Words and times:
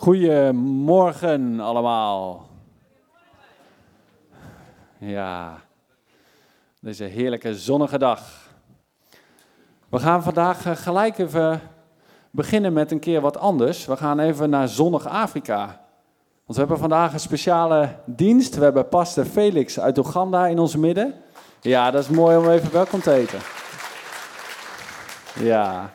Goedemorgen 0.00 1.60
allemaal. 1.60 2.46
Ja, 4.98 5.60
deze 6.80 7.04
heerlijke 7.04 7.54
zonnige 7.54 7.98
dag. 7.98 8.22
We 9.88 9.98
gaan 9.98 10.22
vandaag 10.22 10.66
eh, 10.66 10.76
gelijk 10.76 11.18
even 11.18 11.60
beginnen 12.30 12.72
met 12.72 12.90
een 12.90 12.98
keer 12.98 13.20
wat 13.20 13.38
anders. 13.38 13.86
We 13.86 13.96
gaan 13.96 14.18
even 14.18 14.50
naar 14.50 14.68
zonnig 14.68 15.06
Afrika. 15.06 15.64
Want 15.66 15.78
we 16.46 16.58
hebben 16.58 16.78
vandaag 16.78 17.12
een 17.12 17.20
speciale 17.20 17.88
dienst. 18.04 18.54
We 18.54 18.64
hebben 18.64 18.88
pastor 18.88 19.24
Felix 19.24 19.80
uit 19.80 19.98
Oeganda 19.98 20.46
in 20.46 20.58
ons 20.58 20.76
midden. 20.76 21.14
Ja, 21.60 21.90
dat 21.90 22.02
is 22.02 22.08
mooi 22.08 22.36
om 22.36 22.48
even 22.48 22.72
welkom 22.72 23.00
te 23.00 23.10
heten. 23.10 23.38
Ja. 25.34 25.90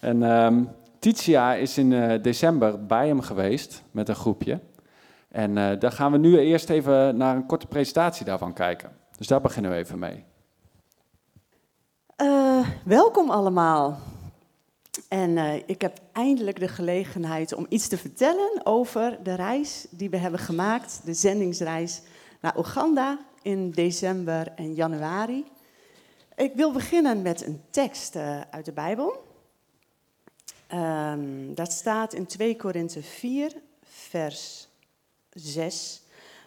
En 0.00 0.22
um, 0.22 0.68
Titia 1.04 1.54
is 1.54 1.78
in 1.78 1.90
uh, 1.90 2.22
december 2.22 2.86
bij 2.86 3.06
hem 3.06 3.20
geweest 3.20 3.82
met 3.90 4.08
een 4.08 4.14
groepje. 4.14 4.60
En 5.28 5.56
uh, 5.56 5.78
daar 5.78 5.92
gaan 5.92 6.12
we 6.12 6.18
nu 6.18 6.38
eerst 6.38 6.70
even 6.70 7.16
naar 7.16 7.36
een 7.36 7.46
korte 7.46 7.66
presentatie 7.66 8.24
daarvan 8.24 8.52
kijken. 8.52 8.96
Dus 9.16 9.26
daar 9.26 9.40
beginnen 9.40 9.70
we 9.70 9.76
even 9.76 9.98
mee. 9.98 10.24
Uh, 12.16 12.68
welkom 12.84 13.30
allemaal. 13.30 13.98
En 15.08 15.62
ik 15.66 15.80
heb 15.80 15.98
eindelijk 16.12 16.60
de 16.60 16.68
gelegenheid 16.68 17.54
om 17.54 17.66
iets 17.68 17.88
te 17.88 17.98
vertellen 17.98 18.60
over 18.62 19.18
de 19.22 19.34
reis 19.34 19.86
die 19.90 20.10
we 20.10 20.16
hebben 20.16 20.40
gemaakt, 20.40 21.00
de 21.04 21.14
zendingsreis 21.14 22.02
naar 22.40 22.58
Oeganda 22.58 23.18
in 23.42 23.70
december 23.70 24.52
en 24.56 24.74
januari. 24.74 25.44
Ik 26.36 26.52
wil 26.54 26.72
beginnen 26.72 27.22
met 27.22 27.46
een 27.46 27.60
tekst 27.70 28.16
uit 28.50 28.64
de 28.64 28.72
Bijbel. 28.72 29.23
Um, 30.74 31.54
dat 31.54 31.72
staat 31.72 32.12
in 32.12 32.26
2 32.26 32.56
Korinthe 32.56 33.02
4, 33.02 33.52
vers 33.82 34.68
6. 35.30 36.02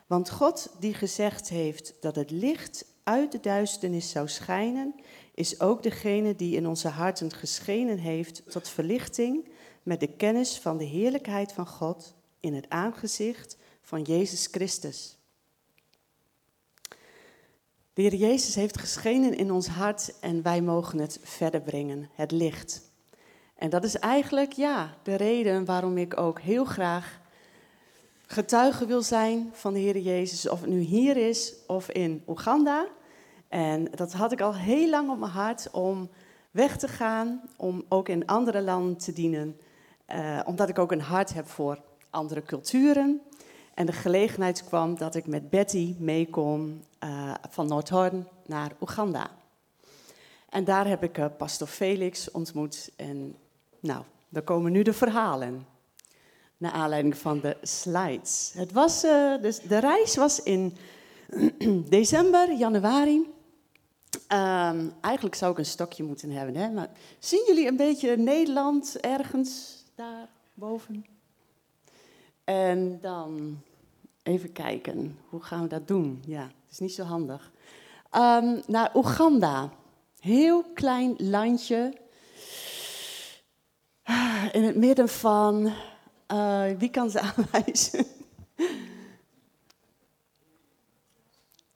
Want 0.07 0.29
God 0.29 0.69
die 0.79 0.93
gezegd 0.93 1.49
heeft 1.49 1.93
dat 1.99 2.15
het 2.15 2.31
licht 2.31 2.85
uit 3.03 3.31
de 3.31 3.39
duisternis 3.39 4.09
zou 4.09 4.27
schijnen, 4.27 4.95
is 5.33 5.59
ook 5.59 5.83
degene 5.83 6.35
die 6.35 6.55
in 6.55 6.67
onze 6.67 6.87
harten 6.87 7.33
geschenen 7.33 7.97
heeft 7.97 8.52
tot 8.52 8.69
verlichting 8.69 9.47
met 9.83 9.99
de 9.99 10.07
kennis 10.07 10.57
van 10.57 10.77
de 10.77 10.85
heerlijkheid 10.85 11.53
van 11.53 11.67
God 11.67 12.13
in 12.39 12.53
het 12.53 12.69
aangezicht 12.69 13.57
van 13.81 14.02
Jezus 14.02 14.47
Christus. 14.52 15.17
De 17.93 18.02
Heer 18.02 18.15
Jezus 18.15 18.55
heeft 18.55 18.77
geschenen 18.77 19.37
in 19.37 19.52
ons 19.52 19.67
hart 19.67 20.19
en 20.19 20.41
wij 20.41 20.61
mogen 20.61 20.99
het 20.99 21.19
verder 21.23 21.61
brengen, 21.61 22.09
het 22.13 22.31
licht. 22.31 22.86
En 23.58 23.69
dat 23.69 23.83
is 23.83 24.00
eigenlijk 24.00 24.52
ja, 24.52 24.94
de 25.03 25.16
reden 25.16 25.66
waarom 25.66 25.97
ik 25.97 26.19
ook 26.19 26.39
heel 26.39 26.66
graag 26.66 27.19
getuige 28.27 28.86
wil 28.86 29.02
zijn 29.02 29.49
van 29.53 29.73
de 29.73 29.80
Heer 29.80 29.97
Jezus, 29.97 30.49
of 30.49 30.61
het 30.61 30.69
nu 30.69 30.80
hier 30.80 31.17
is 31.17 31.53
of 31.67 31.89
in 31.89 32.23
Oeganda. 32.27 32.88
En 33.47 33.86
dat 33.95 34.14
had 34.14 34.31
ik 34.31 34.41
al 34.41 34.55
heel 34.55 34.89
lang 34.89 35.09
op 35.09 35.19
mijn 35.19 35.31
hart 35.31 35.72
om 35.72 36.09
weg 36.52 36.77
te 36.77 36.88
gaan, 36.88 37.41
om 37.55 37.83
ook 37.89 38.09
in 38.09 38.25
andere 38.25 38.61
landen 38.61 38.97
te 38.97 39.14
dienen. 39.14 39.58
Uh, 40.14 40.39
omdat 40.45 40.69
ik 40.69 40.80
ook 40.80 40.92
een 40.92 41.02
hart 41.02 41.33
heb 41.33 41.47
voor 41.47 41.81
andere 42.09 42.44
culturen. 42.44 43.21
En 43.73 43.86
de 43.86 43.92
gelegenheid 43.92 44.64
kwam 44.64 44.97
dat 44.97 45.16
ik 45.16 45.27
met 45.27 45.49
Betty 45.49 45.95
mee 45.99 46.30
kon 46.30 46.83
uh, 47.03 47.33
van 47.49 47.67
Noordhoorn 47.67 48.27
naar 48.45 48.71
Oeganda. 48.81 49.30
En 50.49 50.64
daar 50.64 50.88
heb 50.88 51.03
ik 51.03 51.17
uh, 51.17 51.25
pastor 51.38 51.67
Felix 51.67 52.31
ontmoet. 52.31 52.92
En 52.95 53.36
nou, 53.80 54.03
dan 54.30 54.44
komen 54.44 54.72
nu 54.72 54.81
de 54.81 54.94
verhalen. 54.94 55.67
Naar 56.58 56.72
aanleiding 56.72 57.17
van 57.17 57.39
de 57.39 57.58
slides. 57.61 58.52
Het 58.56 58.72
was, 58.72 59.02
dus 59.42 59.59
de 59.59 59.78
reis 59.80 60.16
was 60.16 60.44
in 60.44 60.78
december, 61.89 62.53
januari. 62.53 63.36
Um, 64.33 64.93
eigenlijk 65.02 65.36
zou 65.36 65.52
ik 65.52 65.58
een 65.58 65.66
stokje 65.66 66.04
moeten 66.04 66.32
hebben. 66.32 66.55
Hè? 66.55 66.70
Maar 66.70 66.89
zien 67.20 67.43
jullie 67.48 67.67
een 67.67 67.76
beetje 67.76 68.17
Nederland 68.17 68.99
ergens 68.99 69.83
daar 69.95 70.30
boven? 70.54 71.05
En 72.43 72.99
dan 73.02 73.60
even 74.23 74.52
kijken, 74.52 75.17
hoe 75.30 75.42
gaan 75.42 75.61
we 75.61 75.67
dat 75.67 75.87
doen? 75.87 76.23
Ja, 76.26 76.42
het 76.42 76.71
is 76.71 76.80
niet 76.80 76.93
zo 76.93 77.04
handig. 77.04 77.52
Um, 78.11 78.61
naar 78.67 78.92
Oeganda. 78.95 79.70
Heel 80.20 80.64
klein 80.73 81.16
landje 81.17 81.93
in 84.51 84.63
het 84.63 84.75
midden 84.75 85.09
van, 85.09 85.73
uh, 86.31 86.65
wie 86.77 86.89
kan 86.89 87.09
ze 87.09 87.19
aanwijzen? 87.35 88.05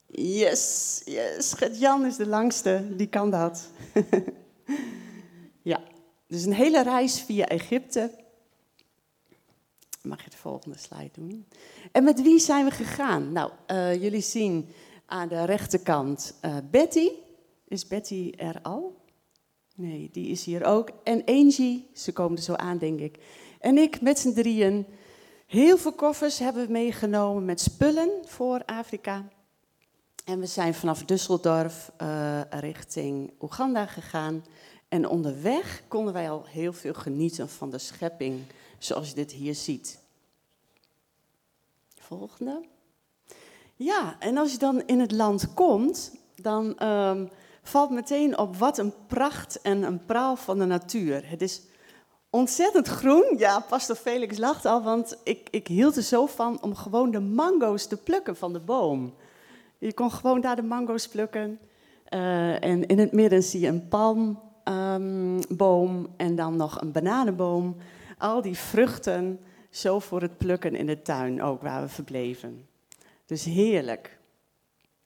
Yes, 0.08 1.02
yes, 1.06 1.54
Gert-Jan 1.54 2.06
is 2.06 2.16
de 2.16 2.28
langste, 2.28 2.88
die 2.96 3.08
kan 3.08 3.32
dat. 3.32 3.70
ja, 5.72 5.82
dus 6.28 6.46
een 6.46 6.54
hele 6.54 6.84
reis 6.84 7.22
via 7.22 7.46
Egypte. 7.46 8.12
Mag 10.02 10.24
je 10.24 10.30
de 10.30 10.38
volgende 10.38 10.78
slide 10.78 11.10
doen? 11.12 11.48
En 11.92 12.04
met 12.04 12.22
wie 12.22 12.40
zijn 12.40 12.66
we 12.66 12.72
gegaan? 12.72 13.32
Nou, 13.32 13.52
uh, 13.68 14.02
jullie 14.02 14.22
zien 14.22 14.70
aan 15.06 15.28
de 15.28 15.44
rechterkant 15.46 16.34
uh, 16.46 16.58
Betty. 16.72 17.10
Is 17.68 17.88
Betty 17.88 18.34
er 18.38 18.60
al? 18.62 19.01
Nee, 19.82 20.10
die 20.12 20.28
is 20.28 20.44
hier 20.44 20.66
ook. 20.66 20.90
En 21.04 21.26
Angie, 21.26 21.88
ze 21.94 22.14
komen 22.14 22.38
er 22.38 22.44
zo 22.44 22.54
aan, 22.54 22.78
denk 22.78 23.00
ik. 23.00 23.18
En 23.60 23.78
ik 23.78 24.02
met 24.02 24.20
z'n 24.20 24.34
drieën. 24.34 24.86
Heel 25.48 25.78
veel 25.78 25.94
koffers 25.94 26.40
hebben 26.40 26.66
we 26.66 26.72
meegenomen 26.72 27.46
met 27.46 27.62
spullen 27.62 28.10
voor 28.26 28.66
Afrika. 28.66 29.28
En 30.26 30.40
we 30.40 30.46
zijn 30.46 30.74
vanaf 30.74 31.02
Düsseldorf 31.02 31.96
uh, 32.02 32.42
richting 32.50 33.32
Oeganda 33.40 33.86
gegaan. 33.86 34.46
En 34.88 35.08
onderweg 35.08 35.84
konden 35.88 36.14
wij 36.14 36.30
al 36.30 36.46
heel 36.46 36.74
veel 36.74 36.94
genieten 36.94 37.50
van 37.50 37.70
de 37.70 37.78
schepping, 37.78 38.40
zoals 38.78 39.10
je 39.10 39.16
dit 39.16 39.32
hier 39.32 39.56
ziet. 39.56 40.00
Volgende. 42.00 42.62
Ja, 43.76 44.16
en 44.20 44.38
als 44.38 44.52
je 44.52 44.58
dan 44.58 44.84
in 44.86 45.00
het 45.00 45.12
land 45.12 45.54
komt, 45.54 46.16
dan 46.36 46.88
um, 46.88 47.30
valt 47.64 47.90
meteen 47.90 48.38
op 48.38 48.56
wat 48.56 48.78
een 48.78 48.94
pracht 49.08 49.62
en 49.62 49.84
een 49.84 50.06
praal 50.06 50.36
van 50.36 50.60
de 50.60 50.66
natuur. 50.66 51.30
Het 51.30 51.42
is 51.42 51.62
ontzettend 52.30 52.88
groen. 52.88 53.36
Ja, 53.38 53.60
pastor 53.60 53.96
Felix 53.96 54.38
lacht 54.38 54.66
al, 54.66 54.84
want 54.84 55.18
ik, 55.24 55.48
ik 55.52 55.68
hield 55.68 55.96
er 55.96 56.04
zo 56.04 56.26
van 56.26 56.62
om 56.62 56.76
gewoon 56.76 57.12
de 57.12 57.20
mango's 57.20 57.88
te 57.88 57.98
plukken 57.98 58.36
van 58.36 58.54
de 58.54 58.60
boom. 58.60 59.14
Je 59.78 59.94
kon 59.94 60.12
gewoon 60.12 60.42
daar 60.42 60.56
de 60.56 60.62
mango's 60.62 61.08
plukken. 61.08 61.60
Uh, 62.10 62.64
en 62.64 62.86
in 62.86 63.00
het 63.00 63.12
midden 63.12 63.44
zie 63.44 63.60
je 63.60 63.68
een 63.68 63.88
palmboom 63.88 65.96
um, 65.96 66.08
en 66.18 66.36
dan 66.36 66.56
nog 66.56 66.82
een 66.82 66.92
bananenboom. 66.92 67.76
Al 68.18 68.42
die 68.42 68.58
vruchten 68.58 69.40
zo 69.70 70.00
voor 70.00 70.22
het 70.22 70.38
plukken 70.38 70.76
in 70.76 70.86
de 70.86 71.02
tuin 71.02 71.42
ook 71.42 71.62
waar 71.62 71.82
we 71.82 71.88
verbleven. 71.88 72.68
Dus 73.26 73.44
heerlijk. 73.44 74.20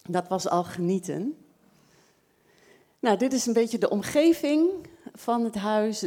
Dat 0.09 0.27
was 0.27 0.49
al 0.49 0.63
genieten. 0.63 1.44
Nou, 3.05 3.17
dit 3.17 3.33
is 3.33 3.45
een 3.45 3.53
beetje 3.53 3.77
de 3.77 3.89
omgeving 3.89 4.69
van 5.13 5.43
het 5.43 5.55
huis. 5.55 6.03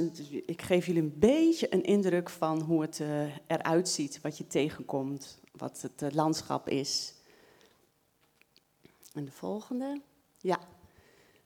Ik 0.47 0.62
geef 0.62 0.86
jullie 0.86 1.03
een 1.03 1.19
beetje 1.19 1.75
een 1.75 1.82
indruk 1.82 2.31
van 2.31 2.60
hoe 2.60 2.82
het 2.82 2.98
uh, 2.98 3.22
eruit 3.47 3.88
ziet, 3.88 4.20
wat 4.22 4.38
je 4.38 4.47
tegenkomt, 4.47 5.38
wat 5.53 5.81
het 5.82 6.03
uh, 6.03 6.10
landschap 6.10 6.69
is. 6.69 7.14
En 9.14 9.25
de 9.25 9.31
volgende. 9.31 10.00
Ja. 10.38 10.59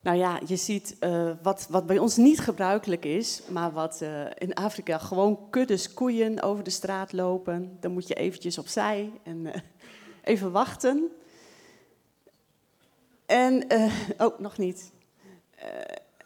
Nou 0.01 0.17
ja, 0.17 0.41
je 0.47 0.57
ziet 0.57 0.97
uh, 1.01 1.33
wat, 1.43 1.67
wat 1.71 1.87
bij 1.87 1.99
ons 1.99 2.17
niet 2.17 2.41
gebruikelijk 2.41 3.05
is, 3.05 3.43
maar 3.49 3.73
wat 3.73 4.05
in 4.39 4.55
Afrika 4.55 4.99
gewoon 4.99 5.51
kuddes 5.51 5.95
koeien 5.95 6.43
over 6.43 6.65
de 6.65 6.71
straat 6.71 7.13
lopen. 7.13 7.77
Dan 7.81 7.93
moet 7.93 8.09
je 8.09 8.15
eventjes 8.15 8.59
opzij 8.59 9.13
en 9.23 9.63
even 10.23 10.53
wachten. 10.53 11.11
En, 13.27 13.67
oh, 14.19 14.39
nog 14.39 14.59
niet. 14.59 14.93
Uh, 15.63 15.69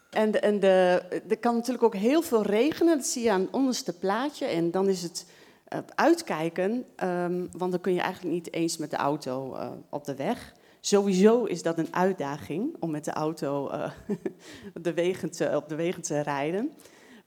en 0.09 0.41
en 0.41 0.59
de, 0.59 1.01
er 1.29 1.37
kan 1.37 1.55
natuurlijk 1.55 1.83
ook 1.83 1.95
heel 1.95 2.21
veel 2.21 2.41
regenen, 2.41 2.97
dat 2.97 3.05
zie 3.05 3.23
je 3.23 3.31
aan 3.31 3.41
het 3.41 3.51
onderste 3.51 3.97
plaatje. 3.97 4.45
En 4.45 4.71
dan 4.71 4.87
is 4.87 5.03
het 5.03 5.25
uh, 5.73 5.79
uitkijken, 5.95 6.85
um, 7.03 7.49
want 7.57 7.71
dan 7.71 7.81
kun 7.81 7.93
je 7.93 8.01
eigenlijk 8.01 8.33
niet 8.33 8.53
eens 8.53 8.77
met 8.77 8.89
de 8.89 8.97
auto 8.97 9.55
uh, 9.55 9.71
op 9.89 10.05
de 10.05 10.15
weg. 10.15 10.53
Sowieso 10.79 11.43
is 11.43 11.61
dat 11.61 11.77
een 11.77 11.93
uitdaging 11.95 12.75
om 12.79 12.91
met 12.91 13.05
de 13.05 13.11
auto 13.11 13.71
de 14.73 14.93
wegen 14.93 15.31
te, 15.31 15.51
op 15.55 15.69
de 15.69 15.75
wegen 15.75 16.01
te 16.01 16.19
rijden. 16.19 16.71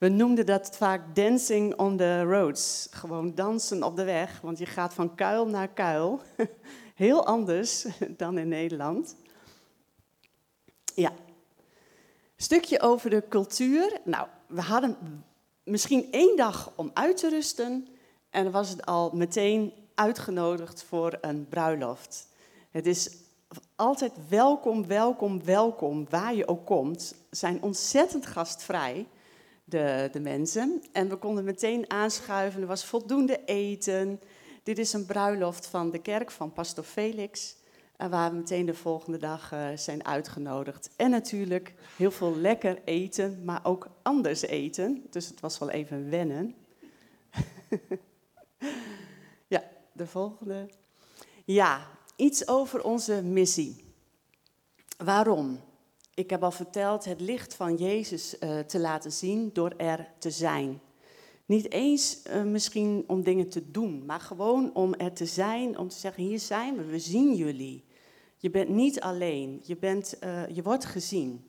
We 0.00 0.08
noemden 0.08 0.46
dat 0.46 0.76
vaak 0.76 1.14
dancing 1.14 1.78
on 1.78 1.96
the 1.96 2.22
roads. 2.22 2.88
Gewoon 2.90 3.34
dansen 3.34 3.82
op 3.82 3.96
de 3.96 4.04
weg, 4.04 4.40
want 4.40 4.58
je 4.58 4.66
gaat 4.66 4.94
van 4.94 5.14
kuil 5.14 5.46
naar 5.46 5.68
kuil. 5.68 6.20
Heel 6.94 7.26
anders 7.26 7.86
dan 8.16 8.38
in 8.38 8.48
Nederland. 8.48 9.16
Ja, 10.94 11.12
Stukje 12.42 12.80
over 12.80 13.10
de 13.10 13.22
cultuur. 13.28 14.00
Nou, 14.04 14.26
we 14.46 14.60
hadden 14.60 14.96
misschien 15.62 16.12
één 16.12 16.36
dag 16.36 16.72
om 16.76 16.90
uit 16.94 17.16
te 17.16 17.28
rusten. 17.28 17.88
En 18.30 18.50
was 18.50 18.68
het 18.68 18.86
al 18.86 19.10
meteen 19.14 19.72
uitgenodigd 19.94 20.82
voor 20.82 21.18
een 21.20 21.48
bruiloft. 21.48 22.28
Het 22.70 22.86
is 22.86 23.10
altijd 23.76 24.12
welkom, 24.28 24.86
welkom, 24.86 25.44
welkom, 25.44 26.06
waar 26.10 26.34
je 26.34 26.48
ook 26.48 26.66
komt. 26.66 27.14
Zijn 27.30 27.62
ontzettend 27.62 28.26
gastvrij, 28.26 29.06
de, 29.64 30.08
de 30.12 30.20
mensen. 30.20 30.82
En 30.92 31.08
we 31.08 31.16
konden 31.16 31.44
meteen 31.44 31.90
aanschuiven, 31.90 32.60
er 32.60 32.66
was 32.66 32.84
voldoende 32.84 33.44
eten. 33.44 34.20
Dit 34.62 34.78
is 34.78 34.92
een 34.92 35.06
bruiloft 35.06 35.66
van 35.66 35.90
de 35.90 35.98
kerk 35.98 36.30
van 36.30 36.52
Pastor 36.52 36.84
Felix. 36.84 37.56
Waar 38.08 38.30
we 38.30 38.36
meteen 38.36 38.66
de 38.66 38.74
volgende 38.74 39.18
dag 39.18 39.52
uh, 39.52 39.68
zijn 39.74 40.04
uitgenodigd. 40.04 40.90
En 40.96 41.10
natuurlijk 41.10 41.74
heel 41.96 42.10
veel 42.10 42.36
lekker 42.36 42.82
eten, 42.84 43.44
maar 43.44 43.60
ook 43.62 43.88
anders 44.02 44.42
eten. 44.42 45.06
Dus 45.10 45.28
het 45.28 45.40
was 45.40 45.58
wel 45.58 45.70
even 45.70 46.10
wennen. 46.10 46.54
ja, 49.48 49.62
de 49.92 50.06
volgende. 50.06 50.68
Ja, 51.44 51.86
iets 52.16 52.48
over 52.48 52.84
onze 52.84 53.22
missie. 53.22 53.84
Waarom? 55.04 55.60
Ik 56.14 56.30
heb 56.30 56.42
al 56.42 56.50
verteld 56.50 57.04
het 57.04 57.20
licht 57.20 57.54
van 57.54 57.76
Jezus 57.76 58.36
uh, 58.40 58.58
te 58.58 58.78
laten 58.78 59.12
zien 59.12 59.50
door 59.52 59.74
er 59.76 60.08
te 60.18 60.30
zijn. 60.30 60.80
Niet 61.46 61.72
eens 61.72 62.22
uh, 62.26 62.42
misschien 62.42 63.04
om 63.06 63.22
dingen 63.22 63.48
te 63.48 63.70
doen, 63.70 64.06
maar 64.06 64.20
gewoon 64.20 64.74
om 64.74 64.94
er 64.94 65.12
te 65.12 65.26
zijn, 65.26 65.78
om 65.78 65.88
te 65.88 65.96
zeggen: 65.96 66.22
hier 66.22 66.38
zijn 66.38 66.76
we, 66.76 66.84
we 66.84 66.98
zien 66.98 67.34
jullie. 67.34 67.84
Je 68.42 68.50
bent 68.50 68.68
niet 68.68 69.00
alleen, 69.00 69.60
je, 69.64 69.76
bent, 69.76 70.16
uh, 70.24 70.48
je 70.48 70.62
wordt 70.62 70.84
gezien. 70.84 71.48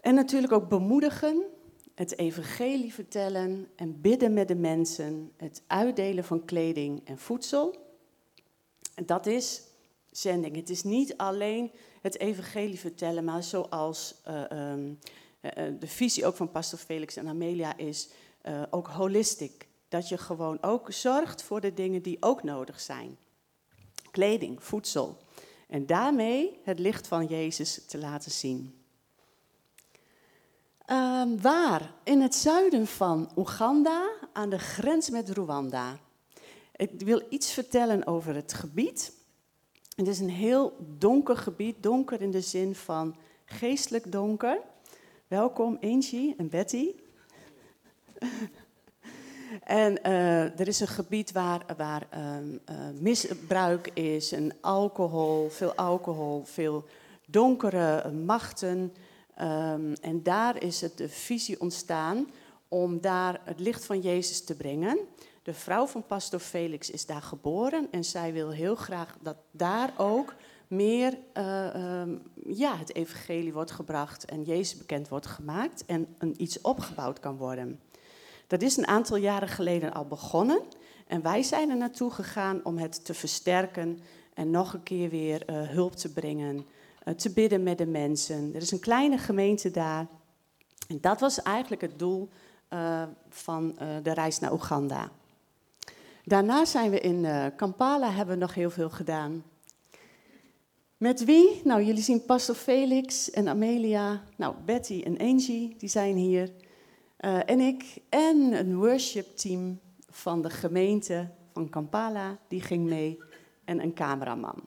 En 0.00 0.14
natuurlijk 0.14 0.52
ook 0.52 0.68
bemoedigen, 0.68 1.42
het 1.94 2.18
evangelie 2.18 2.94
vertellen 2.94 3.68
en 3.76 4.00
bidden 4.00 4.32
met 4.32 4.48
de 4.48 4.54
mensen, 4.54 5.32
het 5.36 5.62
uitdelen 5.66 6.24
van 6.24 6.44
kleding 6.44 7.00
en 7.04 7.18
voedsel. 7.18 7.76
En 8.94 9.06
dat 9.06 9.26
is 9.26 9.62
zending. 10.10 10.56
Het 10.56 10.70
is 10.70 10.82
niet 10.82 11.16
alleen 11.16 11.70
het 12.00 12.18
evangelie 12.18 12.78
vertellen, 12.78 13.24
maar 13.24 13.42
zoals 13.42 14.14
uh, 14.28 14.70
um, 14.72 14.98
uh, 15.40 15.50
de 15.78 15.86
visie 15.86 16.26
ook 16.26 16.36
van 16.36 16.50
pastor 16.50 16.78
Felix 16.78 17.16
en 17.16 17.28
Amelia 17.28 17.76
is, 17.76 18.08
ook 18.70 18.86
holistisch. 18.86 19.50
Dat 19.88 20.08
je 20.08 20.18
gewoon 20.18 20.62
ook 20.62 20.92
zorgt 20.92 21.42
voor 21.42 21.60
de 21.60 21.74
dingen 21.74 22.02
die 22.02 22.16
ook 22.20 22.42
nodig 22.42 22.80
zijn. 22.80 23.16
Kleding, 24.10 24.62
voedsel. 24.62 25.21
En 25.72 25.86
daarmee 25.86 26.60
het 26.64 26.78
licht 26.78 27.06
van 27.06 27.26
Jezus 27.26 27.84
te 27.86 27.98
laten 27.98 28.30
zien. 28.30 28.74
Um, 30.90 31.40
waar? 31.40 31.94
In 32.04 32.20
het 32.20 32.34
zuiden 32.34 32.86
van 32.86 33.30
Oeganda, 33.36 34.10
aan 34.32 34.50
de 34.50 34.58
grens 34.58 35.10
met 35.10 35.30
Rwanda. 35.30 35.98
Ik 36.76 36.90
wil 37.00 37.22
iets 37.28 37.52
vertellen 37.52 38.06
over 38.06 38.34
het 38.34 38.52
gebied. 38.52 39.12
Het 39.96 40.08
is 40.08 40.18
een 40.18 40.30
heel 40.30 40.76
donker 40.98 41.36
gebied, 41.36 41.82
donker 41.82 42.20
in 42.20 42.30
de 42.30 42.40
zin 42.40 42.74
van 42.74 43.16
geestelijk 43.44 44.12
donker. 44.12 44.60
Welkom 45.26 45.78
Angie 45.80 46.34
en 46.36 46.48
Betty. 46.48 46.94
En 49.64 49.98
uh, 50.06 50.60
er 50.60 50.68
is 50.68 50.80
een 50.80 50.86
gebied 50.86 51.32
waar, 51.32 51.64
waar 51.76 52.06
um, 52.14 52.60
uh, 52.70 52.76
misbruik 53.00 53.90
is, 53.94 54.32
en 54.32 54.52
alcohol, 54.60 55.48
veel 55.48 55.74
alcohol, 55.74 56.42
veel 56.44 56.84
donkere 57.26 58.10
machten. 58.10 58.94
Um, 59.40 59.92
en 60.00 60.22
daar 60.22 60.62
is 60.62 60.80
het 60.80 60.96
de 60.96 61.08
visie 61.08 61.60
ontstaan 61.60 62.26
om 62.68 63.00
daar 63.00 63.40
het 63.44 63.60
licht 63.60 63.84
van 63.84 64.00
Jezus 64.00 64.44
te 64.44 64.56
brengen. 64.56 64.98
De 65.42 65.54
vrouw 65.54 65.86
van 65.86 66.06
pastor 66.06 66.40
Felix 66.40 66.90
is 66.90 67.06
daar 67.06 67.22
geboren 67.22 67.88
en 67.90 68.04
zij 68.04 68.32
wil 68.32 68.50
heel 68.50 68.74
graag 68.74 69.16
dat 69.22 69.36
daar 69.50 69.92
ook 69.96 70.34
meer 70.66 71.18
uh, 71.38 72.02
ja, 72.44 72.76
het 72.76 72.94
evangelie 72.94 73.52
wordt 73.52 73.70
gebracht 73.70 74.24
en 74.24 74.42
Jezus 74.42 74.78
bekend 74.78 75.08
wordt 75.08 75.26
gemaakt 75.26 75.84
en 75.86 76.14
een, 76.18 76.34
iets 76.42 76.60
opgebouwd 76.60 77.20
kan 77.20 77.36
worden. 77.36 77.80
Dat 78.52 78.62
is 78.62 78.76
een 78.76 78.86
aantal 78.86 79.16
jaren 79.16 79.48
geleden 79.48 79.92
al 79.92 80.06
begonnen. 80.06 80.60
En 81.06 81.22
wij 81.22 81.42
zijn 81.42 81.70
er 81.70 81.76
naartoe 81.76 82.10
gegaan 82.10 82.60
om 82.64 82.78
het 82.78 83.04
te 83.04 83.14
versterken 83.14 83.98
en 84.34 84.50
nog 84.50 84.72
een 84.72 84.82
keer 84.82 85.08
weer 85.08 85.50
uh, 85.50 85.68
hulp 85.68 85.96
te 85.96 86.12
brengen, 86.12 86.66
uh, 87.04 87.14
te 87.14 87.32
bidden 87.32 87.62
met 87.62 87.78
de 87.78 87.86
mensen. 87.86 88.50
Er 88.54 88.60
is 88.60 88.70
een 88.70 88.80
kleine 88.80 89.18
gemeente 89.18 89.70
daar. 89.70 90.06
En 90.88 90.98
dat 91.00 91.20
was 91.20 91.42
eigenlijk 91.42 91.82
het 91.82 91.98
doel 91.98 92.28
uh, 92.70 93.02
van 93.28 93.74
de 94.02 94.12
reis 94.12 94.38
naar 94.38 94.52
Oeganda. 94.52 95.10
Daarna 96.24 96.64
zijn 96.64 96.90
we 96.90 97.00
in 97.00 97.26
Kampala, 97.56 98.10
hebben 98.10 98.34
we 98.34 98.40
nog 98.40 98.54
heel 98.54 98.70
veel 98.70 98.90
gedaan. 98.90 99.44
Met 100.96 101.24
wie? 101.24 101.60
Nou, 101.64 101.82
jullie 101.82 102.02
zien 102.02 102.24
Pastor 102.24 102.54
Felix 102.54 103.30
en 103.30 103.48
Amelia, 103.48 104.22
nou, 104.36 104.54
Betty 104.64 105.02
en 105.04 105.18
Angie, 105.18 105.74
die 105.78 105.88
zijn 105.88 106.16
hier. 106.16 106.52
Uh, 107.24 107.50
en 107.50 107.60
ik 107.60 107.98
en 108.08 108.52
een 108.52 108.76
worshipteam 108.76 109.80
van 110.10 110.42
de 110.42 110.50
gemeente 110.50 111.30
van 111.52 111.68
Kampala, 111.68 112.38
die 112.48 112.60
ging 112.60 112.88
mee. 112.88 113.18
En 113.64 113.82
een 113.82 113.94
cameraman. 113.94 114.64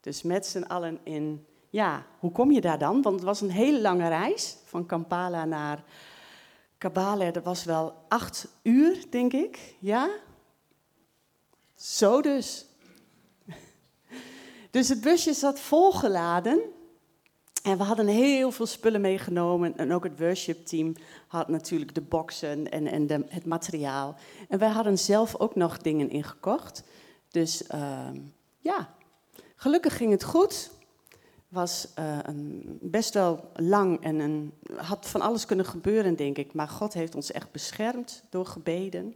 Dus 0.00 0.22
met 0.22 0.46
z'n 0.46 0.62
allen 0.62 0.98
in, 1.02 1.46
ja, 1.70 2.06
hoe 2.18 2.32
kom 2.32 2.50
je 2.50 2.60
daar 2.60 2.78
dan? 2.78 3.02
Want 3.02 3.14
het 3.14 3.24
was 3.24 3.40
een 3.40 3.50
hele 3.50 3.80
lange 3.80 4.08
reis 4.08 4.56
van 4.64 4.86
Kampala 4.86 5.44
naar 5.44 5.84
Kabale. 6.78 7.30
Dat 7.30 7.44
was 7.44 7.64
wel 7.64 7.94
acht 8.08 8.48
uur, 8.62 9.04
denk 9.10 9.32
ik. 9.32 9.74
Ja? 9.78 10.10
Zo 11.74 12.20
dus. 12.20 12.66
Dus 14.70 14.88
het 14.88 15.00
busje 15.00 15.32
zat 15.32 15.60
volgeladen 15.60 16.60
en 17.62 17.78
we 17.78 17.84
hadden 17.84 18.06
heel 18.06 18.50
veel 18.50 18.66
spullen 18.66 19.00
meegenomen. 19.00 19.76
En 19.76 19.92
ook 19.92 20.04
het 20.04 20.18
worship-team 20.18 20.94
had 21.26 21.48
natuurlijk 21.48 21.94
de 21.94 22.00
boxen 22.00 22.70
en, 22.70 22.86
en 22.86 23.06
de, 23.06 23.24
het 23.28 23.46
materiaal. 23.46 24.16
En 24.48 24.58
wij 24.58 24.68
hadden 24.68 24.98
zelf 24.98 25.36
ook 25.36 25.54
nog 25.54 25.78
dingen 25.78 26.10
ingekocht. 26.10 26.82
Dus 27.28 27.62
uh, 27.74 28.08
ja, 28.58 28.94
gelukkig 29.56 29.96
ging 29.96 30.10
het 30.10 30.24
goed. 30.24 30.70
Was 31.48 31.88
uh, 31.98 32.18
een, 32.22 32.78
best 32.80 33.14
wel 33.14 33.50
lang 33.54 34.02
en 34.02 34.52
had 34.76 35.08
van 35.08 35.20
alles 35.20 35.46
kunnen 35.46 35.66
gebeuren, 35.66 36.16
denk 36.16 36.38
ik. 36.38 36.52
Maar 36.52 36.68
God 36.68 36.92
heeft 36.92 37.14
ons 37.14 37.32
echt 37.32 37.52
beschermd 37.52 38.24
door 38.30 38.46
gebeden. 38.46 39.14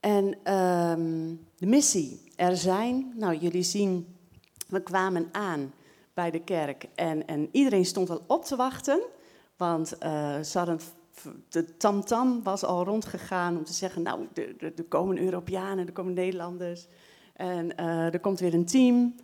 En 0.00 0.24
uh, 0.26 0.94
de 1.56 1.66
missie, 1.66 2.32
er 2.36 2.56
zijn, 2.56 3.12
nou 3.16 3.36
jullie 3.36 3.62
zien, 3.62 4.16
we 4.68 4.82
kwamen 4.82 5.28
aan 5.32 5.72
bij 6.18 6.30
de 6.30 6.44
kerk. 6.44 6.86
En, 6.94 7.26
en 7.26 7.48
iedereen 7.52 7.84
stond 7.84 8.10
al 8.10 8.24
op 8.26 8.44
te 8.44 8.56
wachten, 8.56 9.00
want 9.56 9.96
uh, 10.02 10.40
ze 10.40 10.58
hadden, 10.58 10.80
de 11.48 11.76
tamtam 11.76 12.04
-tam 12.04 12.42
was 12.42 12.64
al 12.64 12.84
rondgegaan 12.84 13.56
om 13.56 13.64
te 13.64 13.72
zeggen, 13.72 14.02
nou, 14.02 14.26
er, 14.58 14.84
komen 14.88 15.18
Europeanen, 15.18 15.86
er 15.86 15.92
komen 15.92 16.12
Nederlanders. 16.12 16.86
En 17.34 17.72
uh, 17.80 18.14
er 18.14 18.20
komt 18.20 18.40
weer 18.40 18.54
een 18.54 18.66
team. 18.66 19.14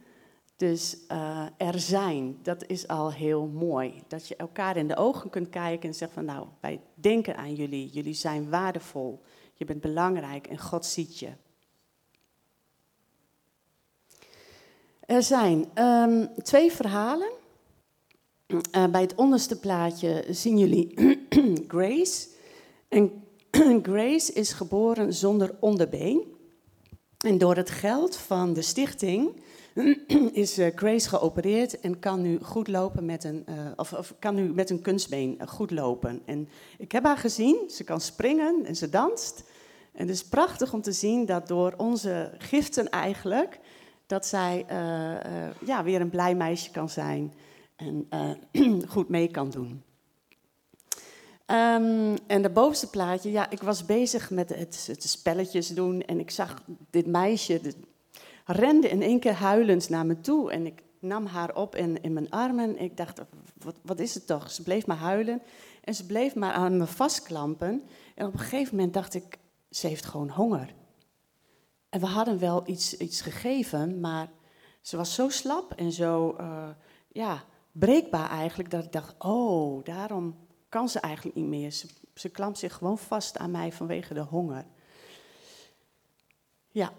Dus 0.56 0.96
uh, 1.12 1.46
er 1.56 1.78
zijn, 1.80 2.38
dat 2.42 2.66
is 2.66 2.88
al 2.88 3.12
heel 3.12 3.46
mooi. 3.46 4.02
Dat 4.08 4.28
je 4.28 4.36
elkaar 4.36 4.76
in 4.76 4.88
de 4.88 4.96
ogen 4.96 5.30
kunt 5.30 5.48
kijken 5.48 5.88
en 5.88 5.94
zeggen 5.94 6.24
van, 6.24 6.34
nou, 6.34 6.46
wij 6.60 6.80
denken 6.94 7.36
aan 7.36 7.54
jullie. 7.54 7.88
Jullie 7.88 8.14
zijn 8.14 8.50
waardevol. 8.50 9.22
Je 9.54 9.64
bent 9.64 9.80
belangrijk 9.80 10.46
en 10.46 10.58
God 10.58 10.86
ziet 10.86 11.18
je. 11.18 11.30
Er 15.06 15.22
zijn 15.22 15.66
um, 15.84 16.28
twee 16.42 16.72
verhalen. 16.72 17.30
Uh, 18.46 18.86
bij 18.86 19.00
het 19.00 19.14
onderste 19.14 19.58
plaatje 19.58 20.24
zien 20.30 20.58
jullie 20.58 20.94
Grace. 21.68 22.28
En 22.88 23.24
Grace 23.82 24.32
is 24.32 24.52
geboren 24.52 25.12
zonder 25.12 25.54
onderbeen. 25.60 26.22
En 27.18 27.38
door 27.38 27.56
het 27.56 27.70
geld 27.70 28.16
van 28.16 28.52
de 28.52 28.62
stichting 28.62 29.40
is 30.32 30.58
uh, 30.58 30.66
Grace 30.74 31.08
geopereerd 31.08 31.80
en 31.80 31.98
kan 31.98 32.22
nu 32.22 32.38
goed 32.42 32.68
lopen 32.68 33.04
met 33.04 33.24
een, 33.24 33.44
uh, 33.48 33.54
of, 33.76 33.92
of, 33.92 34.14
kan 34.18 34.34
nu 34.34 34.52
met 34.52 34.70
een 34.70 34.82
kunstbeen 34.82 35.38
goed 35.48 35.70
lopen. 35.70 36.22
En 36.24 36.48
ik 36.78 36.92
heb 36.92 37.04
haar 37.04 37.18
gezien, 37.18 37.70
ze 37.70 37.84
kan 37.84 38.00
springen 38.00 38.64
en 38.64 38.76
ze 38.76 38.88
danst. 38.88 39.44
En 39.92 40.06
het 40.06 40.16
is 40.16 40.24
prachtig 40.24 40.72
om 40.72 40.82
te 40.82 40.92
zien 40.92 41.26
dat 41.26 41.48
door 41.48 41.74
onze 41.76 42.30
giften 42.38 42.90
eigenlijk 42.90 43.60
dat 44.06 44.26
zij 44.26 44.64
uh, 44.70 44.76
uh, 44.76 45.50
ja, 45.66 45.84
weer 45.84 46.00
een 46.00 46.10
blij 46.10 46.34
meisje 46.34 46.70
kan 46.70 46.88
zijn 46.88 47.32
en 47.76 48.08
uh, 48.52 48.82
goed 48.94 49.08
mee 49.08 49.30
kan 49.30 49.50
doen. 49.50 49.82
Um, 51.46 52.16
en 52.26 52.42
de 52.42 52.50
bovenste 52.50 52.90
plaatje, 52.90 53.30
ja, 53.30 53.50
ik 53.50 53.62
was 53.62 53.84
bezig 53.84 54.30
met 54.30 54.48
het, 54.48 54.86
het 54.86 55.02
spelletjes 55.02 55.68
doen 55.68 56.02
en 56.02 56.20
ik 56.20 56.30
zag 56.30 56.62
dit 56.90 57.06
meisje, 57.06 57.60
de, 57.60 57.74
rende 58.44 58.88
in 58.88 59.02
één 59.02 59.20
keer 59.20 59.32
huilend 59.32 59.88
naar 59.88 60.06
me 60.06 60.20
toe 60.20 60.52
en 60.52 60.66
ik 60.66 60.82
nam 60.98 61.26
haar 61.26 61.54
op 61.54 61.76
in, 61.76 62.02
in 62.02 62.12
mijn 62.12 62.30
armen. 62.30 62.78
Ik 62.78 62.96
dacht, 62.96 63.20
wat, 63.58 63.74
wat 63.82 63.98
is 63.98 64.14
het 64.14 64.26
toch? 64.26 64.50
Ze 64.50 64.62
bleef 64.62 64.86
maar 64.86 64.96
huilen 64.96 65.42
en 65.84 65.94
ze 65.94 66.06
bleef 66.06 66.34
maar 66.34 66.52
aan 66.52 66.76
me 66.76 66.86
vastklampen. 66.86 67.82
En 68.14 68.26
op 68.26 68.32
een 68.32 68.38
gegeven 68.38 68.76
moment 68.76 68.94
dacht 68.94 69.14
ik, 69.14 69.38
ze 69.70 69.86
heeft 69.86 70.04
gewoon 70.04 70.30
honger. 70.30 70.74
En 71.94 72.00
we 72.00 72.06
hadden 72.06 72.38
wel 72.38 72.62
iets, 72.66 72.96
iets 72.96 73.20
gegeven, 73.20 74.00
maar 74.00 74.28
ze 74.80 74.96
was 74.96 75.14
zo 75.14 75.28
slap 75.28 75.72
en 75.72 75.92
zo 75.92 76.36
uh, 76.40 76.68
ja, 77.08 77.44
breekbaar 77.72 78.30
eigenlijk, 78.30 78.70
dat 78.70 78.84
ik 78.84 78.92
dacht, 78.92 79.14
oh, 79.18 79.84
daarom 79.84 80.36
kan 80.68 80.88
ze 80.88 81.00
eigenlijk 81.00 81.36
niet 81.36 81.46
meer. 81.46 81.70
Ze, 82.14 82.28
klampt 82.28 82.58
zich 82.58 82.74
gewoon 82.74 82.98
vast 82.98 83.38
aan 83.38 83.50
mij 83.50 83.72
vanwege 83.72 84.14
de 84.14 84.20
honger. 84.20 84.64
Ja. 86.70 86.92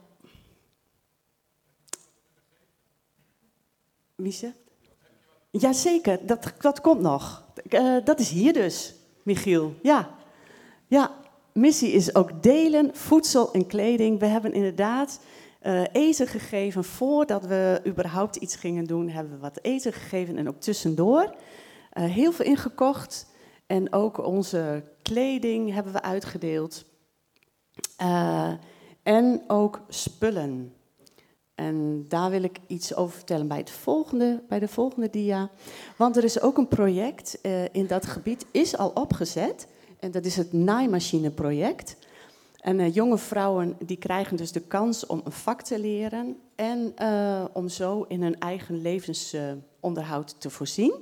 Wie? 4.16 4.54
Jazeker, 5.52 6.26
dat, 6.26 6.54
dat 6.60 6.82
komt 6.82 7.02
nog. 7.02 7.44
Uh, 7.70 8.06
dat 8.06 8.20
is 8.20 8.30
hier 8.30 8.54
dus, 8.54 8.96
Michiel. 9.24 9.76
Ja. 9.82 10.16
ja, 10.88 11.16
missie 11.56 11.92
is 11.92 12.16
ook 12.16 12.44
delen, 12.44 12.90
voedsel 12.96 13.54
en 13.54 13.68
kleding. 13.68 14.20
We 14.20 14.26
hebben 14.26 14.54
inderdaad 14.54 15.20
uh, 15.64 15.84
eten 15.92 16.28
gegeven 16.28 16.84
voordat 16.84 17.46
we 17.46 17.82
überhaupt 17.86 18.36
iets 18.36 18.56
gingen 18.56 18.86
doen. 18.86 19.10
Hebben 19.10 19.34
we 19.34 19.40
wat 19.40 19.60
eten 19.62 19.94
gegeven 19.94 20.38
en 20.38 20.48
ook 20.48 20.60
tussendoor. 20.60 21.36
Uh, 21.94 22.04
heel 22.04 22.32
veel 22.32 22.46
ingekocht. 22.46 23.28
En 23.68 23.94
ook 23.94 24.26
onze 24.26 24.84
kleding 25.02 25.74
hebben 25.74 25.94
we 25.94 26.02
uitgedeeld. 26.02 26.86
Uh, 28.02 28.52
en 29.04 29.44
ook 29.48 29.82
spullen. 29.90 30.74
En 31.56 32.06
daar 32.08 32.30
wil 32.30 32.44
ik 32.44 32.60
iets 32.68 32.96
over 32.96 33.16
vertellen 33.16 33.48
bij, 33.48 33.58
het 33.58 33.72
volgende, 33.72 34.44
bij 34.48 34.60
de 34.60 34.68
volgende 34.68 35.10
dia. 35.10 35.50
Want 35.98 36.18
er 36.18 36.24
is 36.24 36.42
ook 36.42 36.58
een 36.58 36.68
project 36.68 37.40
in 37.72 37.88
dat 37.88 38.06
gebied, 38.06 38.46
is 38.52 38.78
al 38.78 38.90
opgezet. 38.90 39.68
En 40.06 40.12
dat 40.12 40.26
is 40.26 40.36
het 40.36 40.54
naaimachineproject. 40.54 41.98
En 42.60 42.80
uh, 42.80 42.94
jonge 42.94 43.18
vrouwen 43.18 43.78
die 43.86 43.98
krijgen 43.98 44.38
dus 44.38 44.52
de 44.52 44.60
kans 44.60 45.06
om 45.06 45.22
een 45.24 45.32
vak 45.32 45.62
te 45.62 45.80
leren 45.80 46.38
en 46.56 46.94
uh, 47.02 47.46
om 47.54 47.70
zo 47.70 48.06
in 48.08 48.22
hun 48.22 48.40
eigen 48.40 48.82
levensonderhoud 48.82 50.42
te 50.42 50.50
voorzien. 50.50 50.94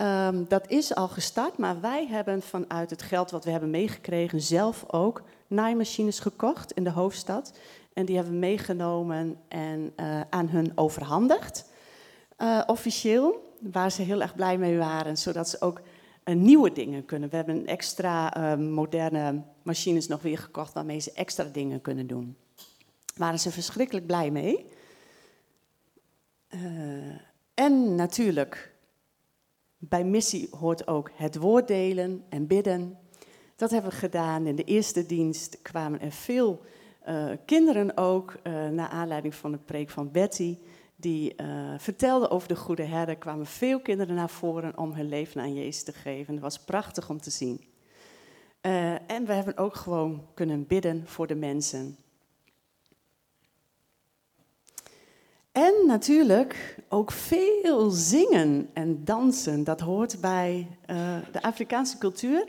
Um, 0.00 0.48
dat 0.48 0.70
is 0.70 0.94
al 0.94 1.08
gestart, 1.08 1.58
maar 1.58 1.80
wij 1.80 2.06
hebben 2.06 2.42
vanuit 2.42 2.90
het 2.90 3.02
geld 3.02 3.30
wat 3.30 3.44
we 3.44 3.50
hebben 3.50 3.70
meegekregen 3.70 4.40
zelf 4.40 4.84
ook 4.86 5.22
naaimachines 5.46 6.18
gekocht 6.18 6.72
in 6.72 6.84
de 6.84 6.90
hoofdstad. 6.90 7.52
En 7.92 8.04
die 8.04 8.14
hebben 8.14 8.32
we 8.32 8.38
meegenomen 8.38 9.38
en 9.48 9.92
uh, 9.96 10.20
aan 10.30 10.48
hun 10.48 10.72
overhandigd, 10.74 11.64
officieel, 12.66 13.54
waar 13.60 13.90
ze 13.90 14.02
heel 14.02 14.22
erg 14.22 14.34
blij 14.34 14.58
mee 14.58 14.78
waren, 14.78 15.16
zodat 15.16 15.48
ze 15.48 15.60
ook 15.60 15.80
nieuwe 16.34 16.72
dingen 16.72 17.04
kunnen. 17.04 17.28
We 17.28 17.36
hebben 17.36 17.66
extra 17.66 18.56
moderne 18.56 19.42
machines 19.62 20.06
nog 20.06 20.22
weer 20.22 20.38
gekocht 20.38 20.72
waarmee 20.72 21.00
ze 21.00 21.12
extra 21.12 21.44
dingen 21.44 21.80
kunnen 21.80 22.06
doen. 22.06 22.36
Waren 23.16 23.38
ze 23.38 23.50
verschrikkelijk 23.50 24.06
blij 24.06 24.30
mee. 24.30 24.66
en 27.54 27.94
natuurlijk, 27.94 28.74
bij 29.78 30.04
missie 30.04 30.48
hoort 30.50 30.86
ook 30.86 31.10
het 31.14 31.36
woord 31.36 31.68
delen 31.68 32.24
en 32.28 32.46
bidden. 32.46 32.98
Dat 33.56 33.70
hebben 33.70 33.90
we 33.90 33.96
gedaan. 33.96 34.46
In 34.46 34.56
de 34.56 34.64
eerste 34.64 35.06
dienst 35.06 35.62
kwamen 35.62 36.00
er 36.00 36.12
veel 36.12 36.64
uh, 37.08 37.30
kinderen 37.44 37.96
ook, 37.96 38.36
uh, 38.42 38.68
naar 38.68 38.88
aanleiding 38.88 39.34
van 39.34 39.52
de 39.52 39.58
preek 39.58 39.90
van 39.90 40.10
Betty, 40.10 40.58
die 40.96 41.34
uh, 41.40 41.74
vertelde 41.78 42.30
over 42.30 42.48
de 42.48 42.56
goede 42.56 42.82
herder, 42.82 43.16
kwamen 43.16 43.46
veel 43.46 43.80
kinderen 43.80 44.14
naar 44.14 44.30
voren 44.30 44.78
om 44.78 44.92
hun 44.92 45.08
leven 45.08 45.40
aan 45.40 45.54
Jezus 45.54 45.82
te 45.82 45.92
geven. 45.92 46.34
Dat 46.34 46.42
was 46.42 46.58
prachtig 46.58 47.10
om 47.10 47.20
te 47.20 47.30
zien. 47.30 47.64
en 49.06 49.26
we 49.26 49.32
hebben 49.32 49.56
ook 49.56 49.74
gewoon 49.74 50.26
kunnen 50.34 50.66
bidden 50.66 51.02
voor 51.06 51.26
de 51.26 51.34
mensen. 51.34 51.96
En 55.52 55.74
natuurlijk 55.86 56.76
ook 56.88 57.10
veel 57.10 57.90
zingen 57.90 58.70
en 58.72 59.04
dansen. 59.04 59.64
Dat 59.64 59.80
hoort 59.80 60.20
bij 60.20 60.68
de 61.32 61.42
Afrikaanse 61.42 61.98
cultuur. 61.98 62.48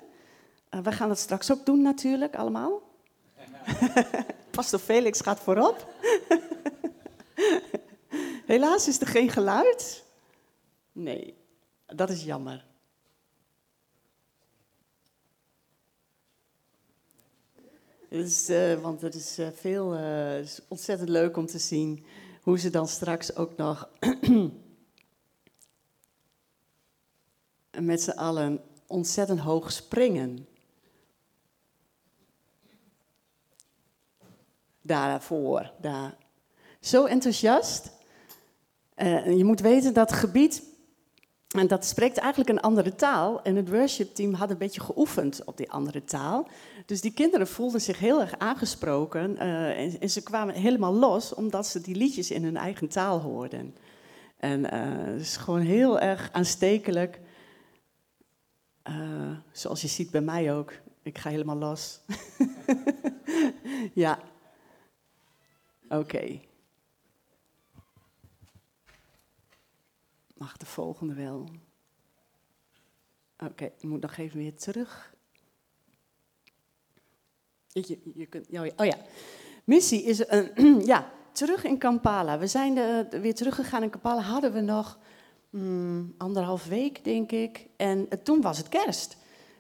we 0.83 0.91
gaan 0.91 1.07
dat 1.07 1.19
straks 1.19 1.51
ook 1.51 1.65
doen 1.65 1.81
natuurlijk, 1.81 2.35
allemaal. 2.35 2.81
Pastor 4.51 4.79
Felix 4.79 5.21
gaat 5.21 5.39
voorop. 5.39 5.87
Helaas 8.45 8.87
is 8.87 9.01
er 9.01 9.07
geen 9.07 9.29
geluid. 9.29 10.03
Nee, 10.91 11.37
dat 11.85 12.09
is 12.09 12.23
jammer. 12.23 12.65
Uh, 18.09 18.81
want 18.81 19.01
het 19.01 19.15
is 19.15 19.39
uh, 19.39 19.47
veel, 19.53 19.95
uh, 19.95 20.39
is 20.39 20.61
ontzettend 20.67 21.09
leuk 21.09 21.37
om 21.37 21.45
te 21.45 21.59
zien 21.59 22.05
hoe 22.41 22.59
ze 22.59 22.69
dan 22.69 22.87
straks 22.87 23.35
ook 23.35 23.57
nog 23.57 23.89
met 27.79 28.01
z'n 28.01 28.09
allen 28.09 28.61
ontzettend 28.87 29.39
hoog 29.39 29.71
springen. 29.71 30.47
daarvoor. 34.87 35.71
Daar. 35.81 36.17
Zo 36.79 37.05
enthousiast. 37.05 37.91
Uh, 38.97 39.37
je 39.37 39.43
moet 39.43 39.59
weten 39.59 39.93
dat 39.93 40.13
gebied, 40.13 40.63
en 41.47 41.67
dat 41.67 41.85
spreekt 41.85 42.17
eigenlijk 42.17 42.49
een 42.49 42.59
andere 42.59 42.95
taal. 42.95 43.41
En 43.41 43.55
het 43.55 43.69
worshipteam 43.69 44.33
had 44.33 44.49
een 44.49 44.57
beetje 44.57 44.81
geoefend 44.81 45.43
op 45.45 45.57
die 45.57 45.71
andere 45.71 46.03
taal. 46.03 46.47
Dus 46.85 47.01
die 47.01 47.13
kinderen 47.13 47.47
voelden 47.47 47.81
zich 47.81 47.99
heel 47.99 48.21
erg 48.21 48.37
aangesproken. 48.37 49.35
Uh, 49.35 50.01
en, 50.01 50.09
ze 50.09 50.23
kwamen 50.23 50.55
helemaal 50.55 50.93
los 50.93 51.33
omdat 51.33 51.67
ze 51.67 51.81
die 51.81 51.95
liedjes 51.95 52.31
in 52.31 52.43
hun 52.43 52.57
eigen 52.57 52.87
taal 52.87 53.19
hoorden. 53.19 53.75
En 54.37 54.59
uh, 54.59 54.69
het 55.13 55.21
is 55.21 55.37
gewoon 55.37 55.61
heel 55.61 55.99
erg 55.99 56.29
aanstekelijk. 56.31 57.19
zoals 59.51 59.81
je 59.81 59.87
ziet 59.87 60.11
bij 60.11 60.21
mij 60.21 60.53
ook. 60.53 60.73
Ik 61.03 61.17
ga 61.17 61.29
helemaal 61.29 61.57
los. 61.57 61.99
ja, 63.93 64.19
Oké. 65.89 66.39
Mag 70.37 70.57
de 70.57 70.65
volgende 70.65 71.13
wel? 71.13 71.49
Oké, 73.39 73.51
okay, 73.51 73.73
ik 73.77 73.89
moet 73.89 74.01
nog 74.01 74.17
even 74.17 74.37
weer 74.37 74.55
terug. 74.55 75.15
Je, 77.67 78.25
kunt, 78.29 78.47
oh 78.77 78.85
ja, 78.85 78.97
missie 79.63 80.03
is 80.03 80.27
een, 80.27 80.81
ja, 80.85 81.11
terug 81.31 81.63
in 81.63 81.77
Kampala. 81.77 82.39
We 82.39 82.47
zijn 82.47 82.75
de, 82.75 83.07
weer 83.21 83.35
teruggegaan 83.35 83.83
in 83.83 83.89
Kampala. 83.89 84.21
Hadden 84.21 84.53
we 84.53 84.61
nog 84.61 84.99
mm, 85.49 86.13
anderhalf 86.17 86.65
week, 86.65 87.03
denk 87.03 87.31
ik. 87.31 87.67
En 87.75 87.99
uh, 87.99 88.19
toen 88.23 88.41
was 88.41 88.57
het 88.57 88.69
kerst. 88.69 89.17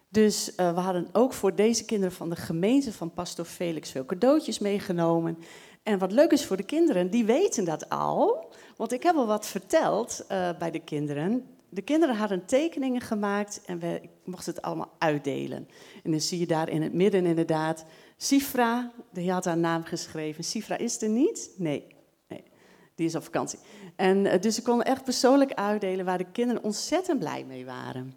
Dus 0.09 0.49
uh, 0.49 0.73
we 0.73 0.79
hadden 0.79 1.09
ook 1.11 1.33
voor 1.33 1.55
deze 1.55 1.85
kinderen 1.85 2.15
van 2.15 2.29
de 2.29 2.35
gemeente 2.35 2.93
van 2.93 3.13
Pastor 3.13 3.45
Felix 3.45 3.91
veel 3.91 4.05
cadeautjes 4.05 4.59
meegenomen. 4.59 5.37
En 5.87 5.97
wat 5.97 6.11
leuk 6.11 6.31
is 6.31 6.45
voor 6.45 6.57
de 6.57 6.63
kinderen, 6.63 7.09
die 7.09 7.25
weten 7.25 7.65
dat 7.65 7.89
al. 7.89 8.49
Want 8.75 8.91
ik 8.91 9.03
heb 9.03 9.15
al 9.15 9.25
wat 9.25 9.47
verteld 9.47 10.25
uh, 10.31 10.49
bij 10.59 10.71
de 10.71 10.79
kinderen. 10.79 11.45
De 11.69 11.81
kinderen 11.81 12.15
hadden 12.15 12.45
tekeningen 12.45 13.01
gemaakt 13.01 13.61
en 13.65 13.79
we 13.79 14.01
mochten 14.23 14.53
het 14.53 14.61
allemaal 14.61 14.91
uitdelen. 14.97 15.67
En 16.03 16.11
dan 16.11 16.19
zie 16.19 16.39
je 16.39 16.47
daar 16.47 16.69
in 16.69 16.81
het 16.81 16.93
midden 16.93 17.25
inderdaad 17.25 17.85
Sifra, 18.17 18.91
die 19.11 19.31
had 19.31 19.45
haar 19.45 19.57
naam 19.57 19.83
geschreven. 19.83 20.43
Sifra 20.43 20.77
is 20.77 21.01
er 21.01 21.09
niet? 21.09 21.51
Nee, 21.57 21.87
nee 22.27 22.43
die 22.95 23.05
is 23.05 23.15
op 23.15 23.23
vakantie. 23.23 23.59
En 23.95 24.25
uh, 24.25 24.33
dus 24.39 24.55
ze 24.55 24.61
konden 24.61 24.85
echt 24.85 25.03
persoonlijk 25.03 25.53
uitdelen 25.53 26.05
waar 26.05 26.17
de 26.17 26.31
kinderen 26.31 26.63
ontzettend 26.63 27.19
blij 27.19 27.43
mee 27.43 27.65
waren. 27.65 28.13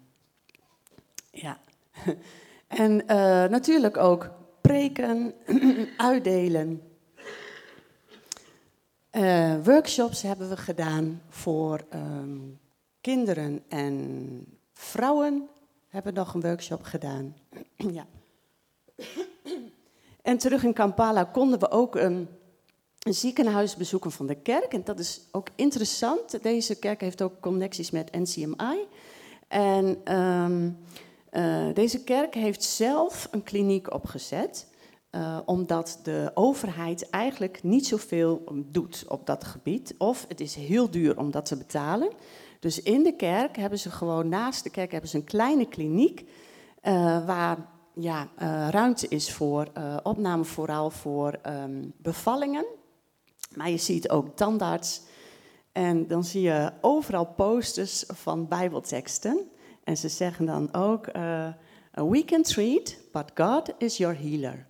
Ja. 1.31 1.59
En 2.67 2.91
uh, 2.91 3.07
natuurlijk 3.49 3.97
ook 3.97 4.31
preken, 4.61 5.33
uitdelen. 5.97 6.90
Uh, 9.11 9.55
workshops 9.63 10.21
hebben 10.21 10.49
we 10.49 10.57
gedaan 10.57 11.21
voor 11.29 11.85
um, 11.93 12.59
kinderen 13.01 13.63
en 13.67 14.45
vrouwen. 14.73 15.49
Hebben 15.87 16.13
nog 16.13 16.33
een 16.33 16.41
workshop 16.41 16.83
gedaan. 16.83 17.35
ja. 17.97 18.05
En 20.21 20.37
terug 20.37 20.63
in 20.63 20.73
Kampala 20.73 21.23
konden 21.23 21.59
we 21.59 21.71
ook 21.71 21.95
um, 21.95 22.29
een 22.99 23.13
ziekenhuis 23.13 23.75
bezoeken 23.75 24.11
van 24.11 24.27
de 24.27 24.35
kerk. 24.35 24.73
En 24.73 24.83
dat 24.83 24.99
is 24.99 25.21
ook 25.31 25.47
interessant. 25.55 26.43
Deze 26.43 26.79
kerk 26.79 27.01
heeft 27.01 27.21
ook 27.21 27.39
connecties 27.39 27.91
met 27.91 28.11
NCMI. 28.11 28.87
En 29.47 30.15
um, 30.17 30.77
uh, 31.31 31.73
deze 31.73 32.03
kerk 32.03 32.33
heeft 32.33 32.63
zelf 32.63 33.27
een 33.31 33.43
kliniek 33.43 33.93
opgezet. 33.93 34.67
Uh, 35.15 35.39
omdat 35.45 35.99
de 36.03 36.31
overheid 36.33 37.09
eigenlijk 37.09 37.63
niet 37.63 37.87
zoveel 37.87 38.43
doet 38.65 39.05
op 39.07 39.25
dat 39.25 39.43
gebied. 39.43 39.95
Of 39.97 40.25
het 40.27 40.39
is 40.39 40.55
heel 40.55 40.91
duur 40.91 41.17
om 41.17 41.31
dat 41.31 41.45
te 41.45 41.57
betalen. 41.57 42.11
Dus 42.59 42.81
in 42.81 43.03
de 43.03 43.15
kerk 43.15 43.55
hebben 43.55 43.79
ze 43.79 43.91
gewoon 43.91 44.29
naast 44.29 44.63
de 44.63 44.69
kerk 44.69 44.91
hebben 44.91 45.09
ze 45.09 45.17
een 45.17 45.23
kleine 45.23 45.67
kliniek. 45.67 46.19
Uh, 46.83 47.25
waar 47.25 47.57
ja, 47.93 48.27
uh, 48.41 48.69
ruimte 48.69 49.07
is 49.07 49.33
voor 49.33 49.67
opname, 50.03 50.43
vooral 50.43 50.89
voor 50.89 51.39
um, 51.47 51.93
bevallingen. 51.97 52.65
Maar 53.55 53.69
je 53.69 53.77
ziet 53.77 54.09
ook 54.09 54.35
tandarts. 54.35 55.01
En 55.71 56.07
dan 56.07 56.23
zie 56.23 56.41
je 56.41 56.71
overal 56.81 57.25
posters 57.25 58.03
van 58.07 58.47
Bijbelteksten. 58.47 59.49
En 59.83 59.97
ze 59.97 60.09
zeggen 60.09 60.45
dan 60.45 60.73
ook: 60.73 61.05
We 61.91 62.23
can 62.25 62.41
treat, 62.41 62.97
but 63.11 63.31
God 63.35 63.73
is 63.77 63.97
your 63.97 64.17
healer. 64.19 64.69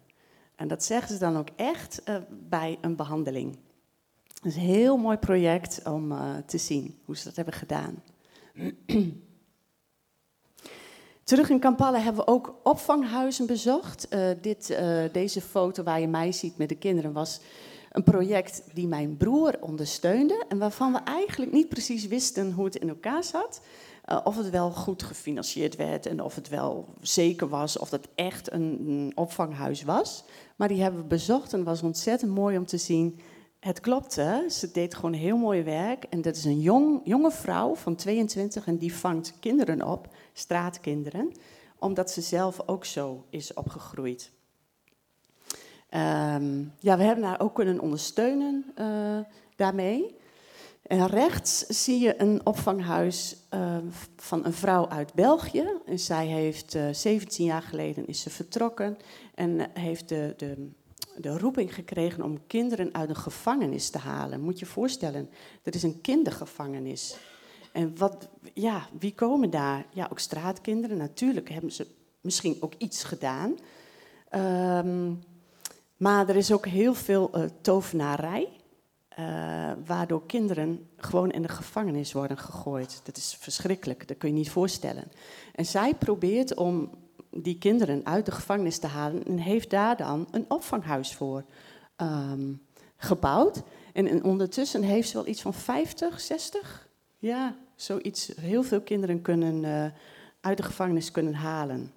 En 0.61 0.67
dat 0.67 0.83
zeggen 0.83 1.13
ze 1.13 1.19
dan 1.19 1.37
ook 1.37 1.47
echt 1.55 2.01
bij 2.49 2.77
een 2.81 2.95
behandeling. 2.95 3.57
Is 4.43 4.55
een 4.55 4.61
heel 4.61 4.97
mooi 4.97 5.17
project 5.17 5.81
om 5.83 6.13
te 6.45 6.57
zien 6.57 6.99
hoe 7.05 7.17
ze 7.17 7.23
dat 7.23 7.35
hebben 7.35 7.53
gedaan. 7.53 8.03
Terug 11.23 11.49
in 11.49 11.59
Kampala 11.59 11.99
hebben 11.99 12.25
we 12.25 12.31
ook 12.31 12.55
opvanghuizen 12.63 13.45
bezocht. 13.45 14.07
Uh, 14.09 14.29
dit, 14.41 14.77
deze 15.11 15.41
foto 15.41 15.83
waar 15.83 15.99
je 15.99 16.07
mij 16.07 16.31
ziet 16.31 16.57
met 16.57 16.69
de 16.69 16.77
kinderen 16.77 17.13
was 17.13 17.39
een 17.91 18.03
project 18.03 18.63
die 18.73 18.87
mijn 18.87 19.17
broer 19.17 19.57
ondersteunde 19.59 20.45
en 20.47 20.57
waarvan 20.57 20.91
we 20.91 20.99
eigenlijk 20.99 21.51
niet 21.51 21.69
precies 21.69 22.07
wisten 22.07 22.51
hoe 22.51 22.65
het 22.65 22.75
in 22.75 22.89
elkaar 22.89 23.23
zat. 23.23 23.61
Uh, 24.11 24.19
of 24.23 24.37
het 24.37 24.49
wel 24.49 24.71
goed 24.71 25.03
gefinancierd 25.03 25.75
werd 25.75 26.05
en 26.05 26.21
of 26.21 26.35
het 26.35 26.49
wel 26.49 26.93
zeker 27.01 27.49
was 27.49 27.77
of 27.77 27.89
het 27.91 28.07
echt 28.15 28.51
een, 28.51 29.11
opvanghuis 29.15 29.83
was. 29.83 30.23
Maar 30.55 30.67
die 30.67 30.81
hebben 30.81 31.01
we 31.01 31.07
bezocht 31.07 31.51
en 31.51 31.59
het 31.59 31.67
was 31.67 31.81
ontzettend 31.81 32.31
mooi 32.31 32.57
om 32.57 32.65
te 32.65 32.77
zien 32.77 33.19
het 33.59 33.79
klopte. 33.79 34.45
Ze 34.49 34.71
deed 34.71 34.95
gewoon 34.95 35.13
heel 35.13 35.37
mooi 35.37 35.63
werk. 35.63 36.03
En 36.03 36.21
dat 36.21 36.35
is 36.35 36.45
een 36.45 36.59
jong, 36.59 37.01
jonge 37.03 37.31
vrouw 37.31 37.75
van 37.75 37.95
22 37.95 38.67
en 38.67 38.77
die 38.77 38.93
vangt 38.93 39.33
kinderen 39.39 39.87
op, 39.87 40.07
straatkinderen, 40.33 41.31
omdat 41.79 42.11
ze 42.11 42.21
zelf 42.21 42.61
ook 42.65 42.85
zo 42.85 43.25
is 43.29 43.53
opgegroeid. 43.53 44.31
Um, 45.93 46.73
ja, 46.79 46.97
we 46.97 47.03
hebben 47.03 47.23
haar 47.23 47.41
ook 47.41 47.55
kunnen 47.55 47.79
ondersteunen 47.79 48.65
uh, 48.79 49.19
daarmee. 49.55 50.19
En 50.81 51.07
rechts 51.07 51.65
zie 51.67 51.99
je 51.99 52.21
een 52.21 52.45
opvanghuis 52.45 53.35
uh, 53.53 53.77
van 54.15 54.45
een 54.45 54.53
vrouw 54.53 54.89
uit 54.89 55.13
België. 55.13 55.65
En 55.85 55.99
zij 55.99 56.27
heeft 56.27 56.75
uh, 56.75 56.87
17 56.91 57.45
jaar 57.45 57.61
geleden 57.61 58.07
is 58.07 58.21
ze 58.21 58.29
vertrokken 58.29 58.97
en 59.35 59.69
heeft 59.73 60.09
de, 60.09 60.33
de 60.37 60.69
de 61.17 61.37
roeping 61.37 61.73
gekregen 61.73 62.23
om 62.23 62.47
kinderen 62.47 62.93
uit 62.93 63.09
een 63.09 63.15
gevangenis 63.15 63.89
te 63.89 63.97
halen. 63.97 64.41
Moet 64.41 64.59
je 64.59 64.65
je 64.65 64.71
voorstellen, 64.71 65.29
dat 65.61 65.75
is 65.75 65.83
een 65.83 66.01
kindergevangenis. 66.01 67.17
En 67.71 67.97
wat, 67.97 68.29
ja, 68.53 68.87
wie 68.99 69.13
komen 69.13 69.49
daar? 69.49 69.85
Ja, 69.93 70.07
ook 70.11 70.19
straatkinderen. 70.19 70.97
Natuurlijk 70.97 71.49
hebben 71.49 71.71
ze 71.71 71.87
misschien 72.21 72.57
ook 72.59 72.73
iets 72.77 73.03
gedaan. 73.03 73.57
Um, 74.85 75.19
maar 75.97 76.29
er 76.29 76.35
is 76.35 76.51
ook 76.51 76.65
heel 76.65 76.93
veel 76.93 77.31
uh, 77.35 77.43
tovenarij. 77.61 78.47
Uh, 79.19 79.71
waardoor 79.85 80.25
kinderen 80.25 80.89
gewoon 80.97 81.31
in 81.31 81.41
de 81.41 81.47
gevangenis 81.47 82.13
worden 82.13 82.37
gegooid. 82.37 83.01
Dat 83.03 83.17
is 83.17 83.35
verschrikkelijk, 83.39 84.07
dat 84.07 84.17
kun 84.17 84.29
je 84.29 84.35
niet 84.35 84.49
voorstellen. 84.49 85.11
En 85.55 85.65
zij 85.65 85.93
probeert 85.93 86.55
om 86.55 86.89
die 87.29 87.57
kinderen 87.57 88.05
uit 88.05 88.25
de 88.25 88.31
gevangenis 88.31 88.77
te 88.77 88.87
halen 88.87 89.23
en 89.23 89.37
heeft 89.37 89.69
daar 89.69 89.97
dan 89.97 90.27
een 90.31 90.45
opvanghuis 90.47 91.15
voor 91.15 91.43
um, 91.97 92.61
gebouwd. 92.97 93.61
En, 93.93 94.07
en, 94.07 94.23
ondertussen 94.23 94.83
heeft 94.83 95.09
ze 95.09 95.13
wel 95.13 95.27
iets 95.27 95.41
van 95.41 95.53
50, 95.53 96.19
60, 96.19 96.89
ja, 97.17 97.55
zoiets. 97.75 98.31
Heel 98.35 98.63
veel 98.63 98.81
kinderen 98.81 99.21
kunnen 99.21 99.63
uh, 99.63 99.85
uit 100.41 100.57
de 100.57 100.63
gevangenis 100.63 101.11
kunnen 101.11 101.33
halen. 101.33 101.91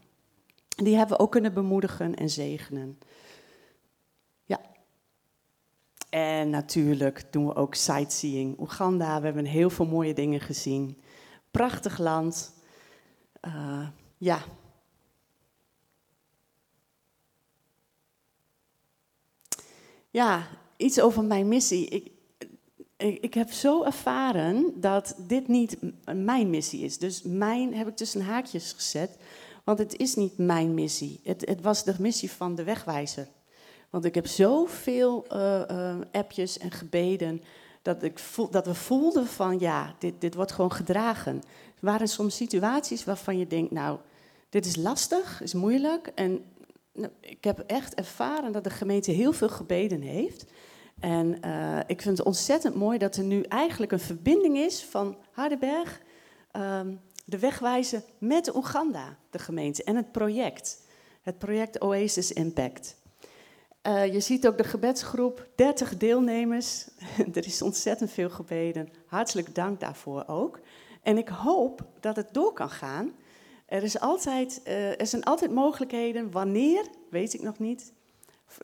Die 0.68 0.96
hebben 0.96 1.16
we 1.16 1.22
ook 1.22 1.30
kunnen 1.30 1.54
bemoedigen 1.54 2.14
en 2.14 2.30
zegenen. 2.30 2.98
Ja. 4.44 4.60
En 6.14 6.50
natuurlijk 6.50 7.32
doen 7.32 7.46
we 7.46 7.54
ook 7.54 7.74
sightseeing. 7.74 8.58
Oeganda, 8.60 9.18
we 9.18 9.24
hebben 9.24 9.44
heel 9.44 9.70
veel 9.70 9.86
mooie 9.86 10.14
dingen 10.14 10.40
gezien. 10.40 11.00
Prachtig 11.50 11.98
land. 11.98 12.52
Uh, 13.46 13.88
ja, 14.18 14.42
Ja, 20.10 20.46
iets 20.76 21.00
over 21.00 21.24
mijn 21.24 21.48
missie. 21.48 21.88
Ik, 21.88 22.10
ik, 22.96 23.18
ik, 23.22 23.34
heb 23.34 23.50
zo 23.50 23.82
ervaren 23.82 24.80
dat 24.80 25.14
dit 25.18 25.48
niet 25.48 25.76
mijn 26.04 26.50
missie 26.50 26.80
is. 26.84 26.98
Dus 26.98 27.22
mijn 27.22 27.74
heb 27.74 27.88
ik 27.88 27.96
tussen 27.96 28.20
haakjes 28.20 28.72
gezet, 28.72 29.16
want 29.64 29.78
het 29.78 29.96
is 29.96 30.14
niet 30.14 30.38
mijn 30.38 30.74
missie. 30.74 31.20
Het, 31.24 31.46
het 31.46 31.60
was 31.60 31.84
de 31.84 31.94
missie 31.98 32.30
van 32.30 32.54
de 32.54 32.64
wegwijzer. 32.64 33.28
Want 33.94 34.06
ik 34.06 34.14
heb 34.14 34.26
zoveel 34.26 35.24
uh, 35.32 35.62
uh, 35.70 35.96
appjes 36.12 36.58
en 36.58 36.70
gebeden 36.70 37.42
dat, 37.82 38.02
ik 38.02 38.18
voel, 38.18 38.50
dat 38.50 38.66
we 38.66 38.74
voelden 38.74 39.26
van 39.26 39.58
ja, 39.58 39.94
dit, 39.98 40.20
dit 40.20 40.34
wordt 40.34 40.52
gewoon 40.52 40.72
gedragen. 40.72 41.34
Er 41.74 41.80
waren 41.80 42.08
soms 42.08 42.36
situaties 42.36 43.04
waarvan 43.04 43.38
je 43.38 43.46
denkt, 43.46 43.70
nou, 43.70 43.98
dit 44.48 44.66
is 44.66 44.76
lastig, 44.76 45.42
is 45.42 45.54
moeilijk. 45.54 46.12
En 46.14 46.44
nou, 46.92 47.12
ik 47.20 47.44
heb 47.44 47.58
echt 47.58 47.94
ervaren 47.94 48.52
dat 48.52 48.64
de 48.64 48.70
gemeente 48.70 49.10
heel 49.10 49.32
veel 49.32 49.48
gebeden 49.48 50.00
heeft. 50.00 50.44
En 51.00 51.38
uh, 51.44 51.78
ik 51.86 52.02
vind 52.02 52.18
het 52.18 52.26
ontzettend 52.26 52.74
mooi 52.74 52.98
dat 52.98 53.16
er 53.16 53.24
nu 53.24 53.42
eigenlijk 53.42 53.92
een 53.92 54.00
verbinding 54.00 54.56
is 54.56 54.84
van 54.84 55.16
Hardenberg, 55.30 56.00
um, 56.52 57.00
de 57.24 57.38
wegwijzen 57.38 58.02
met 58.18 58.54
Oeganda, 58.56 59.16
de 59.30 59.38
gemeente, 59.38 59.84
en 59.84 59.96
het 59.96 60.12
project. 60.12 60.82
Het 61.22 61.38
project 61.38 61.80
Oasis 61.80 62.32
Impact. 62.32 63.02
Uh, 63.86 64.12
je 64.12 64.20
ziet 64.20 64.46
ook 64.46 64.56
de 64.56 64.64
gebedsgroep, 64.64 65.48
30 65.54 65.96
deelnemers. 65.96 66.88
er 67.34 67.46
is 67.46 67.62
ontzettend 67.62 68.10
veel 68.10 68.30
gebeden. 68.30 68.88
Hartelijk 69.06 69.54
dank 69.54 69.80
daarvoor 69.80 70.24
ook. 70.26 70.60
En 71.02 71.18
ik 71.18 71.28
hoop 71.28 71.84
dat 72.00 72.16
het 72.16 72.28
door 72.34 72.52
kan 72.52 72.70
gaan. 72.70 73.12
Er, 73.66 73.82
is 73.82 74.00
altijd, 74.00 74.60
uh, 74.66 75.00
er 75.00 75.06
zijn 75.06 75.24
altijd 75.24 75.50
mogelijkheden. 75.50 76.30
Wanneer, 76.30 76.86
weet 77.10 77.34
ik 77.34 77.42
nog 77.42 77.58
niet. 77.58 77.92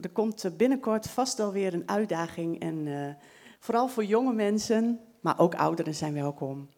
Er 0.00 0.10
komt 0.10 0.56
binnenkort 0.56 1.08
vast 1.08 1.36
wel 1.38 1.52
weer 1.52 1.74
een 1.74 1.88
uitdaging. 1.88 2.60
En 2.60 2.86
uh, 2.86 3.08
vooral 3.58 3.88
voor 3.88 4.04
jonge 4.04 4.32
mensen, 4.32 5.00
maar 5.20 5.38
ook 5.38 5.54
ouderen 5.54 5.94
zijn 5.94 6.14
welkom. 6.14 6.68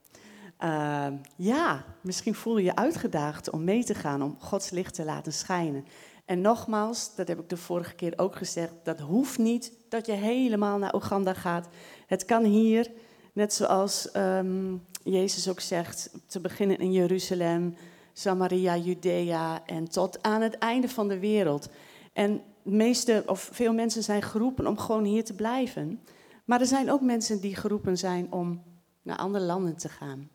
Ja, 1.36 1.84
misschien 2.00 2.34
voel 2.34 2.58
je 2.58 2.64
je 2.64 2.76
uitgedaagd 2.76 3.50
om 3.50 3.64
mee 3.64 3.84
te 3.84 3.94
gaan, 3.94 4.22
om 4.22 4.36
Gods 4.38 4.70
licht 4.70 4.94
te 4.94 5.04
laten 5.04 5.32
schijnen. 5.32 5.84
En 6.32 6.40
nogmaals, 6.40 7.14
dat 7.14 7.28
heb 7.28 7.40
ik 7.40 7.48
de 7.48 7.56
vorige 7.56 7.94
keer 7.94 8.12
ook 8.16 8.36
gezegd, 8.36 8.72
dat 8.82 9.00
hoeft 9.00 9.38
niet 9.38 9.72
dat 9.88 10.06
je 10.06 10.12
helemaal 10.12 10.78
naar 10.78 10.94
Oeganda 10.94 11.34
gaat. 11.34 11.68
Het 12.06 12.24
kan 12.24 12.44
hier, 12.44 12.90
net 13.32 13.52
zoals 13.52 14.08
um, 14.16 14.86
Jezus 15.02 15.48
ook 15.48 15.60
zegt, 15.60 16.10
te 16.26 16.40
beginnen 16.40 16.78
in 16.78 16.92
Jeruzalem, 16.92 17.76
Samaria, 18.12 18.76
Judea 18.76 19.66
en 19.66 19.88
tot 19.88 20.22
aan 20.22 20.40
het 20.40 20.58
einde 20.58 20.88
van 20.88 21.08
de 21.08 21.18
wereld. 21.18 21.68
En 22.12 22.42
meeste, 22.62 23.22
of 23.26 23.50
veel 23.52 23.72
mensen 23.72 24.02
zijn 24.02 24.22
geroepen 24.22 24.66
om 24.66 24.78
gewoon 24.78 25.04
hier 25.04 25.24
te 25.24 25.34
blijven. 25.34 26.00
Maar 26.44 26.60
er 26.60 26.66
zijn 26.66 26.90
ook 26.90 27.00
mensen 27.00 27.40
die 27.40 27.56
geroepen 27.56 27.98
zijn 27.98 28.32
om 28.32 28.62
naar 29.02 29.16
andere 29.16 29.44
landen 29.44 29.76
te 29.76 29.88
gaan. 29.88 30.28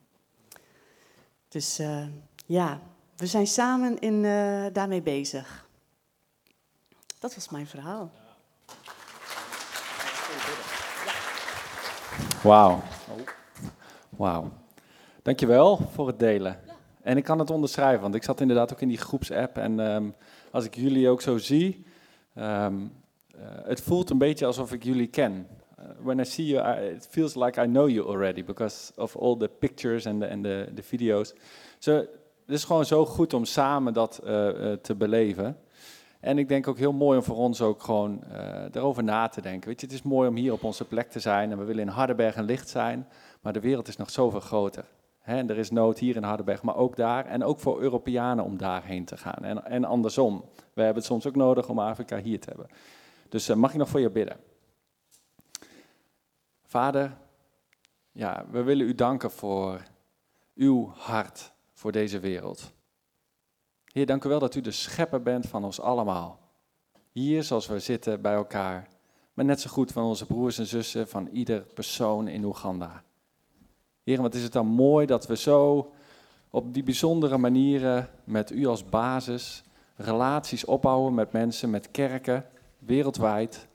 Dus 1.47 1.79
uh, 1.79 2.07
ja, 2.45 2.81
we 3.15 3.25
zijn 3.25 3.47
samen 3.47 3.99
in, 3.99 4.23
uh, 4.23 4.65
daarmee 4.73 5.01
bezig. 5.01 5.66
Dat 7.19 7.36
was 7.36 7.49
mijn 7.49 7.67
verhaal. 7.67 8.12
Wauw. 12.43 12.82
Wauw. 14.10 14.51
Dankjewel 15.21 15.77
voor 15.77 16.08
het 16.08 16.19
delen. 16.19 16.60
En 17.01 17.17
ik 17.17 17.23
kan 17.23 17.39
het 17.39 17.49
onderschrijven, 17.49 18.01
want 18.01 18.15
ik 18.15 18.23
zat 18.23 18.41
inderdaad 18.41 18.73
ook 18.73 18.82
in 18.82 18.88
die 18.88 18.97
groepsapp. 18.97 19.58
En 19.58 19.80
um, 19.80 20.15
als 20.51 20.65
ik 20.65 20.75
jullie 20.75 21.10
ook 21.10 21.21
zo 21.21 21.38
zie, 21.38 21.86
um, 22.36 22.93
uh, 23.36 23.41
het 23.63 23.82
voelt 23.82 24.10
een 24.10 24.17
beetje 24.17 24.45
alsof 24.45 24.73
ik 24.73 24.84
jullie 24.84 25.08
ken. 25.08 25.47
Uh, 25.80 25.86
when 25.99 26.19
I 26.19 26.25
see 26.25 26.45
you, 26.45 26.80
I, 26.80 26.95
it 26.95 27.08
feels 27.10 27.36
like 27.36 27.62
I 27.62 27.65
know 27.65 27.89
you 27.89 28.08
already 28.08 28.43
because 28.43 28.91
of 28.95 29.15
all 29.15 29.38
the 29.38 29.47
pictures 29.47 30.06
en 30.06 30.19
de, 30.19 30.41
de, 30.41 30.71
de 30.73 30.84
video's. 30.84 31.34
So, 31.80 31.93
het 31.95 32.56
is 32.56 32.63
gewoon 32.63 32.86
zo 32.86 33.06
goed 33.06 33.34
om 33.34 33.45
samen 33.45 33.93
dat 33.93 34.19
uh, 34.23 34.30
te 34.73 34.95
beleven. 34.97 35.58
En 36.19 36.38
ik 36.38 36.47
denk 36.47 36.67
ook 36.67 36.77
heel 36.77 36.93
mooi 36.93 37.17
om 37.17 37.23
voor 37.23 37.36
ons 37.36 37.62
ook 37.62 37.84
gewoon 37.84 38.23
erover 38.71 39.03
na 39.03 39.27
te 39.27 39.41
denken. 39.41 39.69
Weet 39.69 39.80
je, 39.80 39.86
het 39.86 39.95
is 39.95 40.01
mooi 40.01 40.30
om 40.30 40.36
hier 40.36 40.53
op 40.53 40.63
onze 40.63 40.86
plek 40.86 41.10
te 41.10 41.19
zijn 41.19 41.51
en 41.51 41.58
we 41.58 41.63
willen 41.63 41.82
in 41.82 41.88
Hardenberg 41.88 42.36
een 42.36 42.45
licht 42.45 42.69
zijn, 42.69 43.08
maar 43.41 43.53
de 43.53 43.60
wereld 43.60 43.88
is 43.88 43.97
nog 43.97 44.10
zoveel 44.10 44.39
groter. 44.39 44.86
en 45.23 45.49
er 45.49 45.58
is 45.58 45.71
nood 45.71 45.99
hier 45.99 46.15
in 46.15 46.23
Hardenberg, 46.23 46.63
maar 46.63 46.75
ook 46.75 46.95
daar. 46.95 47.25
En 47.25 47.43
ook 47.43 47.60
voor 47.60 47.82
Europeanen 47.82 48.45
om 48.45 48.58
daarheen 48.58 49.06
te 49.06 49.17
gaan. 49.17 49.43
En, 49.43 49.65
en 49.65 49.86
andersom. 49.86 50.45
We 50.56 50.82
hebben 50.82 50.95
het 50.95 51.06
soms 51.06 51.27
ook 51.27 51.36
nodig 51.36 51.69
om 51.69 51.80
Afrika 51.80 52.17
hier 52.17 52.39
te 52.39 52.49
hebben. 52.49 52.67
Dus 53.30 53.49
uh, 53.49 53.56
mag 53.56 53.71
ik 53.71 53.77
nog 53.77 53.89
voor 53.89 53.99
je 53.99 54.10
bidden? 54.10 54.38
Vader, 56.63 57.17
ja, 58.12 58.45
we 58.51 58.63
willen 58.63 58.88
u 58.88 58.95
danken 58.95 59.32
voor 59.32 59.82
uw 60.56 60.91
hart 60.95 61.51
voor 61.73 61.91
deze 61.91 62.19
wereld. 62.19 62.71
Heer, 63.97 64.05
dank 64.05 64.23
u 64.23 64.29
wel 64.29 64.39
dat 64.39 64.55
u 64.55 64.62
de 64.62 64.71
schepper 64.71 65.21
bent 65.21 65.45
van 65.45 65.63
ons 65.63 65.81
allemaal. 65.81 66.39
Hier, 67.12 67.43
zoals 67.43 67.67
we 67.67 67.79
zitten 67.79 68.21
bij 68.21 68.33
elkaar. 68.33 68.88
Maar 69.33 69.45
net 69.45 69.62
zo 69.62 69.69
goed 69.69 69.91
van 69.91 70.03
onze 70.03 70.25
broers 70.25 70.57
en 70.57 70.65
zussen, 70.65 71.07
van 71.07 71.27
ieder 71.31 71.62
persoon 71.73 72.27
in 72.27 72.43
Oeganda. 72.43 73.03
Heer, 74.03 74.21
wat 74.21 74.36
is 74.36 74.43
het 74.43 74.51
dan 74.53 74.67
mooi 74.67 75.05
dat 75.05 75.27
we 75.27 75.38
zo 75.38 75.91
op 76.49 76.73
die 76.73 76.83
bijzondere 76.83 77.38
manieren 77.38 78.10
met 78.23 78.51
u 78.51 78.65
als 78.65 78.89
basis 78.89 79.63
relaties 79.95 80.65
opbouwen 80.65 81.13
met 81.13 81.31
mensen, 81.31 81.69
met 81.69 81.91
kerken, 81.91 82.45
wereldwijd. 82.79 83.67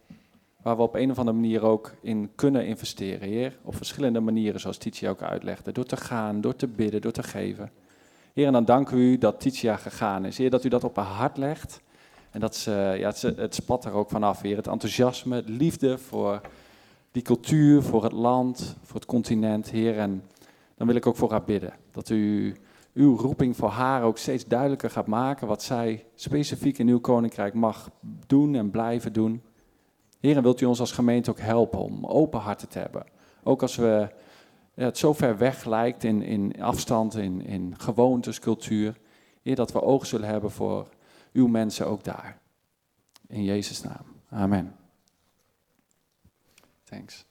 Waar 0.62 0.76
we 0.76 0.82
op 0.82 0.94
een 0.94 1.10
of 1.10 1.18
andere 1.18 1.36
manier 1.36 1.62
ook 1.62 1.94
in 2.00 2.30
kunnen 2.34 2.66
investeren, 2.66 3.28
Heer. 3.28 3.58
Op 3.62 3.76
verschillende 3.76 4.20
manieren, 4.20 4.60
zoals 4.60 4.76
Titia 4.76 5.10
ook 5.10 5.22
uitlegde. 5.22 5.72
Door 5.72 5.86
te 5.86 5.96
gaan, 5.96 6.40
door 6.40 6.56
te 6.56 6.68
bidden, 6.68 7.00
door 7.00 7.12
te 7.12 7.22
geven. 7.22 7.81
Heer, 8.32 8.46
en 8.46 8.52
dan 8.52 8.64
danken 8.64 8.96
we 8.96 9.02
u 9.02 9.18
dat 9.18 9.40
Titia 9.40 9.76
gegaan 9.76 10.24
is. 10.24 10.38
Heer, 10.38 10.50
dat 10.50 10.64
u 10.64 10.68
dat 10.68 10.84
op 10.84 10.96
haar 10.96 11.04
hart 11.04 11.36
legt. 11.36 11.80
En 12.30 12.40
dat 12.40 12.56
ze, 12.56 12.94
ja, 12.98 13.08
het, 13.08 13.22
het 13.22 13.54
spat 13.54 13.84
er 13.84 13.92
ook 13.92 14.10
vanaf, 14.10 14.40
Heer. 14.40 14.56
Het 14.56 14.66
enthousiasme, 14.66 15.36
het 15.36 15.48
liefde 15.48 15.98
voor 15.98 16.40
die 17.10 17.22
cultuur, 17.22 17.82
voor 17.82 18.02
het 18.02 18.12
land, 18.12 18.76
voor 18.82 18.96
het 18.96 19.06
continent, 19.06 19.70
Heer. 19.70 19.98
En 19.98 20.22
dan 20.76 20.86
wil 20.86 20.96
ik 20.96 21.06
ook 21.06 21.16
voor 21.16 21.30
haar 21.30 21.44
bidden. 21.44 21.72
Dat 21.90 22.08
u 22.08 22.54
uw 22.94 23.16
roeping 23.16 23.56
voor 23.56 23.68
haar 23.68 24.02
ook 24.02 24.18
steeds 24.18 24.46
duidelijker 24.46 24.90
gaat 24.90 25.06
maken. 25.06 25.46
Wat 25.46 25.62
zij 25.62 26.04
specifiek 26.14 26.78
in 26.78 26.88
uw 26.88 27.00
koninkrijk 27.00 27.54
mag 27.54 27.90
doen 28.26 28.54
en 28.54 28.70
blijven 28.70 29.12
doen. 29.12 29.42
Heer, 30.20 30.36
en 30.36 30.42
wilt 30.42 30.60
u 30.60 30.64
ons 30.64 30.80
als 30.80 30.92
gemeente 30.92 31.30
ook 31.30 31.40
helpen 31.40 31.78
om 31.78 32.06
open 32.06 32.40
harten 32.40 32.68
te 32.68 32.78
hebben. 32.78 33.04
Ook 33.42 33.62
als 33.62 33.76
we 33.76 34.08
het 34.74 34.98
zo 34.98 35.12
ver 35.12 35.38
weg 35.38 35.64
lijkt 35.64 36.04
in, 36.04 36.22
in 36.22 36.62
afstand, 36.62 37.14
in, 37.14 37.46
in 37.46 37.74
gewoontes, 37.78 38.38
cultuur. 38.38 39.00
Heer, 39.42 39.56
dat 39.56 39.72
we 39.72 39.82
oog 39.82 40.06
zullen 40.06 40.28
hebben 40.28 40.50
voor 40.50 40.88
uw 41.32 41.46
mensen 41.46 41.86
ook 41.86 42.04
daar. 42.04 42.38
In 43.26 43.44
Jezus' 43.44 43.82
naam. 43.82 44.04
Amen. 44.30 44.76
Thanks. 46.84 47.24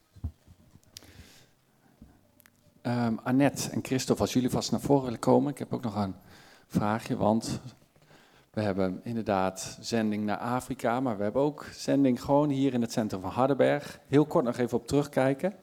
Um, 2.82 3.18
Annette 3.22 3.70
en 3.70 3.84
Christophe, 3.84 4.22
als 4.22 4.32
jullie 4.32 4.50
vast 4.50 4.70
naar 4.70 4.80
voren 4.80 5.04
willen 5.04 5.18
komen. 5.18 5.50
Ik 5.50 5.58
heb 5.58 5.72
ook 5.72 5.82
nog 5.82 5.96
een 5.96 6.14
vraagje, 6.66 7.16
want 7.16 7.60
we 8.50 8.60
hebben 8.60 9.00
inderdaad 9.04 9.78
zending 9.80 10.24
naar 10.24 10.36
Afrika, 10.36 11.00
maar 11.00 11.16
we 11.16 11.22
hebben 11.22 11.42
ook 11.42 11.66
zending 11.72 12.22
gewoon 12.22 12.48
hier 12.48 12.74
in 12.74 12.80
het 12.80 12.92
centrum 12.92 13.20
van 13.20 13.30
Hardenberg. 13.30 14.00
Heel 14.08 14.26
kort 14.26 14.44
nog 14.44 14.56
even 14.56 14.78
op 14.78 14.86
terugkijken. 14.86 15.54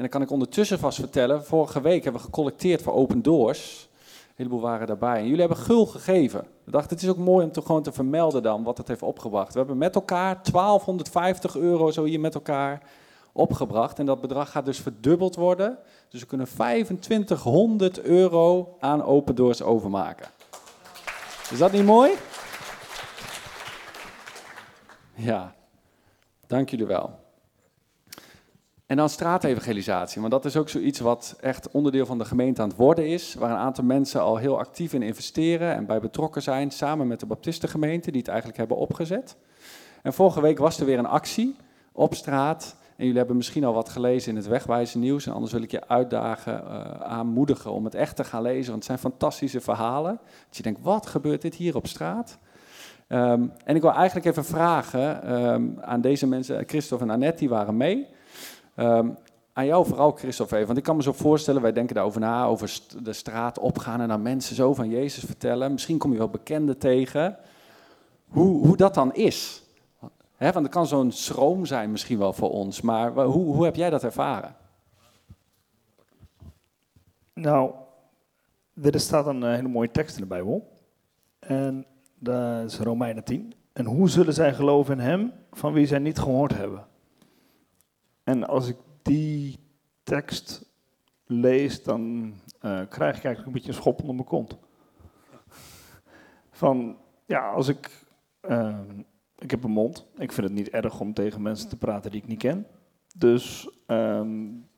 En 0.00 0.06
dan 0.06 0.18
kan 0.18 0.28
ik 0.28 0.32
ondertussen 0.32 0.78
vast 0.78 0.98
vertellen, 0.98 1.44
vorige 1.44 1.80
week 1.80 2.04
hebben 2.04 2.20
we 2.20 2.26
gecollecteerd 2.26 2.82
voor 2.82 2.92
Open 2.92 3.22
Doors. 3.22 3.88
Een 4.02 4.34
heleboel 4.36 4.60
waren 4.60 4.86
daarbij. 4.86 5.16
En 5.16 5.24
jullie 5.24 5.40
hebben 5.40 5.56
gul 5.56 5.86
gegeven. 5.86 6.46
We 6.64 6.70
dachten, 6.70 6.90
het 6.90 7.02
is 7.02 7.08
ook 7.08 7.16
mooi 7.16 7.44
om 7.44 7.52
te, 7.52 7.62
gewoon 7.62 7.82
te 7.82 7.92
vermelden 7.92 8.42
dan 8.42 8.62
wat 8.62 8.78
het 8.78 8.88
heeft 8.88 9.02
opgebracht. 9.02 9.52
We 9.52 9.58
hebben 9.58 9.78
met 9.78 9.94
elkaar 9.94 10.40
1250 10.52 11.56
euro 11.56 11.90
zo 11.90 12.04
hier 12.04 12.20
met 12.20 12.34
elkaar 12.34 12.82
opgebracht. 13.32 13.98
En 13.98 14.06
dat 14.06 14.20
bedrag 14.20 14.50
gaat 14.50 14.64
dus 14.64 14.78
verdubbeld 14.78 15.36
worden. 15.36 15.78
Dus 16.08 16.20
we 16.20 16.26
kunnen 16.26 16.46
2500 16.46 18.00
euro 18.02 18.76
aan 18.78 19.04
Open 19.04 19.34
Doors 19.34 19.62
overmaken. 19.62 20.28
Is 21.50 21.58
dat 21.58 21.72
niet 21.72 21.84
mooi? 21.84 22.10
Ja, 25.14 25.54
dank 26.46 26.70
jullie 26.70 26.86
wel. 26.86 27.18
En 28.90 28.96
dan 28.96 29.08
straatevangelisatie, 29.08 30.20
want 30.20 30.32
dat 30.32 30.44
is 30.44 30.56
ook 30.56 30.68
zoiets 30.68 31.00
wat 31.00 31.36
echt 31.40 31.70
onderdeel 31.70 32.06
van 32.06 32.18
de 32.18 32.24
gemeente 32.24 32.62
aan 32.62 32.68
het 32.68 32.76
worden 32.76 33.06
is, 33.08 33.34
waar 33.34 33.50
een 33.50 33.56
aantal 33.56 33.84
mensen 33.84 34.20
al 34.20 34.36
heel 34.36 34.58
actief 34.58 34.92
in 34.92 35.02
investeren 35.02 35.74
en 35.74 35.86
bij 35.86 36.00
betrokken 36.00 36.42
zijn, 36.42 36.70
samen 36.70 37.06
met 37.06 37.20
de 37.20 37.26
Baptistengemeente, 37.26 38.10
die 38.10 38.20
het 38.20 38.28
eigenlijk 38.28 38.58
hebben 38.58 38.76
opgezet. 38.76 39.36
En 40.02 40.12
vorige 40.12 40.40
week 40.40 40.58
was 40.58 40.80
er 40.80 40.86
weer 40.86 40.98
een 40.98 41.06
actie 41.06 41.56
op 41.92 42.14
straat 42.14 42.76
en 42.96 43.04
jullie 43.04 43.18
hebben 43.18 43.36
misschien 43.36 43.64
al 43.64 43.72
wat 43.72 43.88
gelezen 43.88 44.30
in 44.30 44.36
het 44.36 44.46
wegwijzen 44.46 45.00
nieuws. 45.00 45.26
En 45.26 45.32
anders 45.32 45.52
wil 45.52 45.62
ik 45.62 45.70
je 45.70 45.88
uitdagen, 45.88 46.62
uh, 46.64 46.90
aanmoedigen 47.00 47.72
om 47.72 47.84
het 47.84 47.94
echt 47.94 48.16
te 48.16 48.24
gaan 48.24 48.42
lezen. 48.42 48.70
Want 48.70 48.74
het 48.74 48.84
zijn 48.84 49.12
fantastische 49.12 49.60
verhalen. 49.60 50.20
Dat 50.46 50.56
je 50.56 50.62
denkt, 50.62 50.80
wat 50.82 51.06
gebeurt 51.06 51.42
dit 51.42 51.54
hier 51.54 51.76
op 51.76 51.86
straat? 51.86 52.38
Ehm, 53.06 53.46
en 53.64 53.76
ik 53.76 53.82
wil 53.82 53.92
eigenlijk 53.92 54.26
even 54.26 54.44
vragen 54.44 55.22
ehm, 55.22 55.68
aan 55.80 56.00
deze 56.00 56.26
mensen, 56.26 56.64
Christophe 56.66 57.04
en 57.04 57.10
Annette, 57.10 57.38
die 57.38 57.48
waren 57.48 57.76
mee. 57.76 58.18
Ehm, 58.74 59.08
aan 59.52 59.66
jou 59.66 59.86
vooral, 59.86 60.10
Christophe, 60.10 60.54
even. 60.54 60.66
Want 60.66 60.78
ik 60.78 60.84
kan 60.84 60.96
me 60.96 61.02
zo 61.02 61.12
voorstellen, 61.12 61.62
wij 61.62 61.72
denken 61.72 61.94
daarover 61.94 62.20
na, 62.20 62.44
over 62.44 62.80
de 63.02 63.12
straat 63.12 63.58
opgaan 63.58 64.00
en 64.00 64.10
aan 64.10 64.22
mensen 64.22 64.56
zo 64.56 64.74
van 64.74 64.88
Jezus 64.88 65.24
vertellen. 65.24 65.72
Misschien 65.72 65.98
kom 65.98 66.12
je 66.12 66.18
wel 66.18 66.28
bekenden 66.28 66.78
tegen. 66.78 67.36
Hoe, 68.28 68.66
hoe 68.66 68.76
dat 68.76 68.94
dan 68.94 69.14
is 69.14 69.64
want 70.40 70.54
het 70.54 70.68
kan 70.68 70.86
zo'n 70.86 71.12
schroom 71.12 71.66
zijn 71.66 71.90
misschien 71.90 72.18
wel 72.18 72.32
voor 72.32 72.50
ons, 72.50 72.80
maar 72.80 73.12
hoe, 73.12 73.54
hoe 73.54 73.64
heb 73.64 73.76
jij 73.76 73.90
dat 73.90 74.04
ervaren? 74.04 74.56
Nou, 77.34 77.72
er 78.82 79.00
staat 79.00 79.26
een 79.26 79.42
eh, 79.42 79.54
hele 79.54 79.68
mooie 79.68 79.90
tekst 79.90 80.14
in 80.14 80.22
de 80.22 80.28
Bijbel. 80.28 80.72
En 81.38 81.86
dat 82.18 82.64
is 82.64 82.78
Romeinen 82.78 83.24
10. 83.24 83.54
En 83.72 83.84
hoe 83.84 84.08
zullen 84.08 84.34
zij 84.34 84.54
geloven 84.54 84.98
in 84.98 85.04
hem 85.04 85.32
van 85.52 85.72
wie 85.72 85.86
zij 85.86 85.98
niet 85.98 86.18
gehoord 86.18 86.56
hebben? 86.56 86.86
En 88.30 88.46
als 88.46 88.68
ik 88.68 88.76
die 89.02 89.58
tekst 90.02 90.64
lees, 91.26 91.82
dan 91.82 92.32
uh, 92.62 92.80
krijg 92.88 93.16
ik 93.16 93.24
eigenlijk 93.24 93.46
een 93.46 93.52
beetje 93.52 93.68
een 93.68 93.74
schop 93.74 94.00
onder 94.00 94.14
mijn 94.14 94.26
kont. 94.26 94.58
Van, 96.50 96.96
ja, 97.26 97.50
als 97.50 97.68
ik 97.68 98.06
uh, 98.50 98.78
ik 99.38 99.50
heb 99.50 99.64
een 99.64 99.70
mond. 99.70 100.06
Ik 100.16 100.32
vind 100.32 100.46
het 100.46 100.56
niet 100.56 100.68
erg 100.68 101.00
om 101.00 101.14
tegen 101.14 101.42
mensen 101.42 101.68
te 101.68 101.76
praten 101.76 102.10
die 102.10 102.20
ik 102.20 102.28
niet 102.28 102.38
ken. 102.38 102.66
Dus 103.16 103.70
um, 103.86 104.68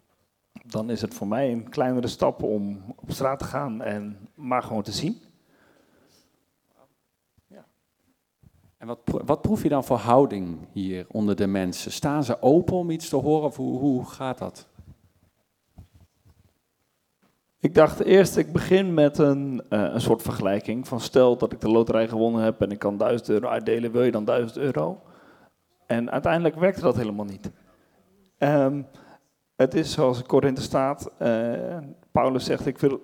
dan 0.64 0.90
is 0.90 1.00
het 1.00 1.14
voor 1.14 1.28
mij 1.28 1.52
een 1.52 1.68
kleinere 1.68 2.08
stap 2.08 2.42
om 2.42 2.82
op 2.96 3.10
straat 3.10 3.38
te 3.38 3.44
gaan 3.44 3.82
en 3.82 4.28
maar 4.34 4.62
gewoon 4.62 4.82
te 4.82 4.92
zien. 4.92 5.22
En 8.82 8.88
wat, 8.88 8.98
wat 9.24 9.42
proef 9.42 9.62
je 9.62 9.68
dan 9.68 9.84
voor 9.84 9.96
houding 9.96 10.58
hier 10.72 11.06
onder 11.10 11.36
de 11.36 11.46
mensen? 11.46 11.92
Staan 11.92 12.24
ze 12.24 12.42
open 12.42 12.76
om 12.76 12.90
iets 12.90 13.08
te 13.08 13.16
horen 13.16 13.46
of 13.46 13.56
hoe, 13.56 13.78
hoe 13.78 14.04
gaat 14.04 14.38
dat? 14.38 14.68
Ik 17.58 17.74
dacht 17.74 18.00
eerst, 18.00 18.36
ik 18.36 18.52
begin 18.52 18.94
met 18.94 19.18
een, 19.18 19.62
uh, 19.70 19.90
een 19.92 20.00
soort 20.00 20.22
vergelijking. 20.22 20.88
Van 20.88 21.00
stel 21.00 21.36
dat 21.36 21.52
ik 21.52 21.60
de 21.60 21.68
loterij 21.68 22.08
gewonnen 22.08 22.42
heb 22.42 22.60
en 22.60 22.70
ik 22.70 22.78
kan 22.78 22.96
1000 22.96 23.28
euro 23.28 23.48
uitdelen, 23.48 23.92
wil 23.92 24.02
je 24.02 24.10
dan 24.10 24.24
1000 24.24 24.58
euro? 24.58 25.00
En 25.86 26.10
uiteindelijk 26.10 26.54
werkte 26.54 26.80
dat 26.80 26.96
helemaal 26.96 27.24
niet. 27.24 27.50
Um, 28.38 28.86
het 29.56 29.74
is 29.74 29.92
zoals 29.92 30.18
in 30.18 30.26
Korinthe 30.26 30.62
staat, 30.62 31.10
uh, 31.22 31.78
Paulus 32.12 32.44
zegt, 32.44 32.66
ik 32.66 32.78
wil 32.78 33.00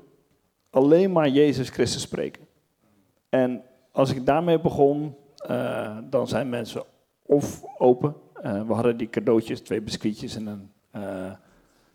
alleen 0.71 1.13
maar 1.13 1.29
Jezus 1.29 1.69
Christus 1.69 2.03
spreken. 2.03 2.47
En 3.29 3.63
als 3.93 4.11
ik 4.11 4.27
daarmee 4.27 4.61
begon, 4.61 5.15
uh, 5.51 5.99
dan 6.05 6.29
zijn 6.29 6.49
mensen 6.49 6.83
of 7.23 7.65
open. 7.79 8.15
we 8.43 8.73
hadden 8.73 8.97
die 8.97 9.09
cadeautjes, 9.09 9.61
twee 9.61 9.83
biscuitjes 9.83 10.37
en 10.37 10.47
een 10.47 10.71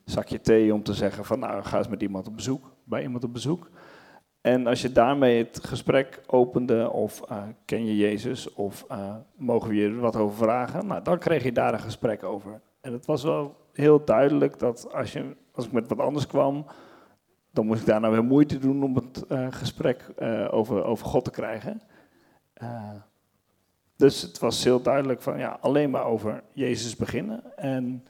zakje 0.06 0.42
thee 0.42 0.74
om 0.74 0.84
te 0.84 0.94
zeggen 0.94 1.26
van 1.26 1.40
nou 1.40 1.64
ga 1.64 1.78
eens 1.78 1.88
met 1.88 2.02
iemand 2.02 2.28
op 2.28 2.36
bezoek, 2.36 2.76
bij 2.84 3.02
iemand 3.02 3.24
op 3.24 3.34
bezoek. 3.34 3.70
En 4.44 4.68
als 4.68 4.82
je 4.82 4.92
daarmee 4.92 5.38
het 5.38 5.60
gesprek 5.64 6.22
opende 6.28 6.92
of 6.92 7.22
uh, 7.32 7.44
ken 7.66 7.86
je 7.86 7.98
Jezus 7.98 8.54
of 8.54 8.86
uh, 8.92 9.16
mogen 9.36 9.70
we 9.70 9.76
je 9.76 9.96
wat 9.96 10.16
over 10.16 10.38
vragen, 10.38 10.88
nou, 10.88 11.04
dan 11.04 11.20
kreeg 11.20 11.44
je 11.44 11.52
daar 11.52 11.74
een 11.74 11.80
gesprek 11.80 12.24
over. 12.24 12.62
En 12.82 12.94
het 12.94 13.06
was 13.06 13.24
wel 13.24 13.56
heel 13.74 14.06
duidelijk 14.06 14.60
dat 14.60 14.94
als, 14.94 15.14
je, 15.14 15.36
als 15.52 15.66
ik 15.66 15.72
met 15.72 15.88
wat 15.88 16.00
anders 16.00 16.28
kwam, 16.28 16.66
dan 17.52 17.66
moest 17.66 17.80
ik 17.80 17.86
daar 17.86 18.00
nou 18.00 18.14
weer 18.14 18.24
moeite 18.24 18.58
doen 18.58 18.84
om 18.84 18.96
het 18.96 19.24
uh, 19.30 19.48
gesprek 19.50 20.14
over, 20.52 20.84
over 20.84 21.06
God 21.06 21.24
te 21.24 21.32
krijgen. 21.32 21.82
Dus 24.04 24.22
het 24.22 24.40
was 24.40 24.64
heel 24.64 24.82
duidelijk 24.82 25.22
van 25.22 25.38
ja, 25.38 25.58
alleen 25.62 25.90
maar 25.90 26.06
over 26.06 26.44
Jezus 26.54 26.96
beginnen. 26.96 27.58
En 27.58 28.06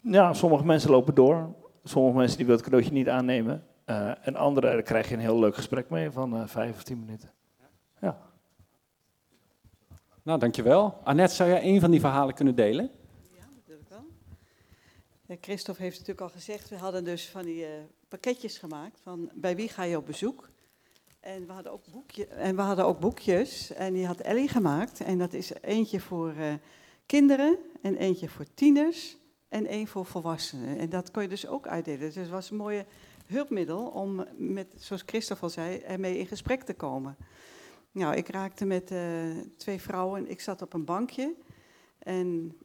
ja, 0.00 0.32
sommige 0.32 0.64
mensen 0.64 0.90
lopen 0.90 1.14
door. 1.14 1.54
Sommige 1.84 2.16
mensen 2.16 2.36
die 2.36 2.46
willen 2.46 2.60
het 2.60 2.70
cadeautje 2.70 2.98
niet 2.98 3.08
aannemen. 3.08 3.66
Uh, 3.86 4.26
en 4.26 4.36
anderen, 4.36 4.72
daar 4.72 4.82
krijg 4.82 5.08
je 5.08 5.14
een 5.14 5.20
heel 5.20 5.38
leuk 5.38 5.54
gesprek 5.54 5.90
mee 5.90 6.10
van 6.10 6.34
uh, 6.34 6.46
vijf 6.46 6.76
of 6.76 6.82
tien 6.82 6.98
minuten. 6.98 7.30
Ja. 8.00 8.18
Nou, 10.22 10.38
dankjewel. 10.38 11.00
Annette, 11.04 11.34
zou 11.34 11.50
jij 11.50 11.64
een 11.64 11.80
van 11.80 11.90
die 11.90 12.00
verhalen 12.00 12.34
kunnen 12.34 12.54
delen? 12.54 12.90
Ja, 13.36 13.44
natuurlijk 13.54 13.88
wel. 13.88 14.04
Ja, 15.26 15.36
Christophe 15.40 15.82
heeft 15.82 15.98
natuurlijk 15.98 16.26
al 16.26 16.34
gezegd, 16.34 16.68
we 16.68 16.76
hadden 16.76 17.04
dus 17.04 17.28
van 17.28 17.42
die 17.42 17.62
uh, 17.62 17.68
pakketjes 18.08 18.58
gemaakt 18.58 19.00
van 19.00 19.30
bij 19.34 19.56
wie 19.56 19.68
ga 19.68 19.82
je 19.82 19.96
op 19.96 20.06
bezoek. 20.06 20.48
En 21.28 21.46
we 21.46 21.52
hadden 21.52 21.72
ook, 21.72 21.84
boekje, 21.92 22.26
en 22.26 22.56
we 22.56 22.62
hadden 22.62 22.84
ook 22.84 23.00
boekjes 23.00 23.72
en 23.72 23.92
die 23.92 24.06
had 24.06 24.20
Ellie 24.20 24.48
gemaakt. 24.48 25.00
En 25.00 25.18
dat 25.18 25.32
is 25.32 25.52
eentje 25.60 26.00
voor 26.00 26.34
kinderen 27.06 27.58
en 27.82 27.96
eentje 27.96 28.28
voor 28.28 28.44
tieners 28.54 29.16
en 29.48 29.66
één 29.66 29.86
voor 29.86 30.04
volwassenen. 30.04 30.78
En 30.78 30.88
dat 30.88 31.10
kon 31.10 31.22
je 31.22 31.28
dus 31.28 31.46
ook 31.46 31.66
uitdelen. 31.66 32.00
Dus 32.00 32.14
het 32.14 32.28
was 32.28 32.50
een 32.50 32.56
mooie 32.56 32.86
hulpmiddel 33.26 33.86
om 33.86 34.24
met, 34.36 34.74
zoals 34.76 35.02
Christophe 35.06 35.42
al 35.42 35.50
zei, 35.50 35.78
ermee 35.78 36.18
in 36.18 36.26
gesprek 36.26 36.62
te 36.62 36.74
komen. 36.74 37.16
Nou, 37.92 38.14
ik 38.14 38.28
raakte 38.28 38.64
met 38.64 38.90
uh, 38.90 39.00
twee 39.56 39.80
vrouwen. 39.80 40.30
Ik 40.30 40.40
zat 40.40 40.62
op 40.62 40.72
een 40.74 40.84
bankje 40.84 41.34
en 41.98 42.56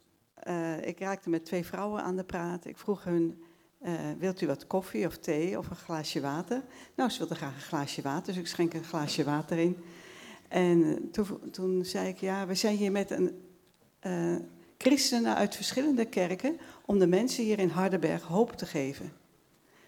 uh, 0.48 0.88
ik 0.88 1.00
raakte 1.00 1.30
met 1.30 1.46
twee 1.46 1.66
vrouwen 1.66 2.04
aan 2.04 2.16
de 2.16 2.24
praat. 2.24 2.66
Ik 2.66 2.78
vroeg 2.78 3.04
hun, 3.04 3.44
uh, 3.86 3.92
wilt 4.18 4.42
u 4.42 4.48
wat 4.48 4.68
koffie 4.68 5.08
of 5.08 5.18
thee 5.18 5.58
of 5.58 5.70
een 5.70 5.76
glaasje 5.76 6.22
water? 6.22 6.64
Nou, 6.96 7.10
ze 7.10 7.18
wilden 7.18 7.38
graag 7.38 7.56
een 7.56 7.62
glaasje 7.62 8.02
water, 8.02 8.34
dus 8.34 8.42
ik 8.42 8.48
schenk 8.48 8.74
een 8.74 8.84
glaasje 8.84 9.24
water 9.24 9.58
in. 9.58 9.78
En 10.48 11.10
toen, 11.12 11.50
toen 11.52 11.86
zei 11.86 12.08
ik, 12.08 12.18
ja, 12.18 12.48
we 12.48 12.56
zijn 12.56 12.76
hier 12.76 12.92
met 12.92 13.12
een 13.12 13.36
christenen 14.78 15.36
uit 15.36 15.56
verschillende 15.56 16.06
kerken 16.06 16.60
om 16.86 17.00
de 17.00 17.08
mensen 17.08 17.44
hier 17.44 17.60
in 17.60 17.70
Hardenberg 17.70 18.24
hoop 18.24 18.52
te 18.52 18.66
geven. 18.66 19.14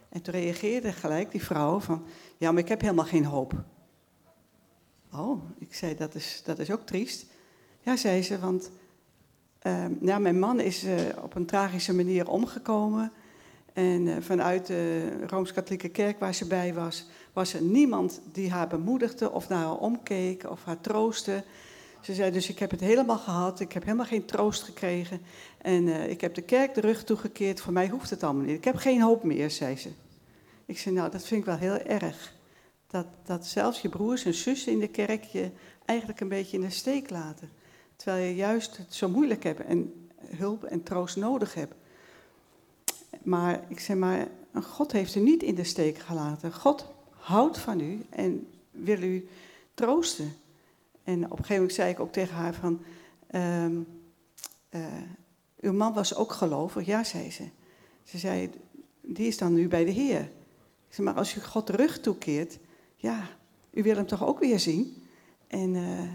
En 0.10 0.22
toen 0.22 0.34
reageerde 0.34 0.92
gelijk 0.92 1.32
die 1.32 1.44
vrouw 1.44 1.80
van, 1.80 2.06
ja, 2.38 2.52
maar 2.52 2.62
ik 2.62 2.68
heb 2.68 2.82
helemaal 2.82 3.06
geen 3.06 3.26
hoop. 3.26 3.64
Oh, 5.12 5.44
ik 5.60 5.74
zei, 5.74 5.96
dat 5.96 6.16
is, 6.16 6.42
dat 6.46 6.60
is 6.60 6.72
ook 6.72 6.86
triest. 6.86 7.26
Ja, 7.82 7.96
zei 7.96 8.24
ze, 8.24 8.40
want 8.40 8.72
uh, 9.64 9.86
ja, 10.02 10.20
mijn 10.20 10.40
man 10.40 10.60
is 10.60 10.86
op 11.22 11.36
een 11.36 11.46
tragische 11.46 11.94
manier 11.94 12.28
omgekomen. 12.30 13.12
En 13.76 14.08
uh, 14.08 14.16
vanuit 14.20 14.68
de 14.68 15.10
Rooms-Katholieke 15.28 15.90
Kerk 15.90 16.20
waar 16.20 16.34
ze 16.34 16.48
bij 16.48 16.74
was, 16.74 17.06
was 17.34 17.54
er 17.54 17.62
niemand 17.62 18.22
die 18.32 18.52
haar 18.52 18.68
bemoedigde 18.68 19.32
of 19.32 19.50
naar 19.50 19.64
haar 19.64 19.78
omkeek 19.78 20.50
of 20.50 20.64
haar 20.64 20.82
troostte. 20.82 21.44
Ze 22.02 22.14
zei 22.14 22.32
dus, 22.32 22.50
ik 22.50 22.60
heb 22.60 22.72
het 22.72 22.80
helemaal 22.80 23.18
gehad, 23.18 23.60
ik 23.60 23.72
heb 23.72 23.84
helemaal 23.84 24.06
geen 24.06 24.26
troost 24.26 24.64
gekregen. 24.64 25.22
En 25.58 25.88
uh, 25.88 26.10
ik 26.10 26.22
heb 26.22 26.34
de 26.34 26.42
kerk 26.42 26.74
de 26.74 26.82
rug 26.82 27.04
toegekeerd, 27.04 27.62
voor 27.62 27.74
mij 27.74 27.88
hoeft 27.88 28.10
het 28.10 28.24
allemaal 28.24 28.44
niet. 28.44 28.58
Ik 28.58 28.64
heb 28.64 28.76
geen 28.76 29.02
hoop 29.02 29.24
meer, 29.24 29.52
zei 29.52 29.78
ze. 29.78 29.90
Ik 30.66 30.80
zei, 30.80 30.96
nou, 30.96 31.12
dat 31.12 31.26
vind 31.26 31.40
ik 31.40 31.46
wel 31.46 31.58
heel 31.58 31.78
erg. 31.78 32.34
Dat, 32.88 33.06
dat 33.26 33.46
zelfs 33.46 33.82
je 33.82 33.90
broers 33.90 34.26
en 34.26 34.34
zussen 34.34 34.72
in 34.72 34.80
de 34.80 34.88
kerk 34.88 35.24
je 35.24 35.52
eigenlijk 35.86 36.20
een 36.20 36.30
beetje 36.30 36.58
in 36.58 36.64
de 36.64 36.70
steek 36.70 37.10
laten. 37.10 37.50
Terwijl 37.96 38.26
je 38.26 38.36
juist 38.36 38.78
het 38.78 38.94
zo 38.94 39.10
moeilijk 39.10 39.44
hebt 39.44 39.60
en 39.60 40.08
hulp 40.36 40.64
en 40.64 40.84
troost 40.84 41.16
nodig 41.16 41.54
hebt. 41.54 41.76
Maar 43.24 43.66
ik 43.68 43.80
zeg 43.80 43.98
maar, 43.98 44.28
God 44.64 44.92
heeft 44.92 45.16
u 45.16 45.20
niet 45.20 45.44
in 45.44 45.56
de 45.56 45.64
steek 45.64 45.98
gelaten. 45.98 46.54
God 46.54 46.94
houdt 47.10 47.58
van 47.58 47.80
u 47.80 48.06
en 48.10 48.48
wil 48.72 49.02
u 49.02 49.28
troosten. 49.74 50.34
En 51.04 51.24
op 51.24 51.32
een 51.32 51.38
gegeven 51.38 51.56
moment 51.56 51.74
zei 51.74 51.90
ik 51.92 52.00
ook 52.00 52.12
tegen 52.12 52.36
haar 52.36 52.54
van, 52.54 52.82
um, 53.32 53.88
uh, 54.70 54.86
uw 55.60 55.74
man 55.74 55.94
was 55.94 56.16
ook 56.16 56.32
gelovig? 56.32 56.86
Ja, 56.86 57.04
zei 57.04 57.32
ze. 57.32 57.50
Ze 58.04 58.18
zei, 58.18 58.50
die 59.02 59.28
is 59.28 59.38
dan 59.38 59.54
nu 59.54 59.68
bij 59.68 59.86
de 59.86 59.92
Heer. 59.92 60.22
Ik 60.88 60.94
zei, 60.94 61.08
maar 61.08 61.18
als 61.18 61.36
u 61.36 61.42
God 61.42 61.70
rug 61.70 62.00
toekeert, 62.00 62.58
ja, 62.96 63.30
u 63.72 63.84
wil 63.84 63.96
hem 63.96 64.08
toch 64.08 64.26
ook 64.26 64.40
weer 64.40 64.60
zien? 64.60 65.04
En 65.48 65.74
uh, 65.74 66.12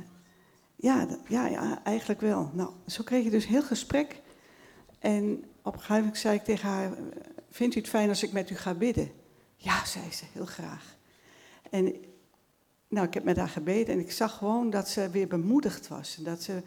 ja, 0.76 1.06
ja, 1.28 1.46
ja, 1.46 1.84
eigenlijk 1.84 2.20
wel. 2.20 2.50
Nou, 2.54 2.70
zo 2.86 3.02
kreeg 3.02 3.24
je 3.24 3.30
dus 3.30 3.46
heel 3.46 3.62
gesprek. 3.62 4.20
En 4.98 5.44
op 5.62 5.73
een 5.73 5.79
gegeven 5.79 5.96
moment 5.96 6.18
zei 6.18 6.35
ik 6.35 6.44
tegen 6.44 6.68
haar, 6.68 6.90
vindt 7.51 7.75
u 7.75 7.79
het 7.79 7.88
fijn 7.88 8.09
als 8.09 8.23
ik 8.23 8.33
met 8.33 8.51
u 8.51 8.57
ga 8.57 8.75
bidden? 8.75 9.11
Ja, 9.57 9.85
zei 9.85 10.12
ze, 10.12 10.25
heel 10.33 10.46
graag. 10.46 10.96
En 11.70 11.94
nou, 12.88 13.07
ik 13.07 13.14
heb 13.14 13.25
met 13.25 13.37
haar 13.37 13.49
gebeden 13.49 13.94
en 13.94 14.01
ik 14.01 14.12
zag 14.12 14.37
gewoon 14.37 14.70
dat 14.70 14.88
ze 14.88 15.11
weer 15.11 15.29
bemoedigd 15.29 15.88
was. 15.88 16.14
Dat 16.14 16.42
ze 16.42 16.62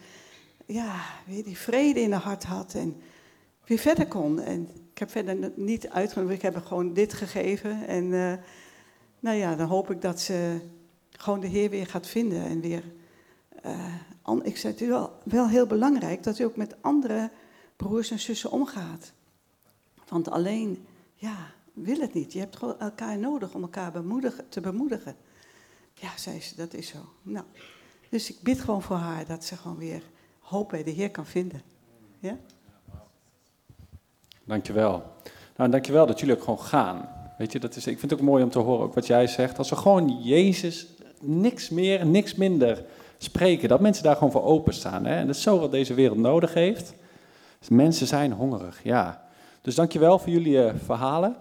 ja, 0.66 1.02
weer 1.26 1.44
die 1.44 1.58
vrede 1.58 2.00
in 2.02 2.12
haar 2.12 2.22
hart 2.22 2.44
had 2.44 2.74
en 2.74 3.02
weer 3.66 3.78
verder 3.78 4.08
kon. 4.08 4.40
En 4.40 4.70
ik 4.92 4.98
heb 4.98 5.12
verder 5.12 5.52
niet 5.56 5.90
uitgenodigd, 5.90 6.36
ik 6.36 6.42
heb 6.42 6.54
haar 6.54 6.64
gewoon 6.64 6.94
dit 6.94 7.14
gegeven. 7.14 7.88
En 7.88 8.04
uh, 8.04 8.34
nou 9.20 9.38
ja, 9.38 9.56
dan 9.56 9.68
hoop 9.68 9.92
ik 9.92 10.02
dat 10.02 10.22
ze 10.22 10.60
gewoon 11.10 11.40
de 11.40 11.48
Heer 11.48 11.70
weer 11.70 11.88
gaat 11.88 12.08
vinden. 12.08 12.46
En 12.46 12.62
weer, 12.62 12.84
uh, 13.66 14.44
ik 14.44 14.58
zei 14.58 14.74
het 14.74 14.82
u 14.82 14.88
wel, 14.88 15.20
wel 15.24 15.48
heel 15.48 15.68
belangrijk 15.68 16.24
dat 16.24 16.40
u 16.40 16.44
ook 16.44 16.56
met 16.56 16.76
andere 16.82 17.30
broers 17.76 18.12
en 18.12 18.20
zussen 18.20 18.52
omgaat. 18.52 19.12
Want 20.08 20.30
alleen, 20.30 20.86
ja, 21.16 21.52
wil 21.74 22.00
het 22.00 22.14
niet. 22.14 22.34
Je 22.34 22.40
hebt 22.40 22.56
gewoon 22.56 22.80
elkaar 22.80 23.18
nodig 23.18 23.54
om 23.54 23.62
elkaar 23.62 23.92
bemoedigen, 23.92 24.50
te 24.50 24.62
bemoedigen. 24.62 25.16
Ja, 25.94 26.10
zei 26.18 26.42
ze, 26.42 26.56
dat 26.56 26.74
is 26.74 26.88
zo. 26.88 26.98
Nou, 27.22 27.46
dus 28.10 28.30
ik 28.30 28.42
bid 28.42 28.60
gewoon 28.60 28.82
voor 28.82 28.96
haar 28.96 29.26
dat 29.26 29.44
ze 29.44 29.58
gewoon 29.58 29.78
weer 29.78 30.04
hoop 30.40 30.70
bij 30.70 30.84
de 30.84 30.92
Heer 30.92 31.12
kan 31.12 31.26
vinden. 31.26 31.62
Ja? 32.20 32.38
Dankjewel. 34.44 35.04
Nou, 35.58 35.70
dankjewel 35.70 36.06
dat 36.06 36.20
jullie 36.20 36.36
ook 36.36 36.44
gewoon 36.44 36.60
gaan. 36.60 37.10
Weet 37.38 37.52
je, 37.52 37.60
dat 37.60 37.76
is, 37.76 37.88
ik 37.88 38.00
vind 38.00 38.12
het 38.12 38.20
ook 38.20 38.26
mooi 38.26 38.44
om 38.44 38.50
te 38.50 38.60
horen, 38.60 38.86
ook 38.86 38.94
wat 38.94 39.08
jij 39.08 39.28
zegt. 39.28 39.58
Als 39.58 39.70
we 39.70 39.76
gewoon 39.76 40.22
Jezus 40.24 40.88
niks 41.20 41.70
meer, 41.70 42.06
niks 42.06 42.36
minder 42.36 42.86
spreken, 43.18 43.70
dat 43.70 43.80
mensen 43.80 44.04
daar 44.04 44.16
gewoon 44.16 44.32
voor 44.32 44.44
openstaan. 44.44 45.06
Hè? 45.06 45.16
En 45.16 45.28
dat 45.28 45.36
is 45.36 45.42
zo 45.42 45.60
wat 45.60 45.72
deze 45.72 45.94
wereld 45.94 46.18
nodig 46.18 46.54
heeft. 46.54 46.94
Dus 47.64 47.78
mensen 47.78 48.08
zijn 48.08 48.32
hongerig, 48.32 48.80
ja. 48.84 49.22
Dus 49.62 49.76
dankjewel 49.76 50.20
voor 50.20 50.30
jullie 50.30 50.66
uh, 50.66 50.72
verhalen. 50.86 51.36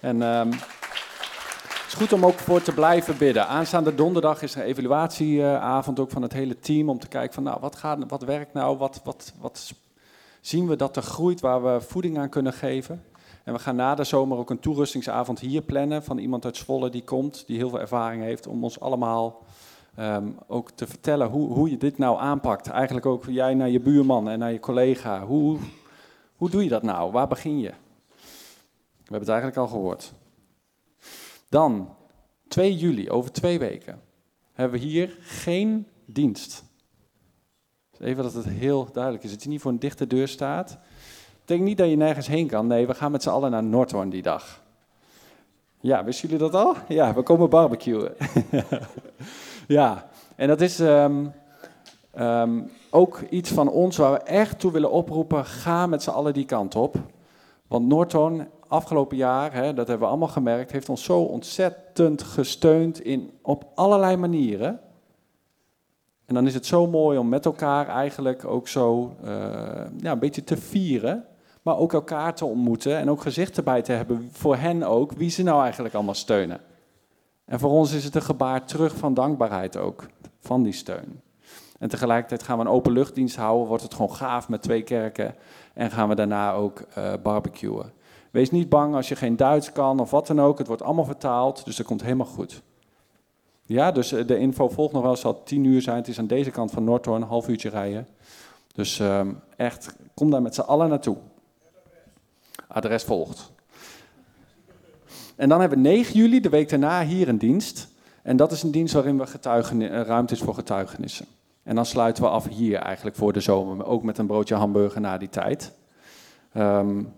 En... 0.00 0.22
Um, 0.22 0.50
is 1.86 2.00
goed 2.00 2.12
om 2.12 2.26
ook 2.26 2.38
voor 2.38 2.62
te 2.62 2.72
blijven 2.72 3.16
bidden. 3.16 3.46
Aanstaande 3.46 3.94
donderdag 3.94 4.42
is 4.42 4.54
er 4.54 4.60
een 4.60 4.66
evaluatieavond 4.66 6.00
ook 6.00 6.10
van 6.10 6.22
het 6.22 6.32
hele 6.32 6.58
team. 6.58 6.88
Om 6.88 6.98
te 6.98 7.08
kijken 7.08 7.34
van 7.34 7.42
nou, 7.42 7.60
wat, 7.60 7.76
gaat, 7.76 7.98
wat 8.08 8.22
werkt 8.22 8.52
nou? 8.52 8.76
Wat, 8.76 9.00
wat, 9.04 9.32
wat 9.40 9.74
zien 10.40 10.66
we 10.66 10.76
dat 10.76 10.96
er 10.96 11.02
groeit 11.02 11.40
waar 11.40 11.62
we 11.62 11.80
voeding 11.80 12.18
aan 12.18 12.28
kunnen 12.28 12.52
geven? 12.52 13.04
En 13.44 13.52
we 13.52 13.58
gaan 13.58 13.76
na 13.76 13.94
de 13.94 14.04
zomer 14.04 14.38
ook 14.38 14.50
een 14.50 14.60
toerustingsavond 14.60 15.38
hier 15.38 15.62
plannen 15.62 16.04
van 16.04 16.18
iemand 16.18 16.44
uit 16.44 16.56
Zwolle 16.56 16.90
die 16.90 17.04
komt, 17.04 17.44
die 17.46 17.56
heel 17.56 17.68
veel 17.68 17.80
ervaring 17.80 18.22
heeft, 18.22 18.46
om 18.46 18.64
ons 18.64 18.80
allemaal 18.80 19.42
um, 19.98 20.38
ook 20.46 20.70
te 20.70 20.86
vertellen 20.86 21.28
hoe, 21.28 21.52
hoe 21.52 21.70
je 21.70 21.76
dit 21.76 21.98
nou 21.98 22.18
aanpakt. 22.18 22.68
Eigenlijk 22.68 23.06
ook 23.06 23.24
jij 23.26 23.54
naar 23.54 23.70
je 23.70 23.80
buurman 23.80 24.28
en 24.28 24.38
naar 24.38 24.52
je 24.52 24.60
collega. 24.60 25.26
Hoe, 25.26 25.58
hoe 26.36 26.50
doe 26.50 26.62
je 26.62 26.68
dat 26.68 26.82
nou? 26.82 27.12
Waar 27.12 27.28
begin 27.28 27.58
je? 27.58 27.72
We 29.04 29.10
hebben 29.10 29.20
het 29.20 29.28
eigenlijk 29.28 29.58
al 29.58 29.68
gehoord. 29.68 30.12
Dan, 31.48 31.88
2 32.48 32.76
juli, 32.76 33.10
over 33.10 33.32
twee 33.32 33.58
weken, 33.58 34.00
hebben 34.52 34.80
we 34.80 34.86
hier 34.86 35.16
geen 35.20 35.86
dienst. 36.04 36.64
Dus 37.90 38.06
even 38.06 38.22
dat 38.22 38.32
het 38.32 38.44
heel 38.44 38.88
duidelijk 38.92 39.24
is. 39.24 39.30
Dat 39.30 39.42
je 39.42 39.48
niet 39.48 39.60
voor 39.60 39.70
een 39.70 39.78
dichte 39.78 40.06
deur 40.06 40.28
staat. 40.28 40.78
Denk 41.44 41.62
niet 41.62 41.78
dat 41.78 41.88
je 41.88 41.96
nergens 41.96 42.26
heen 42.26 42.46
kan. 42.46 42.66
Nee, 42.66 42.86
we 42.86 42.94
gaan 42.94 43.12
met 43.12 43.22
z'n 43.22 43.28
allen 43.28 43.50
naar 43.50 43.64
Noordhoorn 43.64 44.10
die 44.10 44.22
dag. 44.22 44.62
Ja, 45.80 46.04
wisten 46.04 46.28
jullie 46.28 46.50
dat 46.50 46.64
al? 46.64 46.74
Ja, 46.88 47.14
we 47.14 47.22
komen 47.22 47.50
barbecuen. 47.50 48.14
ja, 49.66 50.06
en 50.36 50.48
dat 50.48 50.60
is 50.60 50.80
um, 50.80 51.32
um, 52.18 52.70
ook 52.90 53.20
iets 53.30 53.50
van 53.50 53.68
ons 53.68 53.96
waar 53.96 54.12
we 54.12 54.18
echt 54.18 54.58
toe 54.58 54.72
willen 54.72 54.90
oproepen. 54.90 55.44
Ga 55.44 55.86
met 55.86 56.02
z'n 56.02 56.10
allen 56.10 56.32
die 56.32 56.44
kant 56.44 56.74
op. 56.74 56.96
Want 57.66 57.86
Noordhoorn 57.86 58.48
afgelopen 58.68 59.16
jaar, 59.16 59.52
hè, 59.52 59.74
dat 59.74 59.88
hebben 59.88 60.06
we 60.06 60.12
allemaal 60.12 60.28
gemerkt, 60.28 60.72
heeft 60.72 60.88
ons 60.88 61.04
zo 61.04 61.20
ontzettend 61.20 62.22
gesteund 62.22 63.00
in, 63.00 63.30
op 63.42 63.66
allerlei 63.74 64.16
manieren. 64.16 64.80
En 66.26 66.34
dan 66.34 66.46
is 66.46 66.54
het 66.54 66.66
zo 66.66 66.86
mooi 66.86 67.18
om 67.18 67.28
met 67.28 67.44
elkaar 67.44 67.88
eigenlijk 67.88 68.44
ook 68.44 68.68
zo 68.68 69.16
uh, 69.24 69.30
ja, 69.96 70.12
een 70.12 70.18
beetje 70.18 70.44
te 70.44 70.56
vieren. 70.56 71.24
Maar 71.62 71.78
ook 71.78 71.92
elkaar 71.92 72.34
te 72.34 72.44
ontmoeten 72.44 72.96
en 72.96 73.10
ook 73.10 73.20
gezicht 73.20 73.56
erbij 73.56 73.82
te 73.82 73.92
hebben 73.92 74.28
voor 74.32 74.56
hen 74.56 74.82
ook, 74.82 75.12
wie 75.12 75.30
ze 75.30 75.42
nou 75.42 75.62
eigenlijk 75.62 75.94
allemaal 75.94 76.14
steunen. 76.14 76.60
En 77.44 77.58
voor 77.60 77.70
ons 77.70 77.92
is 77.92 78.04
het 78.04 78.14
een 78.14 78.22
gebaar 78.22 78.64
terug 78.64 78.96
van 78.96 79.14
dankbaarheid 79.14 79.76
ook, 79.76 80.06
van 80.40 80.62
die 80.62 80.72
steun. 80.72 81.20
En 81.78 81.88
tegelijkertijd 81.88 82.42
gaan 82.42 82.58
we 82.58 82.64
een 82.64 82.70
openluchtdienst 82.70 83.36
houden, 83.36 83.66
wordt 83.66 83.82
het 83.82 83.94
gewoon 83.94 84.14
gaaf 84.14 84.48
met 84.48 84.62
twee 84.62 84.82
kerken. 84.82 85.34
En 85.74 85.90
gaan 85.90 86.08
we 86.08 86.14
daarna 86.14 86.52
ook 86.52 86.82
uh, 86.98 87.12
barbecuen. 87.22 87.92
Wees 88.30 88.50
niet 88.50 88.68
bang 88.68 88.94
als 88.94 89.08
je 89.08 89.16
geen 89.16 89.36
Duits 89.36 89.72
kan 89.72 90.00
of 90.00 90.10
wat 90.10 90.26
dan 90.26 90.40
ook. 90.40 90.58
Het 90.58 90.66
wordt 90.66 90.82
allemaal 90.82 91.04
vertaald, 91.04 91.64
dus 91.64 91.76
dat 91.76 91.86
komt 91.86 92.02
helemaal 92.02 92.26
goed. 92.26 92.62
Ja, 93.66 93.92
dus 93.92 94.12
eh, 94.12 94.26
de 94.26 94.38
info 94.38 94.68
volgt 94.68 94.92
nog 94.92 95.02
wel. 95.02 95.10
Het 95.10 95.20
zal 95.20 95.42
tien 95.42 95.64
uur 95.64 95.82
zijn. 95.82 95.96
Het 95.96 96.08
is 96.08 96.18
aan 96.18 96.26
deze 96.26 96.50
kant 96.50 96.70
van 96.70 96.84
Noordhoorn, 96.84 97.22
een 97.22 97.28
half 97.28 97.48
uurtje 97.48 97.68
rijden. 97.68 98.06
Dus 98.72 98.98
um, 98.98 99.40
echt, 99.56 99.96
kom 100.14 100.30
daar 100.30 100.42
met 100.42 100.54
z'n 100.54 100.60
allen 100.60 100.88
naartoe. 100.88 101.16
Adres 102.68 103.02
volgt. 103.02 103.52
En 105.36 105.48
dan 105.48 105.60
hebben 105.60 105.82
we 105.82 105.88
9 105.88 106.14
juli, 106.14 106.40
de 106.40 106.48
week 106.48 106.68
daarna, 106.68 107.04
hier 107.04 107.28
een 107.28 107.38
dienst. 107.38 107.88
En 108.22 108.36
dat 108.36 108.52
is 108.52 108.62
een 108.62 108.70
dienst 108.70 108.94
waarin 108.94 109.18
we 109.18 109.26
uh, 109.74 110.00
ruimte 110.00 110.34
is 110.34 110.40
voor 110.40 110.54
getuigenissen. 110.54 111.26
En 111.62 111.74
dan 111.74 111.86
sluiten 111.86 112.22
we 112.22 112.28
af 112.28 112.48
hier 112.48 112.78
eigenlijk 112.78 113.16
voor 113.16 113.32
de 113.32 113.40
zomer, 113.40 113.86
ook 113.86 114.02
met 114.02 114.18
een 114.18 114.26
broodje 114.26 114.54
hamburger 114.54 115.00
na 115.00 115.18
die 115.18 115.28
tijd. 115.28 115.72
Um, 116.56 117.12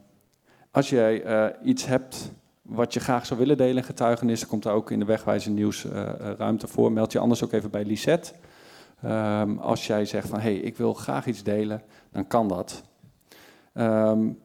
als 0.70 0.90
jij 0.90 1.26
uh, 1.26 1.46
iets 1.62 1.86
hebt 1.86 2.32
wat 2.62 2.94
je 2.94 3.00
graag 3.00 3.26
zou 3.26 3.40
willen 3.40 3.56
delen 3.56 3.76
in 3.76 3.84
getuigenissen, 3.84 4.48
komt 4.48 4.62
daar 4.62 4.74
ook 4.74 4.90
in 4.90 4.98
de 4.98 5.04
wegwijzer 5.04 5.50
nieuws 5.50 5.84
uh, 5.84 6.08
ruimte 6.38 6.66
voor. 6.66 6.92
Meld 6.92 7.12
je 7.12 7.18
anders 7.18 7.44
ook 7.44 7.52
even 7.52 7.70
bij 7.70 7.84
Lisette. 7.84 8.32
Um, 9.04 9.58
als 9.58 9.86
jij 9.86 10.04
zegt 10.04 10.28
van, 10.28 10.40
hé, 10.40 10.52
hey, 10.52 10.60
ik 10.60 10.76
wil 10.76 10.94
graag 10.94 11.26
iets 11.26 11.42
delen, 11.42 11.82
dan 12.12 12.26
kan 12.26 12.48
dat. 12.48 12.82
Um, 13.74 14.38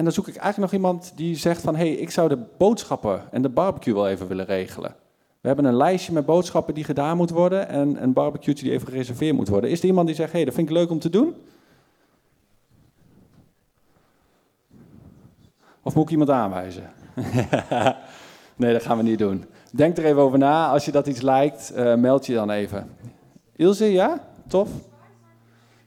En 0.00 0.06
dan 0.06 0.14
zoek 0.14 0.28
ik 0.28 0.36
eigenlijk 0.36 0.72
nog 0.72 0.82
iemand 0.82 1.12
die 1.16 1.36
zegt 1.36 1.62
van... 1.62 1.76
hé, 1.76 1.88
hey, 1.88 1.92
ik 1.92 2.10
zou 2.10 2.28
de 2.28 2.38
boodschappen 2.58 3.22
en 3.30 3.42
de 3.42 3.48
barbecue 3.48 3.94
wel 3.94 4.08
even 4.08 4.28
willen 4.28 4.44
regelen. 4.44 4.94
We 5.40 5.46
hebben 5.46 5.64
een 5.64 5.76
lijstje 5.76 6.12
met 6.12 6.26
boodschappen 6.26 6.74
die 6.74 6.84
gedaan 6.84 7.16
moet 7.16 7.30
worden... 7.30 7.68
en 7.68 8.02
een 8.02 8.12
barbecue 8.12 8.54
die 8.54 8.70
even 8.70 8.88
gereserveerd 8.88 9.36
moet 9.36 9.48
worden. 9.48 9.70
Is 9.70 9.78
er 9.78 9.86
iemand 9.86 10.06
die 10.06 10.16
zegt, 10.16 10.30
hé, 10.30 10.36
hey, 10.36 10.44
dat 10.44 10.54
vind 10.54 10.68
ik 10.68 10.74
leuk 10.74 10.90
om 10.90 10.98
te 10.98 11.10
doen? 11.10 11.34
Of 15.82 15.94
moet 15.94 16.04
ik 16.04 16.10
iemand 16.10 16.30
aanwijzen? 16.30 16.92
nee, 18.56 18.72
dat 18.72 18.82
gaan 18.82 18.96
we 18.96 19.02
niet 19.02 19.18
doen. 19.18 19.44
Denk 19.72 19.96
er 19.96 20.04
even 20.04 20.22
over 20.22 20.38
na. 20.38 20.68
Als 20.68 20.84
je 20.84 20.92
dat 20.92 21.06
iets 21.06 21.20
lijkt, 21.20 21.72
uh, 21.76 21.94
meld 21.94 22.26
je 22.26 22.34
dan 22.34 22.50
even. 22.50 22.90
Ilse, 23.56 23.92
ja? 23.92 24.28
Tof? 24.46 24.68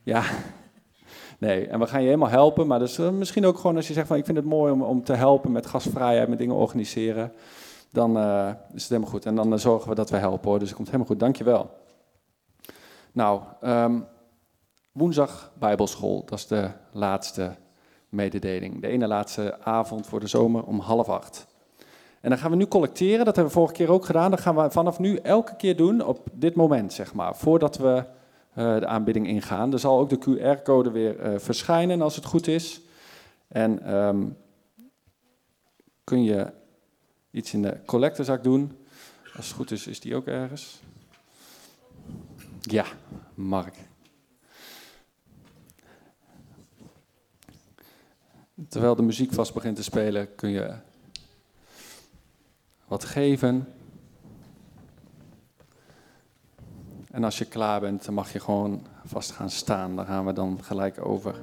Ja. 0.03 0.23
Nee, 1.43 1.67
en 1.67 1.79
we 1.79 1.87
gaan 1.87 1.99
je 2.01 2.05
helemaal 2.05 2.29
helpen. 2.29 2.67
Maar 2.67 2.79
dus, 2.79 2.99
uh, 2.99 3.09
misschien 3.09 3.45
ook 3.45 3.57
gewoon 3.57 3.75
als 3.75 3.87
je 3.87 3.93
zegt 3.93 4.07
van 4.07 4.17
ik 4.17 4.25
vind 4.25 4.37
het 4.37 4.45
mooi 4.45 4.71
om, 4.71 4.81
om 4.81 5.03
te 5.03 5.13
helpen 5.13 5.51
met 5.51 5.65
gastvrijheid, 5.65 6.27
met 6.27 6.37
dingen 6.37 6.55
organiseren. 6.55 7.31
Dan 7.89 8.17
uh, 8.17 8.49
is 8.73 8.81
het 8.81 8.89
helemaal 8.89 9.11
goed. 9.11 9.25
En 9.25 9.35
dan 9.35 9.59
zorgen 9.59 9.89
we 9.89 9.95
dat 9.95 10.09
we 10.09 10.17
helpen 10.17 10.49
hoor. 10.49 10.59
Dus 10.59 10.67
het 10.67 10.75
komt 10.75 10.87
helemaal 10.87 11.07
goed. 11.07 11.19
Dankjewel. 11.19 11.69
Nou, 13.11 13.41
um, 13.63 14.05
woensdag 14.91 15.51
Bijbelschool. 15.59 16.23
Dat 16.25 16.39
is 16.39 16.47
de 16.47 16.69
laatste 16.91 17.55
mededeling. 18.09 18.81
De 18.81 18.87
ene 18.87 19.07
laatste 19.07 19.59
avond 19.63 20.07
voor 20.07 20.19
de 20.19 20.27
zomer 20.27 20.63
om 20.63 20.79
half 20.79 21.09
acht. 21.09 21.47
En 22.21 22.29
dan 22.29 22.37
gaan 22.37 22.51
we 22.51 22.57
nu 22.57 22.67
collecteren, 22.67 23.25
dat 23.25 23.35
hebben 23.35 23.53
we 23.53 23.59
vorige 23.59 23.73
keer 23.73 23.91
ook 23.91 24.05
gedaan. 24.05 24.31
Dat 24.31 24.41
gaan 24.41 24.55
we 24.55 24.71
vanaf 24.71 24.99
nu 24.99 25.15
elke 25.15 25.55
keer 25.55 25.75
doen 25.75 26.01
op 26.05 26.27
dit 26.31 26.55
moment, 26.55 26.93
zeg 26.93 27.13
maar, 27.13 27.35
voordat 27.35 27.77
we 27.77 28.03
de 28.53 28.85
aanbidding 28.87 29.27
ingaan. 29.27 29.73
Er 29.73 29.79
zal 29.79 29.99
ook 29.99 30.09
de 30.09 30.19
QR-code 30.19 30.91
weer 30.91 31.33
uh, 31.33 31.39
verschijnen 31.39 32.01
als 32.01 32.15
het 32.15 32.25
goed 32.25 32.47
is. 32.47 32.81
En 33.47 33.95
um, 33.95 34.37
kun 36.03 36.23
je 36.23 36.53
iets 37.31 37.53
in 37.53 37.61
de 37.61 37.79
collectezak 37.85 38.43
doen. 38.43 38.77
Als 39.35 39.47
het 39.47 39.55
goed 39.55 39.71
is, 39.71 39.87
is 39.87 39.99
die 39.99 40.15
ook 40.15 40.25
ergens. 40.25 40.81
Ja, 42.61 42.85
Mark. 43.33 43.75
Terwijl 48.69 48.95
de 48.95 49.01
muziek 49.01 49.33
vast 49.33 49.53
begint 49.53 49.75
te 49.75 49.83
spelen, 49.83 50.35
kun 50.35 50.49
je 50.49 50.75
wat 52.87 53.05
geven. 53.05 53.67
En 57.13 57.23
als 57.23 57.37
je 57.37 57.45
klaar 57.45 57.79
bent, 57.79 58.05
dan 58.05 58.13
mag 58.13 58.33
je 58.33 58.39
gewoon 58.39 58.85
vast 59.05 59.31
gaan 59.31 59.49
staan. 59.49 59.95
Daar 59.95 60.05
gaan 60.05 60.25
we 60.25 60.33
dan 60.33 60.59
gelijk 60.63 61.05
over. 61.05 61.35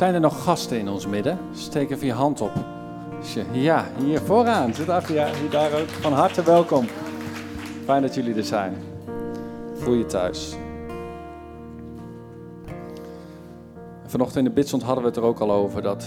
Zijn 0.00 0.14
er 0.14 0.20
nog 0.20 0.42
gasten 0.42 0.78
in 0.78 0.88
ons 0.88 1.06
midden? 1.06 1.38
Steek 1.52 1.90
even 1.90 2.06
je 2.06 2.12
hand 2.12 2.40
op. 2.40 2.52
Ja, 3.52 3.86
hier 3.98 4.20
vooraan. 4.20 4.74
Zit 4.74 4.86
je, 4.86 5.30
hier 5.40 5.50
daar 5.50 5.80
ook. 5.80 5.88
Van 5.88 6.12
harte 6.12 6.42
welkom. 6.42 6.86
Fijn 7.84 8.02
dat 8.02 8.14
jullie 8.14 8.34
er 8.34 8.44
zijn. 8.44 8.74
Voel 9.74 9.94
je 9.94 10.06
thuis. 10.06 10.56
Vanochtend 14.06 14.38
in 14.38 14.44
de 14.44 14.50
bidstond 14.50 14.82
hadden 14.82 15.02
we 15.02 15.08
het 15.08 15.18
er 15.18 15.24
ook 15.24 15.40
al 15.40 15.52
over. 15.52 15.82
Dat 15.82 16.04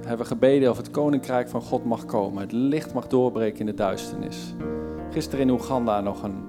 hebben 0.00 0.26
we 0.26 0.32
gebeden 0.32 0.70
of 0.70 0.76
het 0.76 0.90
koninkrijk 0.90 1.48
van 1.48 1.62
God 1.62 1.84
mag 1.84 2.04
komen. 2.04 2.42
Het 2.42 2.52
licht 2.52 2.94
mag 2.94 3.06
doorbreken 3.06 3.60
in 3.60 3.66
de 3.66 3.74
duisternis. 3.74 4.54
Gisteren 5.10 5.40
in 5.40 5.50
Oeganda 5.50 6.00
nog 6.00 6.22
een 6.22 6.44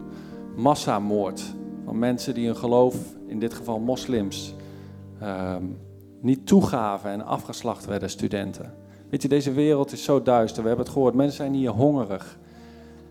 massamoord 0.56 1.44
van 1.86 2.00
mensen 2.00 2.34
die 2.34 2.46
hun 2.46 2.58
geloof, 2.58 2.96
in 3.28 3.40
dit 3.40 3.54
geval 3.54 3.80
moslims, 3.80 4.56
um, 5.24 5.86
niet 6.19 6.47
toegaven 6.47 7.12
en 7.12 7.25
afgeslacht 7.25 7.86
werden 7.86 8.10
studenten. 8.10 8.73
Weet 9.10 9.21
je, 9.21 9.27
deze 9.27 9.51
wereld 9.51 9.91
is 9.91 10.03
zo 10.03 10.21
duister. 10.21 10.62
We 10.62 10.67
hebben 10.67 10.86
het 10.86 10.95
gehoord, 10.95 11.13
mensen 11.13 11.36
zijn 11.38 11.53
hier 11.53 11.69
hongerig. 11.69 12.38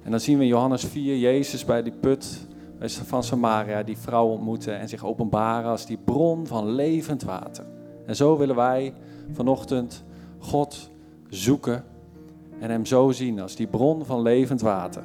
En 0.03 0.11
dan 0.11 0.21
zien 0.21 0.39
we 0.39 0.47
Johannes 0.47 0.85
4 0.85 1.19
Jezus 1.19 1.65
bij 1.65 1.83
die 1.83 1.93
put 2.01 2.47
van 2.89 3.25
Samaria, 3.25 3.83
die 3.83 3.99
vrouw 3.99 4.27
ontmoeten 4.27 4.79
en 4.79 4.89
zich 4.89 5.05
openbaren 5.05 5.71
als 5.71 5.87
die 5.87 5.99
bron 6.05 6.47
van 6.47 6.71
levend 6.71 7.23
water. 7.23 7.65
En 8.07 8.17
zo 8.17 8.37
willen 8.37 8.57
wij 8.57 8.95
vanochtend 9.33 10.05
God 10.39 10.91
zoeken 11.29 11.85
en 12.59 12.71
Hem 12.71 12.87
zo 12.87 13.11
zien 13.11 13.41
als 13.41 13.57
die 13.57 13.67
bron 13.67 14.05
van 14.05 14.23
levend 14.23 14.61
water. 14.61 15.03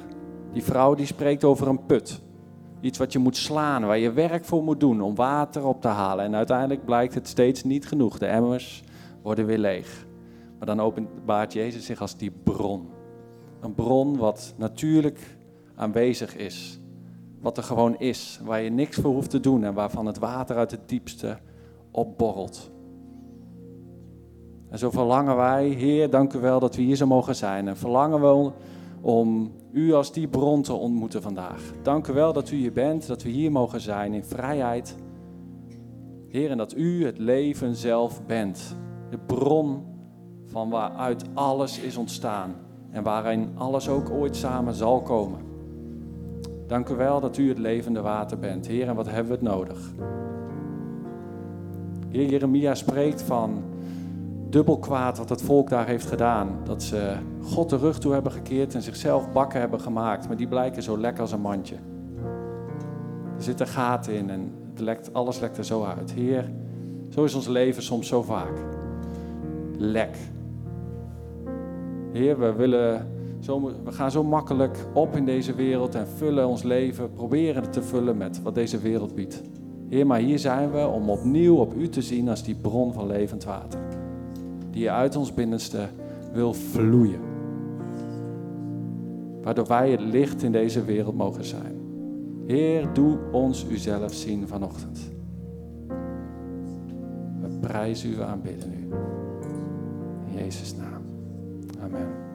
Die 0.53 0.63
vrouw 0.63 0.95
die 0.95 1.05
spreekt 1.05 1.43
over 1.43 1.67
een 1.67 1.85
put. 1.85 2.21
Iets 2.81 2.97
wat 2.97 3.11
je 3.11 3.19
moet 3.19 3.37
slaan, 3.37 3.85
waar 3.85 3.97
je 3.97 4.11
werk 4.11 4.45
voor 4.45 4.63
moet 4.63 4.79
doen 4.79 5.01
om 5.01 5.15
water 5.15 5.65
op 5.65 5.81
te 5.81 5.87
halen. 5.87 6.25
En 6.25 6.35
uiteindelijk 6.35 6.85
blijkt 6.85 7.13
het 7.13 7.27
steeds 7.27 7.63
niet 7.63 7.87
genoeg. 7.87 8.17
De 8.17 8.25
emmers 8.25 8.83
worden 9.21 9.45
weer 9.45 9.57
leeg. 9.57 10.05
Maar 10.57 10.67
dan 10.67 10.79
openbaart 10.79 11.53
Jezus 11.53 11.85
zich 11.85 12.01
als 12.01 12.17
die 12.17 12.31
bron. 12.43 12.89
Een 13.59 13.75
bron 13.75 14.17
wat 14.17 14.53
natuurlijk 14.57 15.19
aanwezig 15.75 16.35
is. 16.35 16.79
Wat 17.39 17.57
er 17.57 17.63
gewoon 17.63 17.99
is, 17.99 18.39
waar 18.43 18.61
je 18.61 18.69
niks 18.69 18.97
voor 18.97 19.11
hoeft 19.11 19.29
te 19.29 19.39
doen 19.39 19.63
en 19.63 19.73
waarvan 19.73 20.05
het 20.05 20.19
water 20.19 20.55
uit 20.55 20.71
het 20.71 20.89
diepste 20.89 21.37
opborrelt. 21.91 22.71
En 24.69 24.77
zo 24.77 24.89
verlangen 24.89 25.35
wij, 25.35 25.67
Heer, 25.67 26.09
dank 26.09 26.33
u 26.33 26.39
wel 26.39 26.59
dat 26.59 26.75
we 26.75 26.81
hier 26.81 26.95
zo 26.95 27.07
mogen 27.07 27.35
zijn. 27.35 27.67
En 27.67 27.77
verlangen 27.77 28.21
we 28.21 28.51
om 29.01 29.51
u 29.73 29.93
als 29.93 30.11
die 30.11 30.27
bron 30.27 30.61
te 30.61 30.73
ontmoeten 30.73 31.21
vandaag. 31.21 31.61
Dank 31.81 32.07
u 32.07 32.13
wel 32.13 32.33
dat 32.33 32.51
u 32.51 32.55
hier 32.55 32.73
bent, 32.73 33.07
dat 33.07 33.23
we 33.23 33.29
hier 33.29 33.51
mogen 33.51 33.81
zijn 33.81 34.13
in 34.13 34.23
vrijheid. 34.23 34.95
Heer, 36.27 36.49
en 36.49 36.57
dat 36.57 36.77
u 36.77 37.05
het 37.05 37.17
leven 37.17 37.75
zelf 37.75 38.25
bent. 38.25 38.75
De 39.09 39.17
bron 39.17 39.83
van 40.45 40.69
waaruit 40.69 41.23
alles 41.33 41.79
is 41.79 41.97
ontstaan 41.97 42.55
en 42.91 43.03
waarin 43.03 43.49
alles 43.55 43.89
ook 43.89 44.09
ooit 44.09 44.35
samen 44.35 44.73
zal 44.73 45.01
komen. 45.01 45.39
Dank 46.67 46.89
u 46.89 46.95
wel 46.95 47.19
dat 47.19 47.37
u 47.37 47.49
het 47.49 47.57
levende 47.57 48.01
water 48.01 48.39
bent. 48.39 48.67
Heer, 48.67 48.87
en 48.87 48.95
wat 48.95 49.09
hebben 49.09 49.25
we 49.25 49.33
het 49.33 49.41
nodig? 49.41 49.93
Heer 52.09 52.29
Jeremia 52.29 52.75
spreekt 52.75 53.21
van 53.21 53.63
dubbel 54.51 54.79
kwaad 54.79 55.17
wat 55.17 55.29
het 55.29 55.41
volk 55.41 55.69
daar 55.69 55.87
heeft 55.87 56.07
gedaan. 56.07 56.49
Dat 56.63 56.83
ze 56.83 57.13
God 57.41 57.69
de 57.69 57.77
rug 57.77 57.99
toe 57.99 58.13
hebben 58.13 58.31
gekeerd 58.31 58.75
en 58.75 58.81
zichzelf 58.81 59.31
bakken 59.31 59.59
hebben 59.59 59.79
gemaakt. 59.79 60.27
Maar 60.27 60.37
die 60.37 60.47
blijken 60.47 60.83
zo 60.83 60.97
lekker 60.97 61.21
als 61.21 61.31
een 61.31 61.41
mandje. 61.41 61.75
Er 63.37 63.43
zitten 63.43 63.67
gaten 63.67 64.13
in 64.13 64.29
en 64.29 64.51
het 64.69 64.79
lekt, 64.79 65.13
alles 65.13 65.39
lekt 65.39 65.57
er 65.57 65.65
zo 65.65 65.83
uit. 65.83 66.11
Heer, 66.11 66.51
Zo 67.09 67.23
is 67.23 67.35
ons 67.35 67.47
leven 67.47 67.83
soms 67.83 68.07
zo 68.07 68.21
vaak. 68.21 68.63
Lek. 69.77 70.17
Heer, 72.11 72.39
we, 72.39 72.53
willen 72.53 73.07
zo, 73.39 73.71
we 73.83 73.91
gaan 73.91 74.11
zo 74.11 74.23
makkelijk 74.23 74.85
op 74.93 75.15
in 75.15 75.25
deze 75.25 75.53
wereld 75.53 75.95
en 75.95 76.07
vullen 76.07 76.47
ons 76.47 76.63
leven, 76.63 77.13
proberen 77.13 77.61
het 77.61 77.73
te 77.73 77.83
vullen 77.83 78.17
met 78.17 78.41
wat 78.41 78.55
deze 78.55 78.77
wereld 78.77 79.15
biedt. 79.15 79.41
Heer, 79.89 80.07
maar 80.07 80.19
hier 80.19 80.39
zijn 80.39 80.71
we 80.71 80.87
om 80.87 81.09
opnieuw 81.09 81.55
op 81.55 81.73
U 81.75 81.89
te 81.89 82.01
zien 82.01 82.29
als 82.29 82.43
die 82.43 82.55
bron 82.55 82.93
van 82.93 83.07
levend 83.07 83.43
water. 83.43 84.00
Die 84.71 84.91
uit 84.91 85.15
ons 85.15 85.33
binnenste 85.33 85.87
wil 86.33 86.53
vloeien. 86.53 87.21
Waardoor 89.41 89.67
wij 89.67 89.91
het 89.91 90.01
licht 90.01 90.43
in 90.43 90.51
deze 90.51 90.85
wereld 90.85 91.15
mogen 91.15 91.45
zijn. 91.45 91.79
Heer, 92.45 92.93
doe 92.93 93.17
ons 93.31 93.65
uzelf 93.69 94.13
zien 94.13 94.47
vanochtend. 94.47 95.11
We 97.41 97.57
prijzen 97.59 98.09
u, 98.09 98.15
we 98.15 98.23
aanbidden 98.23 98.73
u. 98.73 98.93
In 100.27 100.43
Jezus' 100.43 100.75
naam. 100.75 101.01
Amen. 101.83 102.30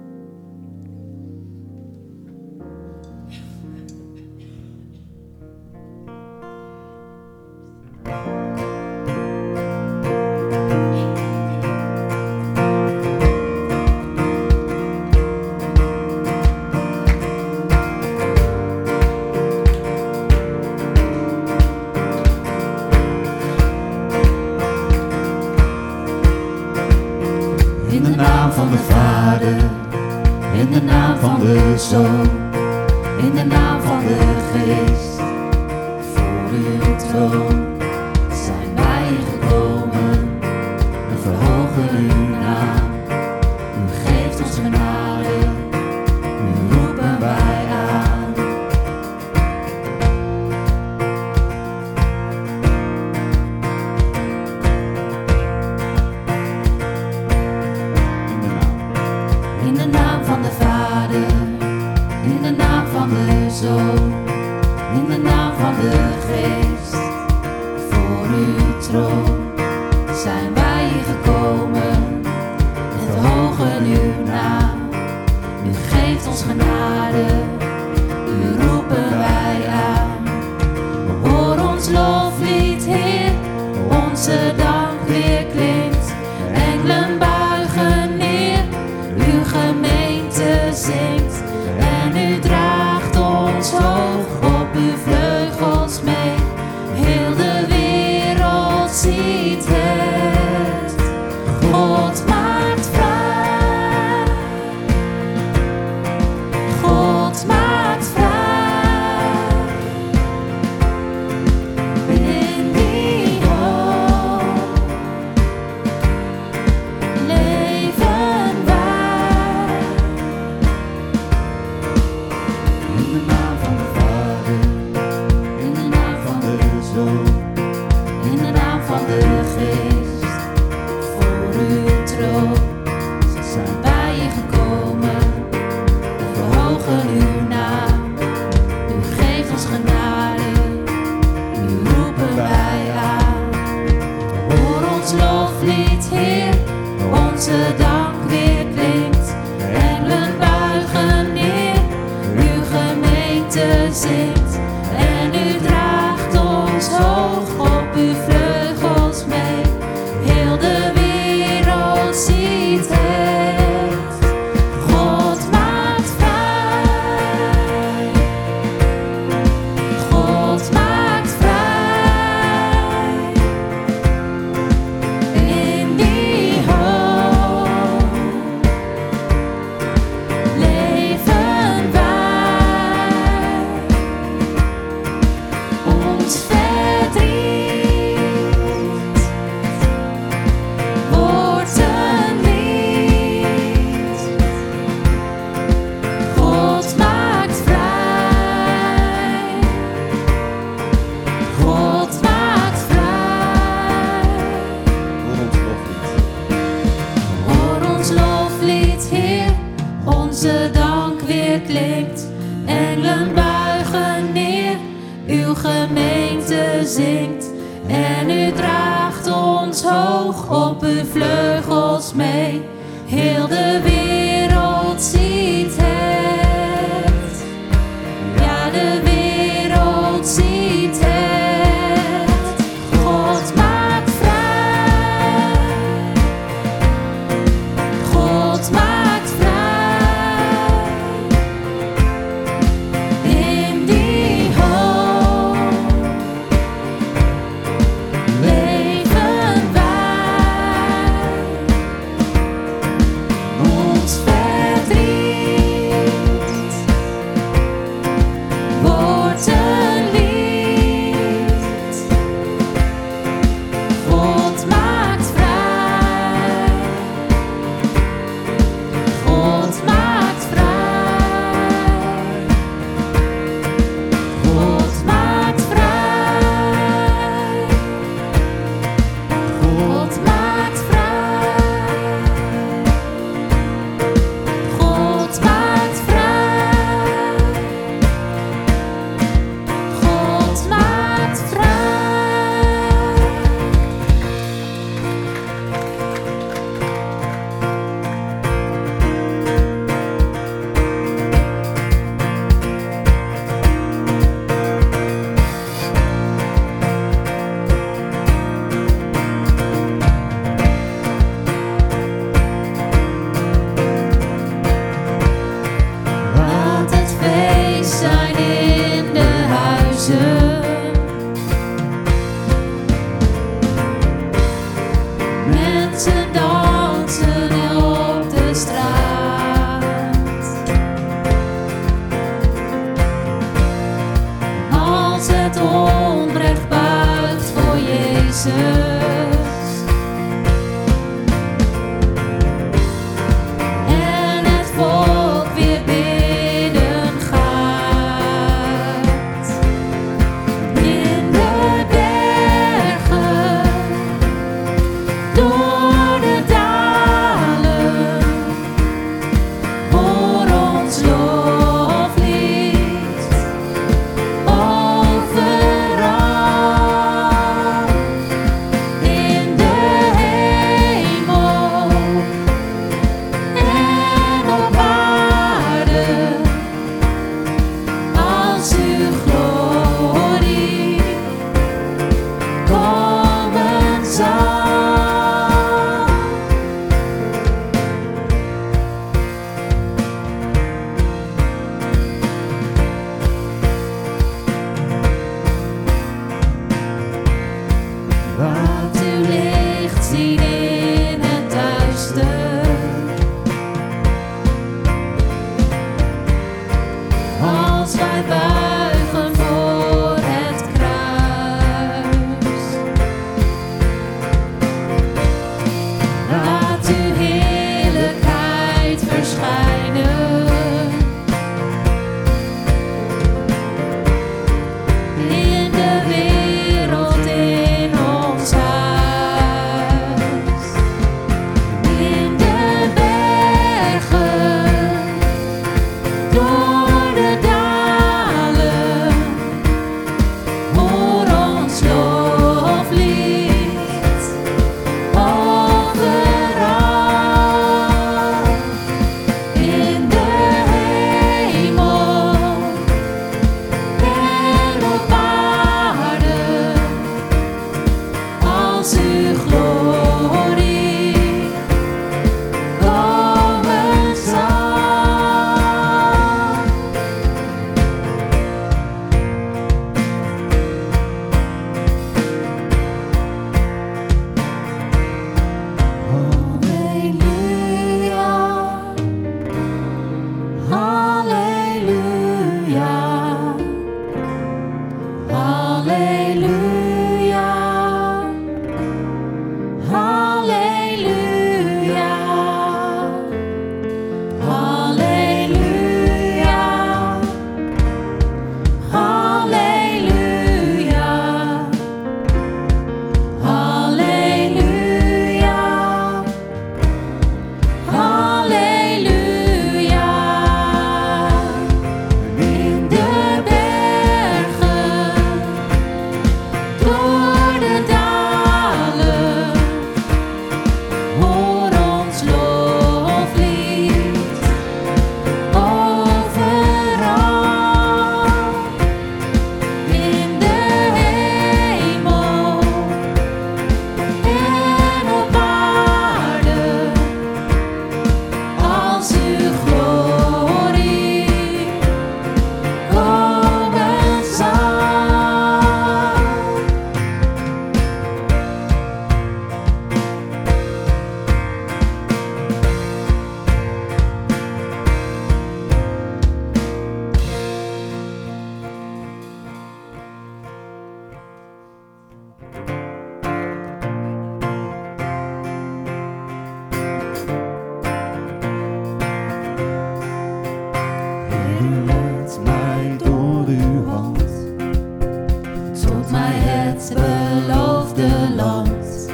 mij 576.17 576.39
het 576.39 576.93
beloofde 576.95 578.35
land. 578.37 579.09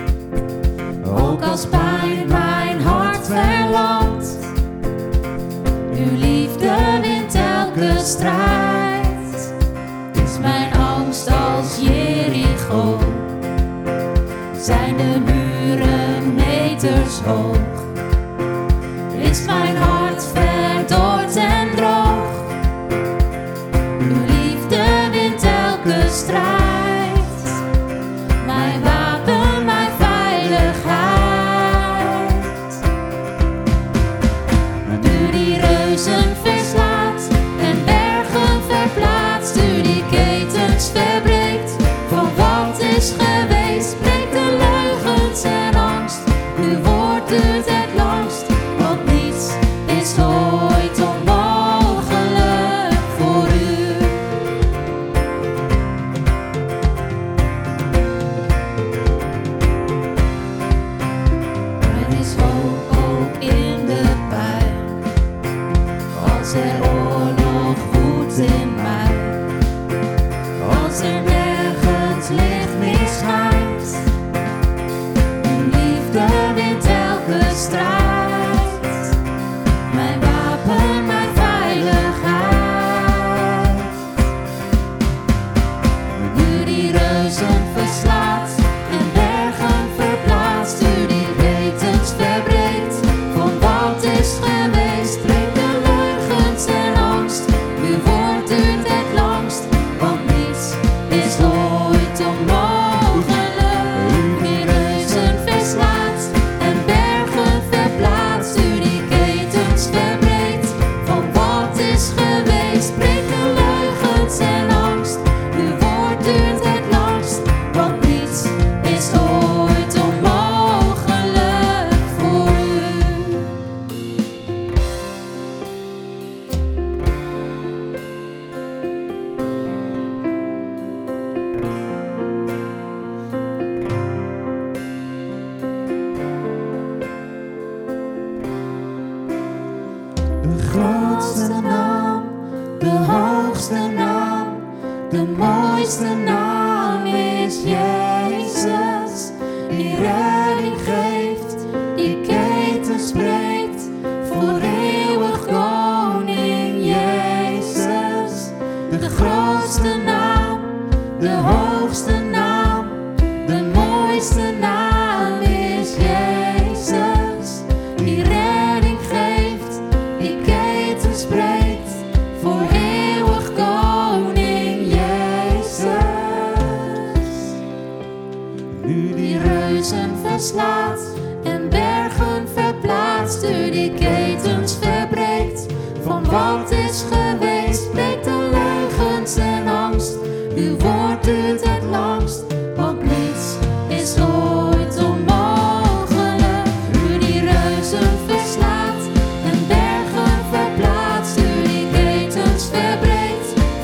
Ook 1.04 1.42
als 1.42 1.66
pijn 1.66 2.28
mijn 2.28 2.80
hart 2.80 3.26
verlamt, 3.26 4.38
uw 5.94 6.16
liefde 6.16 6.98
wint 7.00 7.34
elke 7.34 7.98
strijd. 7.98 9.54
Is 10.24 10.38
mijn 10.40 10.72
angst 10.74 11.30
als 11.30 11.78
Jericho, 11.80 12.98
zijn 14.58 14.96
de 14.96 15.20
muren 15.24 16.34
meters 16.34 17.18
hoog. 17.20 17.61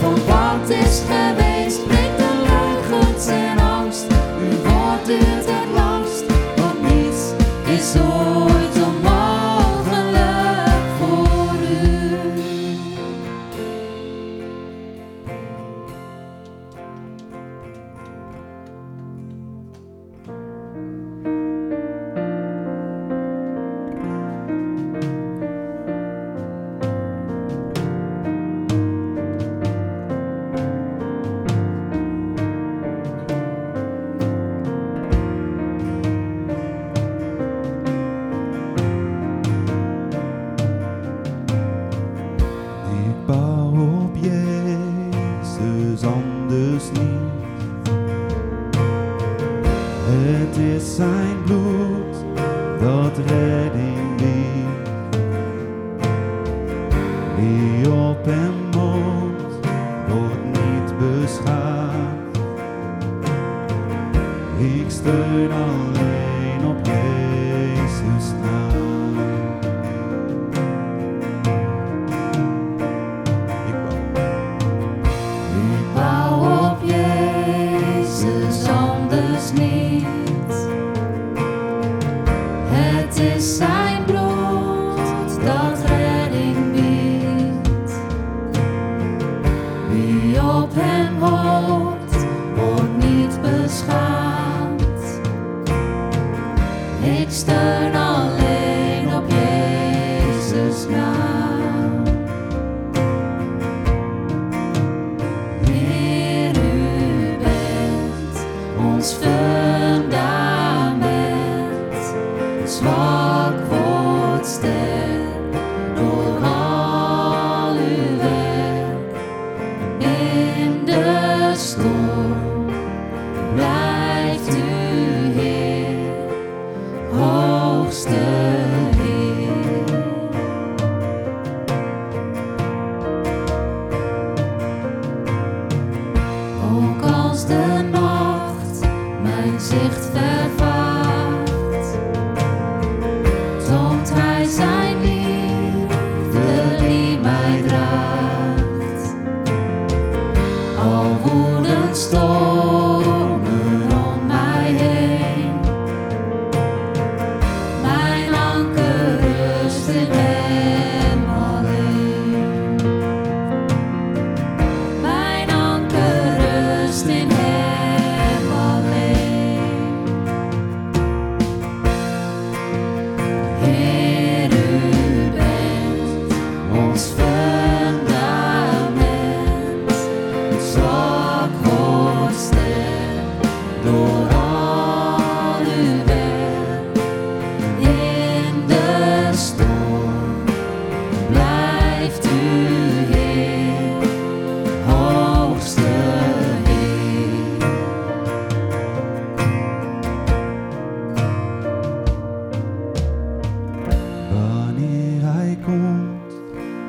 Verbreekt 0.01 0.38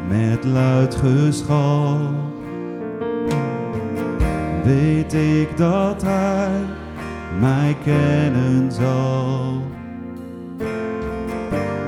met 0.09 0.43
luid 0.43 0.95
geschal. 0.95 1.97
Weet 4.63 5.13
ik 5.13 5.57
dat 5.57 6.01
hij 6.01 6.61
mij 7.39 7.75
kennen 7.83 8.71
zal. 8.71 9.61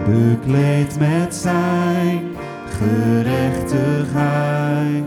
Bekleed 0.05 0.99
met 0.99 1.35
zijn 1.35 2.21
gerechtigheid. 2.69 5.03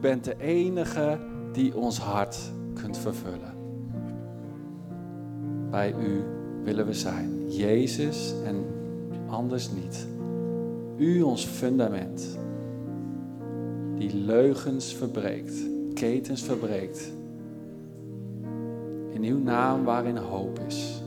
bent 0.00 0.24
de 0.24 0.36
enige 0.38 1.18
die 1.52 1.76
ons 1.76 1.98
hart 1.98 2.38
kunt 2.74 2.98
vervullen. 2.98 3.54
Bij 5.70 5.94
u 6.00 6.22
willen 6.64 6.86
we 6.86 6.92
zijn, 6.92 7.50
Jezus 7.50 8.34
en 8.44 8.64
anders 9.28 9.70
niet. 9.70 10.06
U 10.96 11.22
ons 11.22 11.44
fundament, 11.44 12.38
die 13.94 14.14
leugens 14.14 14.94
verbreekt, 14.94 15.54
ketens 15.94 16.42
verbreekt. 16.42 17.12
In 19.10 19.22
uw 19.22 19.38
naam 19.38 19.84
waarin 19.84 20.16
hoop 20.16 20.58
is. 20.66 21.02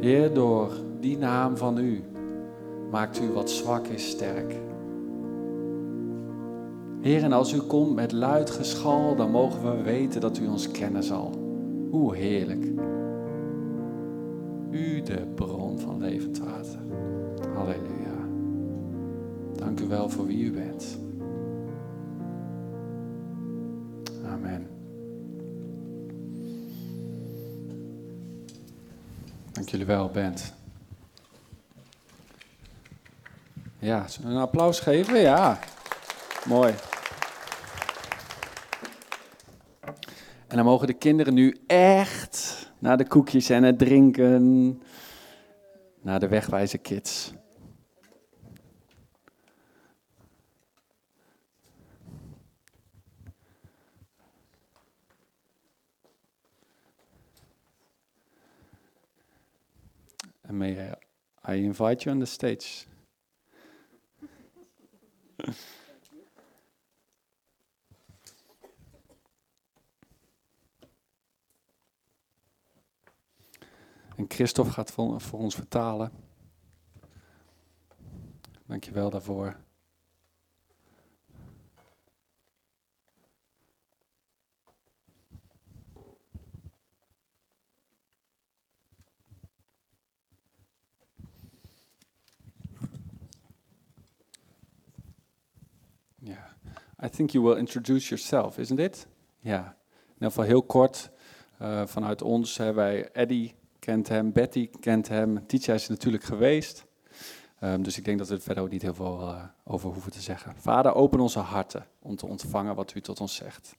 Heer, 0.00 0.34
door 0.34 0.70
die 1.00 1.18
naam 1.18 1.56
van 1.56 1.78
u 1.78 2.02
maakt 2.90 3.20
u 3.20 3.32
wat 3.32 3.50
zwak 3.50 3.86
is 3.86 4.08
sterk. 4.10 4.54
Heer, 7.00 7.22
en 7.22 7.32
als 7.32 7.52
u 7.52 7.60
komt 7.60 7.94
met 7.94 8.12
luid 8.12 8.50
geschal, 8.50 9.16
dan 9.16 9.30
mogen 9.30 9.76
we 9.76 9.82
weten 9.82 10.20
dat 10.20 10.38
u 10.38 10.46
ons 10.46 10.70
kennen 10.70 11.02
zal. 11.02 11.30
Hoe 11.90 12.16
heerlijk. 12.16 12.64
U 14.70 15.02
de 15.02 15.26
bron 15.34 15.78
van 15.78 16.00
levend 16.00 16.38
water. 16.38 16.78
Halleluja. 17.54 18.28
Dank 19.56 19.80
u 19.80 19.86
wel 19.86 20.08
voor 20.08 20.26
wie 20.26 20.44
u 20.44 20.52
bent. 20.52 20.98
Amen. 24.26 24.68
Dank 29.52 29.68
jullie 29.68 29.86
wel, 29.86 30.10
band. 30.10 30.52
Ja, 33.78 34.06
een 34.24 34.36
applaus 34.36 34.80
geven? 34.80 35.20
Ja, 35.20 35.58
mooi. 36.46 36.74
En 40.50 40.56
dan 40.56 40.64
mogen 40.64 40.86
de 40.86 40.92
kinderen 40.94 41.34
nu 41.34 41.56
echt 41.66 42.70
naar 42.78 42.96
de 42.96 43.06
koekjes 43.06 43.50
en 43.50 43.62
het 43.62 43.78
drinken, 43.78 44.82
naar 46.00 46.20
de 46.20 46.28
wegwijze 46.28 46.78
kids. 46.78 47.32
And 60.48 60.58
may 60.58 60.94
I 61.48 61.54
invite 61.54 62.04
you 62.04 62.16
on 62.16 62.24
the 62.24 62.30
stage. 62.30 62.88
En 74.20 74.26
Christophe 74.28 74.72
gaat 74.72 74.90
voor, 74.90 75.20
ons 75.32 75.54
vertalen. 75.54 76.12
Dank 78.66 78.84
je 78.84 78.92
wel 78.92 79.10
daarvoor. 79.10 79.56
I 97.02 97.08
think 97.08 97.30
you 97.30 97.44
will 97.44 97.56
introduce 97.56 98.08
yourself, 98.08 98.58
isn't 98.58 98.78
it? 98.78 99.06
Ja, 99.38 99.76
in 100.06 100.12
ieder 100.12 100.28
geval 100.28 100.44
heel 100.44 100.62
kort. 100.62 101.10
eh, 101.58 101.86
vanuit 101.86 102.22
ons, 102.22 102.56
hè, 102.56 102.72
wij, 102.72 103.10
Eddie 103.10 103.59
kent 103.80 104.08
hem, 104.08 104.32
Betty 104.32 104.70
kent 104.80 105.08
hem, 105.08 105.46
Titia 105.46 105.74
is 105.74 105.84
er 105.84 105.90
natuurlijk 105.90 106.24
geweest. 106.24 106.84
Ehm, 107.58 107.82
dus 107.82 107.98
ik 107.98 108.04
denk 108.04 108.18
dat 108.18 108.28
we 108.28 108.34
er 108.34 108.40
verder 108.40 108.62
ook 108.62 108.70
niet 108.70 108.82
heel 108.82 108.94
veel 108.94 109.20
eh, 109.20 109.44
over 109.64 109.90
hoeven 109.90 110.12
te 110.12 110.20
zeggen. 110.20 110.56
Vader, 110.56 110.94
open 110.94 111.20
onze 111.20 111.38
harten 111.38 111.86
om 111.98 112.16
te 112.16 112.26
ontvangen 112.26 112.74
wat 112.74 112.94
u 112.94 113.00
tot 113.00 113.20
ons 113.20 113.34
zegt. 113.34 113.76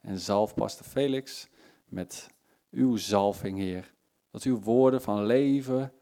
En 0.00 0.18
zalf 0.18 0.54
Pastor 0.54 0.86
Felix 0.86 1.48
met 1.84 2.26
uw 2.70 2.96
zalving, 2.96 3.58
Heer. 3.58 3.92
Dat 4.30 4.42
uw 4.42 4.60
woorden 4.60 5.02
van 5.02 5.24
leven 5.24 5.92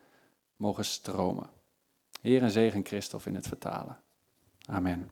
mogen 0.57 0.85
stromen. 0.85 1.51
Heer 2.21 2.43
en 2.43 2.51
zegen 2.51 2.87
Christophe 2.87 3.29
in 3.29 3.35
het 3.35 3.47
vertalen. 3.47 3.99
Amen. 4.67 5.11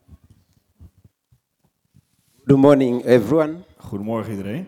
Good 2.43 2.57
morning, 2.57 3.03
everyone. 3.03 3.55
Goedemorgen 3.77 4.31
iedereen. 4.31 4.67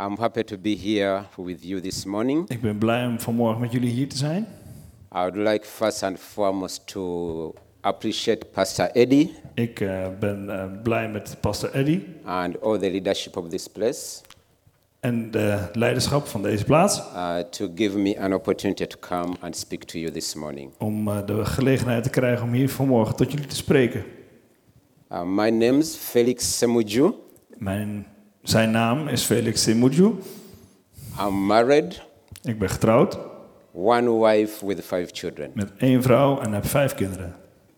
I'm 0.00 0.16
happy 0.18 0.44
to 0.44 0.56
be 0.56 0.74
here 0.76 1.26
with 1.36 1.64
you 1.64 1.80
this 1.80 2.04
morning. 2.04 2.48
Ik 2.48 2.60
ben 2.60 2.78
blij 2.78 3.06
om 3.06 3.20
vanmorgen 3.20 3.60
met 3.60 3.72
jullie 3.72 3.90
hier 3.90 4.08
te 4.08 4.16
zijn. 4.16 4.46
I 5.14 5.18
would 5.18 5.36
like 5.36 5.66
first 5.66 6.02
and 6.02 6.18
foremost 6.18 6.86
to 6.86 7.54
appreciate 7.80 8.46
Pastor 8.46 8.90
Eddie 8.90 9.34
Ik 9.54 9.80
eh, 9.80 10.06
ben 10.18 10.50
eh, 10.50 10.82
blij 10.82 11.08
met 11.08 11.36
pastor 11.40 11.74
Eddy 11.74 12.02
and 12.24 12.60
all 12.62 12.78
the 12.78 12.90
leadership 12.90 13.36
of 13.36 13.48
this 13.48 13.68
place 13.68 14.20
en 15.00 15.30
de 15.30 15.68
leiderschap 15.72 16.26
van 16.26 16.42
deze 16.42 16.64
plaats 16.64 16.98
uh, 16.98 17.38
to 17.38 17.68
give 17.74 17.98
me 17.98 18.20
an 18.20 18.34
opportunity 18.34 18.86
to 18.86 18.98
come 19.00 19.36
and 19.40 19.56
speak 19.56 19.82
to 19.84 19.98
you 19.98 20.12
this 20.12 20.34
morning. 20.34 20.70
om 20.78 21.08
eh, 21.08 21.26
de 21.26 21.44
gelegenheid 21.44 22.02
te 22.02 22.10
krijgen 22.10 22.46
om 22.46 22.52
hier 22.52 22.68
vanmorgen 22.68 23.16
tot 23.16 23.32
jullie 23.32 23.46
te 23.46 23.56
spreken. 23.56 24.04
Uh, 25.12 25.22
my 25.22 25.48
name 25.48 25.78
is 25.78 25.94
Felix 25.96 26.58
Semuju. 26.58 27.14
Mijn, 27.56 28.06
zijn 28.42 28.70
naam 28.70 29.08
is 29.08 29.22
Felix 29.22 29.62
Simuju. 29.62 30.14
I'm 31.20 31.46
married, 31.46 32.02
Ik 32.42 32.58
ben 32.58 32.68
getrouwd 32.70 33.18
one 33.72 34.18
wife 34.18 34.66
with 34.66 34.80
five 34.80 35.08
children. 35.12 35.50
met 35.54 35.70
één 35.78 36.02
vrouw 36.02 36.40
en 36.40 36.52
heb 36.52 36.66
vijf 36.66 36.94
kinderen. 36.94 37.34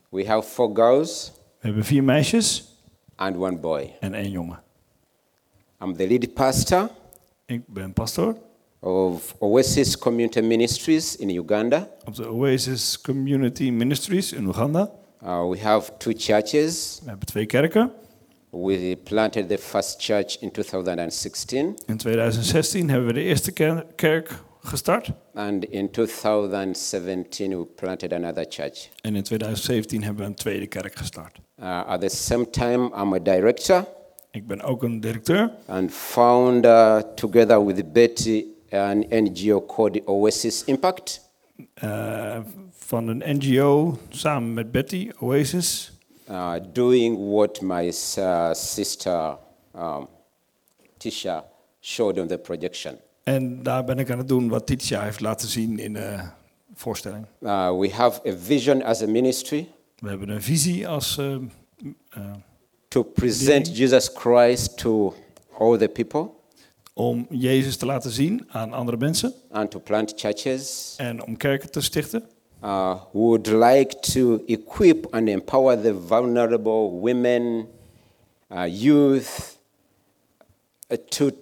We 0.09 0.27
have 0.27 0.49
four 0.49 0.71
girls 0.75 1.33
We 1.61 1.67
hebben 1.67 1.85
vier 1.85 2.05
meisjes 2.05 2.77
and 3.17 3.37
one 3.37 3.57
boy. 3.59 3.93
en 4.01 4.15
één 4.15 4.31
jongen. 4.31 4.63
I'm 5.83 5.97
the 5.97 6.07
lead 6.09 6.35
pastor 6.35 6.89
Ik 7.47 7.63
ben 7.67 7.93
pastor 7.93 8.37
of 8.81 9.35
Oasis 9.39 9.99
Community 9.99 10.41
Ministries 10.41 11.17
in 11.17 11.29
Uganda. 11.31 11.89
op 12.05 12.15
de 12.15 12.31
Oasis 12.31 13.01
Community 13.01 13.71
Ministries 13.71 14.33
in 14.33 14.47
Oeganda. 14.47 14.91
Uh, 15.25 15.49
we 15.49 15.59
have 15.61 15.93
two 15.99 16.13
churches. 16.17 16.99
We 17.03 17.09
hebben 17.09 17.27
twee 17.27 17.47
kerken. 17.47 17.93
We 18.57 18.97
planted 19.05 19.49
the 19.49 19.59
first 19.59 20.01
church 20.03 20.37
in 20.41 20.51
2016, 20.51 21.77
In 21.87 21.97
2016 21.97 22.89
hebben 22.91 23.07
we 23.07 23.13
de 23.13 23.23
eerste 23.23 23.53
ker- 23.53 23.87
kerk 23.95 24.43
gestart. 24.61 25.11
and 25.35 25.65
in 25.65 25.91
2017 25.91 27.59
we 27.59 27.65
planted 27.65 28.13
another 28.13 28.47
church. 28.49 28.89
En 29.01 29.17
in 29.17 29.23
2017 29.23 30.03
hebben 30.03 30.23
we 30.25 30.29
een 30.31 30.35
tweede 30.37 30.67
kerk 30.67 30.95
gestart. 30.97 31.39
Uh, 31.61 31.87
at 31.87 32.01
the 32.01 32.09
same 32.09 32.51
time, 32.51 32.91
I'm 33.03 33.13
a 33.15 33.19
director 33.19 33.85
Ik 34.31 34.47
ben 34.47 34.63
ook 34.63 34.83
een 34.83 35.01
directeur 35.01 35.51
and 35.67 35.91
founder, 35.93 37.15
together 37.15 37.65
with 37.67 37.93
Betty, 37.93 38.45
an 38.71 39.05
NGO 39.11 39.67
called 39.67 40.01
Oasis 40.07 40.65
Impact. 40.65 41.31
eh, 41.75 42.39
van 42.71 43.09
een 43.09 43.23
NGO 43.37 43.99
samen 44.09 44.55
met 44.55 44.71
Betty, 44.71 45.11
Oasis. 45.19 45.93
Uh, 46.33 46.55
doing 46.72 47.30
what 47.30 47.61
my 47.61 47.93
uh, 48.18 48.55
sister 48.55 49.37
um, 49.74 50.09
Tisha 50.99 51.45
showed 51.80 52.18
on 52.18 52.26
the 52.26 52.39
projection. 52.39 52.99
En 53.22 53.62
daar 53.62 53.85
ben 53.85 53.99
ik 53.99 54.11
aan 54.11 54.18
het 54.18 54.28
doen 54.28 54.49
wat 54.49 54.66
Titia 54.66 55.03
heeft 55.03 55.20
laten 55.20 55.49
zien 55.49 55.78
in 55.78 55.93
de 55.93 56.18
voorstelling. 56.74 57.26
Uh, 57.41 57.78
we 57.78 57.91
have 57.91 58.28
a 58.28 58.37
vision 58.39 58.83
as 58.83 59.03
a 59.03 59.07
ministry 59.07 59.68
We 59.99 60.09
hebben 60.09 60.28
een 60.28 60.43
visie 60.43 60.89
als 60.89 61.18
eh, 61.18 61.35
eh, 62.11 62.33
to 62.89 63.03
present 63.03 63.76
Jesus 63.76 64.11
Christ 64.14 64.78
to 64.78 65.14
all 65.59 65.78
the 65.78 65.89
people 65.89 66.30
om 66.93 67.26
Jezus 67.30 67.76
te 67.76 67.87
laten 67.87 68.11
zien 68.11 68.47
aan 68.49 68.72
andere 68.72 68.97
mensen 68.97 69.35
and 69.51 69.70
to 69.70 69.80
plant 69.80 70.12
churches. 70.16 70.95
en 70.97 71.24
om 71.24 71.37
kerken 71.37 71.70
te 71.70 71.80
stichten. 71.80 72.24
Uh, 72.65 72.95
would 73.13 73.47
like 73.49 74.01
to 74.13 74.43
equip 74.47 75.07
and 75.15 75.29
empower 75.29 75.83
the 75.83 75.93
vulnerable 76.09 77.01
women, 77.01 77.67
uh, 78.51 78.69
youth, 78.71 79.57
uh, 80.91 80.97
to 81.11 81.33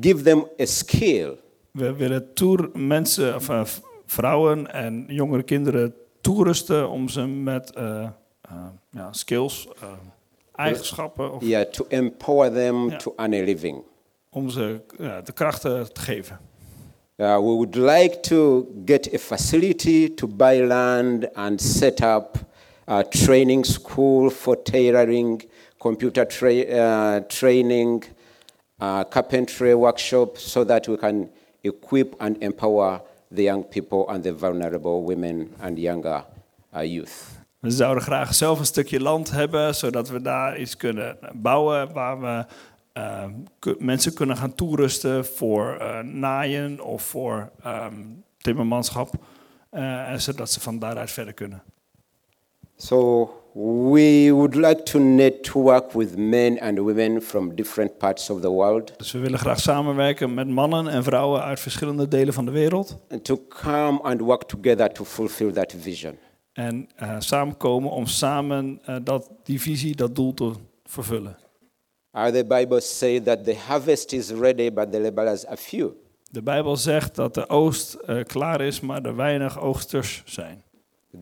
give 0.00 0.22
them 0.24 0.44
a 0.58 0.66
skill 0.66 1.36
We 1.70 1.94
willen 1.96 2.34
toer 2.34 2.70
mensen, 2.74 3.34
of, 3.34 3.48
eh, 3.48 3.62
vrouwen 4.06 4.72
en 4.72 5.04
jongere 5.08 5.42
kinderen 5.42 5.94
toerusten 6.20 6.88
om 6.90 7.08
ze 7.08 7.26
met 7.26 7.70
eh, 7.70 8.08
eh, 8.40 8.66
ja, 8.90 9.12
skills, 9.12 9.68
eigenschappen, 10.54 11.32
of 11.32 11.42
yeah, 11.42 11.64
to 11.70 11.84
empower 11.88 12.52
them 12.52 12.88
Yeah. 12.88 12.98
to 12.98 13.12
earn 13.16 13.34
a 13.34 13.42
living. 13.44 13.82
om 14.30 14.50
ze 14.50 14.80
ja, 14.98 15.20
de 15.20 15.32
krachten 15.32 15.92
te 15.92 16.00
geven. 16.00 16.38
Uh, 17.18 17.38
we 17.40 17.54
would 17.54 17.76
like 17.76 18.22
to 18.22 18.66
get 18.84 19.12
a 19.12 19.18
facility 19.18 20.08
to 20.08 20.26
buy 20.26 20.60
land 20.60 21.28
and 21.36 21.60
set 21.60 22.00
up 22.00 22.38
a 22.88 23.04
training 23.04 23.64
school 23.64 24.30
for 24.30 24.56
tailoring, 24.56 25.42
computer 25.78 26.24
tra- 26.24 26.52
uh, 26.54 27.20
training, 27.28 28.02
uh, 28.80 29.04
carpentry 29.04 29.74
workshop, 29.74 30.38
so 30.38 30.64
that 30.64 30.88
we 30.88 30.96
can 30.96 31.28
equip 31.62 32.16
and 32.18 32.42
empower 32.42 33.00
the 33.30 33.42
young 33.42 33.62
people 33.62 34.08
and 34.08 34.24
the 34.24 34.32
vulnerable 34.32 35.04
women 35.04 35.54
and 35.60 35.78
younger 35.78 36.24
uh, 36.74 36.80
youth. 36.80 37.40
We 37.60 37.70
zouden 37.70 38.02
graag 38.02 38.34
zelf 38.34 38.58
een 38.58 38.66
stukje 38.66 39.00
land 39.00 39.30
hebben, 39.30 39.74
zodat 39.74 40.08
we 40.08 40.22
daar 40.22 40.58
iets 40.58 40.76
kunnen 40.76 41.18
bouwen 41.32 41.92
waar 41.92 42.20
we 42.20 42.44
eh, 42.92 43.24
ku- 43.58 43.76
mensen 43.78 44.14
kunnen 44.14 44.36
gaan 44.36 44.54
toerusten 44.54 45.24
voor 45.26 45.76
eh, 45.80 46.00
naaien 46.00 46.80
of 46.84 47.02
voor 47.02 47.50
ehm, 47.62 47.94
timmermanschap. 48.38 49.14
eh, 49.70 50.14
zodat 50.14 50.50
ze 50.50 50.60
van 50.60 50.78
daaruit 50.78 51.10
verder 51.10 51.34
kunnen. 51.34 51.62
So 52.76 53.30
we 53.54 54.30
would 54.32 54.54
like 54.54 54.82
to 54.82 54.98
network 54.98 55.92
with 55.92 56.16
men 56.16 56.60
and 56.60 56.78
women 56.78 57.22
from 57.22 57.54
different 57.54 57.98
parts 57.98 58.30
of 58.30 58.40
the 58.40 58.48
world 58.50 58.98
Dus 58.98 59.12
we 59.12 59.18
willen 59.18 59.38
graag 59.38 59.60
samenwerken 59.60 60.34
met 60.34 60.48
mannen 60.48 60.88
en 60.88 61.04
vrouwen 61.04 61.42
uit 61.42 61.60
verschillende 61.60 62.08
delen 62.08 62.34
van 62.34 62.44
de 62.44 62.50
wereld. 62.50 62.98
and 63.10 63.24
to 63.24 63.36
come 63.48 64.00
and 64.02 64.20
work 64.20 64.42
together 64.42 64.92
to 64.92 65.04
fulfill 65.04 65.52
that 65.52 65.74
vision. 65.78 66.14
En 66.52 66.88
eh, 66.96 67.16
samenkomen 67.18 67.90
om 67.90 68.06
samen 68.06 68.80
dat, 69.02 69.30
die 69.42 69.60
visie, 69.60 69.96
dat 69.96 70.14
doel 70.16 70.34
te 70.34 70.52
vervullen. 70.84 71.36
Uh, 72.14 72.26
the 72.30 72.44
Bible 72.44 72.80
says 72.80 73.22
that 73.24 73.44
the 73.44 73.54
harvest 73.54 74.12
is 74.12 74.30
ready, 74.32 74.70
but 74.72 74.92
the 74.92 75.00
laborers 75.00 75.46
are 75.46 75.56
few. 75.56 75.92
De 76.30 76.42
Bijbel 76.42 76.76
zegt 76.76 77.14
dat 77.14 77.34
de 77.34 77.48
oogst 77.48 77.94
eh, 77.94 78.22
klaar 78.24 78.60
is, 78.60 78.80
maar 78.80 79.02
er 79.02 79.16
weinig 79.16 79.60
oogsters 79.60 80.22
zijn. 80.24 80.62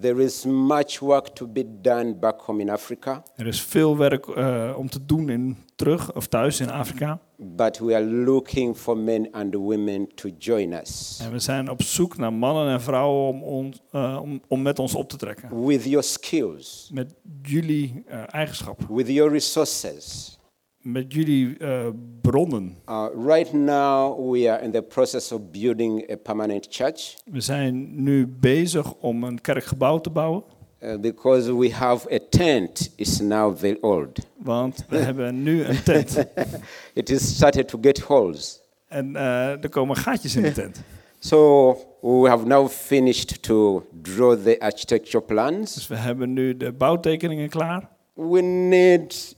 There 0.01 0.23
is 0.25 0.45
much 0.45 0.99
work 0.99 1.27
to 1.29 1.47
be 1.49 1.81
done 1.81 2.15
back 2.15 2.41
home 2.41 2.61
in 2.61 2.71
Africa, 2.71 3.23
Er 3.37 3.47
is 3.47 3.63
veel 3.63 3.97
werk 3.97 4.27
eh, 4.27 4.75
om 4.77 4.89
te 4.89 5.07
doen 5.07 5.29
in 5.31 5.57
terug 5.77 6.15
of 6.15 6.27
thuis 6.27 6.61
in 6.61 6.71
Afrika. 6.71 7.19
but 7.37 7.79
we 7.79 7.95
are 7.95 8.05
looking 8.05 8.77
for 8.77 8.97
men 8.97 9.29
and 9.33 9.55
women 9.55 10.09
to 10.15 10.29
join 10.39 10.73
us 10.73 11.19
En 11.23 11.31
we 11.33 11.39
zijn 11.39 11.71
op 11.71 11.83
zoek 11.83 12.17
naar 12.17 12.33
mannen 12.33 12.69
en 12.73 12.81
vrouwen 12.81 13.29
om, 13.29 13.43
ons, 13.43 13.81
eh, 13.91 14.19
om, 14.23 14.41
om 14.49 14.63
met 14.63 14.79
ons 14.79 14.95
op 14.95 15.09
te 15.09 15.17
trekken. 15.17 15.65
with 15.67 15.85
your 15.85 16.03
skills, 16.05 16.91
Met 16.93 17.15
jullie 17.43 18.03
eh, 18.07 18.23
eigenschappen, 18.27 18.95
with 18.95 19.09
your 19.09 19.33
resources. 19.33 20.39
Met 20.83 21.13
jullie 21.13 21.57
eh, 21.59 21.87
bronnen. 22.21 22.77
Uh, 22.89 23.07
right 23.27 23.53
now, 23.53 24.31
we 24.33 24.51
are 24.51 24.63
in 24.63 24.71
the 24.71 24.83
process 24.83 25.33
of 25.33 25.41
building 25.51 26.11
a 26.11 26.17
permanent 26.17 26.67
church 26.71 27.17
We 27.31 27.41
zijn 27.41 28.03
nu 28.03 28.27
bezig 28.27 28.95
om 28.95 29.25
een 29.25 29.41
kerkgebouw 29.41 29.99
te 30.01 30.11
bouwen. 30.11 30.43
uh, 30.83 30.97
because 30.97 31.57
we 31.57 31.71
have 31.73 32.15
a 32.15 32.19
tent. 32.31 32.91
It's 32.97 33.21
now 33.21 33.57
very 33.59 33.79
old. 33.81 34.19
Want 34.37 34.85
we 34.89 34.97
hebben 35.09 35.43
nu 35.43 35.65
een 35.65 35.83
tent. 35.83 36.25
It 36.95 37.11
is 37.11 37.35
started 37.37 37.69
to 37.69 37.79
get 37.81 37.99
holes. 37.99 38.63
En 38.89 39.17
eh, 39.17 39.63
er 39.63 39.69
komen 39.69 39.97
gaatjes 39.97 40.37
in 40.37 40.43
de 40.43 40.53
tent. 40.53 40.83
So 41.23 41.77
we 42.01 42.29
have 42.29 42.47
now 42.47 42.69
finished 42.69 43.43
to 43.43 43.85
draw 44.03 44.43
the 44.43 44.61
architecture 44.61 45.25
plans. 45.25 45.75
Dus 45.75 45.87
we 45.87 45.95
hebben 45.95 46.33
nu 46.33 46.57
de 46.57 46.73
bouwtekeningen 46.73 47.49
klaar. 47.49 47.89
We 48.15 48.41
need 48.41 49.37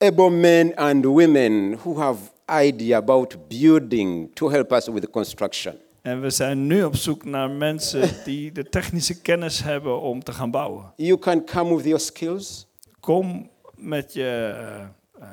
able 0.00 0.30
men 0.30 0.74
and 0.76 1.04
women 1.04 1.78
who 1.84 1.98
have 1.98 2.18
idea 2.48 2.96
about 2.96 3.48
building 3.48 4.34
to 4.34 4.48
help 4.50 4.72
us 4.72 4.88
with 4.88 5.02
the 5.02 5.10
construction. 5.10 5.78
En 6.02 6.20
we 6.20 6.30
zijn 6.30 6.66
nu 6.66 6.84
op 6.84 6.96
zoek 6.96 7.24
naar 7.24 7.50
mensen 7.50 8.10
die 8.24 8.52
de 8.52 8.68
technische 8.68 9.20
kennis 9.20 9.62
hebben 9.62 10.00
om 10.00 10.22
te 10.22 10.32
gaan 10.32 10.50
bouwen. 10.50 10.92
You 10.96 11.18
can 11.18 11.44
come 11.44 11.76
with 11.76 11.84
your 11.84 12.00
skills 12.00 12.66
Kom 13.00 13.50
met 13.76 14.12
je 14.12 14.54
eh, 14.56 14.80
eh, 14.80 15.28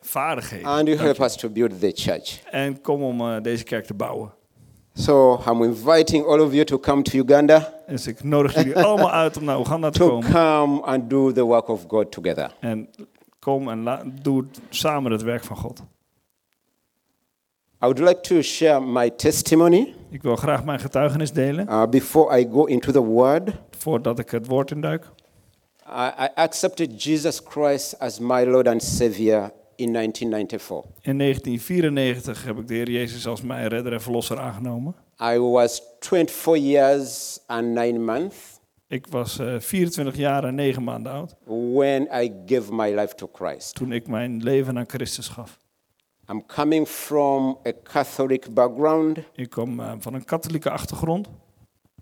vaardigheden. 0.00 0.66
and 0.66 0.86
you 0.88 0.98
help 0.98 1.20
us 1.20 1.36
to 1.36 1.48
build 1.48 1.80
the 1.80 1.92
church. 1.94 2.40
En 2.50 2.80
kom 2.80 3.02
om 3.02 3.20
eh, 3.20 3.42
deze 3.42 3.64
kerk 3.64 3.84
te 3.86 3.94
bouwen. 3.94 4.32
So 4.94 5.40
I'm 5.46 5.62
inviting 5.62 6.24
all 6.26 6.40
of 6.40 6.52
you 6.52 6.64
to 6.64 6.78
come 6.78 7.02
to 7.02 7.18
Uganda 7.18 7.72
Dus 7.86 8.06
ik 8.06 8.24
nodig 8.24 8.54
jullie 8.54 8.76
allemaal 8.78 9.10
uit 9.10 9.36
om 9.36 9.44
naar 9.44 9.58
Oeganda 9.58 9.90
te 9.90 9.98
to 9.98 10.08
komen. 10.08 10.30
come 10.30 10.80
and 10.82 11.10
do 11.10 11.32
the 11.32 11.42
work 11.44 11.68
of 11.68 11.84
God 11.88 12.10
together. 12.12 12.54
En 12.60 12.88
kom 13.38 13.68
en 13.68 13.82
la- 13.82 14.02
doe 14.22 14.44
samen 14.70 15.12
het 15.12 15.22
werk 15.22 15.44
van 15.44 15.56
God. 15.56 15.82
I 17.84 17.86
would 17.86 17.98
like 17.98 18.20
to 18.20 18.42
share 18.42 18.80
my 18.80 19.10
testimony 19.10 19.94
Ik 20.10 20.22
wil 20.22 20.36
graag 20.36 20.64
mijn 20.64 20.78
getuigenis 20.80 21.32
delen 21.32 21.66
uh, 21.68 21.86
before 21.86 22.38
I 22.40 22.48
go 22.52 22.64
into 22.64 22.92
the 22.92 23.02
word. 23.04 23.50
voordat 23.78 24.18
ik 24.18 24.30
het 24.30 24.46
woord 24.46 24.70
induik. 24.70 25.04
I, 25.86 26.10
I 26.24 26.28
accepted 26.34 27.02
Jesus 27.02 27.40
Christ 27.48 27.98
as 27.98 28.18
my 28.18 28.44
Lord 28.44 28.68
and 28.68 28.82
Savior 28.82 29.50
in 29.76 29.92
1994. 29.92 30.90
In 31.00 31.18
1994 31.18 32.44
heb 32.44 32.58
ik 32.58 32.68
de 32.68 32.74
Heer 32.74 32.90
Jezus 32.90 33.26
als 33.26 33.42
mijn 33.42 33.68
redder 33.68 33.92
en 33.92 34.02
verlosser 34.02 34.38
aangenomen. 34.38 34.94
I 35.20 35.38
was 35.38 35.82
24 36.00 36.56
years 36.56 37.38
and 37.46 37.66
nine 37.66 37.98
months 37.98 38.36
Ik 38.86 39.06
was 39.06 39.38
eh, 39.38 39.54
24 39.58 40.16
jaar 40.16 40.44
en 40.44 40.54
9 40.54 40.84
maanden 40.84 41.12
oud 41.12 41.34
when 41.74 42.02
I 42.22 42.32
gave 42.46 42.74
my 42.74 42.94
life 42.94 43.14
to 43.14 43.30
Christ. 43.32 43.74
toen 43.74 43.92
ik 43.92 44.06
mijn 44.08 44.42
leven 44.42 44.78
aan 44.78 44.88
Christus 44.88 45.28
gaf. 45.28 45.58
I'm 46.30 46.46
coming 46.46 46.86
from 46.88 47.58
a 47.66 47.72
Catholic 47.82 48.54
background. 48.54 49.18
Ik 49.34 49.50
kom 49.50 49.80
eh, 49.80 49.92
van 49.98 50.14
een 50.14 50.24
katholieke 50.24 50.70
achtergrond, 50.70 51.28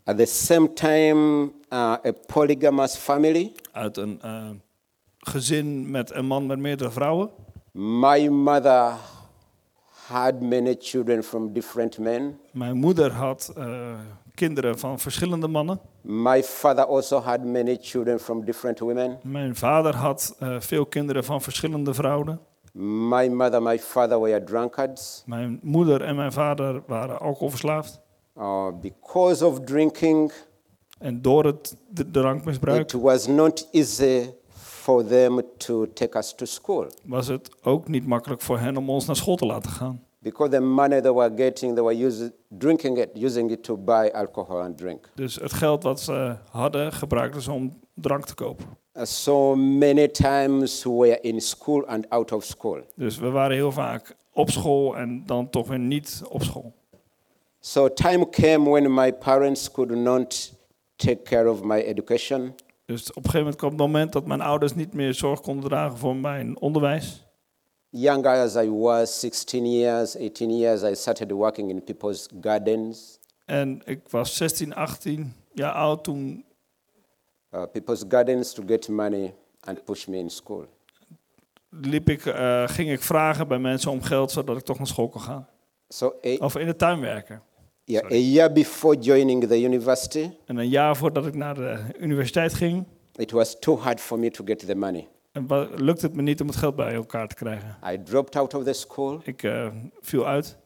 At 0.04 0.16
the 0.16 0.26
same 0.26 0.72
time, 0.72 1.42
uh, 1.72 1.78
a 2.06 2.12
polygamous 2.26 2.96
family. 2.96 3.52
uit 3.72 3.96
een 3.96 4.20
eh, 4.22 4.50
gezin 5.18 5.90
met 5.90 6.14
een 6.14 6.26
man 6.26 6.46
met 6.46 6.58
meerdere 6.58 6.90
vrouwen. 6.90 7.30
My 7.72 8.28
mother 8.28 8.96
had 10.06 10.40
many 10.40 10.76
children 10.78 11.22
from 11.22 11.52
different 11.52 11.98
men. 11.98 12.38
Mijn 12.52 12.76
moeder 12.76 13.12
had 13.12 13.52
eh, 13.56 13.66
kinderen 14.34 14.78
van 14.78 14.98
verschillende 14.98 15.48
mannen. 15.48 15.80
My 16.00 16.42
father 16.42 16.84
also 16.84 17.20
had 17.20 17.44
many 17.44 17.78
children 17.80 18.20
from 18.20 18.44
different 18.44 18.78
women. 18.78 19.18
Mijn 19.22 19.56
vader 19.56 19.96
had 19.96 20.36
eh, 20.38 20.56
veel 20.60 20.86
kinderen 20.86 21.24
van 21.24 21.42
verschillende 21.42 21.94
vrouwen. 21.94 22.40
My 22.72 23.28
mother, 23.28 23.62
my 23.62 23.78
father 23.78 24.20
were 24.20 24.44
drunkards. 24.44 25.22
Mijn 25.26 25.58
moeder 25.62 26.02
en 26.02 26.16
mijn 26.16 26.32
vader 26.32 26.82
waren 26.86 27.20
alcoholverslaafd. 27.20 28.00
Uh, 28.36 28.66
because 28.80 29.46
of 29.46 29.60
drinking, 29.60 30.32
En 30.98 31.22
door 31.22 31.44
het 31.44 31.76
drankmisbruik 32.12 32.80
it 32.80 32.92
was 32.92 33.26
not 33.26 33.68
easy 33.72 34.30
for 34.90 35.04
them 35.04 35.42
to 35.56 35.86
take 35.92 36.18
us 36.18 36.34
to 36.34 36.44
school. 36.46 36.86
was 37.04 37.26
het 37.26 37.50
ook 37.62 37.88
niet 37.88 38.06
makkelijk 38.06 38.40
voor 38.40 38.58
hen 38.58 38.76
om 38.76 38.90
ons 38.90 39.06
naar 39.06 39.16
school 39.16 39.36
te 39.36 39.46
laten 39.46 39.70
gaan. 39.70 40.04
Because 40.18 40.50
the 40.50 40.60
money 40.60 41.00
they 41.00 41.12
were 41.12 41.32
getting, 41.36 41.74
they 41.74 41.82
were 41.82 42.06
using, 42.06 42.32
drinking 42.48 42.98
it, 42.98 43.08
using 43.14 43.50
it 43.50 43.62
to 43.62 43.76
buy 43.76 44.10
alcohol 44.12 44.60
and 44.60 44.78
drink. 44.78 45.10
Dus 45.14 45.34
het 45.34 45.52
geld 45.52 45.82
wat 45.82 46.00
ze 46.00 46.36
hadden 46.50 46.92
gebruikten 46.92 47.42
ze 47.42 47.52
om 47.52 47.78
drank 47.94 48.26
te 48.26 48.34
kopen. 48.34 48.66
Uh, 48.96 49.04
so 49.04 49.54
many 49.56 50.08
times 50.08 50.84
we 50.84 50.90
were 50.90 51.20
in 51.20 51.40
school 51.40 51.86
and 51.86 52.08
out 52.08 52.32
of 52.32 52.44
school. 52.44 52.80
Dus 52.96 53.18
we 53.18 53.30
waren 53.30 53.56
heel 53.56 53.72
vaak 53.72 54.16
op 54.32 54.50
school 54.50 54.96
en 54.96 55.22
dan 55.26 55.50
toch 55.50 55.68
weer 55.68 55.78
niet 55.78 56.22
op 56.28 56.42
school. 56.42 56.72
So 57.60 57.88
time 57.92 58.28
came 58.30 58.70
when 58.70 58.94
my 58.94 59.12
parents 59.12 59.70
could 59.70 59.90
not 59.90 60.52
take 60.96 61.22
care 61.22 61.50
of 61.50 61.62
my 61.62 61.80
education. 61.80 62.54
Dus 62.90 63.08
op 63.10 63.16
een 63.16 63.30
gegeven 63.30 63.38
moment 63.38 63.56
kwam 63.56 63.70
het 63.70 63.80
moment 63.80 64.12
dat 64.12 64.26
mijn 64.26 64.40
ouders 64.40 64.74
niet 64.74 64.94
meer 64.94 65.14
zorg 65.14 65.40
konden 65.40 65.68
dragen 65.68 65.98
voor 65.98 66.16
mijn 66.16 66.60
onderwijs. 66.60 67.24
Young 67.88 68.26
as 68.26 68.54
I 68.56 68.70
was, 68.70 69.20
16 69.20 69.72
years, 69.72 70.16
18 70.16 70.58
years, 70.58 70.82
I 70.82 70.94
started 70.94 71.30
working 71.30 71.70
in 71.70 71.84
people's 71.84 72.28
gardens. 72.40 73.18
En 73.44 73.82
ik 73.84 74.00
was 74.08 74.36
16, 74.36 74.74
18 74.74 75.34
jaar 75.52 75.72
oud 75.72 76.04
toen 76.04 76.44
uh, 77.50 77.62
people's 77.72 78.04
gardens 78.08 78.52
to 78.52 78.62
get 78.66 78.88
money 78.88 79.34
and 79.60 79.84
push 79.84 80.06
me 80.06 80.16
in 80.16 80.30
school. 80.30 80.66
liep 81.68 82.08
ik, 82.08 82.26
eh, 82.26 82.68
ging 82.68 82.90
ik 82.90 83.02
vragen 83.02 83.48
bij 83.48 83.58
mensen 83.58 83.90
om 83.90 84.02
geld 84.02 84.30
zodat 84.30 84.56
ik 84.56 84.64
toch 84.64 84.78
naar 84.78 84.86
school 84.86 85.08
kon 85.08 85.20
gaan. 85.20 85.48
So 85.88 86.14
a, 86.26 86.34
Of 86.34 86.56
in 86.56 86.66
de 86.66 86.76
tuin 86.76 87.00
werken. 87.00 87.42
Yeah, 87.90 88.10
a 88.10 88.14
year 88.16 88.52
before 88.52 88.96
joining 89.00 89.44
the 89.46 89.62
university, 89.62 90.30
En 90.46 90.56
een 90.56 90.68
jaar 90.68 90.96
voordat 90.96 91.26
ik 91.26 91.34
naar 91.34 91.54
de 91.54 91.78
universiteit 92.00 92.54
ging, 92.54 92.84
it 93.16 93.30
was 93.30 93.56
too 93.58 93.78
hard 93.78 94.00
for 94.00 94.18
me 94.18 94.30
to 94.30 94.44
get 94.44 94.58
the 94.66 94.74
money. 94.74 95.08
wa- 95.32 95.68
lukte 95.76 96.06
het 96.06 96.14
me 96.14 96.22
niet 96.22 96.40
om 96.40 96.46
het 96.46 96.56
geld 96.56 96.76
bij 96.76 96.92
elkaar 96.94 97.28
te 97.28 97.34
krijgen. 97.34 97.76
I 97.92 98.02
dropped 98.02 98.36
out 98.36 98.54
of 98.54 98.64
the 98.64 98.72
school. 98.72 99.20
Ik 99.24 99.42
eh, 99.42 99.66
viel 100.00 100.26
uit 100.26 100.56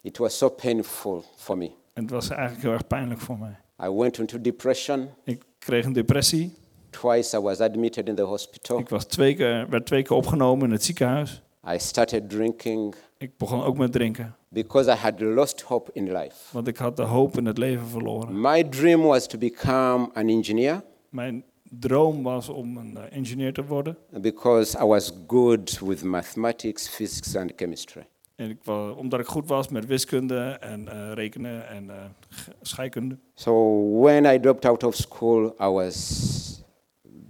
It 0.00 0.18
was 0.18 0.38
so 0.38 0.48
painful 0.48 1.24
for 1.36 1.56
me. 1.58 1.70
en 1.92 2.02
het 2.02 2.10
was 2.10 2.28
eigenlijk 2.30 2.62
heel 2.62 2.72
erg 2.72 2.86
pijnlijk 2.86 3.20
voor 3.20 3.38
mij. 3.38 3.56
I 3.84 3.90
went 3.90 4.18
into 4.18 4.40
depression. 4.40 5.08
Ik 5.24 5.42
kreeg 5.58 5.84
een 5.84 5.92
depressie. 5.92 6.54
Twice 6.90 7.36
I 7.36 7.40
was 7.40 7.60
admitted 7.60 8.08
in 8.08 8.14
the 8.14 8.22
hospital. 8.22 8.78
Ik 8.78 8.88
was 8.88 9.04
twee 9.04 9.34
keer, 9.34 9.66
werd 9.68 9.86
twee 9.86 10.02
keer 10.02 10.16
opgenomen 10.16 10.66
in 10.66 10.72
het 10.72 10.84
ziekenhuis. 10.84 11.42
I 11.74 11.78
started 11.78 12.30
drinking 12.30 12.94
Ik 13.18 13.36
begon 13.36 13.62
ook 13.62 13.76
met 13.78 13.92
drinken, 13.92 14.36
because 14.52 14.92
I 14.92 14.94
had 14.94 15.20
lost 15.20 15.60
hope 15.62 15.90
in 15.92 16.12
life. 16.12 16.36
want 16.52 16.66
ik 16.68 16.76
had 16.76 16.96
de 16.96 17.02
hoop 17.02 17.36
in 17.38 17.46
het 17.46 17.58
leven 17.58 17.86
verloren. 17.86 18.40
My 18.40 18.64
dream 18.64 19.02
was 19.02 19.26
to 19.26 19.38
become 19.38 20.10
an 20.14 20.28
engineer 20.28 20.82
Mijn 21.08 21.44
droom 21.78 22.22
was 22.22 22.48
om 22.48 22.76
een 22.76 22.96
eh, 22.96 23.16
ingenieur 23.16 23.52
te 23.52 23.64
worden. 23.64 23.96
because 24.20 24.78
I 24.82 24.84
was 24.86 25.12
good 25.26 25.78
with 25.80 26.02
mathematics, 26.04 26.88
physics, 26.88 27.36
and 27.36 27.52
chemistry. 27.56 28.06
En 28.34 28.50
ik, 28.50 28.58
omdat 28.96 29.20
ik 29.20 29.26
goed 29.26 29.48
was 29.48 29.68
met 29.68 29.86
wiskunde 29.86 30.36
en 30.60 30.88
eh, 30.88 31.12
rekenen 31.14 31.68
en 31.68 31.90
g- 32.30 32.48
scheikunde. 32.60 33.18
So 33.34 33.52
when 34.00 34.24
I 34.34 34.40
dropped 34.40 34.64
out 34.64 34.84
of 34.84 34.94
school, 34.94 35.54
I 35.60 35.66
was 35.66 36.62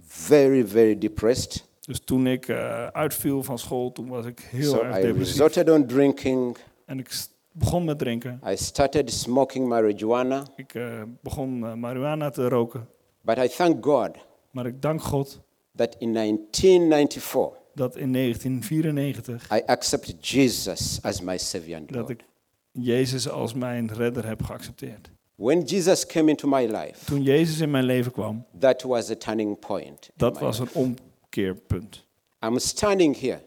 very, 0.05 0.67
very 0.67 0.97
depressed. 0.97 1.65
Dus 1.81 1.99
toen 1.99 2.27
ik 2.27 2.47
eh, 2.47 2.87
uitviel 2.87 3.43
van 3.43 3.59
school, 3.59 3.91
toen 3.91 4.07
was 4.07 4.25
ik 4.25 4.39
heel 4.39 4.69
so 4.71 4.81
erg 4.81 4.97
I 4.97 5.01
depressief. 5.01 5.27
resorted 5.37 5.69
on 5.69 5.85
drinking. 5.85 6.57
En 6.93 6.99
ik 6.99 7.25
begon 7.51 7.83
met 7.85 7.97
drinken. 7.99 8.39
I 8.47 8.55
started 8.57 9.11
smoking 9.11 9.67
marijuana, 9.67 10.43
Ik 10.55 10.73
eh, 10.73 11.01
begon 11.21 11.65
eh, 11.65 11.73
marihuana 11.73 12.29
te 12.29 12.47
roken. 12.47 12.87
but 13.21 13.37
I 13.37 13.47
thank 13.47 13.85
God 13.85 14.09
Maar 14.51 14.65
ik 14.65 14.81
dank 14.81 15.01
God 15.01 15.39
that 15.75 15.95
in 15.99 16.13
1994 16.13 17.61
dat 17.73 17.95
in 17.95 18.13
1994 18.13 19.51
I 19.51 19.61
accepted 19.65 20.27
Jesus 20.29 20.99
as 21.01 21.21
my 21.21 21.37
Savior 21.37 21.77
and 21.77 21.87
dat 21.87 21.97
Lord. 21.97 22.09
ik 22.09 22.23
Jezus 22.71 23.29
als 23.29 23.53
mijn 23.53 23.93
redder 23.93 24.27
heb 24.27 24.43
geaccepteerd. 24.43 25.09
When 25.35 25.61
Jesus 25.63 26.05
came 26.05 26.29
into 26.29 26.47
my 26.47 26.65
life, 26.65 27.05
Toen 27.05 27.21
Jezus 27.23 27.59
in 27.59 27.71
mijn 27.71 27.83
leven 27.85 28.11
kwam, 28.11 28.45
that 28.59 28.81
was 28.81 29.09
a 29.09 29.15
turning 29.15 29.59
point. 29.59 30.05
in 30.07 30.13
dat 30.15 30.39
was 30.39 30.59
life. 30.59 30.79
een 30.79 30.97
omkeerpunt. 31.29 32.05
I'm 32.45 32.59
standing 32.59 33.19
here 33.19 33.41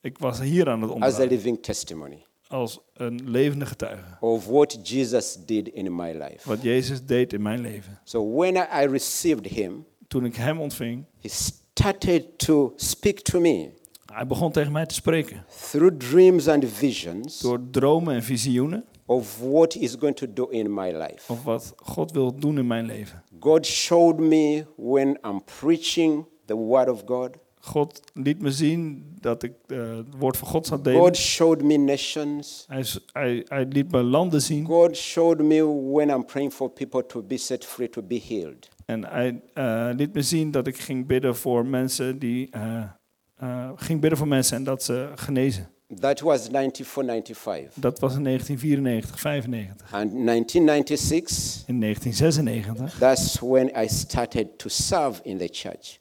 Ik 0.00 0.18
was 0.18 0.40
hier 0.40 0.68
aan 0.68 0.82
het 0.82 0.90
as 0.90 0.96
a 0.96 1.04
omdraaien 1.04 1.28
living 1.30 1.62
testimony 1.62 2.26
als 2.48 2.78
een 2.94 3.30
levende 3.30 3.66
getuige. 3.66 4.16
of 4.20 4.46
what 4.46 4.78
Jesus 4.88 5.36
did 5.46 5.68
in 5.68 5.94
my 5.96 6.12
life. 6.12 6.48
Wat 6.48 6.62
Jezus 6.62 7.04
deed 7.04 7.32
in 7.32 7.42
mijn 7.42 7.60
leven. 7.60 7.98
So 8.04 8.34
when 8.34 8.56
I 8.56 8.86
received 8.86 9.46
him, 9.46 9.84
Toen 10.08 10.24
ik 10.24 10.36
hem 10.36 10.60
ontving, 10.60 11.04
he 11.20 11.28
started 11.28 12.38
to 12.38 12.72
speak 12.76 13.18
to 13.20 13.40
me 13.40 13.68
hij 14.12 14.26
begon 14.26 14.52
tegen 14.52 14.72
mij 14.72 14.86
te 14.86 14.94
spreken. 14.94 15.44
through 15.70 15.96
dreams 15.98 16.48
and 16.48 16.64
visions 16.64 17.40
Door 17.40 17.60
dromen 17.70 18.14
en 18.14 18.22
visioenen 18.22 18.84
of 19.06 19.38
what 19.40 19.72
he's 19.72 19.96
going 19.98 20.16
to 20.16 20.32
do 20.32 20.44
in 20.50 20.74
my 20.74 20.90
life. 20.92 21.32
of 21.32 21.44
wat 21.44 21.72
God 21.76 22.12
wil 22.12 22.34
doen 22.38 22.58
in 22.58 22.66
mijn 22.66 22.86
leven. 22.86 23.22
God 23.40 23.66
showed 23.66 24.18
me 24.18 24.64
when 24.76 25.18
I'm 25.24 25.44
preaching 25.60 26.26
the 26.44 26.56
word 26.56 26.88
of 26.88 27.02
God. 27.06 27.30
God 27.68 28.00
liet 28.14 28.42
me 28.42 28.50
zien 28.50 29.04
dat 29.20 29.42
ik 29.42 29.52
eh, 29.66 29.96
het 29.96 30.06
woord 30.18 30.36
van 30.36 30.48
God 30.48 30.66
zou 30.66 30.82
delen. 30.82 31.00
God 31.00 31.16
showed 31.16 31.62
me 31.62 31.76
nations. 31.76 32.64
Hij, 32.68 32.84
hij, 33.12 33.44
hij 33.48 33.64
liet 33.64 33.90
me 33.90 34.02
landen 34.02 34.42
zien. 34.42 34.66
God 34.66 34.96
showed 34.96 35.38
me 35.38 35.90
when 35.92 36.08
I'm 36.08 36.24
praying 36.24 36.52
for 36.52 36.70
people 36.70 37.06
to 37.06 37.22
be 37.22 37.36
set 37.36 37.64
free, 37.64 37.88
to 37.88 38.02
be 38.02 38.22
healed. 38.28 38.68
En 38.84 39.04
hij 39.04 39.40
eh, 39.54 39.88
liet 39.96 40.14
me 40.14 40.22
zien 40.22 40.50
dat 40.50 40.66
ik 40.66 40.78
ging 40.78 41.06
bidden 41.06 41.36
voor 41.36 41.66
mensen 41.66 42.18
die 42.18 42.48
eh, 42.50 43.70
ging 43.76 44.00
bidden 44.00 44.18
voor 44.18 44.28
mensen 44.28 44.56
en 44.56 44.64
dat 44.64 44.82
ze 44.82 45.10
genezen. 45.14 45.68
That 46.00 46.20
was 46.20 46.48
94, 46.48 46.86
95. 46.86 47.74
Dat 47.74 47.98
was 47.98 48.14
in 48.14 48.24
1994, 48.24 49.20
95. 49.20 49.92
And 49.92 50.12
1996, 50.12 51.64
In 51.66 51.80
1996, 51.80 52.98
that's 52.98 53.40
when 53.40 53.70
I 53.84 53.88
started 53.88 54.58
to 54.58 54.68
serve 54.68 55.20
in 55.22 55.38
the 55.38 55.48
church. 55.50 55.98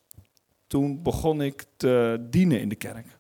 Toen 0.68 1.02
begon 1.02 1.42
ik 1.42 1.66
te 1.78 2.26
dienen 2.30 2.60
in 2.60 2.70
de 2.70 2.76
kerk. 2.76 3.18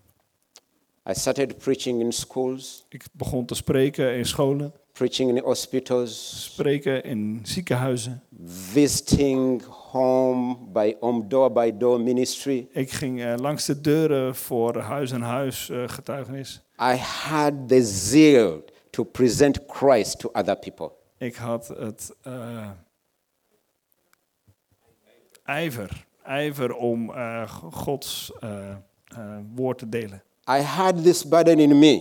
I 1.10 1.14
started 1.14 1.58
preaching 1.58 2.02
in 2.02 2.12
schools, 2.12 2.86
Ik 2.90 3.06
begon 3.12 3.46
te 3.46 3.56
spreken 3.56 4.16
in 4.16 4.26
scholen, 4.26 4.74
preaching 4.92 5.30
in 5.38 5.44
hospitals, 5.44 6.44
spreken 6.44 7.04
in 7.04 7.40
ziekenhuizen. 7.44 8.24
visiting 8.46 9.64
home 9.66 10.58
by 10.72 10.96
home, 11.00 11.28
door 11.28 11.52
by 11.52 11.78
door 11.78 12.02
ministry. 12.02 12.68
Ik 12.72 12.92
ging 12.92 13.22
eh, 13.22 13.34
langs 13.38 13.66
de 13.66 13.82
deuren 13.82 14.36
voor 14.36 14.78
huis 14.78 15.12
en 15.12 15.22
huis 15.22 15.70
eh, 15.70 15.84
getuigenis. 15.88 16.62
I 16.82 16.96
had 16.96 17.54
the 17.68 17.84
zeal 17.86 18.64
to 18.90 19.04
present 19.04 19.60
Christ 19.68 20.20
to 20.20 20.30
other 20.34 20.58
people. 20.58 20.92
Ik 21.18 21.36
had 21.36 21.68
het 21.68 22.16
eh, 22.22 22.70
ijver, 25.44 26.07
ijver 26.28 26.76
om 26.76 27.14
eh, 27.14 27.50
Gods 27.72 28.32
eh, 28.40 28.70
eh, 28.70 29.38
woord 29.56 29.78
te 29.78 29.90
delen. 29.90 30.24
I 30.50 30.62
had 30.62 31.04
this 31.04 31.28
burden 31.28 31.60
in 31.60 31.80
me 31.80 31.94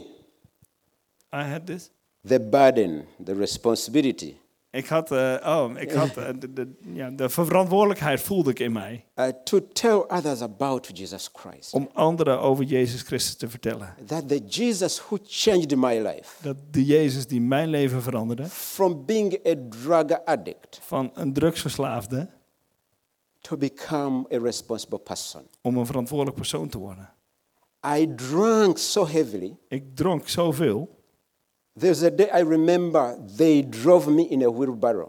I 1.32 1.43
had 1.43 1.66
this. 1.66 1.90
the 2.23 2.40
burden, 2.40 3.05
the 3.24 3.35
responsibility 3.35 4.36
Ik 4.77 4.86
had, 4.86 5.12
eh, 5.12 5.35
oh, 5.44 5.70
ik 5.78 5.90
had 5.93 6.16
eh, 6.16 6.28
de, 6.39 6.53
de, 6.53 6.69
ja, 6.93 7.11
de 7.11 7.28
verantwoordelijkheid 7.28 8.20
voelde 8.20 8.51
ik 8.51 8.59
in 8.59 8.73
mij 8.73 9.05
uh, 9.15 9.27
to 9.44 9.69
tell 9.73 10.05
others 10.09 10.40
about 10.40 10.90
Jesus 10.98 11.31
Christ. 11.32 11.73
om 11.73 11.89
anderen 11.93 12.40
over 12.40 12.65
Jezus 12.65 13.03
Christus 13.03 13.36
te 13.36 13.48
vertellen. 13.48 13.94
That 14.07 14.28
the 14.28 14.39
Jesus 14.47 15.01
who 15.01 15.19
changed 15.23 15.77
my 15.77 15.98
life 15.98 16.43
Dat 16.43 16.57
de 16.70 16.85
Jezus 16.85 17.27
die 17.27 17.40
mijn 17.40 17.69
leven 17.69 18.03
veranderde, 18.03 18.44
from 18.47 19.05
being 19.07 19.47
a 19.47 19.55
drug 19.69 20.24
addict 20.24 20.81
van 20.82 21.11
een 21.15 21.32
drugsverslaafde 21.32 22.28
to 23.48 23.56
become 23.56 24.27
a 24.35 24.39
responsible 24.39 24.98
person. 24.98 25.43
om 25.62 25.77
een 25.77 25.86
verantwoordelijk 25.86 26.36
persoon 26.36 26.68
te 26.68 26.78
worden. 26.78 27.10
I 27.97 28.14
drank 28.14 28.78
so 28.78 29.06
heavily. 29.06 29.56
Ik 29.68 29.97
dronk 29.97 30.28
zoveel. 30.28 30.94
There's 31.78 32.02
a 32.02 32.10
day 32.10 32.27
I 32.40 32.43
remember 32.43 33.18
they 33.36 33.66
drove 33.70 34.10
me 34.10 34.28
in 34.28 34.43
a 34.43 34.52
wheelbarrow 34.52 35.09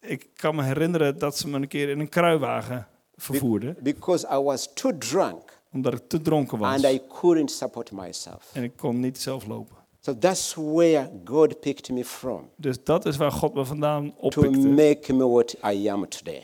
Ik 0.00 0.28
kan 0.34 0.54
me 0.54 0.62
herinneren 0.62 1.18
dat 1.18 1.36
ze 1.36 1.48
me 1.48 1.56
een 1.56 1.68
keer 1.68 1.88
in 1.88 2.00
een 2.00 2.08
kruiwagen 2.08 2.88
vervoerden, 3.16 3.76
because 3.82 4.26
I 4.32 4.36
was 4.38 4.72
too 4.74 4.98
drunk 4.98 5.62
omdat 5.72 5.92
ik 5.94 6.08
te 6.08 6.20
dronken 6.22 6.58
was. 6.58 6.84
and 6.84 6.84
I 6.94 7.00
couldn't 7.20 7.50
support 7.50 7.92
myself. 7.92 8.50
En 8.52 8.62
ik 8.62 8.76
kon 8.76 9.00
niet 9.00 9.18
zelf 9.20 9.46
lopen. 9.46 9.76
So 10.00 10.18
that's 10.18 10.54
where 10.54 11.10
God 11.24 11.60
picked 11.60 11.90
me 11.90 12.04
from 12.04 12.50
Dus 12.56 12.84
dat 12.84 13.06
is 13.06 13.16
waar 13.16 13.32
God 13.32 13.54
me 13.54 13.64
vandaan 13.64 14.10
to 14.14 14.16
oppikte. 14.20 14.68
make 14.68 15.12
me 15.12 15.26
what 15.28 15.56
I 15.72 15.88
am 15.88 16.08
today. 16.08 16.42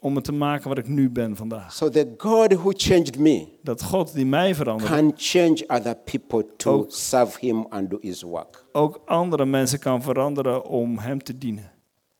Om 0.00 0.14
het 0.14 0.24
te 0.24 0.32
maken 0.32 0.68
wat 0.68 0.78
ik 0.78 0.88
nu 0.88 1.10
ben 1.10 1.36
vandaag. 1.36 1.72
So 1.72 1.88
the 1.88 2.14
God 2.16 2.52
who 2.52 2.70
changed 2.76 3.18
me 3.18 3.46
Dat 3.62 3.82
God 3.82 4.14
die 4.14 4.26
mij 4.26 4.54
veranderde, 4.54 4.94
can 4.94 5.12
change 5.16 5.64
other 5.66 5.96
people 5.96 6.46
to 6.56 6.72
Ook- 6.72 6.92
serve 6.92 7.38
Him 7.46 7.66
and 7.68 7.90
do 7.90 7.98
His 8.00 8.22
work. 8.22 8.64
ook 8.72 9.00
andere 9.06 9.44
mensen 9.44 9.78
kan 9.78 10.02
veranderen 10.02 10.64
om 10.64 10.98
hem 10.98 11.22
te 11.22 11.38
dienen. 11.38 11.70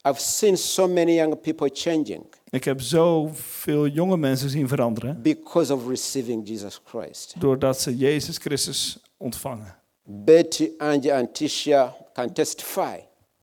I've 0.08 0.20
seen 0.20 0.56
so 0.56 0.88
many 0.88 1.14
young 1.14 1.40
people 1.40 1.70
changing 1.72 2.24
Ik 2.50 2.64
heb 2.64 2.80
zoveel 2.80 3.86
jonge 3.86 4.16
mensen 4.16 4.50
zien 4.50 4.68
veranderen 4.68 5.22
because 5.22 5.74
of 5.74 5.88
receiving 5.88 6.48
Jesus 6.48 6.80
Christ. 6.84 7.34
doordat 7.38 7.80
ze 7.80 7.96
Jezus 7.96 8.36
Christus 8.36 9.02
ontvangen. 9.16 9.76
Betty, 10.04 10.70
Angie, 10.78 11.14
and 11.14 11.34
Tisha 11.34 11.96
can 12.12 12.32
testify. 12.32 12.96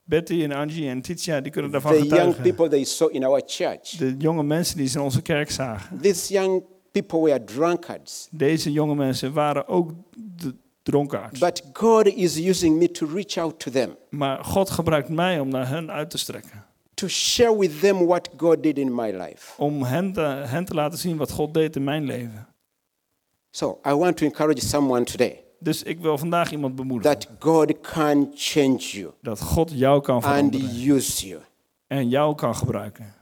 Betty 0.07 0.43
en 0.43 0.51
Angie 0.51 0.89
en 0.89 1.01
Titia 1.01 1.41
die 1.41 1.51
kunnen 1.51 1.71
daarvan 1.71 1.91
The 1.91 1.97
young 1.97 2.09
getuigen. 2.11 2.41
people 2.43 2.67
they 2.69 2.83
saw 2.83 3.13
in 3.15 3.23
our 3.23 3.41
church. 3.45 3.89
De 3.89 4.15
jonge 4.17 4.43
mensen 4.43 4.77
die 4.77 4.87
ze 4.87 4.97
in 4.97 5.03
onze 5.03 5.21
kerk 5.21 5.51
zagen. 5.51 5.99
These 6.01 6.33
young 6.33 6.63
people 6.91 7.19
were 7.21 7.43
drunkards. 7.43 8.27
Deze 8.31 8.71
jonge 8.71 8.95
mensen 8.95 9.33
waren 9.33 9.67
ook 9.67 9.91
de 10.13 10.55
dronkaards. 10.83 11.39
But 11.39 11.61
God 11.73 12.05
is 12.07 12.37
using 12.47 12.77
me 12.77 12.91
to 12.91 13.05
reach 13.13 13.37
out 13.37 13.59
to 13.59 13.71
them, 13.71 13.95
Maar 14.09 14.43
God 14.43 14.69
gebruikt 14.69 15.09
mij 15.09 15.39
om 15.39 15.49
naar 15.49 15.67
hen 15.67 15.91
uit 15.91 16.09
te 16.09 16.17
strekken. 16.17 16.65
to 16.93 17.07
share 17.07 17.57
with 17.57 17.79
them 17.79 18.05
what 18.05 18.29
God 18.37 18.63
did 18.63 18.77
in 18.77 18.95
my 18.95 19.11
life. 19.11 19.61
Om 19.61 19.83
hen 19.83 20.13
te, 20.13 20.21
hen 20.21 20.65
te 20.65 20.73
laten 20.73 20.97
zien 20.99 21.17
wat 21.17 21.31
God 21.31 21.53
deed 21.53 21.75
in 21.75 21.83
mijn 21.83 22.03
leven. 22.05 22.47
So 23.51 23.79
I 23.87 23.93
want 23.93 24.17
to 24.17 24.25
encourage 24.25 24.61
someone 24.65 25.03
today 25.03 25.43
Dus 25.59 25.83
ik 25.83 25.99
wil 25.99 26.17
vandaag 26.17 26.51
iemand 26.51 26.75
bemoedigen. 26.75 27.19
that 27.19 27.29
God 27.39 27.79
can 27.81 28.31
change 28.35 28.77
you 28.77 29.11
Dat 29.21 29.41
God 29.41 29.71
jou 29.73 30.01
kan 30.01 30.15
and 30.15 30.23
veranderen. 30.23 30.91
use 30.95 31.27
you. 31.27 31.41
En 31.87 32.09
jou 32.09 32.35
kan 32.35 32.55
gebruiken. 32.55 33.13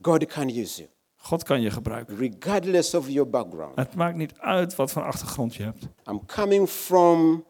God 0.00 0.26
can 0.26 0.48
use 0.48 0.76
you, 0.80 0.88
God 1.16 1.42
kan 1.42 1.60
je 1.60 1.70
gebruiken. 1.70 2.16
regardless 2.16 2.94
of 2.94 3.08
your 3.08 3.30
background. 3.30 3.76
Het 3.76 3.94
maakt 3.94 4.16
niet 4.16 4.32
uit 4.38 4.74
wat 4.76 4.90
voor 4.92 5.02
achtergrond 5.02 5.54
je 5.54 5.62
hebt. 5.62 5.88
I'm 6.10 6.26
coming 6.26 6.68
from, 6.68 7.44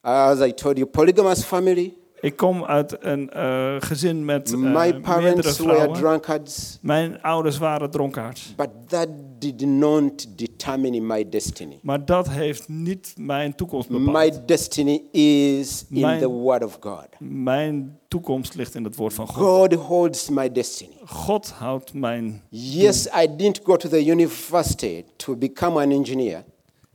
as 0.00 0.40
I 0.40 0.54
told 0.54 0.76
you, 0.76 0.88
polygamous 0.88 1.42
family. 1.44 1.94
Ik 2.20 2.36
kom 2.36 2.64
uit 2.64 2.96
een 3.04 3.30
eh, 3.30 3.76
gezin 3.78 4.24
met 4.24 4.52
eh, 4.52 4.58
My 4.58 4.68
meerdere 4.70 5.00
parents 5.00 5.58
were 5.58 5.90
drunkards, 5.90 6.78
Mijn 6.82 7.22
ouders 7.22 7.58
waren 7.58 7.90
dronkaards. 7.90 8.54
but 8.56 8.68
that 8.88 9.08
did 9.38 9.60
not 9.66 10.38
determine 10.38 11.00
my 11.00 11.28
destiny. 11.28 11.78
Maar 11.82 12.04
dat 12.04 12.28
heeft 12.28 12.68
niet 12.68 13.14
mijn 13.18 13.54
toekomst 13.54 13.88
My 13.88 14.04
bepaald. 14.04 14.48
destiny 14.48 15.02
is 15.12 15.84
in 15.90 16.00
Mijn- 16.00 16.20
the 16.20 16.28
Word 16.28 16.64
of 16.64 16.76
God. 16.80 17.06
Mijn 17.18 17.98
toekomst 18.08 18.54
ligt 18.54 18.74
in 18.74 18.84
het 18.84 18.96
woord 18.96 19.14
van 19.14 19.26
God. 19.26 19.36
God 19.44 19.74
holds 19.74 20.28
my 20.28 20.52
destiny. 20.52 20.96
God 21.04 21.50
houdt 21.50 21.94
mijn... 21.94 22.42
Yes, 22.48 23.06
I 23.06 23.26
didn't 23.36 23.60
go 23.64 23.76
to 23.76 23.88
the 23.88 24.06
university 24.10 25.04
to 25.16 25.36
become 25.36 25.80
an 25.80 25.90
engineer, 25.90 26.44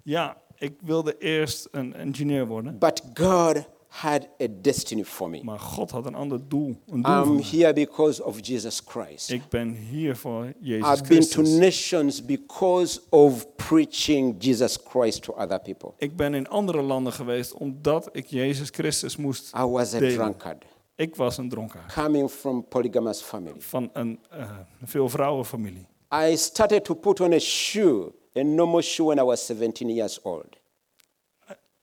Ja, 0.04 0.38
ik 0.58 0.74
wilde 0.84 1.18
eerst 1.18 1.68
een 1.72 1.96
ingenieur 1.96 2.48
worden. 2.48 2.78
but 2.80 3.02
God 3.14 3.68
had 3.94 4.30
a 4.42 4.46
destiny 4.62 5.04
for 5.04 5.30
me. 5.30 5.44
Maar 5.44 5.60
God 5.60 5.92
had 5.92 6.06
een 6.06 6.16
ander 6.16 6.48
doel. 6.48 6.76
Een 6.88 7.02
doel 7.02 7.24
I'm 7.24 7.42
here 7.42 7.74
because 7.74 8.24
of 8.24 8.48
Jesus 8.48 8.82
Christ. 8.86 9.30
Ik 9.32 9.50
ben 9.50 9.74
hier 9.76 10.16
voor 10.16 10.54
Jezus 10.60 10.88
I've 10.94 11.04
been 11.08 11.22
to 11.22 11.28
Christus. 11.28 11.58
nations 11.60 12.26
because 12.26 13.02
of 13.10 13.56
preaching 13.56 14.36
Jesus 14.44 14.78
Christ 14.90 15.22
to 15.24 15.34
other 15.34 15.60
people. 15.60 15.92
Ik 15.98 16.16
ben 16.16 16.34
in 16.34 16.48
andere 16.48 16.82
landen 16.82 17.14
geweest 17.14 17.54
omdat 17.54 18.10
ik 18.12 18.26
Jezus 18.26 18.70
Christus 18.70 19.16
moest 19.16 19.52
I 19.58 19.64
was 19.64 19.94
a 19.94 20.00
delen. 20.00 20.16
drunkard, 20.16 20.66
Ik 20.96 21.16
was 21.16 21.38
een 21.38 21.50
dronkaard 21.50 21.94
coming 21.94 22.30
from 22.30 22.68
polygamous 22.68 23.22
family. 23.22 23.62
van 23.62 23.90
een 23.94 24.20
uh, 24.34 24.52
veel 24.84 25.10
vrouwenfamilie. 25.10 25.88
I 26.30 26.38
started 26.38 26.84
to 26.84 26.94
put 26.94 27.20
on 27.20 27.34
a 27.34 27.40
shoe, 27.40 28.12
a 28.38 28.42
normal 28.44 28.82
shoe, 28.82 29.08
when 29.08 29.18
I 29.18 29.24
was 29.24 29.46
17 29.46 29.90
years 29.90 30.22
old. 30.22 30.60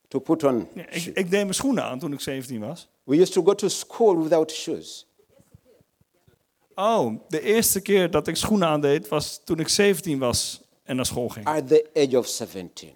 To 0.08 0.18
put 0.18 0.44
on. 0.44 0.68
Ja, 0.74 0.88
ik, 0.88 1.04
ik 1.04 1.14
deed 1.14 1.30
mijn 1.30 1.54
schoenen 1.54 1.84
aan 1.84 1.98
toen 1.98 2.12
ik 2.12 2.20
17 2.20 2.60
was. 2.60 2.88
We 3.04 3.16
used 3.20 3.32
to 3.32 3.42
go 3.42 3.54
to 3.54 3.68
school 3.68 4.22
without 4.22 4.50
shoes. 4.50 5.06
Oh, 6.74 7.20
de 7.28 7.40
eerste 7.40 7.80
keer 7.80 8.10
dat 8.10 8.26
ik 8.26 8.36
schoenen 8.36 8.68
aandeed 8.68 9.08
was 9.08 9.40
toen 9.44 9.58
ik 9.58 9.68
17 9.68 10.18
was 10.18 10.60
en 10.82 10.96
naar 10.96 11.06
school 11.06 11.28
ging. 11.28 11.46
At 11.46 11.68
the 11.68 11.90
age 11.94 12.18
of 12.18 12.26
17. 12.26 12.92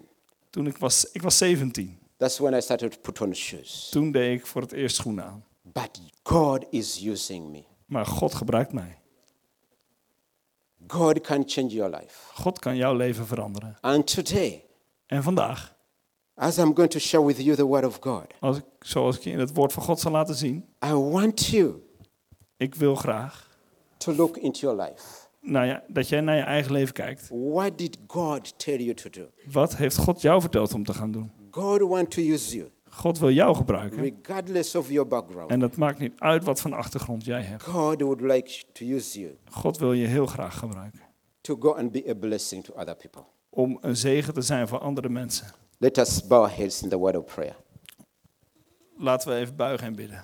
Toen 0.49 0.67
ik 0.67 0.77
was, 0.77 1.11
ik 1.11 1.21
was 1.21 1.37
17. 1.37 1.99
That's 2.17 2.37
when 2.37 2.53
I 2.53 2.61
started 2.61 2.91
to 2.91 2.97
put 3.01 3.21
on 3.21 3.35
shoes. 3.35 3.89
Toen 3.89 4.11
deed 4.11 4.39
ik 4.39 4.45
voor 4.45 4.61
het 4.61 4.71
eerst 4.71 4.95
schoenen 4.95 5.23
aan. 5.23 5.45
But 5.61 6.01
God 6.23 6.65
is 6.69 7.05
using 7.05 7.49
me. 7.51 7.63
Maar 7.85 8.05
God 8.05 8.33
gebruikt 8.33 8.73
mij. 8.73 8.97
God 10.87 11.21
can 11.21 11.43
change 11.45 11.67
your 11.67 11.95
life. 11.95 12.33
God 12.33 12.59
kan 12.59 12.75
jouw 12.75 12.95
leven 12.95 13.27
veranderen. 13.27 13.77
And 13.81 14.13
today, 14.15 14.65
En 15.05 15.23
vandaag, 15.23 15.72
as 16.35 16.57
I'm 16.57 16.73
going 16.75 16.89
to 16.89 16.99
share 16.99 17.25
with 17.25 17.39
you 17.39 17.55
the 17.55 17.65
Word 17.65 17.85
of 17.85 17.97
God, 18.01 18.25
als 18.39 18.57
ik, 18.57 18.63
zoals 18.79 19.15
ik 19.17 19.23
je 19.23 19.29
in 19.29 19.39
het 19.39 19.53
woord 19.53 19.73
van 19.73 19.83
God 19.83 19.99
zal 19.99 20.11
laten 20.11 20.35
zien, 20.35 20.65
I 20.85 20.93
want 20.93 21.45
you 21.45 21.73
ik 22.57 22.75
wil 22.75 22.95
graag 22.95 23.57
to 23.97 24.13
look 24.13 24.37
into 24.37 24.59
your 24.59 24.81
life. 24.81 25.03
nou 25.41 25.65
ja, 25.65 25.83
dat 25.87 26.09
jij 26.09 26.21
naar 26.21 26.35
je 26.35 26.41
eigen 26.41 26.71
leven 26.71 26.93
kijkt. 26.93 27.29
What 27.31 27.77
did 27.77 27.97
God 28.07 28.59
tell 28.59 28.77
you 28.77 28.93
to 28.93 29.09
do? 29.09 29.27
Wat 29.51 29.75
heeft 29.75 29.97
God 29.97 30.21
jou 30.21 30.41
verteld 30.41 30.73
om 30.73 30.83
te 30.85 30.93
gaan 30.93 31.11
doen? 31.11 31.31
God 31.51 31.81
wants 31.81 32.15
to 32.15 32.21
use 32.21 32.55
you, 32.55 32.69
God 32.89 33.19
wil 33.19 33.31
jou 33.31 33.55
gebruiken. 33.55 34.01
regardless 34.01 34.75
of 34.75 34.89
your 34.89 35.07
background. 35.07 35.51
En 35.51 35.59
dat 35.59 35.75
maakt 35.75 35.99
niet 35.99 36.13
uit 36.17 36.43
wat 36.43 36.61
voor 36.61 36.75
achtergrond 36.75 37.25
jij 37.25 37.41
hebt. 37.41 37.63
God 37.63 38.01
would 38.01 38.21
like 38.21 38.63
to 38.71 38.85
use 38.85 39.19
you 39.19 39.37
God 39.49 39.77
wil 39.77 39.93
je 39.93 40.07
heel 40.07 40.25
graag 40.25 40.57
gebruiken. 40.57 41.01
to 41.41 41.55
go 41.59 41.73
and 41.73 41.91
be 41.91 42.03
a 42.09 42.13
blessing 42.13 42.63
to 42.63 42.73
other 42.73 42.95
people. 42.95 43.21
Om 43.49 43.77
een 43.81 43.97
zegen 43.97 44.33
te 44.33 44.41
zijn 44.41 44.67
voor 44.67 44.79
andere 44.79 45.09
mensen. 45.09 45.47
Let 45.83 45.97
us 45.97 46.21
bow 46.27 46.43
our 46.43 46.49
heads 46.49 46.81
in 46.81 46.89
the 46.89 46.97
word 46.97 47.15
of 47.15 47.25
prayer. 47.25 47.55
Laten 48.97 49.29
we 49.29 49.39
even 49.39 49.55
buigen 49.55 49.87
en 49.87 49.95
bidden. 49.95 50.23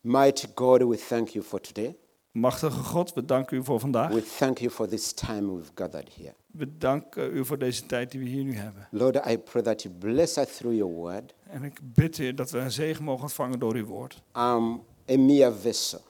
Mighty 0.00 0.46
God, 0.54 0.82
we 0.82 0.96
thank 0.96 1.28
you 1.28 1.44
for 1.44 1.60
today. 1.60 1.96
Machtige 2.30 2.82
God, 2.82 3.14
we 3.14 3.24
danken 3.24 3.56
u 3.56 3.64
voor 3.64 3.80
vandaag. 3.80 4.12
We 4.12 4.22
thank 4.22 4.58
you 4.58 4.70
for 4.70 4.88
this 4.88 5.12
time 5.12 5.54
we've 5.54 5.70
gathered 5.74 6.14
here. 6.14 6.34
We 6.46 6.78
danken 6.78 7.36
u 7.36 7.44
voor 7.44 7.58
deze 7.58 7.86
tijd 7.86 8.10
die 8.10 8.20
we 8.20 8.26
hier 8.26 8.44
nu 8.44 8.54
hebben. 8.54 8.88
Lord, 8.90 9.26
I 9.26 9.38
pray 9.38 9.62
that 9.62 9.82
you 9.82 9.94
bless 9.94 10.36
us 10.36 10.56
through 10.56 10.76
your 10.76 10.94
word. 10.94 11.34
En 11.50 11.64
ik 11.64 11.78
bid 11.82 12.18
u 12.18 12.34
dat 12.34 12.50
we 12.50 12.58
een 12.58 12.72
zegen 12.72 13.04
mogen 13.04 13.22
ontvangen 13.22 13.58
door 13.58 13.74
uw 13.74 13.86
woord. 13.86 14.22
I'm 14.36 14.82
a 15.10 15.18
mere 15.18 15.52
vessel 15.52 16.00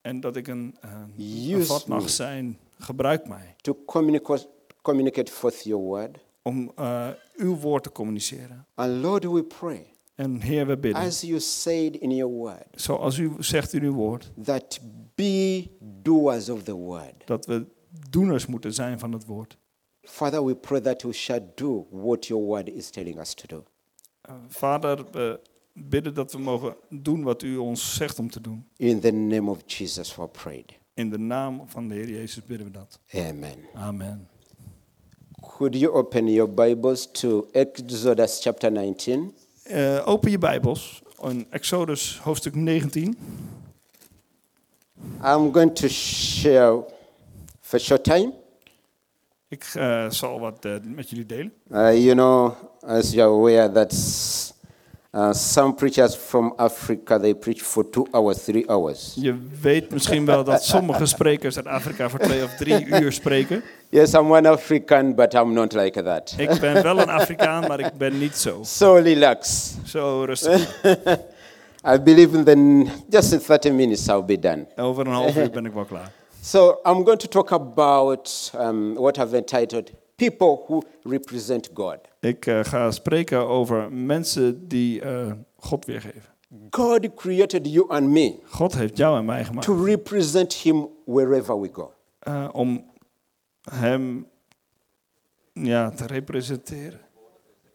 En 0.00 0.20
dat 0.20 0.36
ik 0.36 0.48
een, 0.48 0.76
een 0.80 1.64
vat 1.64 1.86
mag 1.86 2.10
zijn. 2.10 2.58
Gebruik 2.78 3.28
mij 3.28 3.54
to 3.60 3.78
communicate, 3.86 4.48
communicate 4.82 5.32
forth 5.32 5.62
your 5.62 5.84
word. 5.84 6.18
Om 6.42 6.72
eh, 6.76 7.08
uw 7.36 7.56
woord 7.56 7.82
te 7.82 7.92
communiceren. 7.92 8.66
And 8.74 9.02
Lord, 9.02 9.24
we 9.24 9.42
pray, 9.44 9.86
En 10.14 10.40
Heer, 10.40 10.66
we 10.66 10.76
bidden, 10.76 11.02
as 11.02 11.20
you 11.20 11.40
said 11.40 11.94
in 11.96 12.10
your 12.10 12.32
word, 12.34 12.66
zoals 12.74 13.18
u 13.18 13.32
zegt 13.38 13.72
in 13.72 13.82
uw 13.82 13.92
woord, 13.92 14.32
that 14.44 14.80
be 15.14 15.70
doers 16.02 16.48
of 16.48 16.62
the 16.62 16.76
word. 16.76 17.14
dat 17.24 17.46
we 17.46 17.66
doeners 18.10 18.46
moeten 18.46 18.72
zijn 18.74 18.98
van 18.98 19.12
het 19.12 19.24
woord. 19.26 19.56
Father, 20.02 20.44
we 20.44 20.54
pray 20.54 20.80
that 20.80 21.02
we 21.02 21.12
shall 21.12 21.52
do 21.54 21.86
what 21.90 22.26
your 22.26 22.44
word 22.44 22.68
is 22.68 22.90
telling 22.90 23.18
us 23.18 23.34
to 23.34 23.46
do. 23.46 23.64
Eh, 24.20 24.34
Vader, 24.48 25.04
we 25.10 25.40
bidden 25.72 26.14
dat 26.14 26.32
we 26.32 26.38
mogen 26.38 26.76
doen 26.88 27.22
wat 27.22 27.42
u 27.42 27.56
ons 27.56 27.94
zegt 27.94 28.18
om 28.18 28.30
te 28.30 28.40
doen. 28.40 28.66
In 28.76 29.00
the 29.00 29.10
name 29.10 29.50
of 29.50 29.58
Jesus, 29.66 30.16
we 30.16 30.28
prayed. 30.28 30.72
In 30.94 31.10
de 31.10 31.18
naam 31.18 31.62
van 31.66 31.88
de 31.88 31.94
Heer 31.94 32.08
Jezus 32.08 32.44
bidden 32.44 32.66
we 32.66 32.72
dat. 32.72 33.00
Amen. 33.14 33.56
Amen. 33.74 34.28
Could 35.62 35.76
you 35.76 35.92
open 35.92 36.26
your 36.26 36.48
Bibles 36.48 37.06
to 37.20 37.46
Exodus 37.54 38.40
chapter 38.40 38.68
19? 38.68 39.32
Eh, 39.62 40.08
open 40.08 40.30
je 40.30 40.38
Bijbels 40.38 41.02
in 41.20 41.46
Exodus 41.50 42.20
hoofdstuk 42.22 42.54
19. 42.54 43.16
I'm 45.24 45.52
going 45.52 45.74
to 45.74 45.88
share 45.88 46.84
for 47.60 47.80
short 47.80 48.04
time. 48.04 48.32
Ik 49.48 49.64
eh, 49.74 50.10
zal 50.10 50.40
wat 50.40 50.64
eh, 50.64 50.74
met 50.82 51.10
jullie 51.10 51.26
delen. 51.26 51.52
Uh, 51.72 52.04
you 52.04 52.14
know, 52.14 52.54
as 52.80 53.12
you're 53.12 53.32
aware, 53.32 53.72
that 53.72 53.92
uh, 55.14 55.32
some 55.32 55.74
preachers 55.74 56.14
from 56.14 56.54
Africa 56.58 57.18
they 57.18 57.34
preach 57.34 57.60
for 57.60 57.84
two 57.90 58.06
hours, 58.12 58.44
three 58.44 58.64
hours. 58.68 59.12
Je 59.14 59.36
weet 59.60 59.90
misschien 59.90 60.24
wel 60.24 60.44
dat 60.44 60.64
sommige 60.64 61.06
sprekers 61.06 61.56
uit 61.56 61.66
Afrika 61.66 62.10
voor 62.10 62.18
twee 62.18 62.44
of 62.44 62.54
drie 62.54 62.86
uur 62.86 63.12
spreken. 63.12 63.62
Yes, 63.88 64.12
I'm 64.12 64.30
one 64.30 64.48
African, 64.48 65.14
but 65.14 65.34
I'm 65.34 65.52
not 65.52 65.72
like 65.72 66.02
that. 66.02 66.34
Ik 66.36 66.60
ben 66.60 66.82
wel 66.82 66.98
een 66.98 67.10
Afrikaan, 67.10 67.66
maar 67.66 67.80
ik 67.80 67.92
ben 67.98 68.18
niet 68.18 68.36
zo. 68.36 68.60
So 68.62 68.94
relax. 68.94 69.74
Zo 69.84 70.24
rustig. 70.24 70.82
I 71.94 71.98
believe 71.98 72.36
in 72.36 72.44
the 72.44 72.86
just 73.10 73.32
in 73.32 73.40
30 73.40 73.72
minutes 73.72 74.08
I'll 74.08 74.24
be 74.24 74.38
done. 74.38 74.66
Over 74.76 75.06
een 75.06 75.12
half 75.12 75.36
uur 75.36 75.50
ben 75.50 75.66
ik 75.66 75.72
wel 75.72 75.84
klaar. 75.84 76.10
So 76.44 76.80
I'm 76.84 77.04
going 77.04 77.18
to 77.18 77.28
talk 77.28 77.52
about 77.52 78.50
um, 78.58 78.94
what 78.94 79.16
I've 79.16 79.36
entitled 79.36 79.92
"People 80.16 80.64
Who 80.66 80.82
Represent 81.04 81.70
God." 81.74 81.98
Ik 82.22 82.46
eh, 82.46 82.64
ga 82.64 82.90
spreken 82.90 83.48
over 83.48 83.92
mensen 83.92 84.68
die 84.68 85.00
eh, 85.00 85.32
God 85.56 85.84
weergeven. 85.84 86.22
God 86.70 87.14
created 87.14 87.72
you 87.72 87.88
and 87.88 88.08
me 88.08 88.38
God 88.44 88.74
heeft 88.74 88.96
jou 88.96 89.18
en 89.18 89.24
mij 89.24 89.44
gemaakt 89.44 89.66
to 89.66 89.84
represent 89.84 90.54
Him 90.54 90.88
wherever 91.04 91.60
we 91.60 91.68
go. 91.72 91.92
eh, 92.18 92.48
om 92.52 92.84
Hem 93.70 94.26
ja, 95.52 95.90
te 95.90 96.06
representeren, 96.06 97.00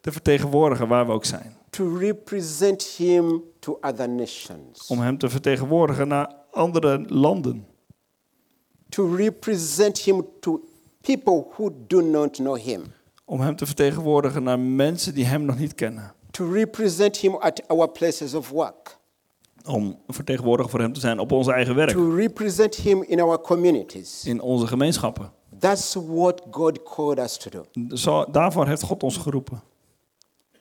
te 0.01 0.11
vertegenwoordigen 0.11 0.87
waar 0.87 1.05
we 1.05 1.11
ook 1.11 1.25
zijn. 1.25 1.55
To 1.69 1.97
represent 1.97 2.83
Him 2.83 3.43
to 3.59 3.77
other 3.81 4.09
nations. 4.09 4.87
Om 4.87 4.99
Hem 4.99 5.17
te 5.17 5.29
vertegenwoordigen 5.29 6.07
naar 6.07 6.35
andere 6.51 7.05
landen. 7.07 7.67
To 8.89 9.15
represent 9.15 9.97
Him 9.99 10.27
to 10.39 10.63
people 11.01 11.45
who 11.55 11.71
do 11.87 12.01
not 12.01 12.35
know 12.35 12.57
Him. 12.57 12.83
Om 13.29 13.39
Hem 13.39 13.55
te 13.55 13.65
vertegenwoordigen 13.65 14.43
naar 14.43 14.59
mensen 14.59 15.13
die 15.13 15.25
Hem 15.25 15.45
nog 15.45 15.57
niet 15.59 15.75
kennen. 15.75 16.13
To 16.31 16.51
represent 16.51 17.17
Him 17.17 17.35
at 17.35 17.67
our 17.67 17.89
places 17.89 18.33
of 18.33 18.49
work. 18.49 18.97
Om 19.65 19.99
vertegenwoordiger 20.07 20.71
voor 20.71 20.79
Hem 20.79 20.93
te 20.93 20.99
zijn 20.99 21.19
op 21.19 21.31
ons 21.31 21.47
eigen 21.47 21.75
werk. 21.75 21.89
To 21.89 22.15
represent 22.15 22.75
Him 22.75 23.03
in 23.03 23.21
our 23.21 23.41
communities. 23.41 24.25
In 24.25 24.41
onze 24.41 24.67
gemeenschappen. 24.67 25.31
That's 25.59 25.93
what 25.93 26.41
God 26.51 26.83
called 26.83 27.19
us 27.19 27.37
to 27.37 27.49
do. 27.49 27.95
Zo, 27.95 28.25
daarvoor 28.31 28.67
heeft 28.67 28.81
God 28.81 29.03
ons 29.03 29.17
geroepen. 29.17 29.61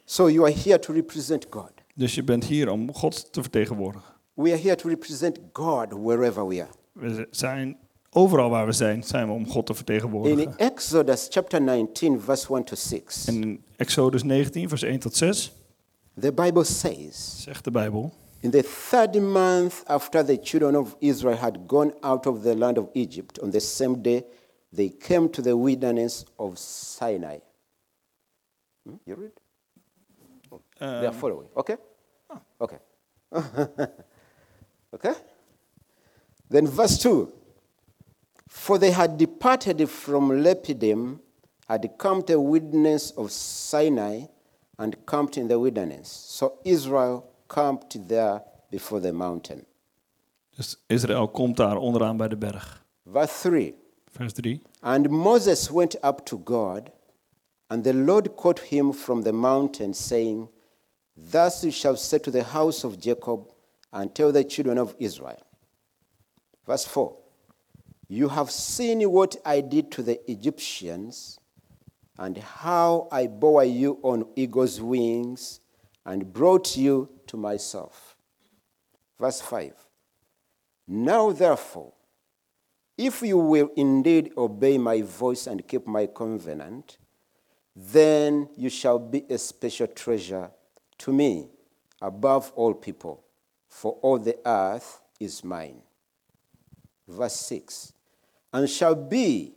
So 0.04 0.30
you 0.30 0.46
are 0.46 0.60
here 0.64 0.78
to 0.78 0.92
represent 0.92 1.46
God. 1.50 1.70
Dus 1.94 2.14
je 2.14 2.24
bent 2.24 2.44
hier 2.44 2.70
om 2.70 2.94
God 2.94 3.32
te 3.32 3.42
vertegenwoordigen. 3.42 4.14
We 4.34 4.50
are 4.50 4.60
here 4.60 4.74
to 4.74 4.88
represent 4.88 5.38
God 5.52 5.86
wherever 5.92 6.46
we 6.46 6.62
are. 6.62 6.70
We 6.92 7.26
zijn 7.30 7.78
overal 8.16 8.50
waar 8.50 8.66
we 8.66 8.72
zijn, 8.72 9.02
zijn 9.02 9.26
we 9.26 9.32
om 9.32 9.48
God 9.48 9.66
te 9.66 9.72
In 9.72 9.76
vertegenwoordigen. 9.76 10.56
Exodus 10.56 11.26
chapter 11.30 11.62
19, 11.62 12.20
verse 12.20 12.54
1 12.54 12.64
to 12.64 12.74
6, 12.76 13.26
En 13.26 13.42
in 13.42 13.64
Exodus 13.76 14.22
19, 14.22 14.68
vers 14.68 14.82
1 14.82 14.98
tot 14.98 15.16
6, 15.16 15.52
the 16.20 16.32
Bible 16.32 16.64
says, 16.64 17.42
zegt 17.42 17.64
de 17.64 17.70
Bijbel. 17.70 18.12
In 18.40 18.50
the 18.50 18.62
third 18.90 19.20
month 19.20 19.82
after 19.86 20.24
the 20.24 20.38
children 20.42 20.76
of 20.76 20.96
Israel 20.98 21.36
had 21.36 21.58
gone 21.66 21.94
out 22.00 22.26
of 22.26 22.42
the 22.42 22.56
land 22.56 22.78
of 22.78 22.88
Egypt, 22.92 23.40
on 23.40 23.50
the 23.50 23.60
same 23.60 24.00
day 24.00 24.24
they 24.74 24.88
came 24.98 25.30
to 25.30 25.42
the 25.42 25.56
wilderness 25.56 26.24
of 26.36 26.58
Sinai. 26.58 27.38
Hmm? 28.82 28.94
You 29.04 29.16
read? 29.16 29.32
Oh, 30.50 30.60
they 30.78 31.06
are 31.06 31.12
following. 31.12 31.48
Okay? 31.54 31.76
Okay. 32.60 32.78
okay? 34.94 35.14
Then 36.48 36.66
verse 36.66 36.98
2 37.02 37.32
For 38.48 38.78
they 38.78 38.90
had 38.90 39.16
departed 39.18 39.88
from 39.88 40.30
Lepidum, 40.42 41.20
had 41.68 41.90
come 41.98 42.22
to 42.22 42.32
the 42.32 42.40
wilderness 42.40 43.12
of 43.16 43.30
Sinai, 43.30 44.26
and 44.78 44.96
camped 45.06 45.36
in 45.36 45.48
the 45.48 45.58
wilderness. 45.58 46.08
So 46.08 46.58
Israel 46.64 47.24
camped 47.48 48.08
there 48.08 48.42
before 48.70 49.00
the 49.00 49.12
mountain. 49.12 49.66
Dus 50.56 50.76
Israël 50.86 51.28
komt 51.28 51.56
daar 51.56 51.76
onderaan 51.76 52.16
bij 52.16 52.28
de 52.28 52.36
berg. 52.36 52.84
Verse 53.04 53.48
3 53.48 53.74
Vers 54.10 54.32
3. 54.32 54.62
And 54.80 55.10
Moses 55.10 55.70
went 55.70 55.96
up 56.02 56.24
to 56.24 56.40
God, 56.44 56.90
and 57.66 57.84
the 57.84 57.92
Lord 57.92 58.34
called 58.36 58.60
him 58.60 58.92
from 58.92 59.22
the 59.22 59.32
mountain, 59.32 59.94
saying, 59.94 60.48
Thus 61.30 61.62
you 61.62 61.72
shall 61.72 61.96
say 61.96 62.18
to 62.18 62.30
the 62.30 62.42
house 62.42 62.86
of 62.86 62.98
Jacob, 62.98 63.50
and 63.92 64.14
tell 64.14 64.32
the 64.32 64.44
children 64.44 64.78
of 64.78 64.94
Israel. 64.98 65.42
Verse 66.66 66.86
4 66.86 67.25
You 68.08 68.28
have 68.28 68.50
seen 68.50 69.02
what 69.10 69.36
I 69.44 69.60
did 69.60 69.90
to 69.92 70.02
the 70.02 70.30
Egyptians, 70.30 71.40
and 72.18 72.38
how 72.38 73.08
I 73.10 73.26
bore 73.26 73.64
you 73.64 73.98
on 74.02 74.26
eagle's 74.36 74.80
wings, 74.80 75.60
and 76.04 76.32
brought 76.32 76.76
you 76.76 77.10
to 77.26 77.36
myself. 77.36 78.16
Verse 79.18 79.40
5 79.40 79.72
Now 80.86 81.32
therefore, 81.32 81.94
if 82.96 83.22
you 83.22 83.38
will 83.38 83.70
indeed 83.76 84.32
obey 84.38 84.78
my 84.78 85.02
voice 85.02 85.48
and 85.48 85.66
keep 85.66 85.86
my 85.86 86.06
covenant, 86.06 86.98
then 87.74 88.48
you 88.56 88.70
shall 88.70 89.00
be 89.00 89.24
a 89.28 89.36
special 89.36 89.88
treasure 89.88 90.50
to 90.98 91.12
me 91.12 91.48
above 92.00 92.52
all 92.54 92.72
people, 92.72 93.24
for 93.68 93.98
all 94.00 94.18
the 94.18 94.38
earth 94.46 95.00
is 95.18 95.42
mine. 95.42 95.82
Verse 97.08 97.36
6 97.36 97.92
And 98.52 98.68
shall 98.68 98.94
be 98.94 99.54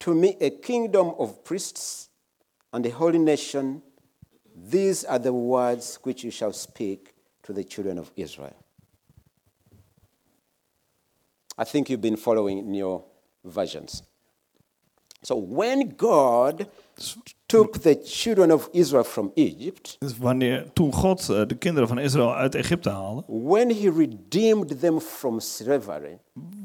to 0.00 0.14
me 0.14 0.36
a 0.40 0.50
kingdom 0.50 1.14
of 1.18 1.44
priests 1.44 2.08
and 2.72 2.84
a 2.84 2.90
holy 2.90 3.18
nation. 3.18 3.82
These 4.54 5.04
are 5.04 5.18
the 5.18 5.32
words 5.32 5.98
which 6.02 6.24
you 6.24 6.30
shall 6.30 6.52
speak 6.52 7.14
to 7.44 7.52
the 7.52 7.64
children 7.64 7.98
of 7.98 8.10
Israel. 8.16 8.56
I 11.56 11.64
think 11.64 11.88
you've 11.88 12.00
been 12.00 12.16
following 12.16 12.58
in 12.58 12.74
your 12.74 13.04
versions. 13.44 14.02
So 15.26 15.46
when 15.48 15.92
God 15.96 16.66
took 17.46 17.78
the 17.78 18.00
children 18.04 18.52
of 18.52 18.68
Israel 18.72 19.04
from 19.04 19.30
Egypt, 19.34 19.96
Dus 19.98 20.18
wanneer, 20.18 20.72
toen 20.72 20.92
God 20.92 21.28
eh, 21.28 21.46
de 21.46 21.54
kinderen 21.54 21.88
van 21.88 21.98
Israël 21.98 22.34
uit 22.34 22.54
Egypte 22.54 22.90
haalde, 22.90 23.22
when 23.26 23.68
he 23.70 23.90
redeemed 23.90 24.80
them 24.80 25.00
from 25.00 25.40
slavery, 25.40 26.18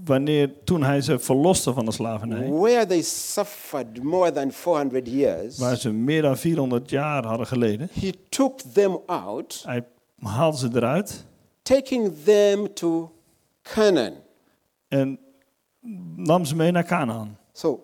wanneer, 0.06 0.64
toen 0.64 0.84
hij 0.84 1.02
ze 1.02 1.20
verloste 1.20 1.74
van 1.74 1.86
de 1.86 1.92
slavernij, 1.92 2.50
where 2.50 2.86
they 2.86 3.02
suffered 3.02 4.04
more 4.04 4.32
than 4.32 4.52
400 4.52 5.08
years, 5.08 5.58
waar 5.58 5.76
ze 5.78 5.92
meer 5.92 6.22
dan 6.22 6.38
400 6.38 6.90
jaar 6.90 7.26
hadden 7.26 7.48
geleden, 7.48 7.90
he 7.94 8.12
took 8.30 8.60
them 8.60 8.98
out, 9.06 9.64
hij 9.66 9.86
haalde 10.20 10.58
ze 10.58 10.70
eruit 10.74 11.26
taking 11.62 12.14
them 12.24 12.74
to 12.74 13.12
Canaan. 13.62 14.14
en 14.88 15.20
nam 16.16 16.46
ze 16.46 16.56
mee 16.56 16.72
naar 16.72 16.86
Canaan. 16.86 17.38
So 17.54 17.84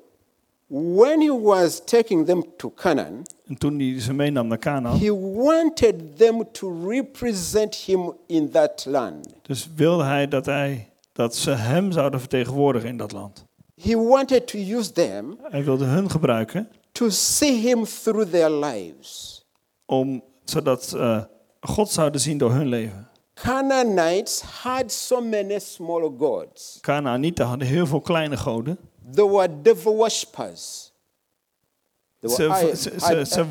when 0.68 1.22
he 1.22 1.40
was 1.42 1.82
taking 1.86 2.26
them 2.26 2.44
to 2.58 2.72
Canaan, 2.76 3.22
En 3.48 3.58
toen 3.58 3.80
hij 3.80 4.02
ze 4.02 4.14
meenam 4.14 4.48
naar 4.48 4.58
Canaan, 4.60 5.00
he 5.00 5.14
wanted 5.34 6.18
them 6.18 6.44
to 6.52 6.88
represent 6.90 7.76
him 7.76 8.14
in 8.28 8.50
that 8.50 8.86
land. 8.86 9.28
dus 9.42 9.70
wilde 9.76 10.04
hij 10.04 10.28
dat, 10.28 10.46
hij 10.46 10.90
dat 11.14 11.36
ze 11.36 11.52
hem 11.52 11.92
zouden 11.92 12.20
vertegenwoordigen 12.20 12.90
in 12.90 12.98
dat 12.98 13.12
land. 13.12 13.46
He 13.82 13.96
wanted 13.98 14.48
to 14.48 14.58
use 14.58 14.92
them 14.92 15.38
Hij 15.42 15.64
wilde 15.64 15.86
hun 15.86 16.10
gebruiken 16.12 16.70
to 16.92 17.10
see 17.10 17.60
him 17.60 17.84
through 17.84 18.30
their 18.32 18.50
lives. 18.52 19.44
om, 19.86 20.24
zodat 20.44 20.94
eh, 20.98 21.24
God 21.60 21.90
zouden 21.90 22.22
zien 22.22 22.38
door 22.38 22.52
hun 22.52 22.68
leven. 22.68 23.08
Canaanites 23.34 24.42
had 24.42 24.92
so 24.92 25.22
many 25.22 25.60
small 25.60 26.12
gods. 26.20 26.78
Canaanieten 26.82 27.46
hadden 27.46 27.68
heel 27.68 27.86
veel 27.88 28.02
kleine 28.02 28.38
goden. 28.38 28.78
They 29.14 29.26
were 29.26 29.62
devil 29.62 29.96
worshippers. 29.96 30.94
Ze, 32.22 32.72
ze, 32.76 33.26
ze, 33.26 33.46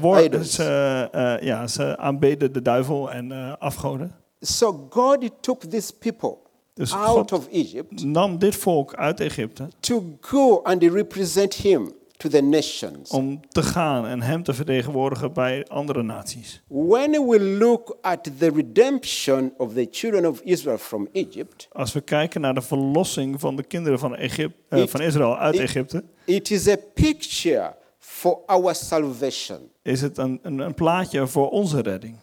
ze, 0.45 1.09
eh, 1.13 1.47
ja, 1.47 1.67
ze 1.67 1.97
aanbeden 1.97 2.53
de 2.53 2.63
duivel 2.63 3.11
en 3.11 3.33
eh, 3.33 3.53
afgoden. 3.59 4.15
So 4.41 4.87
God 4.91 5.31
took 5.41 5.65
these 5.65 5.93
people 5.99 6.37
Dus 6.75 6.93
out 6.93 7.09
God 7.09 7.33
of 7.33 7.49
Egypt 7.49 8.05
nam 8.05 8.39
dit 8.39 8.55
volk 8.55 8.95
uit 8.95 9.21
Egypte 9.21 9.69
to 9.81 10.03
go 10.21 10.63
and 10.63 10.83
represent 10.83 11.55
him 11.55 11.93
to 12.17 12.29
the 12.29 12.41
nations. 12.43 13.11
om 13.11 13.41
te 13.49 13.63
gaan 13.63 14.07
en 14.07 14.23
hem 14.23 14.43
te 14.43 14.55
vertegenwoordigen 14.55 15.33
bij 15.33 15.65
andere 15.67 16.03
naties. 16.03 16.63
When 16.69 17.11
we 17.29 17.41
look 17.41 17.97
at 18.01 18.31
the 18.39 18.51
redemption 18.51 19.55
of 19.57 19.73
the 19.75 19.89
children 19.91 20.27
of 20.27 20.41
Israel 20.41 20.79
from 20.79 21.09
Egypt, 21.13 21.69
Als 21.73 21.93
we 21.93 22.01
kijken 22.01 22.41
naar 22.41 22.55
de 22.55 22.63
verlossing 22.63 23.41
van 23.41 23.57
de 23.57 23.63
kinderen 23.63 23.99
van, 23.99 24.17
Egypte, 24.17 24.57
eh, 24.69 24.81
It- 24.83 24.91
van 24.91 25.01
Israël 25.01 25.39
uit 25.39 25.55
it- 25.55 25.61
Egypte, 25.61 26.05
it 26.25 26.51
is 26.51 26.69
a 26.69 26.77
picture 26.95 27.75
for 27.99 28.39
our 28.47 28.75
salvation. 28.75 29.71
is 29.83 30.01
het 30.01 30.19
een, 30.19 30.39
een, 30.43 30.59
een 30.59 30.75
plaatje 30.75 31.27
voor 31.27 31.51
onze 31.51 31.81
redding. 31.81 32.17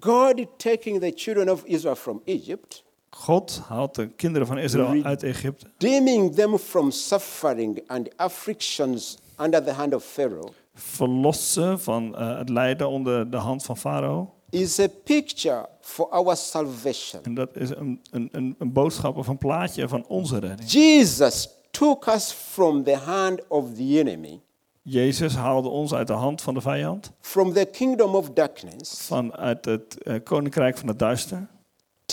God 0.00 0.46
taking 0.56 1.00
the 1.00 1.12
children 1.14 1.48
of 1.50 1.64
Israel 1.64 1.94
from 1.96 2.22
Egypt, 2.24 2.83
God 3.16 3.62
haalt 3.68 3.94
de 3.94 4.08
kinderen 4.08 4.46
van 4.46 4.58
Israël 4.58 5.02
uit 5.04 5.22
Egypte, 5.22 5.66
redeeming 5.78 6.34
them 6.34 6.58
from 6.58 6.90
suffering 6.90 7.82
and 7.86 8.16
afflictions 8.16 9.18
under 9.40 9.64
the 9.64 9.72
hand 9.72 9.94
of 9.94 10.04
Pharaoh, 10.04 10.50
verlost 10.74 11.42
ze 11.42 11.78
van 11.78 12.16
eh, 12.16 12.38
het 12.38 12.48
lijden 12.48 12.88
onder 12.88 13.30
de 13.30 13.36
hand 13.36 13.64
van 13.64 13.76
Farao. 13.76 14.34
is 14.50 14.78
a 14.78 14.88
picture 15.04 15.68
for 15.80 16.08
our 16.08 16.36
salvation. 16.36 17.22
En 17.22 17.34
dat 17.34 17.56
is 17.56 17.70
een, 17.70 18.00
een, 18.10 18.28
een, 18.32 18.54
een 18.58 18.72
boodschap 18.72 19.16
of 19.16 19.26
een 19.26 19.38
plaatje 19.38 19.88
van 19.88 20.04
onze 20.06 20.38
redding. 20.38 20.70
Jesus 20.70 21.48
took 21.70 22.06
us 22.06 22.32
from 22.32 22.84
the 22.84 22.96
hand 22.96 23.48
of 23.48 23.74
the 23.74 23.98
enemy, 23.98 24.40
Jezus 24.82 25.34
haalde 25.34 25.68
ons 25.68 25.94
uit 25.94 26.06
de 26.06 26.12
hand 26.12 26.42
van 26.42 26.54
de 26.54 26.60
vijand, 26.60 27.12
from 27.20 27.52
the 27.52 27.64
kingdom 27.64 28.14
of 28.14 28.30
darkness, 28.30 29.06
vanuit 29.06 29.64
het 29.64 30.02
eh, 30.02 30.14
koninkrijk 30.24 30.78
van 30.78 30.88
het 30.88 30.98
duister, 30.98 31.46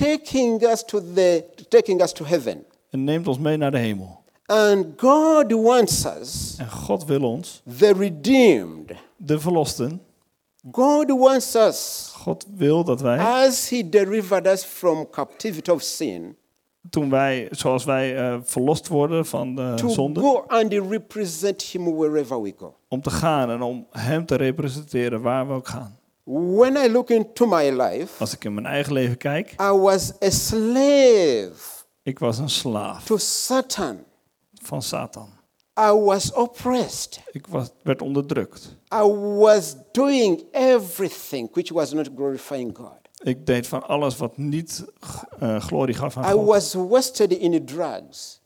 taking 0.01 0.63
us 0.63 0.83
to 0.85 1.01
the 1.13 1.43
taking 1.69 2.01
us 2.01 2.11
to 2.13 2.25
heaven. 2.25 2.65
en 2.89 3.03
neemt 3.03 3.27
ons 3.27 3.37
mee 3.37 3.57
naar 3.57 3.71
de 3.71 3.77
hemel. 3.77 4.19
And 4.45 4.85
God 4.97 5.51
wants 5.53 6.05
us, 6.05 6.55
En 6.59 6.69
God 6.69 7.05
wil 7.05 7.21
ons, 7.23 7.61
the 7.77 7.93
redeemed. 7.93 8.91
de 9.17 9.39
verlosten, 9.39 10.01
God 10.71 11.09
wants 11.11 11.55
us, 11.55 12.11
God 12.15 12.45
wil 12.55 12.83
dat 12.83 13.01
wij, 13.01 13.19
as 13.19 13.69
He 13.69 13.89
delivered 13.89 14.47
us 14.47 14.63
from 14.63 15.09
captivity 15.09 15.71
of 15.71 15.81
sin, 15.81 16.35
toen 16.89 17.09
wij, 17.09 17.47
zoals 17.51 17.83
wij 17.85 18.17
eh, 18.17 18.37
verlost 18.43 18.87
worden 18.87 19.25
van 19.25 19.55
de 19.55 19.73
to 19.75 19.87
zonde, 19.89 20.19
go 20.19 20.43
and 20.47 20.73
represent 20.73 21.61
Him 21.61 21.95
wherever 21.95 22.41
we 22.41 22.53
go. 22.57 22.75
om 22.87 23.01
te 23.01 23.09
gaan 23.09 23.49
en 23.49 23.61
om 23.61 23.87
Hem 23.91 24.25
te 24.25 24.35
representeren 24.35 25.21
waar 25.21 25.47
we 25.47 25.53
ook 25.53 25.67
gaan. 25.67 25.99
When 26.33 26.77
I 26.77 26.87
look 26.89 27.09
into 27.09 27.45
my 27.45 27.69
life, 27.69 28.19
Als 28.19 28.33
ik 28.33 28.43
in 28.43 28.53
mijn 28.53 28.65
eigen 28.65 28.93
leven 28.93 29.17
kijk, 29.17 29.51
I 29.51 29.71
was 29.71 30.11
a 30.23 30.29
slave 30.29 31.79
ik 32.03 32.19
was 32.19 32.37
een 32.37 32.49
slaaf 32.49 33.05
to 33.05 33.17
Satan. 33.17 34.03
van 34.53 34.81
Satan. 34.81 35.29
I 35.79 35.91
was 35.91 36.33
oppressed. 36.33 37.19
Ik 37.31 37.47
was, 37.47 37.69
werd 37.83 38.01
onderdrukt. 38.01 38.75
I 38.93 39.01
was 39.37 39.75
doing 39.91 40.43
everything 40.51 41.49
which 41.53 41.69
was 41.71 41.93
not 41.93 42.09
glorifying 42.15 42.77
God. 42.77 42.99
Ik 43.23 43.45
deed 43.45 43.67
van 43.67 43.87
alles 43.87 44.17
wat 44.17 44.37
niet 44.37 44.85
eh, 45.39 45.61
glorie 45.61 45.95
gaf 45.95 46.17
aan 46.17 46.23
I 46.23 46.31
God. 46.31 46.45
was 46.45 46.73
wasted 46.73 47.31
in 47.31 47.65
drugs. 47.65 48.41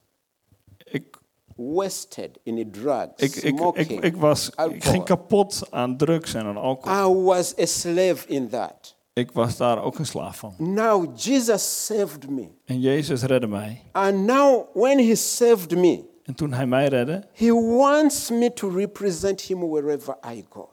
Ik, 0.83 1.17
Wasted 1.55 2.39
in 2.43 2.71
drugs. 2.71 3.11
ik, 3.15 3.35
ik, 3.35 3.43
ik, 3.43 3.57
smoking. 3.57 4.01
ik, 4.01 4.15
was, 4.15 4.49
ik 4.49 4.55
alcohol. 4.59 4.79
ging 4.81 5.03
kapot 5.03 5.67
aan 5.69 5.97
drugs 5.97 6.33
en 6.33 6.45
aan 6.45 6.57
alcohol. 6.57 7.11
I 7.21 7.23
was 7.23 7.59
a 7.59 7.65
slave 7.65 8.27
in 8.27 8.49
that. 8.49 8.95
Ik 9.13 9.31
was 9.31 9.57
daar 9.57 9.83
ook 9.83 9.99
een 9.99 10.05
slaaf 10.05 10.37
van. 10.37 10.53
Now 10.57 11.17
Jesus 11.17 11.85
saved 11.85 12.29
me. 12.29 12.47
En 12.65 12.79
Jezus 12.79 13.21
redde 13.23 13.47
mij. 13.47 13.81
And 13.91 14.25
now 14.25 14.63
when 14.73 14.97
he 15.07 15.15
saved 15.15 15.75
me, 15.75 16.03
En 16.23 16.35
toen 16.35 16.53
hij 16.53 16.65
mij 16.67 16.87
redde, 16.87 17.23
he 17.33 17.51
wants 17.53 18.29
me 18.29 18.53
to 18.53 18.69
represent 18.69 19.41
him 19.41 19.69
wherever 19.69 20.17
I 20.33 20.45
go. 20.49 20.69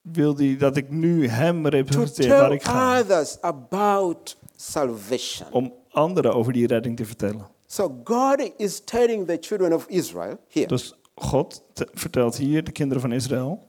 wilde 0.00 0.44
hij 0.44 0.56
dat 0.56 0.76
ik 0.76 0.90
nu 0.90 1.28
hem 1.28 1.62
To 1.62 1.68
representeer 1.68 2.28
waar 2.28 2.46
tell 2.46 2.56
ik 2.56 2.62
ga. 2.62 2.98
others 3.00 3.40
about 3.40 4.36
salvation. 4.56 5.48
Om 5.52 5.72
anderen 5.90 6.34
over 6.34 6.52
die 6.52 6.66
redding 6.66 6.96
te 6.96 7.04
vertellen. 7.04 7.46
So 7.76 8.00
God 8.04 8.52
is 8.56 8.80
telling 8.84 9.26
the 9.26 9.36
children 9.40 9.72
of 9.72 9.86
Israel 9.88 10.38
here. 10.48 10.66
Dus 10.66 10.94
God 11.14 11.62
te- 11.72 11.88
vertelt 11.92 12.36
hier 12.36 12.64
de 12.64 12.72
kinderen 12.72 13.00
van 13.02 13.12
Israël 13.12 13.68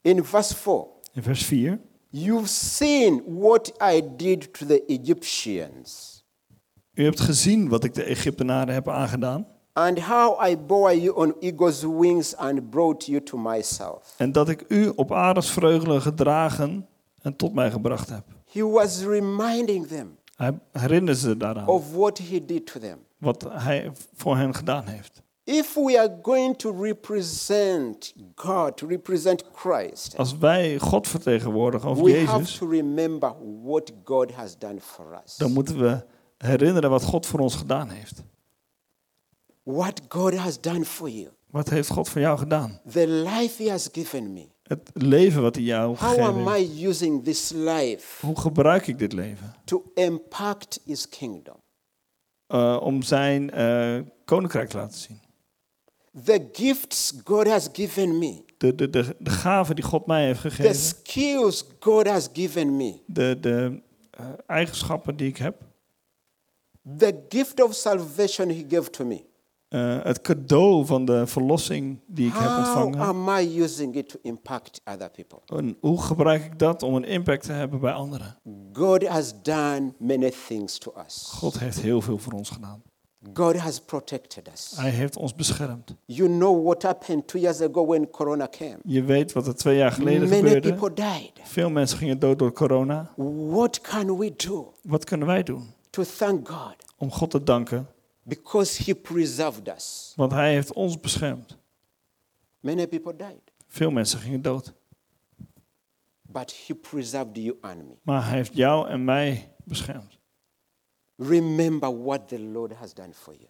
In 0.00 0.24
verse 0.24 0.54
4, 0.54 0.86
in 1.14 1.22
vers 1.22 1.44
4. 1.44 1.80
you've 2.10 2.48
seen 2.48 3.22
what 3.26 3.72
I 3.82 4.02
did 4.16 4.52
to 4.52 4.66
the 4.66 4.84
Egyptians 4.86 6.14
U 6.94 7.04
hebt 7.04 7.20
gezien 7.20 7.68
wat 7.68 7.84
ik 7.84 7.94
de 7.94 8.02
Egyptenaren 8.02 8.74
heb 8.74 8.88
aangedaan. 8.88 9.46
and 9.72 9.98
how 9.98 10.48
I 10.48 10.56
bore 10.58 11.00
you 11.00 11.16
on 11.16 11.34
eagle's 11.40 11.82
wings 11.82 12.36
and 12.36 12.70
brought 12.70 13.06
you 13.06 13.22
to 13.22 13.38
myself. 13.38 14.14
En 14.16 14.32
dat 14.32 14.48
ik 14.48 14.64
u 14.68 14.88
op 14.88 15.12
aardesvreugelen 15.12 16.02
gedragen 16.02 16.88
en 17.22 17.36
tot 17.36 17.54
mij 17.54 17.70
gebracht 17.70 18.08
heb. 18.10 18.24
He 18.52 18.62
was 18.68 19.02
reminding 19.02 19.86
them 19.86 20.16
Hij 20.36 20.58
herinnerde 20.72 21.20
ze 21.20 21.36
daaraan. 21.36 21.66
of 21.68 21.92
what 21.94 22.18
he 22.18 22.44
did 22.44 22.66
to 22.66 22.80
them. 22.80 22.98
Wat 23.18 23.46
hij 23.52 23.92
voor 24.14 24.36
hen 24.36 24.54
gedaan 24.54 24.86
heeft. 24.86 25.22
If 25.44 25.74
we 25.74 25.98
are 25.98 26.18
going 26.22 26.56
to 26.58 26.82
represent 26.82 28.14
God, 28.34 28.76
to 28.76 28.86
represent 28.86 29.44
Christ, 29.54 30.16
Als 30.16 30.38
wij 30.38 30.78
God 30.78 31.08
vertegenwoordigen 31.08 31.88
over 31.88 32.04
we 32.04 32.18
have 32.24 32.38
Jezus, 32.38 32.58
to 32.58 32.68
remember 32.68 33.34
what 33.62 33.92
God 34.04 34.32
has 34.32 34.58
done 34.58 34.80
for 34.80 35.20
us. 35.24 35.36
dan 35.36 35.52
moeten 35.52 35.78
we 35.78 36.04
herinneren 36.38 36.90
wat 36.90 37.02
God 37.02 37.26
voor 37.26 37.40
ons 37.40 37.54
gedaan 37.54 37.88
heeft. 37.90 38.22
What 39.62 40.00
God 40.08 40.34
has 40.34 40.60
done 40.60 40.84
for 40.84 41.08
you. 41.10 41.28
Wat 41.50 41.68
heeft 41.68 41.88
God 41.90 42.08
voor 42.08 42.20
jou 42.20 42.38
gedaan? 42.38 42.80
The 42.92 43.06
life 43.08 43.62
He 43.62 43.70
has 43.70 43.88
given 43.92 44.32
me. 44.32 44.48
Het 44.66 44.90
leven 44.94 45.42
wat 45.42 45.54
hij 45.54 45.64
jou 45.64 45.86
How 45.96 45.98
gegeven 45.98 46.24
am 46.24 46.48
heeft. 46.48 46.70
I 46.78 46.86
using 46.86 47.24
this 47.24 47.50
life 47.54 48.26
Hoe 48.26 48.40
gebruik 48.40 48.86
ik 48.86 48.98
dit 48.98 49.12
leven? 49.12 49.54
to 49.64 49.90
impact 49.94 50.80
His 50.84 51.08
kingdom? 51.08 51.56
Eh, 52.46 52.78
om 52.82 53.02
zijn 53.02 53.50
eh, 53.50 53.98
koninkrijk 54.24 54.68
te 54.68 54.76
laten 54.76 54.98
zien. 54.98 55.20
the 56.24 56.48
gifts 56.52 57.12
God 57.24 57.48
has 57.48 57.68
given 57.72 58.18
me, 58.18 58.44
De, 58.58 58.74
de, 58.74 58.90
de, 58.90 59.16
de 59.18 59.30
gaven 59.30 59.74
die 59.74 59.84
God 59.84 60.06
mij 60.06 60.24
heeft 60.24 60.42
the 60.42 60.50
gegeven. 60.50 60.74
skills 60.74 61.64
God 61.80 62.06
has 62.08 62.28
given 62.32 62.76
me, 62.76 63.00
De, 63.06 63.40
de 63.40 63.80
eh, 64.10 64.26
eigenschappen 64.46 65.16
die 65.16 65.28
ik 65.28 65.36
heb. 65.36 65.62
the 66.96 67.24
gift 67.28 67.62
of 67.62 67.74
salvation 67.74 68.48
He 68.48 68.64
gave 68.68 68.90
to 68.90 69.04
me. 69.04 69.24
Eh, 69.68 70.02
het 70.02 70.20
cadeau 70.20 70.86
van 70.86 71.04
de 71.04 71.26
verlossing 71.26 71.98
die 72.06 72.26
ik 72.26 72.32
heb 72.34 72.48
How 72.48 72.58
ontvangen. 72.58 72.98
am 72.98 73.28
I 73.38 73.60
using 73.62 73.94
it 73.94 74.08
to 74.08 74.18
impact 74.22 74.80
other 74.94 75.10
people? 75.10 75.58
En 75.58 75.76
hoe 75.80 76.02
gebruik 76.02 76.44
ik 76.44 76.58
dat 76.58 76.82
om 76.82 76.94
een 76.94 77.04
impact 77.04 77.42
te 77.44 77.52
hebben 77.52 77.80
bij 77.80 77.92
anderen? 77.92 78.38
God 78.72 79.06
has 79.06 79.34
done 79.42 79.92
many 79.98 80.32
things 80.48 80.78
to 80.78 80.92
us. 81.06 81.28
God 81.34 81.58
heeft 81.58 81.80
heel 81.80 82.00
veel 82.00 82.18
voor 82.18 82.32
ons 82.32 82.50
gedaan. 82.50 82.82
God 83.34 83.56
has 83.56 83.80
protected 83.80 84.48
us. 84.52 84.72
Hij 84.76 84.90
heeft 84.90 85.16
ons 85.16 85.34
beschermd. 85.34 85.94
You 86.04 86.28
know 86.28 86.64
what 86.64 86.82
happened 86.82 87.26
two 87.26 87.38
years 87.40 87.60
ago 87.60 87.86
when 87.86 88.10
Corona 88.10 88.46
came? 88.50 88.76
Je 88.84 89.02
weet 89.02 89.32
wat 89.32 89.46
er 89.46 89.54
twee 89.54 89.76
jaar 89.76 89.92
geleden 89.92 90.28
Many 90.28 90.36
gebeurde. 90.42 90.74
people 90.74 90.92
died. 90.94 91.32
Veel 91.42 91.70
mensen 91.70 91.98
gingen 91.98 92.18
dood 92.18 92.38
door 92.38 92.52
corona. 92.52 93.10
What 93.48 93.80
can 93.80 94.18
we 94.18 94.32
do 94.36 94.72
Wat 94.82 95.04
kunnen 95.04 95.26
wij 95.26 95.42
doen 95.42 95.74
to 95.90 96.02
thank 96.16 96.48
God? 96.48 96.74
om 96.96 97.10
God 97.12 97.30
te 97.30 97.42
danken? 97.42 97.86
Because 98.28 98.82
He 98.84 98.94
preserved 98.94 99.68
us. 99.68 100.12
Want 100.16 100.32
Hij 100.32 100.52
heeft 100.52 100.72
ons 100.72 101.00
beschermd. 101.00 101.56
Many 102.60 102.86
people 102.86 103.16
died, 103.16 103.52
Veel 103.68 103.90
mensen 103.90 104.18
gingen 104.18 104.42
dood. 104.42 104.72
but 106.22 106.64
He 106.66 106.74
preserved 106.74 107.36
you 107.36 107.56
and 107.60 107.76
me. 107.88 107.94
Maar 108.02 108.24
Hij 108.28 108.36
heeft 108.36 108.54
jou 108.56 108.88
en 108.88 109.04
mij 109.04 109.54
beschermd. 109.64 110.18
Remember 111.16 112.02
what 112.02 112.28
the 112.28 112.40
Lord 112.40 112.72
has 112.72 112.94
done 112.94 113.12
for 113.12 113.34
you. 113.34 113.48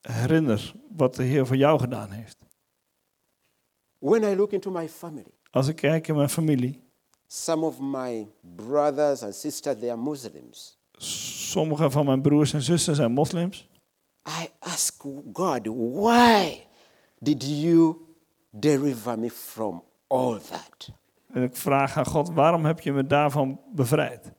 Herinner 0.00 0.72
wat 0.96 1.14
de 1.14 1.22
Heer 1.22 1.46
voor 1.46 1.56
jou 1.56 1.80
gedaan 1.80 2.10
heeft. 2.10 2.36
When 3.98 4.22
I 4.22 4.36
look 4.36 4.52
into 4.52 4.70
my 4.70 4.88
family, 4.88 5.32
Als 5.50 5.68
ik 5.68 5.76
kijk 5.76 6.08
in 6.08 6.14
mijn 6.14 6.28
familie, 6.28 6.82
some 7.26 7.64
of 7.66 7.78
my 7.80 8.28
brothers 8.56 9.22
and 9.22 9.34
sisters, 9.34 9.78
they 9.78 9.90
are 9.90 10.00
Muslims. 10.00 10.78
sommige 10.96 11.90
van 11.90 12.04
mijn 12.04 12.22
broers 12.22 12.52
en 12.52 12.62
zussen 12.62 12.94
zijn 12.94 13.12
moslims. 13.12 13.68
I 14.28 14.48
ask 14.58 15.04
God, 15.32 15.66
why 15.66 16.66
did 17.20 17.42
you 17.42 17.96
deliver 18.50 19.18
me 19.18 19.30
from 19.30 19.82
all 20.06 20.38
that? 20.38 20.88
En 21.32 21.42
ik 21.42 21.56
vraag 21.56 21.96
aan 21.96 22.06
God, 22.06 22.30
waarom 22.30 22.64
heb 22.64 22.80
je 22.80 22.92
me 22.92 23.06
daarvan 23.06 23.60
bevrijd? 23.74 24.32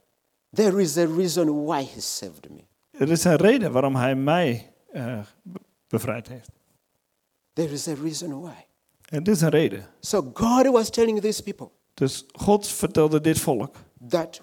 There 0.53 0.81
is 0.81 0.97
a 0.97 1.05
reason 1.05 1.65
why 1.65 1.83
He 1.93 1.99
saved 2.01 2.49
me. 2.49 2.63
Er 2.91 3.11
is 3.11 3.23
een 3.23 3.35
reden 3.35 3.71
waarom 3.71 3.95
Hij 3.95 4.15
mij 4.15 4.73
be- 4.93 5.59
bevrijd 5.87 6.27
heeft. 6.27 6.49
There 7.53 7.71
is 7.71 7.87
a 7.87 7.93
reason 8.01 8.41
why. 8.41 8.65
En 9.05 9.23
dit 9.23 9.35
is 9.35 9.41
een 9.41 9.49
reden. 9.49 9.85
So 9.99 10.31
God 10.33 10.67
was 10.67 10.89
telling 10.89 11.21
these 11.21 11.43
people 11.43 11.69
Dus 11.93 12.25
God 12.31 12.67
vertelde 12.67 13.21
dit 13.21 13.39
volk. 13.39 13.75
that 14.09 14.41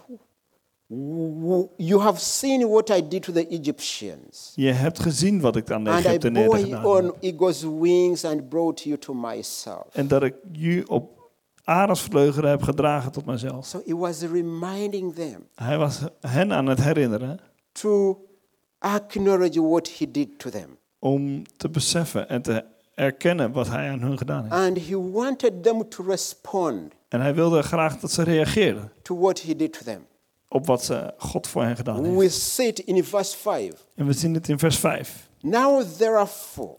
you 1.76 2.00
have 2.00 2.18
seen 2.20 2.68
what 2.68 2.90
I 2.90 3.08
did 3.08 3.22
to 3.22 3.32
the 3.32 3.46
Egyptians. 3.48 4.52
Je 4.54 4.72
hebt 4.72 4.98
gezien 5.00 5.40
wat 5.40 5.56
ik 5.56 5.70
aan 5.70 5.84
de 5.84 5.90
And 5.90 6.04
I 6.04 6.06
Egyptenaren 6.08 6.48
bore 6.48 6.62
gedaan 6.62 6.84
on 6.84 7.04
heb. 7.04 7.14
eagle's 7.20 7.62
wings 7.80 8.24
and 8.24 8.48
brought 8.48 8.80
you 8.82 8.98
to 8.98 9.14
myself. 9.14 9.84
En 9.92 10.08
dat 10.08 10.22
ik 10.22 10.34
je 10.52 10.88
op 10.88 11.20
arendsvleugelen 11.64 12.50
heb 12.50 12.62
gedragen 12.62 13.12
tot 13.12 13.24
mezelf. 13.26 13.66
So 13.66 13.82
he 13.86 13.96
was 13.96 14.20
reminding 14.20 15.14
them 15.14 15.46
Hij 15.54 15.78
was 15.78 16.00
hen 16.20 16.52
aan 16.52 16.66
het 16.66 16.82
herinneren 16.82 17.40
to 17.72 18.20
acknowledge 18.78 19.62
what 19.68 19.90
he 19.98 20.10
did 20.10 20.38
to 20.38 20.50
them. 20.50 20.78
om 20.98 21.42
te 21.56 21.68
beseffen 21.68 22.28
en 22.28 22.42
te 22.42 22.64
erkennen 22.94 23.52
wat 23.52 23.68
hij 23.68 23.90
aan 23.90 24.00
hun 24.00 24.18
gedaan 24.18 24.42
heeft. 24.42 24.54
And 24.54 24.86
he 24.88 25.10
wanted 25.10 25.62
them 25.62 25.88
to 25.88 26.04
respond 26.04 26.92
En 27.08 27.20
hij 27.20 27.34
wilde 27.34 27.62
graag 27.62 28.00
dat 28.00 28.10
ze 28.10 28.22
reageerden 28.22 28.92
to 29.02 29.18
what 29.18 29.42
he 29.42 29.56
did 29.56 29.72
to 29.72 29.78
them. 29.84 30.06
Op 30.52 30.66
wat 30.66 30.84
ze, 30.84 31.14
God 31.18 31.46
voor 31.46 31.62
hen 31.62 31.76
gedaan 31.76 32.04
heeft. 32.04 32.16
We 32.18 32.28
see 32.28 32.66
it 32.66 32.78
in 32.78 33.04
verse 33.04 33.36
5. 33.36 33.86
En 33.94 34.06
we 34.06 34.12
zien 34.12 34.34
het 34.34 34.48
in 34.48 34.58
vers 34.58 34.78
5. 34.78 35.30
Now, 35.40 35.82
therefore, 35.82 36.76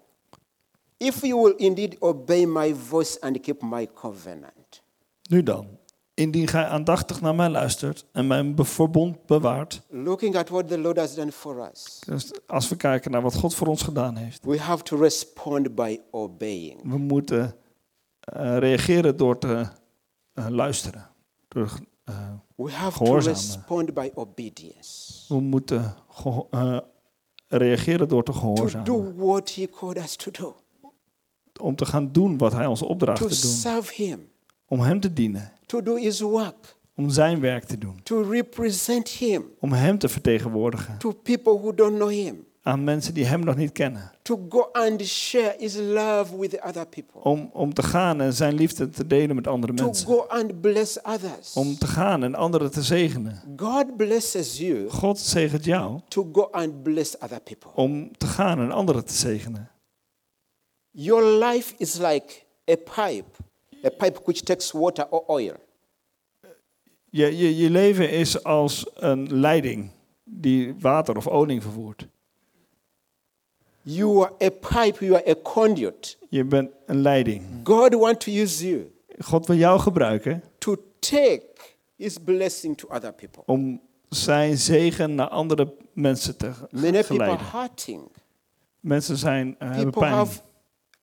if 0.98 1.22
you 1.22 1.42
will 1.44 1.54
indeed 1.58 1.96
obey 2.02 2.46
my 2.46 2.76
voice 2.76 3.22
and 3.22 3.40
keep 3.40 3.62
my 3.62 3.90
covenant, 3.94 4.82
Nu 5.30 5.44
dan, 5.44 5.68
indien 6.14 6.48
gij 6.48 6.66
aandachtig 6.66 7.22
naar 7.22 7.36
mij 7.36 7.50
luistert 7.50 8.06
en 8.12 8.28
mijn 8.28 8.56
verbond 8.58 9.26
bewaart. 9.26 9.82
looking 9.90 10.36
at 10.36 10.50
what 10.50 10.68
the 10.68 10.78
Lord 10.80 10.98
has 10.98 11.16
done 11.16 11.32
for 11.32 11.70
us, 11.72 12.00
Dus 12.06 12.32
als 12.48 12.70
we 12.70 12.76
kijken 12.76 13.12
naar 13.12 13.22
wat 13.22 13.34
God 13.36 13.56
voor 13.56 13.68
ons 13.68 13.82
gedaan 13.82 14.16
heeft. 14.16 14.46
we 14.46 14.60
have 14.60 14.84
to 14.84 14.98
respond 14.98 15.76
by 15.76 16.00
obeying. 16.12 16.82
We 16.92 16.98
moeten 16.98 17.56
eh, 18.20 18.58
reageren 18.58 19.18
door 19.18 19.38
te 19.38 19.68
eh, 20.34 20.48
luisteren. 20.50 21.10
Door, 21.48 21.80
eh, 22.04 22.16
We 22.64 22.72
have 22.72 22.98
to 22.98 23.06
Gehoorzamen. 23.06 23.40
respond 23.40 23.94
by 23.94 24.12
obedience. 24.16 25.24
we 25.34 25.40
moeten 25.42 25.96
eh, 26.52 26.78
reageren 27.48 28.08
door 28.08 28.24
te 28.24 28.32
To 28.32 28.38
gehoorzamen. 28.38 28.86
do 28.86 29.14
what 29.16 29.50
he 29.56 29.68
called 29.70 29.98
us 29.98 30.16
to 30.16 30.32
do, 30.32 30.56
Om 31.62 31.76
te 31.76 31.86
gaan 31.86 32.12
doen 32.12 32.38
wat 32.38 32.54
hij 32.54 32.66
ons 32.66 32.82
opdraagt 32.82 33.20
to 33.22 33.28
te 33.28 33.42
doen. 33.42 33.52
serve 33.52 34.04
him, 34.04 34.28
Om 34.68 34.80
hem 34.80 35.00
te 35.00 35.14
dienen. 35.14 35.52
to 35.66 35.82
do 35.84 35.96
his 35.96 36.20
work, 36.20 36.76
Om 36.96 37.10
zijn 37.10 37.40
werk 37.40 37.64
te 37.64 37.78
doen. 37.78 38.00
to 38.04 38.22
represent 38.22 39.10
him 39.10 39.46
Om 39.60 39.72
hem 39.72 39.98
te 39.98 40.10
vertegenwoordigen. 40.10 40.98
to 40.98 41.12
people 41.12 41.54
who 41.60 41.74
don't 41.74 41.96
know 41.96 42.10
him, 42.10 42.46
Aan 42.66 42.84
mensen 42.84 43.14
die 43.14 43.26
hem 43.26 43.44
nog 43.44 43.56
niet 43.56 43.72
kennen. 43.72 44.12
to 44.22 44.46
go 44.50 44.70
and 44.72 45.02
share 45.06 45.56
his 45.60 45.76
love 45.76 46.38
with 46.38 46.62
other 46.62 46.88
people, 46.88 47.22
Om, 47.24 47.50
om 47.54 47.74
te 47.74 47.84
gaan 47.84 48.22
en 48.22 48.34
zijn 48.34 48.54
liefde 48.56 48.90
te 48.90 49.08
delen 49.08 49.36
met 49.36 49.48
andere 49.48 49.74
to 49.74 49.86
mensen. 49.86 50.08
go 50.08 50.26
and 50.28 50.62
bless 50.62 51.02
others. 51.02 51.54
Om 51.54 51.78
te 51.78 51.88
gaan 51.88 52.24
en 52.24 52.36
anderen 52.36 52.72
te 52.72 52.82
zegenen. 52.82 53.42
God 53.56 53.98
blesses 53.98 54.58
you 54.58 54.90
God 54.90 55.20
zegent 55.20 55.66
jou 55.66 56.00
to 56.08 56.30
go 56.32 56.42
and 56.52 56.84
bless 56.84 57.18
other 57.20 57.40
people. 57.42 57.72
om 57.76 58.18
te 58.18 58.26
gaan 58.26 58.60
en 58.60 58.72
anderen 58.72 59.06
te 59.06 59.14
zegenen. 59.14 59.70
Your 60.92 61.46
life 61.46 61.74
is 61.78 61.98
like 61.98 62.34
a 62.72 62.76
pipe, 62.76 63.26
a 63.86 63.90
pipe 63.90 64.20
which 64.24 64.42
takes 64.42 64.72
water 64.72 65.08
or 65.10 65.24
oil. 65.28 65.54
Je, 67.10 67.38
je, 67.38 67.58
je 67.58 67.70
leven 67.70 68.10
is 68.12 68.44
als 68.44 68.86
een 68.94 69.40
leiding 69.40 69.90
die 70.24 70.76
water 70.80 71.18
of 71.18 71.28
olie 71.28 71.62
vervoert. 71.62 72.08
You 73.86 74.22
are 74.24 74.32
a 74.42 74.50
pipe, 74.50 75.06
you 75.06 75.14
are 75.16 75.30
a 75.30 75.36
conduit. 75.44 76.18
Je 76.30 76.44
bent 76.44 76.70
een 76.86 77.02
leiding. 77.02 77.44
God 77.64 77.94
wants 77.94 78.26
to 78.26 78.32
use 78.32 78.68
you 78.68 78.92
God 79.20 79.48
wil 79.48 79.56
jou 79.58 79.80
gebruiken 79.80 80.44
to 80.58 80.76
take 81.00 81.44
his 81.96 82.18
blessing 82.18 82.78
to 82.78 82.88
other 82.88 83.14
people. 83.14 83.44
om 83.46 83.82
zijn 84.10 84.58
zegen 84.58 85.16
naar 85.16 85.28
andere 85.28 85.74
mensen 85.94 86.38
te 86.38 86.52
Many 86.70 86.92
people 86.92 87.04
geleiden. 87.04 87.40
are 87.40 87.58
hurting. 87.60 88.02
Mensen 88.80 89.18
zijn, 89.18 89.56
eh, 89.60 89.68
hebben 89.68 89.84
People 89.84 90.02
pijn. 90.02 90.14
have 90.14 90.40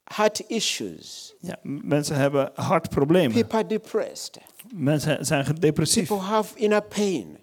heart 0.04 0.40
issues. 0.46 1.34
Ja, 1.40 1.56
mensen 1.62 2.16
hebben 2.16 2.50
hartproblemen. 2.54 3.32
People 3.32 3.58
are 3.58 3.66
depressed. 3.66 4.38
Mensen 4.74 5.26
zijn 5.26 5.54
depressief. 5.58 6.08
People 6.08 6.24
have 6.24 6.58
inner 6.58 6.82
pain. 6.82 7.38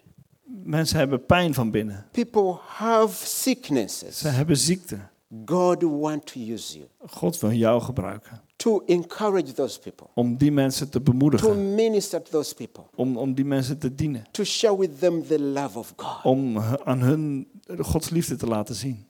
Mensen 0.64 0.98
hebben 0.98 1.26
pijn 1.26 1.54
van 1.54 1.72
binnen. 1.72 2.06
People 2.12 2.58
have 2.66 3.26
sicknesses. 3.26 4.18
Ze 4.20 4.28
hebben 4.28 4.58
ziekte. 4.58 4.98
God 5.46 5.84
wants 5.84 6.32
to 6.34 6.40
use 6.40 6.78
you 6.78 6.88
God 7.08 7.40
wil 7.40 7.52
jou 7.52 7.82
gebruiken 7.82 8.42
to 8.56 8.82
encourage 8.86 9.54
those 9.54 9.80
people, 9.80 10.08
om 10.16 10.38
die 10.38 10.52
mensen 10.52 10.90
te 10.90 11.02
to 11.02 11.12
bemoedigen. 11.12 11.76
minister 11.76 12.22
to 12.24 12.32
those 12.32 12.56
people, 12.56 12.84
Om, 12.96 13.18
om 13.18 13.34
die 13.34 13.46
mensen 13.46 13.78
te 13.80 13.96
dienen. 13.96 14.28
to 14.32 14.44
share 14.44 14.78
with 14.78 15.00
them 15.00 15.24
the 15.28 15.40
love 15.40 15.80
of 15.80 15.94
God. 15.96 16.24
Om 16.26 16.58
aan 16.84 17.00
hun 17.02 17.48
Gods 17.80 18.10
liefde 18.10 18.36
te 18.36 18.48
laten 18.48 18.76
zien. 18.76 19.06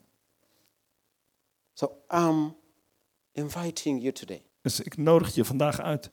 So 1.73 1.91
I'm 2.09 2.55
inviting 3.31 3.99
you 4.01 4.11
today. 4.11 4.41
Dus 4.61 4.79
ik 4.79 4.97
nodig 4.97 5.35
je 5.35 5.45
vandaag 5.45 5.79
uit. 5.81 6.11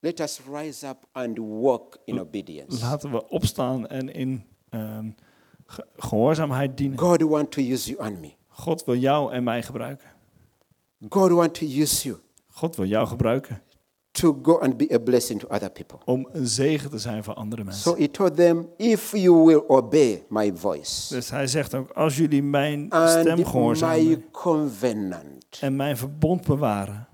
Let 0.00 0.20
us 0.20 0.40
rise 0.52 0.86
up 0.86 1.08
and 1.12 1.38
walk 1.38 1.98
in 2.04 2.20
obedience. 2.20 2.80
Laten 2.80 3.10
we 3.10 3.28
opstaan 3.28 3.86
en 3.86 4.08
in 4.14 4.44
ge- 5.66 5.86
gehoorzaamheid 5.96 6.76
dienen. 6.76 6.98
God 6.98 7.22
wants 7.22 7.56
to 7.56 7.62
use 7.62 7.90
you 7.90 8.02
and 8.02 8.20
me. 8.20 8.34
God 8.56 8.84
wil 8.84 8.96
jou 8.96 9.32
en 9.32 9.44
mij 9.44 9.62
gebruiken. 9.62 10.08
God 11.08 11.30
wants 11.30 11.58
to 11.58 11.66
use 11.66 12.08
you 12.08 12.18
God 12.50 12.76
wil 12.76 12.86
jou 12.86 13.06
gebruiken 13.06 13.62
to 14.10 14.38
go 14.42 14.58
and 14.58 14.76
be 14.76 14.94
a 14.94 14.98
blessing 14.98 15.40
to 15.40 15.46
other 15.48 15.70
people. 15.70 15.98
om 16.04 16.28
een 16.32 16.46
zegen 16.46 16.90
te 16.90 16.98
zijn 16.98 17.24
voor 17.24 17.34
andere 17.34 17.64
mensen. 17.64 17.82
So 17.82 17.96
he 17.98 18.10
told 18.10 18.36
them, 18.36 18.68
if 18.76 19.12
you 19.12 19.44
will 19.44 19.62
obey 19.66 20.24
my 20.28 20.52
voice 20.56 21.14
Dus 21.14 21.30
hij 21.30 21.46
zegt 21.46 21.74
ook, 21.74 21.90
als 21.90 22.16
jullie 22.16 22.42
mijn 22.42 22.86
stem 22.86 23.36
my 23.36 23.44
gehoorzamen 23.44 24.30
covenant. 24.30 25.58
en 25.60 25.76
mijn 25.76 25.96
verbond 25.96 26.46
bewaren. 26.46 27.08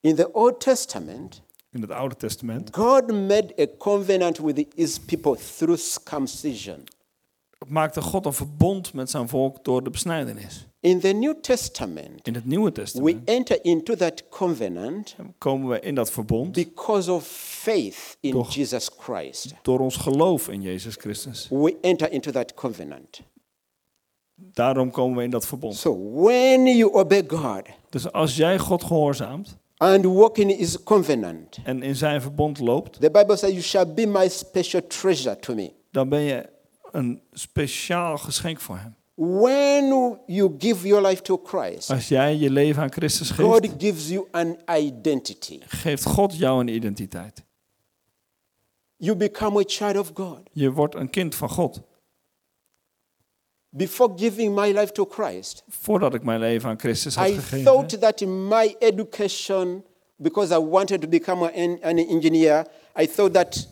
In 0.00 0.14
the 0.14 0.32
Old 0.32 0.60
Testament, 0.60 1.42
In 1.70 1.80
het 1.80 1.90
Oude 1.90 2.16
Testament 2.16 2.76
God 2.76 3.06
made 3.06 3.54
a 3.60 3.66
covenant 3.78 4.38
with 4.38 4.66
his 4.74 4.98
people 4.98 5.36
through 5.56 5.78
circumcision. 5.80 6.84
Maakte 7.68 8.02
God 8.02 8.26
een 8.26 8.32
verbond 8.32 8.92
met 8.92 9.10
zijn 9.10 9.28
volk 9.28 9.64
door 9.64 9.84
de 9.84 9.90
besnijdenis. 9.90 10.66
In 10.80 11.00
the 11.00 11.08
New 11.08 11.34
Testament, 11.40 12.26
In 12.26 12.34
het 12.34 12.44
Nieuwe 12.46 12.64
we 12.64 12.72
Testament 12.72 13.28
enter 13.28 13.64
into 13.64 13.94
that 13.94 14.28
covenant 14.28 15.16
komen 15.38 15.68
we 15.68 15.80
in 15.80 15.94
dat 15.94 16.10
verbond 16.10 16.52
because 16.52 17.12
of 17.12 17.26
faith 17.26 18.16
in 18.20 18.30
Toch. 18.32 18.54
Jesus 18.54 18.90
Christ. 18.98 19.54
door 19.62 19.78
ons 19.78 19.96
geloof 19.96 20.48
in 20.48 20.60
Jezus 20.62 20.94
Christus. 20.96 21.46
We 21.50 21.76
enter 21.80 22.12
into 22.12 22.30
that 22.30 22.54
covenant. 22.54 23.20
Daarom 24.34 24.90
komen 24.90 25.16
we 25.16 25.22
in 25.24 25.30
dat 25.30 25.46
verbond. 25.46 25.74
So 25.76 26.12
when 26.12 26.66
you 26.76 26.92
obey 26.92 27.24
God 27.26 27.62
Dus 27.90 28.12
als 28.12 28.36
jij 28.36 28.58
God 28.58 28.84
gehoorzaamt 28.84 29.56
and 29.76 30.04
walk 30.04 30.38
in 30.38 30.48
his 30.48 30.82
covenant, 30.82 31.58
en 31.64 31.82
in 31.82 31.96
zijn 31.96 32.20
verbond 32.22 32.58
loopt, 32.58 33.00
the 33.00 33.10
Bible 33.10 33.36
says, 33.36 33.50
You 33.50 33.62
shall 33.62 33.94
be 33.94 34.06
my 34.06 34.28
special 34.28 34.80
treasure 34.86 35.38
to 35.38 35.54
me. 35.54 35.72
dan 35.90 36.08
ben 36.08 36.20
je 36.20 36.48
een 36.92 37.22
speciaal 37.32 38.18
geschenk 38.18 38.60
voor 38.60 38.76
hem. 38.76 38.94
When 39.14 40.18
you 40.26 40.54
give 40.58 40.86
your 40.88 41.06
life 41.06 41.22
to 41.22 41.40
Christ, 41.44 41.90
Als 41.90 42.08
jij 42.08 42.36
je 42.36 42.50
leven 42.50 42.82
aan 42.82 42.92
Christus 42.92 43.30
God 43.30 43.60
geeft, 43.66 43.74
gives 43.82 44.08
you 44.08 44.26
an 44.30 44.56
identity. 44.76 45.60
geeft 45.66 46.04
God 46.04 46.36
jou 46.36 46.60
een 46.60 46.68
identiteit. 46.68 47.42
You 48.96 49.16
become 49.16 49.58
a 49.60 49.62
child 49.66 49.96
of 49.98 50.10
God. 50.14 50.40
Je 50.52 50.72
wordt 50.72 50.94
een 50.94 51.10
kind 51.10 51.34
van 51.34 51.48
God. 51.48 51.80
Before 53.68 54.12
giving 54.16 54.54
my 54.54 54.72
life 54.72 54.92
to 54.92 55.04
Christ, 55.04 55.64
Voordat 55.68 56.14
ik 56.14 56.22
mijn 56.22 56.40
leven 56.40 56.68
aan 56.68 56.78
Christus 56.78 57.14
had 57.14 57.28
I 57.28 57.32
gegeven, 57.34 57.64
thought 57.64 58.00
that 58.00 58.20
in 58.20 58.48
my 58.48 58.74
education, 58.78 59.84
because 60.16 60.54
I 60.54 60.58
wanted 60.58 61.00
to 61.00 61.08
become 61.08 61.44
an, 61.52 61.78
an 61.82 61.98
engineer, 61.98 62.66
I 63.00 63.06
thought 63.06 63.32
that 63.34 63.68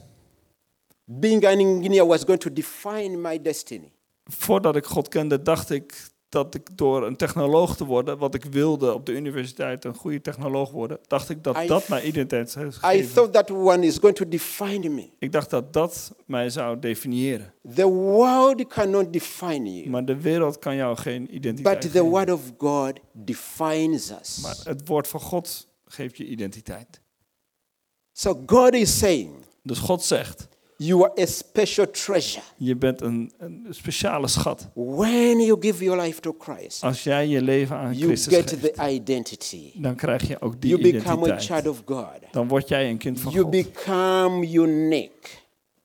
being 1.18 1.44
an 1.46 1.58
engineer 1.58 2.06
was 2.06 2.24
going 2.24 2.40
to 2.40 2.52
define 2.52 3.16
my 3.16 3.42
destiny. 3.42 3.92
voordat 4.24 4.76
ik 4.76 4.84
God 4.84 5.08
kende, 5.08 5.42
dacht 5.42 5.70
ik 5.70 6.08
dat 6.28 6.54
ik 6.54 6.76
door 6.76 7.06
een 7.06 7.16
technoloog 7.16 7.76
te 7.76 7.84
worden, 7.84 8.18
wat 8.18 8.34
ik 8.34 8.44
wilde 8.44 8.94
op 8.94 9.06
de 9.06 9.12
universiteit, 9.12 9.84
een 9.84 9.94
goede 9.94 10.20
technoloog 10.20 10.70
worden, 10.70 10.98
dacht 11.06 11.28
ik 11.28 11.44
dat 11.44 11.56
I 11.56 11.66
dat 11.66 11.88
mijn 11.88 12.06
identiteit 12.06 12.50
zou 12.50 12.96
I 12.96 13.08
thought 13.12 13.32
that 13.32 13.50
one 13.50 13.86
is 13.86 13.98
going 13.98 14.16
to 14.16 14.28
define 14.28 14.88
me. 14.88 15.08
Ik 15.18 15.32
dacht 15.32 15.50
dat 15.50 15.72
dat 15.72 16.14
mij 16.26 16.50
zou 16.50 16.78
definiëren. 16.78 17.54
The 17.74 17.86
world 17.88 18.66
cannot 18.66 19.12
define 19.12 19.74
you, 19.74 19.88
Maar 19.88 20.04
de 20.04 20.20
wereld 20.20 20.58
kan 20.58 20.76
jou 20.76 20.96
geen 20.96 21.34
identiteit 21.34 21.80
but 21.80 21.92
the 21.92 21.98
geven. 21.98 22.10
word 22.10 22.30
of 22.30 22.40
God 22.58 22.92
defines 23.12 24.10
us. 24.10 24.38
Maar 24.42 24.56
het 24.64 24.88
woord 24.88 25.08
van 25.08 25.20
God 25.20 25.68
geeft 25.84 26.16
je 26.16 26.24
identiteit. 26.24 27.00
So 28.12 28.42
God 28.46 28.74
is 28.74 28.98
saying, 28.98 29.30
Dus 29.62 29.78
God 29.78 30.02
zegt, 30.02 30.48
you 30.82 31.02
are 31.04 31.12
a 31.22 31.26
special 31.26 31.90
treasure. 31.90 32.42
je 32.56 32.76
bent 32.76 33.00
een, 33.00 33.32
een 33.38 33.66
speciale 33.70 34.28
schat. 34.28 34.68
When 34.74 35.40
you 35.40 35.56
give 35.60 35.84
your 35.84 36.00
life 36.02 36.20
to 36.20 36.34
Christ, 36.38 36.82
Als 36.82 37.02
jij 37.02 37.26
je 37.26 37.42
leven 37.42 37.76
aan 37.76 37.94
you 37.94 38.06
Christus 38.06 38.34
get 38.34 38.50
geeft, 38.50 38.74
the 38.74 38.88
identity. 38.90 39.72
dan 39.80 39.94
krijg 39.96 40.28
je 40.28 40.40
ook 40.40 40.60
die 40.60 40.70
You 40.76 40.82
become 40.92 41.08
a 41.08 41.26
identiteit. 41.26 41.62
child 41.62 41.66
of 41.66 41.82
God. 41.84 42.32
Dan 42.32 42.48
word 42.48 42.68
jij 42.68 42.90
een 42.90 42.98
kind 42.98 43.20
van 43.20 43.32
You 43.32 43.42
God. 43.42 43.52
become 43.52 44.46
unique. 44.52 45.28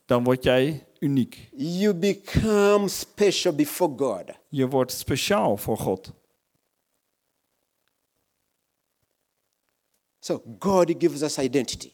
Dan 0.06 0.24
word 0.24 0.44
jij 0.44 0.86
uniek. 1.00 1.50
You 1.56 1.94
become 1.94 2.88
special 2.88 3.54
before 3.56 3.94
God. 3.98 4.24
Je 4.50 4.68
wordt 4.68 4.92
speciaal 4.92 5.58
voor 5.58 5.78
God. 5.78 6.12
So 10.20 10.42
God 10.60 10.90
gives 11.00 11.22
us 11.22 11.38
identity. 11.38 11.92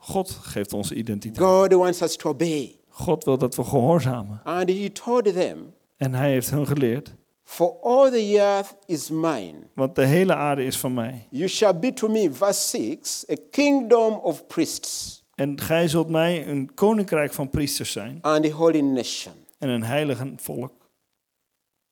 God 0.00 0.30
geeft 0.30 0.72
ons 0.72 0.90
identiteit. 0.92 1.46
God 1.48 1.72
wants 1.74 2.02
us 2.02 2.16
to 2.16 2.28
obey. 2.28 2.76
God 2.88 3.24
wil 3.24 3.38
dat 3.38 3.54
we 3.54 3.64
gehoorzamen. 3.64 4.40
And 4.44 4.68
he 4.68 4.92
told 4.92 5.24
them, 5.24 5.72
En 5.96 6.14
hij 6.14 6.30
heeft 6.30 6.50
hun 6.50 6.66
geleerd, 6.66 7.14
For 7.44 7.76
all 7.82 8.10
the 8.10 8.38
earth 8.38 8.74
is 8.86 9.10
mine. 9.10 9.54
want 9.74 9.94
de 9.94 10.04
hele 10.04 10.34
aarde 10.34 10.64
is 10.64 10.78
van 10.78 10.94
mij. 10.94 11.26
You 11.30 11.48
shall 11.48 11.78
be 11.78 11.92
to 11.92 12.08
me, 12.08 12.32
verse 12.32 12.68
6, 12.78 13.24
a 13.30 13.34
kingdom 13.50 14.12
of 14.14 14.46
priests 14.46 15.20
En 15.34 15.60
gij 15.60 15.88
zult 15.88 16.08
mij 16.08 16.48
een 16.48 16.74
koninkrijk 16.74 17.32
van 17.32 17.50
priesters 17.50 17.92
zijn 17.92 18.18
and 18.20 18.44
a 18.46 18.50
holy 18.50 18.80
nation. 18.80 19.34
en 19.58 19.68
een 19.68 19.82
heilige 19.84 20.32
volk. 20.36 20.72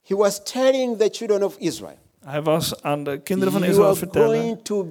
He 0.02 0.16
was 0.16 0.42
telling 0.42 0.96
the 0.98 1.08
children 1.12 1.42
of 1.42 1.56
Israel, 1.58 1.98
Hij 2.24 2.42
was 2.42 2.82
aan 2.82 3.04
de 3.04 3.18
kinderen 3.20 3.52
van 3.52 3.60
You 3.62 3.72
Israël 3.72 3.88
are 3.90 3.98
vertellen 3.98 4.40
going 4.40 4.62
to, 4.62 4.86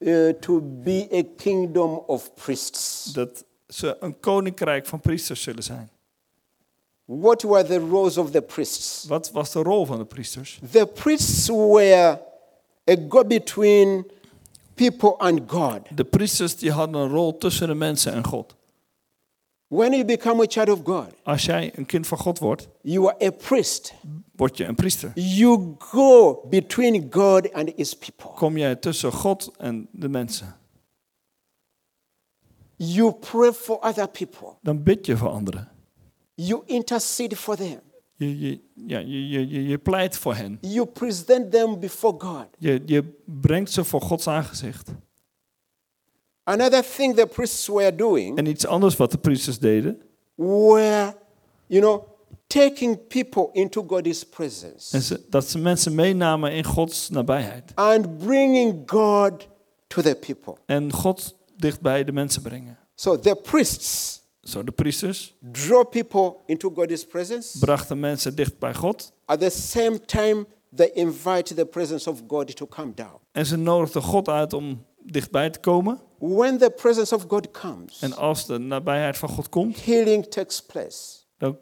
uh, 0.00 0.32
to 0.32 0.60
be 0.60 1.08
a 1.12 1.22
kingdom 1.36 2.02
of 2.06 2.34
priests. 2.34 3.04
dat 3.12 3.44
ze 3.68 3.96
een 4.00 4.20
koninkrijk 4.20 4.86
van 4.86 5.00
priesters 5.00 5.42
zullen 5.42 5.62
zijn. 5.62 5.90
What 7.04 7.42
were 7.42 7.64
the 7.64 7.78
roles 7.78 8.18
of 8.18 8.30
the 8.30 8.42
priests? 8.42 9.04
Wat 9.08 9.30
was 9.30 9.52
de 9.52 9.62
rol 9.62 9.86
van 9.86 9.98
de 9.98 10.04
priesters? 10.04 10.58
The 10.70 10.86
priests 10.86 11.48
were 11.48 12.18
a 12.90 12.96
go 13.08 13.24
between 13.24 14.06
people 14.74 15.16
and 15.18 15.40
God. 15.46 15.80
De 15.94 16.04
priesters 16.04 16.56
die 16.56 16.70
hadden 16.70 17.00
een 17.00 17.08
rol 17.08 17.38
tussen 17.38 17.68
de 17.68 17.74
mensen 17.74 18.12
en 18.12 18.26
God. 18.26 18.54
When 19.70 19.92
you 19.92 20.04
become 20.04 20.42
a 20.42 20.46
child 20.48 20.68
of 20.68 20.80
God, 20.84 21.06
Als 21.22 21.44
jij 21.44 21.72
een 21.74 21.86
kind 21.86 22.06
van 22.06 22.18
God 22.18 22.38
wordt, 22.38 22.68
you 22.82 23.06
are 23.08 23.26
a 23.26 23.30
priest. 23.30 23.94
word 24.36 24.56
je 24.56 24.64
een 24.64 24.74
priester. 24.74 25.10
You 25.14 25.74
go 25.78 26.40
between 26.48 27.06
God 27.10 27.52
and 27.52 27.72
his 27.76 27.94
people. 27.94 28.30
Kom 28.34 28.56
jij 28.56 28.76
tussen 28.76 29.12
God 29.12 29.50
en 29.58 29.88
de 29.92 30.08
mensen. 30.08 30.56
You 32.76 33.12
pray 33.12 33.52
for 33.52 33.78
other 33.80 34.08
people. 34.08 34.48
Dan 34.62 34.82
bid 34.82 35.06
je 35.06 35.16
voor 35.16 35.28
anderen. 35.28 35.68
You 36.34 36.62
intercede 36.66 37.36
for 37.36 37.56
them. 37.56 37.80
Je, 38.14 38.38
je, 38.38 38.60
ja, 38.74 38.98
je, 38.98 39.28
je, 39.28 39.48
je, 39.48 39.66
je 39.66 39.78
pleit 39.78 40.16
voor 40.16 40.34
hen. 40.34 40.58
You 40.60 40.86
present 40.86 41.50
them 41.50 41.80
before 41.80 42.14
God. 42.18 42.46
Je, 42.58 42.82
je 42.86 43.04
brengt 43.24 43.70
ze 43.72 43.84
voor 43.84 44.00
Gods 44.00 44.26
aangezicht. 44.26 44.90
Another 46.50 46.82
thing 46.82 47.14
the 47.16 47.26
priests 47.26 47.66
were 47.66 47.94
doing 47.94 48.38
En 48.38 48.46
iets 48.46 48.66
anders 48.66 48.96
wat 48.96 49.10
de 49.10 49.18
priesters 49.18 49.58
deden. 49.58 50.02
were, 50.34 51.14
you 51.66 51.80
know, 51.82 52.02
taking 52.46 53.06
people 53.08 53.48
into 53.52 53.84
God's 53.86 54.24
presence 54.24 54.96
En 54.96 55.02
ze, 55.02 55.20
dat 55.28 55.48
ze 55.48 55.58
mensen 55.58 55.94
meenamen 55.94 56.52
in 56.52 56.64
Gods 56.64 57.08
nabijheid. 57.10 57.72
and 57.74 58.18
bringing 58.18 58.82
God 58.90 59.48
to 59.86 60.02
the 60.02 60.14
people. 60.14 60.54
En 60.66 60.92
God 60.92 61.34
dichtbij 61.56 62.04
de 62.04 62.12
mensen 62.12 62.42
brengen. 62.42 62.78
So 62.94 63.18
the 63.18 63.34
priests 63.42 64.18
Zo, 64.42 64.64
de 64.64 64.72
priesters 64.72 65.34
draw 65.52 65.88
people 65.88 66.36
into 66.46 66.72
God's 66.74 67.04
presence. 67.06 67.58
brachten 67.58 68.00
mensen 68.00 68.34
dicht 68.34 68.58
bij 68.58 68.74
God. 68.74 69.12
At 69.24 69.40
the 69.40 69.50
same 69.50 70.04
time, 70.04 70.46
they 70.74 70.90
invite 70.94 71.54
the 71.54 71.64
presence 71.66 72.10
of 72.10 72.22
God 72.28 72.56
to 72.56 72.66
come 72.66 72.92
down. 72.94 73.18
En 73.32 73.46
ze 73.46 73.56
nodigden 73.56 74.02
God 74.02 74.28
uit 74.28 74.52
om 74.52 74.84
dichtbij 75.02 75.50
te 75.50 75.58
komen. 75.60 76.00
When 76.18 76.58
the 76.58 76.70
presence 76.70 77.14
of 77.14 77.24
God 77.28 77.50
comes, 77.50 78.00
En 78.02 78.16
als 78.16 78.46
de 78.46 78.58
nabijheid 78.58 79.16
van 79.18 79.28
God 79.28 79.48
komt, 79.48 79.84
healing 79.84 80.26
takes 80.26 80.62
place, 80.62 81.16
dan 81.38 81.58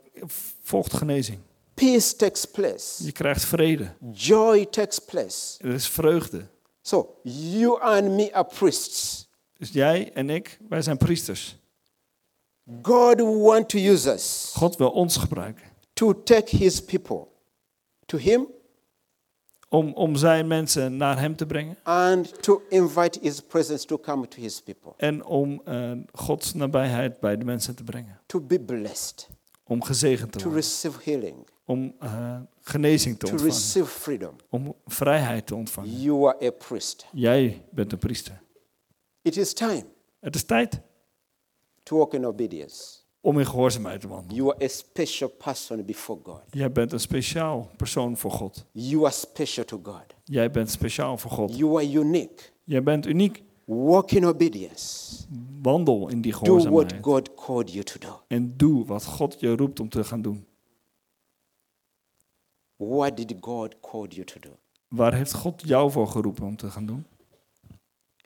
volgt 0.63 0.93
genezing. 0.95 1.39
peace 1.75 2.17
takes 2.17 2.45
place, 2.45 3.05
Je 3.05 3.13
krijgt 3.13 3.45
vrede. 3.45 3.95
joy 4.13 4.67
takes 4.67 4.99
place. 4.99 5.59
Er 5.63 5.75
is 5.75 5.89
vreugde. 5.89 6.47
So 6.83 7.19
you 7.23 7.81
and 7.81 8.11
me 8.11 8.33
are 8.35 8.49
priests. 8.59 9.29
Dus 9.55 9.71
jij 9.71 10.13
en 10.15 10.31
ik, 10.31 10.59
wij 10.69 10.83
zijn 10.83 10.97
priesters. 10.97 11.57
God 12.83 13.21
wants 13.21 13.73
to 13.73 13.79
use 13.79 14.13
us 14.13 14.53
God 14.55 14.77
wil 14.77 14.91
ons 14.91 15.17
gebruiken. 15.17 15.65
to 15.93 16.23
take 16.23 16.57
his 16.57 16.85
people 16.85 17.27
to 18.07 18.19
him 18.19 18.47
Om, 19.71 19.93
om 19.95 20.17
zijn 20.17 20.47
mensen 20.47 20.97
naar 20.97 21.19
hem 21.21 21.37
te 21.37 21.47
brengen. 21.47 21.77
and 21.83 22.43
to 22.43 22.63
invite 22.69 23.19
his 23.23 23.41
presence 23.41 23.87
to 23.87 23.99
come 23.99 24.29
to 24.29 24.41
his 24.41 24.63
people, 24.63 24.93
En 24.97 25.25
om 25.25 25.61
eh, 25.65 25.93
Gods 26.13 26.55
nabijheid 26.55 27.21
bij 27.21 27.37
de 27.37 27.45
mensen 27.45 27.75
te 27.77 27.85
brengen. 27.85 28.21
to 28.27 28.41
be 28.41 28.61
blessed, 28.61 29.29
Om 29.65 29.83
gezegend 29.83 30.33
te 30.33 30.39
to 30.39 30.45
worden. 30.45 30.63
receive 30.63 31.11
healing, 31.11 31.47
Om 31.65 31.95
eh, 32.01 32.37
genezing 32.61 33.19
te 33.19 33.27
to 33.27 33.33
ontvangen. 33.33 33.55
receive 33.57 33.89
freedom. 33.91 34.37
Om 34.51 34.75
vrijheid 34.87 35.47
te 35.47 35.55
ontvangen. 35.55 36.01
You 36.01 36.27
are 36.29 36.47
a 36.47 36.51
priest. 36.51 37.07
Jij 37.13 37.65
bent 37.71 37.93
een 37.93 37.99
priester. 37.99 38.43
It 39.23 39.37
is 39.37 39.53
time 39.53 39.85
Het 40.21 40.35
is 40.35 40.45
tijd 40.45 40.81
to 41.83 41.97
walk 41.97 42.15
in 42.15 42.27
obedience. 42.27 42.98
Om 43.29 43.39
in 43.39 43.47
gehoorzaamheid 43.47 44.01
te 44.01 44.09
wandelen. 44.09 44.37
You 44.37 44.55
are 44.55 44.65
a 44.65 44.69
special 44.69 45.29
person 45.29 45.85
before 45.85 46.21
God. 46.23 46.43
Jij 46.51 46.73
bent 46.73 46.93
een 46.93 47.01
speciaal 47.01 47.71
persoon 47.77 48.17
voor 48.17 48.31
God. 48.31 48.65
You 48.73 49.05
are 49.05 49.13
special 49.13 49.65
to 49.65 49.81
God. 49.83 50.15
Jij 50.25 50.51
bent 50.51 50.71
speciaal 50.71 51.19
voor 51.19 51.31
God. 51.31 51.57
You 51.57 51.77
are 51.77 51.93
unique. 51.93 52.45
Jij 52.65 52.83
bent 52.83 53.07
uniek. 53.07 53.43
Walk 53.65 54.11
in 54.11 54.27
obedience. 54.27 55.15
Wandel 55.63 56.09
in 56.09 56.21
die 56.21 56.33
Do 56.33 56.39
what 56.39 56.47
gehoorzaamheid. 56.47 56.99
God 57.03 57.35
called 57.35 57.73
you 57.73 57.85
to 57.85 57.99
do. 57.99 58.21
En 58.27 58.57
doe 58.57 58.85
wat 58.85 59.05
God 59.05 59.41
je 59.41 59.57
roept 59.57 59.81
om 59.81 59.89
te 59.89 60.05
gaan 60.05 60.23
doen. 60.23 60.47
What 62.77 63.17
did 63.17 63.35
God 63.41 63.81
call 63.81 64.07
you 64.09 64.25
to 64.25 64.41
do? 64.41 64.51
Waar 64.89 65.15
heeft 65.15 65.35
God 65.35 65.63
jou 65.67 65.91
voor 65.91 66.09
geroepen 66.09 66.45
om 66.45 66.57
te 66.57 66.71
gaan 66.71 66.87
doen? 66.87 67.07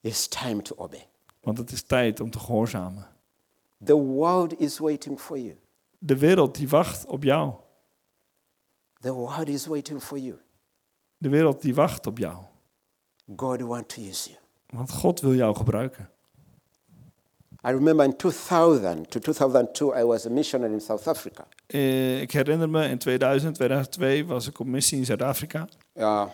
It's 0.01 0.29
time 0.29 0.62
to 0.62 0.77
obey. 0.77 1.09
Want 1.41 1.59
het 1.59 1.73
is 1.73 1.83
tijd 1.83 2.20
om 2.20 2.31
te 2.31 2.39
gehoorzamen. 2.39 3.12
The 3.85 3.97
world 3.97 4.61
is 4.61 4.79
waiting 4.79 5.21
for 5.21 5.39
you. 5.39 5.57
De 5.99 6.19
wereld 6.19 6.55
die 6.55 6.69
wacht 6.69 7.07
op 7.07 7.23
jou. 7.23 7.53
The 9.01 9.13
world 9.13 9.49
is 9.49 9.67
waiting 9.67 10.03
for 10.03 10.19
you. 10.19 10.39
De 11.17 11.29
wereld 11.29 11.63
die 11.63 11.75
wacht 11.75 12.07
op 12.07 12.19
jou. 12.19 12.37
God 13.37 13.61
wants 13.61 13.95
to 13.95 14.03
use 14.03 14.31
you. 14.31 14.41
Want 14.67 14.91
God 14.91 15.21
wil 15.21 15.35
jou 15.35 15.57
gebruiken. 15.57 16.11
I 17.65 17.71
remember 17.71 18.05
in 18.05 18.17
2000 18.17 19.11
to 19.11 19.21
2002, 19.21 19.95
I 19.95 20.05
was 20.05 20.27
a 20.27 20.31
missionary 20.31 20.73
in 20.73 20.81
South 20.81 21.07
Africa. 21.07 21.47
Eh, 21.67 22.21
ik 22.21 22.33
herinner 22.33 22.71
me, 22.71 22.89
in 22.89 22.99
2000, 22.99 23.55
2002 23.55 24.27
was 24.27 24.49
ik 24.49 24.59
op 24.59 24.67
missie 24.67 24.99
in 24.99 25.05
Zuid-Afrika. 25.05 25.69
Uh, 25.95 26.25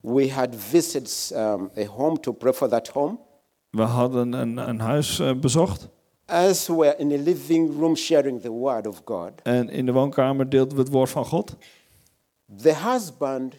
we 0.00 0.30
had 0.30 0.48
visited 0.56 1.30
um, 1.34 1.70
a 1.78 1.84
home 1.84 2.20
to 2.20 2.32
pray 2.32 2.52
for 2.52 2.68
that 2.68 2.88
home. 2.88 3.18
We 3.70 3.82
hadden 3.82 4.32
een, 4.32 4.56
een 4.56 4.80
huis 4.80 5.18
eh, 5.18 5.34
bezocht. 5.34 5.88
As 6.26 6.66
we 6.66 6.74
were 6.74 6.94
in 6.98 7.08
the 7.08 7.18
living 7.18 7.78
room 7.78 7.96
sharing 7.96 8.40
the 8.42 8.50
word 8.52 8.86
of 8.86 9.00
God, 9.04 9.30
En 9.42 9.70
in 9.70 9.86
de 9.86 9.92
woonkamer 9.92 10.48
deelden 10.48 10.76
we 10.76 10.82
het 10.82 10.92
woord 10.92 11.10
van 11.10 11.24
God. 11.24 11.56
the 12.62 12.74
husband 12.74 13.54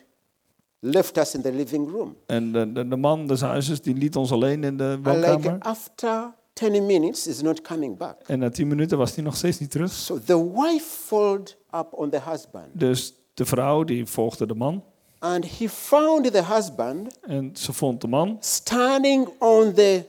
left 0.80 1.18
us 1.18 1.34
in 1.36 1.42
the 1.42 1.52
living 1.52 1.92
room. 1.92 2.16
En 2.26 2.52
de, 2.52 2.72
de, 2.72 2.88
de 2.88 2.96
man 2.96 3.28
des 3.28 3.42
huizes 3.42 3.82
die 3.82 3.94
liet 3.96 4.16
ons 4.16 4.32
alleen 4.32 4.64
in 4.64 4.78
de 4.78 5.00
like 5.04 5.10
woonkamer. 5.20 5.60
after 5.60 6.34
10 6.54 6.86
minutes, 6.86 7.28
is 7.28 7.42
not 7.42 7.62
coming 7.62 7.98
back. 7.98 8.16
En 8.28 8.40
na 8.40 8.50
tien 8.50 8.68
minuten 8.68 8.98
was 8.98 9.16
hij 9.16 9.24
nog 9.24 9.36
steeds 9.36 9.60
niet 9.60 9.72
terug. 9.72 9.92
So 9.92 10.20
the 10.26 10.52
wife 10.52 10.86
followed 10.86 11.58
up 11.76 11.88
on 11.92 12.10
the 12.10 12.20
husband, 12.22 12.66
Dus 12.74 13.14
de 13.34 13.46
vrouw 13.46 13.84
die 13.84 14.06
volgde 14.06 14.46
de 14.48 14.56
man. 14.56 14.84
and 15.20 15.58
he 15.60 15.70
found 15.70 16.32
the 16.32 16.44
husband 16.44 17.18
En 17.22 17.50
ze 17.54 17.74
vond 17.74 18.02
de 18.02 18.08
man. 18.08 18.38
standing 18.40 19.28
on 19.40 19.74
the 19.74 20.04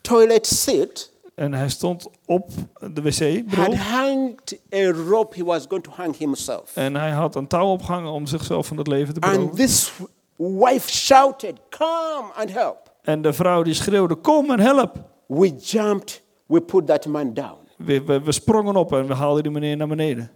toilet 0.00 0.46
seat, 0.46 1.10
En 1.34 1.52
hij 1.54 1.68
stond 1.68 2.08
op 2.26 2.50
de 2.80 3.02
had 3.02 3.02
wc-bril. 3.02 3.76
hanged 3.76 4.60
a 4.74 4.90
rope 4.90 5.36
he 5.36 5.44
was 5.44 5.64
going 5.68 5.84
to 5.84 5.90
hang 5.90 6.16
himself. 6.16 6.70
En 6.74 6.94
hij 6.96 7.10
had 7.10 7.34
een 7.34 7.46
touw 7.46 7.66
opgehangen 7.66 8.10
om 8.10 8.26
zichzelf 8.26 8.66
van 8.66 8.76
het 8.76 8.86
leven 8.86 9.14
te 9.14 9.20
And 9.20 9.32
beroven. 9.34 9.56
this 9.56 9.92
wife 10.36 10.90
shouted, 10.90 11.52
Come 11.70 12.32
and 12.36 12.52
help. 12.52 12.92
En 13.02 13.22
de 13.22 13.32
vrouw 13.32 13.62
die 13.62 13.74
schreeuwde, 13.74 14.14
kom 14.14 14.50
en 14.50 14.60
help. 14.60 14.96
We 15.26 15.54
jumped, 15.56 16.22
we 16.46 16.60
put 16.60 16.86
that 16.86 17.06
man 17.06 17.34
down. 17.34 17.56
We, 17.76 18.02
we, 18.04 18.20
we 18.20 18.32
sprongen 18.32 18.76
op 18.76 18.92
en 18.92 19.06
we 19.06 19.14
haalden 19.14 19.42
die 19.42 19.52
meneer 19.52 19.76
naar 19.76 19.88
beneden. 19.88 20.30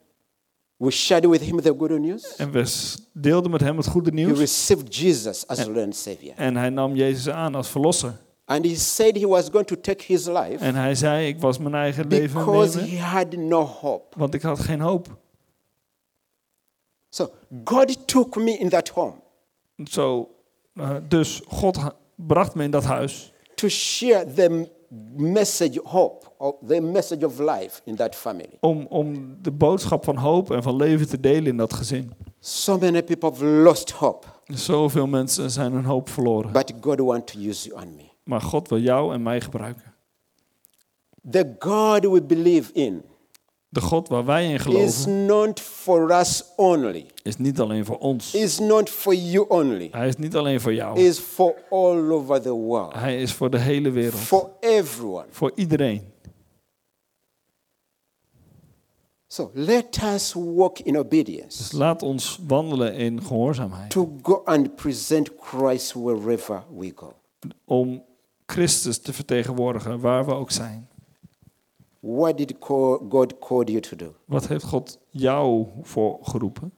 We 0.77 0.91
shared 0.91 1.27
with 1.27 1.41
him 1.41 1.61
the 1.61 1.75
good 1.79 1.91
news. 2.01 2.37
En 2.37 2.51
we 2.51 2.95
deelden 3.13 3.51
met 3.51 3.61
hem 3.61 3.77
het 3.77 3.87
goede 3.87 4.11
He 4.11 4.15
nieuws. 4.17 4.39
received 4.39 4.97
Jesus 4.97 5.47
as 5.47 5.65
Lord 5.67 5.79
and 5.79 5.97
Savior. 5.97 6.33
En 6.37 6.57
hij 6.57 6.71
nam 6.71 6.95
Jezus 6.95 7.29
aan 7.29 7.55
als 7.55 7.69
verlosser. 7.69 8.19
And 8.51 8.65
he 8.65 8.75
said 8.77 9.17
he 9.17 9.27
was 9.27 9.51
going 9.51 9.67
to 9.67 9.77
take 9.81 10.05
his 10.07 10.27
life 10.27 10.57
En 10.65 10.75
hij 10.75 10.95
zei, 10.95 11.27
ik 11.29 11.41
was 11.41 11.59
mijn 11.59 11.75
eigen 11.75 12.07
leven 12.07 12.45
because 12.45 12.77
nemen, 12.79 12.97
he 12.97 13.03
had 13.03 13.33
no 13.33 13.65
hope. 13.65 14.19
want 14.19 14.35
ik 14.35 14.43
had 14.43 14.59
geen 14.59 14.81
hoop. 14.81 15.17
So 17.09 17.31
God 17.65 18.07
took 18.09 18.37
me 18.37 18.59
in 18.59 18.69
that 18.69 18.89
home 18.89 19.15
Zo, 19.85 20.29
eh, 20.75 20.97
dus 21.09 21.43
God 21.49 21.79
bracht 22.15 22.55
me 22.55 22.65
in 22.65 22.71
dat 22.71 22.85
huis 22.85 23.33
to 23.55 23.69
share 23.69 24.33
the 24.35 24.69
message 25.17 25.81
hope, 25.85 26.27
or 26.39 26.55
the 26.67 26.81
message 26.81 27.25
of 27.27 27.39
life 27.39 27.81
in 27.85 27.97
that 27.97 28.15
family. 28.15 28.57
om, 28.61 28.87
om 28.89 29.37
de 29.43 29.51
boodschap 29.51 30.05
van 30.05 30.17
hoop 30.17 30.51
en 30.51 30.63
van 30.63 30.77
leven 30.77 31.09
te 31.09 31.21
delen 31.21 31.47
in 31.47 31.57
dat 31.57 31.73
gezin. 31.73 32.13
So 32.41 32.79
many 32.79 33.03
people 33.03 33.31
have 33.31 33.45
lost 33.45 33.91
hope, 33.91 34.27
Zoveel 34.47 35.07
mensen 35.07 35.51
zijn 35.51 35.73
hun 35.73 35.85
hoop 35.85 36.09
verloren. 36.09 36.53
but 36.53 36.73
God 36.81 37.01
wants 37.01 37.33
to 37.33 37.39
use 37.41 37.69
you 37.69 37.81
and 37.81 37.97
me. 37.97 38.08
Maar 38.29 38.41
God 38.41 38.69
wil 38.69 38.79
jou 38.81 39.13
en 39.15 39.23
mij 39.23 39.41
gebruiken. 39.41 39.95
The 41.31 41.55
God 41.59 42.05
we 42.05 42.23
believe 42.23 42.73
in 42.73 43.03
De 43.69 43.81
God 43.81 44.09
waar 44.09 44.25
wij 44.25 44.45
in 44.45 44.55
is 44.55 44.63
geloven 44.63 45.27
not 45.27 45.61
for 45.61 46.11
us 46.11 46.45
only, 46.57 47.07
is 47.23 47.37
niet 47.37 47.61
alleen 47.61 47.85
voor 47.85 47.99
ons. 47.99 48.35
is 48.35 48.59
not 48.59 48.91
for 48.91 49.15
you 49.15 49.49
only, 49.49 49.89
Hij 49.91 50.09
is 50.09 50.17
niet 50.17 50.37
alleen 50.37 50.61
voor 50.61 50.75
jou. 50.75 50.99
is 51.01 51.19
for 51.19 51.55
all 51.71 52.11
over 52.11 52.41
the 52.43 52.53
world, 52.53 52.95
Hij 52.95 53.21
is 53.23 53.33
voor 53.33 53.51
de 53.51 53.59
hele 53.59 53.91
wereld. 53.91 54.21
for 54.21 54.51
everyone. 54.61 55.27
Voor 55.31 55.53
iedereen. 55.55 56.13
So 59.27 59.51
let 59.55 59.99
us 60.03 60.33
walk 60.35 60.79
in 60.79 60.93
Dus 60.93 61.03
obedience 61.03 61.77
laat 61.77 62.03
ons 62.03 62.39
wandelen 62.47 62.95
in 62.95 63.23
gehoorzaamheid. 63.23 63.91
to 63.91 64.17
go 64.23 64.43
and 64.45 64.75
present 64.77 65.31
Christ 65.41 65.93
wherever 65.93 66.65
we 66.77 66.93
go. 66.95 67.13
Om 67.65 68.05
Christus 68.53 68.99
te 68.99 69.13
vertegenwoordigen 69.13 70.01
waar 70.01 70.27
we 70.27 70.35
ook 70.35 70.51
zijn. 70.51 70.89
What 72.01 72.37
did 72.37 72.55
God 72.61 73.39
call 73.39 73.65
you 73.65 73.81
to 73.81 73.97
do? 73.97 74.15
Wat 74.25 74.47
heeft 74.47 74.65
God 74.65 74.99
jou 75.11 75.67
voor 75.83 76.19
geroepen? 76.23 76.73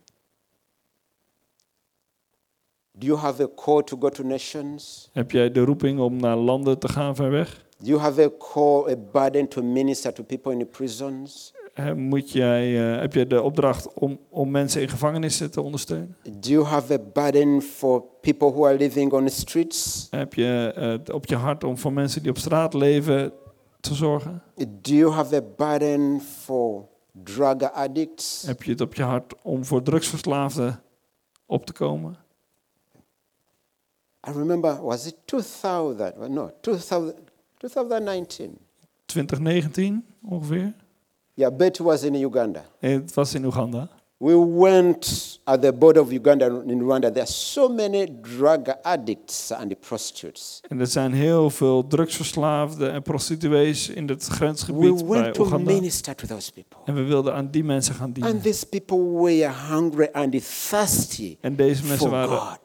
Do 2.92 3.06
you 3.06 3.18
have 3.18 3.42
a 3.42 3.48
call 3.55 3.82
to 3.82 3.97
go 4.01 4.09
to 4.09 4.22
nations? 4.22 5.09
Heb 5.12 5.30
jij 5.30 5.52
de 5.52 5.64
roeping 5.64 6.01
om 6.01 6.16
naar 6.16 6.36
landen 6.36 6.78
te 6.78 6.88
gaan 6.88 7.16
ver 7.16 7.30
weg? 7.30 7.66
Do 7.78 7.86
you 7.86 8.01
have 8.01 8.22
a 8.22 8.30
call, 8.52 8.92
a 8.92 8.97
burden 9.12 9.48
to 9.48 9.62
minister 9.62 10.12
to 10.12 10.22
people 10.22 10.52
in 10.52 10.59
the 10.59 10.64
prisons? 10.64 11.52
Moet 11.97 12.31
jij, 12.31 12.93
eh, 12.93 13.01
heb 13.01 13.12
je 13.15 13.27
de 13.27 13.43
opdracht 13.43 13.94
om, 13.94 14.19
om 14.28 14.51
mensen 14.51 14.81
in 14.82 14.89
gevangenissen 14.89 15.51
te 15.51 15.61
ondersteunen? 15.61 16.16
Do 16.23 16.48
you 16.48 16.65
have 16.65 16.93
a 16.93 16.98
burden 17.12 17.62
for 17.62 18.05
people 18.20 18.51
who 18.51 18.66
are 18.66 18.77
living 18.77 19.12
on 19.12 19.27
the 19.27 19.32
streets? 19.32 20.07
Heb 20.11 20.35
je 20.35 20.73
het 20.74 21.11
op 21.11 21.27
je 21.27 21.36
hart 21.36 21.65
om 21.65 21.78
voor 21.78 21.93
mensen 21.93 22.23
die 22.23 22.31
op 22.31 22.39
straat 22.39 22.74
leven 22.74 23.32
te 23.81 23.94
zorgen? 23.94 24.43
Do 24.57 24.94
you 24.94 25.12
have 25.12 25.36
a 25.36 25.43
burden 25.57 26.20
for 26.20 26.89
drug 27.12 27.73
addicts? 27.73 28.43
Heb 28.47 28.62
je 28.62 28.70
het 28.70 28.81
op 28.81 28.94
je 28.94 29.02
hart 29.02 29.35
om 29.43 29.65
voor 29.65 29.82
drugsverslaafden 29.82 30.82
op 31.47 31.66
te 31.66 31.73
komen? 31.73 32.16
I 34.28 34.32
remember, 34.32 34.82
was 34.82 35.07
it 35.07 35.16
2000? 35.24 36.16
Well, 36.16 36.28
No, 36.28 36.51
2000, 36.61 37.15
2019. 37.57 38.59
2019 39.07 40.07
ongeveer. 40.23 40.74
Yeah, 41.41 41.57
Betty 41.57 41.83
was 41.83 42.03
in 42.03 42.15
Uganda. 42.15 42.65
Het 42.79 43.15
was 43.15 43.35
in 43.35 43.45
Uganda. 43.45 43.89
We 44.19 44.35
went 44.37 45.41
at 45.45 45.62
the 45.62 45.73
border 45.73 46.03
of 46.03 46.12
Uganda 46.12 46.47
and 46.47 46.71
in 46.71 46.81
Rwanda. 46.81 47.11
There 47.11 47.23
are 47.23 47.27
so 47.33 47.69
many 47.69 48.07
drug 48.23 48.69
addicts 48.83 49.51
and 49.53 49.81
prostitutes. 49.81 50.61
En 50.69 50.81
er 50.81 50.87
zijn 50.87 51.12
heel 51.12 51.51
veel 51.51 51.87
drugsverslaafden 51.87 52.93
en 52.93 53.03
prostituees 53.03 53.89
in 53.89 54.09
het 54.09 54.27
We 54.29 54.33
grensgebied 54.35 54.97
bij 54.97 55.07
went 55.07 55.35
to 55.35 55.43
Oeganda. 55.43 55.73
minister 55.73 56.15
to 56.15 56.27
those 56.27 56.53
people. 56.53 56.79
En 56.85 56.95
we 56.95 57.03
wilden 57.03 57.35
aan 57.35 57.51
die 57.51 57.65
mensen 57.65 57.95
gaan 57.95 58.12
dienen. 58.12 58.33
And 58.33 58.43
these 58.43 58.67
people 58.67 58.99
were 58.99 59.51
hungry 59.71 60.09
and 60.12 60.33
thirsty 60.69 61.37
En 61.41 61.57
deze 61.57 61.83
mensen 61.83 61.99
for 62.09 62.11
waren 62.11 62.39
God. 62.39 62.59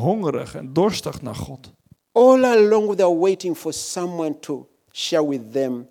hongerig 0.00 0.54
en 0.54 0.72
dorstig 0.72 1.22
naar 1.22 1.34
God. 1.36 1.72
All 2.12 2.44
along, 2.44 2.96
they 2.96 3.06
were 3.06 3.18
waiting 3.18 3.56
for 3.56 3.72
someone 3.72 4.38
to 4.40 4.66
share 4.92 5.28
with 5.28 5.52
them 5.52 5.88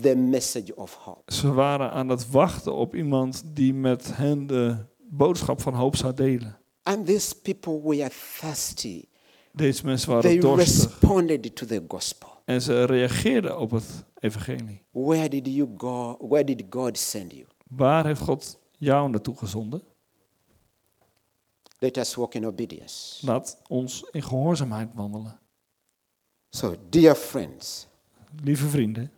the 0.00 0.16
message 0.16 0.74
of 0.74 0.94
hope. 0.94 1.32
Ze 1.32 1.52
waren 1.52 1.90
aan 1.90 2.08
het 2.08 2.30
wachten 2.30 2.74
op 2.74 2.94
iemand 2.94 3.42
die 3.46 3.74
met 3.74 4.16
hen 4.16 4.46
de 4.46 4.76
boodschap 5.08 5.60
van 5.60 5.74
hoop 5.74 5.96
zou 5.96 6.14
delen. 6.14 6.58
And 6.82 7.06
these 7.06 7.40
people 7.40 7.80
were 7.82 8.10
thirsty. 8.40 9.04
Deze 9.52 9.84
mensen 9.84 10.20
They 10.20 10.40
waren 10.40 10.40
dorstig. 10.40 10.90
responded 11.00 11.56
to 11.56 11.66
the 11.66 11.84
gospel. 11.88 12.28
En 12.44 12.62
ze 12.62 12.84
reageerden 12.84 13.58
op 13.58 13.70
het 13.70 14.04
evangelie. 14.18 14.82
Where 14.90 15.28
did 15.28 15.46
you 15.46 15.68
go? 15.76 16.16
Where 16.28 16.44
did 16.44 16.64
God 16.70 16.98
send 16.98 17.32
you? 17.32 17.44
Waar 17.68 18.06
heeft 18.06 18.20
God 18.20 18.58
jou 18.78 19.10
naartoe 19.10 19.36
gezonden? 19.36 19.82
Let 21.78 21.96
us 21.96 22.14
walk 22.14 22.34
in 22.34 22.46
obedience. 22.46 23.26
Laat 23.26 23.58
ons 23.68 24.04
in 24.12 24.22
gehoorzaamheid 24.22 24.88
wandelen. 24.94 25.38
So, 26.50 26.74
dear 26.88 27.14
friends, 27.14 27.86
Lieve 28.42 28.66
vrienden, 28.68 29.10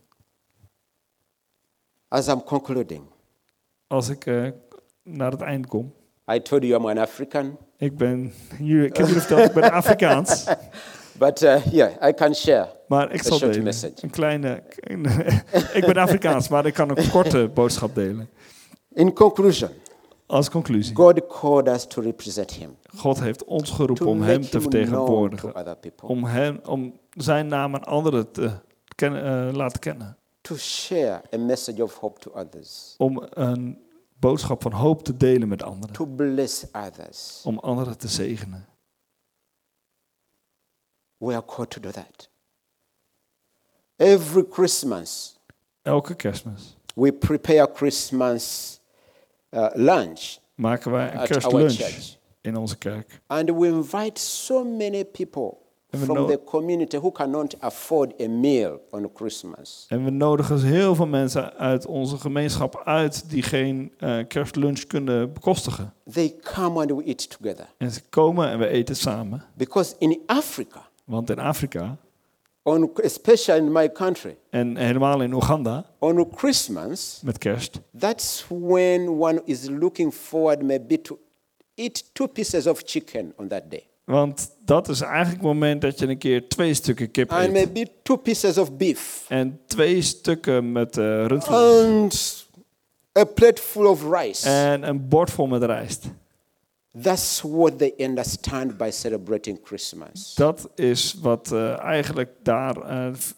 as 2.08 2.28
I'm 2.28 2.42
concluding, 2.42 3.02
als 3.86 4.08
ik 4.08 4.26
eh, 4.26 4.48
naar 5.02 5.30
het 5.30 5.40
eind 5.40 5.66
kom. 5.66 5.94
I 6.32 6.42
told 6.42 6.62
you 6.62 6.74
I'm 6.74 6.86
an 6.86 6.98
African, 6.98 7.58
Ik 7.76 7.96
ben, 7.96 8.32
ik 8.58 8.96
heb 8.96 9.06
jullie 9.06 9.20
verteld, 9.20 9.48
ik 9.48 9.52
ben 9.52 9.72
Afrikaans. 9.72 10.44
but 11.18 11.42
uh, 11.42 11.66
yeah, 11.66 12.08
I 12.08 12.14
can 12.14 12.34
share. 12.34 12.68
Maar 12.88 13.12
ik 13.12 13.22
zal 13.22 13.38
delen. 13.38 13.62
message. 13.62 13.94
Een 14.00 14.10
kleine. 14.10 14.62
ik 15.78 15.84
ben 15.86 15.96
Afrikaans, 15.96 16.48
maar 16.48 16.66
ik 16.66 16.74
kan 16.74 16.96
een 16.96 17.10
korte 17.10 17.48
boodschap 17.54 17.94
delen. 17.94 18.28
In 18.92 19.12
conclusion, 19.12 19.70
Als 20.26 20.50
conclusie. 20.50 20.94
God 20.94 21.26
called 21.26 21.68
us 21.68 21.86
to 21.86 22.02
represent 22.02 22.50
Him, 22.50 22.76
God 22.96 23.20
heeft 23.20 23.44
ons 23.44 23.70
geroepen 23.70 24.04
to 24.04 24.10
om 24.10 24.22
hem 24.22 24.40
te 24.40 24.60
vertegenwoordigen. 24.60 25.52
Om, 26.02 26.24
hem, 26.24 26.60
om 26.64 27.00
zijn 27.10 27.46
naam 27.46 27.74
aan 27.74 27.84
anderen 27.84 28.30
te 28.30 28.50
eh, 28.96 29.48
laten 29.52 29.80
kennen. 29.80 30.16
To 30.46 30.56
share 30.56 31.22
a 31.32 31.36
message 31.36 31.82
of 31.82 31.94
hope 31.94 32.20
to 32.20 32.30
others, 32.30 32.94
Om 32.98 33.26
een 33.30 33.84
boodschap 34.18 34.62
van 34.62 34.72
hoop 34.72 35.02
te 35.02 35.16
delen 35.16 35.48
met 35.48 35.62
anderen. 35.62 35.94
to 35.94 36.06
bless 36.06 36.64
others. 36.72 37.42
Om 37.44 37.58
anderen 37.58 37.98
te 37.98 38.08
zegenen. 38.08 38.66
We 41.16 41.32
are 41.32 41.44
called 41.44 41.70
to 41.70 41.80
do 41.80 41.90
that. 41.90 42.28
Every 43.96 44.46
Christmas, 44.50 45.38
Elke 45.82 46.14
kerstmis 46.14 46.76
we 46.96 47.12
prepare 47.12 47.68
Christmas 47.74 48.80
uh, 49.50 49.68
lunch 49.74 50.38
maken 50.54 50.90
wij 50.90 51.14
een 51.14 51.26
kerstlunch 51.26 52.16
in 52.40 52.56
onze 52.56 52.78
kerk. 52.78 53.20
And 53.26 53.50
we 53.50 53.66
invite 53.66 54.20
so 54.20 54.64
many 54.64 55.04
people 55.04 55.56
from 55.90 56.26
the 56.26 56.40
community 56.44 56.98
who 56.98 57.12
cannot 57.12 57.54
afford 57.60 58.20
a 58.20 58.28
meal 58.28 58.80
on 58.90 59.10
Christmas. 59.14 59.86
En 59.88 60.04
we 60.04 60.10
nodigen 60.10 60.54
dus 60.54 60.64
heel 60.64 60.94
veel 60.94 61.06
mensen 61.06 61.54
uit 61.54 61.86
onze 61.86 62.16
gemeenschap 62.16 62.82
uit 62.84 63.30
die 63.30 63.42
geen 63.42 63.92
eh, 63.98 64.18
kerstlunch 64.28 64.86
kunnen 64.86 65.32
bekostigen. 65.32 65.92
They 66.12 66.34
come 66.54 66.80
and 66.80 66.90
we 66.90 67.02
eat 67.04 67.30
together. 67.30 67.66
En 67.76 67.90
ze 67.90 68.00
komen 68.08 68.48
en 68.48 68.58
we 68.58 68.66
eten 68.66 68.96
samen. 68.96 69.42
Because 69.54 69.94
in 69.98 70.22
Africa, 70.26 70.88
Want 71.04 71.30
in 71.30 71.38
Afrika, 71.38 71.96
on, 72.62 72.90
especially 73.02 73.58
in 73.58 73.72
my 73.72 73.92
country, 73.92 74.36
en 74.50 74.76
helemaal 74.76 75.22
in 75.22 75.32
Oeganda, 75.32 75.84
on 75.98 76.28
Christmas, 76.36 77.20
met 77.24 77.38
kerst, 77.38 77.80
that's 77.98 78.44
when 78.48 79.08
one 79.08 79.42
is 79.44 79.68
looking 79.68 80.14
forward 80.14 80.62
maybe 80.62 81.00
to 81.00 81.18
eat 81.74 82.10
two 82.12 82.26
pieces 82.26 82.66
of 82.66 82.82
chicken 82.84 83.32
on 83.36 83.48
that 83.48 83.70
day. 83.70 83.86
Want 84.06 84.50
dat 84.64 84.88
is 84.88 85.00
eigenlijk 85.00 85.32
het 85.42 85.42
moment 85.52 85.80
dat 85.80 85.98
je 85.98 86.06
een 86.08 86.18
keer 86.18 86.48
twee 86.48 86.74
stukken 86.74 87.10
kip 87.10 87.30
And 87.30 87.44
eet. 87.46 87.52
maybe 87.52 87.90
two 88.02 88.16
pieces 88.16 88.58
of 88.58 88.76
beef. 88.76 89.24
En 89.28 89.60
twee 89.66 90.02
stukken 90.02 90.72
met 90.72 90.96
eh 90.98 91.26
rundvlees. 91.26 91.84
And 91.84 92.46
a 93.18 93.24
plate 93.24 93.62
full 93.62 93.84
of 93.86 94.10
rice. 94.10 94.48
En 94.48 94.82
een 94.88 95.08
bord 95.08 95.30
vol 95.30 95.46
met 95.46 95.62
rijst. 95.62 96.04
That's 97.02 97.40
what 97.44 97.78
they 97.78 97.94
understand 97.98 98.76
by 98.76 98.88
celebrating 98.92 99.58
Christmas. 99.64 100.34
Dat 100.34 100.68
is 100.74 101.16
wat 101.20 101.52
eh, 101.52 101.78
eigenlijk 101.78 102.30
daar 102.42 102.76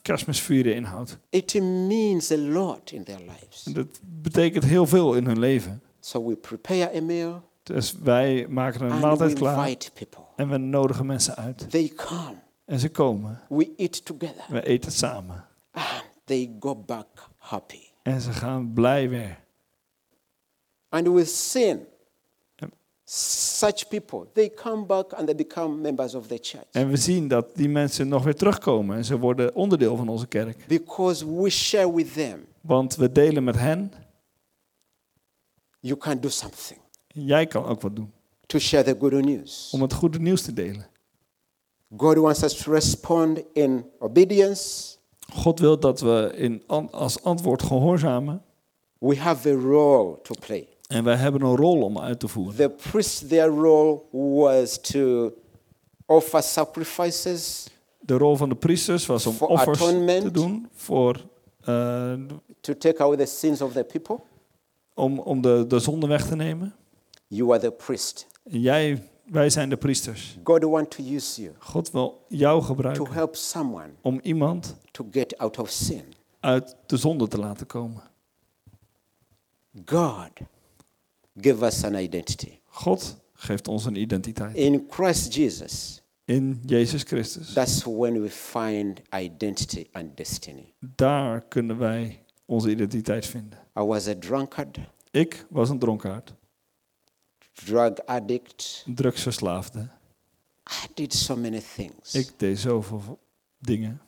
kerstmis 0.02 0.40
vieren 0.40 0.74
inhoudt. 0.74 1.18
It 1.30 1.54
means 1.62 2.30
a 2.32 2.36
lot 2.38 2.92
in 2.92 3.04
their 3.04 3.18
lives. 3.18 3.62
En 3.66 3.72
Dat 3.72 4.00
betekent 4.02 4.64
heel 4.64 4.86
veel 4.86 5.14
in 5.14 5.26
hun 5.26 5.38
leven. 5.38 5.82
So 6.00 6.26
we 6.26 6.36
prepare 6.36 6.96
a 6.96 7.00
meal 7.00 7.47
Dus 7.68 7.92
wij 7.92 8.46
maken 8.48 8.80
een 8.80 8.90
and 8.90 9.00
maaltijd 9.00 9.32
klaar 9.32 9.76
en 10.36 10.48
we 10.48 10.56
nodigen 10.56 11.06
mensen 11.06 11.36
uit. 11.36 11.70
They 11.70 11.92
come. 11.96 12.34
En 12.64 12.78
ze 12.78 12.88
komen. 12.88 13.40
We 13.48 13.74
eat 13.76 14.04
together. 14.04 14.44
We 14.48 14.66
eten 14.66 14.92
samen. 14.92 15.44
And 15.70 16.04
they 16.24 16.56
go 16.60 16.76
back 16.76 17.06
happy. 17.36 17.80
En 18.02 18.20
ze 18.20 18.32
gaan 18.32 18.72
blij 18.72 19.08
weer. 19.08 19.38
And 20.88 21.06
we. 21.06 21.86
Yep. 22.54 22.72
Such 23.04 23.88
people, 23.88 24.26
they 24.32 24.50
come 24.50 24.84
back 24.84 25.12
and 25.12 25.26
they 25.26 25.34
become 25.34 25.80
members 25.80 26.14
of 26.14 26.26
the 26.26 26.38
church. 26.40 26.66
En 26.70 26.88
we 26.88 26.96
zien 26.96 27.28
dat 27.28 27.56
die 27.56 27.68
mensen 27.68 28.08
nog 28.08 28.24
weer 28.24 28.36
terugkomen. 28.36 28.96
En 28.96 29.04
ze 29.04 29.18
worden 29.18 29.54
onderdeel 29.54 29.96
van 29.96 30.08
onze 30.08 30.26
kerk. 30.26 30.64
Because 30.66 31.40
we 31.40 31.50
share 31.50 31.94
with 31.94 32.12
them. 32.12 32.46
Want 32.60 32.96
we 32.96 33.12
delen 33.12 33.44
met 33.44 33.56
hen. 33.56 33.92
You 35.80 35.96
can 35.96 36.20
do 36.20 36.28
something 36.28 36.80
Jij 37.26 37.46
kan 37.46 37.64
ook 37.64 37.80
wat 37.80 37.96
doen. 37.96 38.12
to 38.46 38.58
share 38.58 38.84
the 38.84 38.96
good 39.00 39.24
news. 39.24 39.70
Om 39.72 39.82
het 39.82 39.92
goede 39.92 40.18
nieuws 40.18 40.42
te 40.42 40.52
delen. 40.52 40.86
God 41.96 42.16
wants 42.16 42.42
us 42.42 42.62
to 42.62 42.72
respond 42.72 43.40
in 43.52 43.84
obedience. 43.98 44.96
God 45.32 45.60
wil 45.60 45.78
dat 45.80 46.00
we 46.00 46.32
in, 46.36 46.62
als 46.90 47.22
antwoord 47.22 47.62
gehoorzamen. 47.62 48.42
We 48.98 49.16
have 49.16 49.48
a 49.48 49.52
role 49.54 50.18
to 50.22 50.34
play. 50.46 50.68
En 50.86 51.04
wij 51.04 51.16
hebben 51.16 51.42
een 51.42 51.56
rol 51.56 51.82
om 51.82 51.98
uit 51.98 52.20
te 52.20 52.28
voeren. 52.28 52.56
The 52.56 52.70
priest, 52.90 53.28
their 53.28 53.48
role 53.48 54.00
was 54.10 54.78
to 54.80 55.32
offer 56.06 56.42
sacrifices, 56.42 57.66
De 58.00 58.16
rol 58.16 58.36
van 58.36 58.48
de 58.48 58.54
priesters 58.54 59.06
was 59.06 59.26
om 59.26 59.34
offers 59.38 59.78
te 59.78 60.30
doen. 60.32 60.68
Voor, 60.74 61.26
eh, 61.60 62.12
to 62.60 62.76
take 62.76 63.02
away 63.02 63.16
the 63.16 63.26
sins 63.26 63.60
of 63.60 63.72
the 63.72 63.84
people. 63.84 64.18
om 64.94 65.18
om 65.18 65.40
de, 65.40 65.64
de 65.68 65.78
zonde 65.78 66.06
weg 66.06 66.26
te 66.26 66.36
nemen. 66.36 66.74
You 67.30 67.50
are 67.52 67.60
the 67.60 67.70
priest. 67.70 68.26
Jij, 68.42 69.02
wij 69.24 69.50
zijn 69.50 69.68
de 69.68 69.76
priesters. 69.76 70.38
God 70.44 70.62
wants 70.64 70.96
to 70.96 71.02
use 71.14 71.42
you 71.42 71.54
God 71.58 71.90
wil 71.90 72.24
jou 72.28 72.60
to 72.60 72.66
gebruiken 72.66 73.12
help 73.12 73.36
someone 73.36 73.88
om 74.00 74.20
iemand 74.22 74.76
to 74.90 75.06
get 75.10 75.38
out 75.38 75.58
of 75.58 75.70
sin. 75.70 76.02
uit 76.40 76.76
de 76.86 76.96
zonde 76.96 77.28
te 77.28 77.38
laten 77.38 77.66
komen. 77.66 78.02
God 79.84 80.30
gave 81.40 81.64
us 81.64 81.84
an 81.84 81.94
identity. 81.94 82.58
God 82.64 83.16
geeft 83.32 83.68
ons 83.68 83.84
een 83.84 83.96
identiteit. 83.96 84.54
In 84.56 84.86
Christ 84.90 85.34
Jesus, 85.34 86.02
In 86.24 86.60
Jezus 86.66 87.02
Christus. 87.02 87.52
that's 87.52 87.84
when 87.84 88.20
we 88.22 88.30
find 88.30 89.00
identity 89.14 89.86
and 89.92 90.16
destiny. 90.16 90.72
Daar 90.78 91.40
kunnen 91.40 91.78
wij 91.78 92.24
onze 92.44 92.70
identiteit 92.70 93.26
vinden. 93.26 93.58
I 93.78 93.80
was 93.82 94.08
a 94.08 94.14
drunkard, 94.18 94.78
Ik 95.10 95.46
was 95.50 95.70
een 95.70 95.78
dronkaard, 95.78 96.34
drug 97.64 97.98
addict. 98.06 98.84
drugsverslaafde. 98.86 99.88
I 100.84 100.86
did 100.94 101.14
so 101.14 101.36
many 101.36 101.60
things. 101.60 102.14
Ik 102.14 102.30
deed 102.36 102.58
zoveel 102.58 103.18
dingen. 103.58 104.00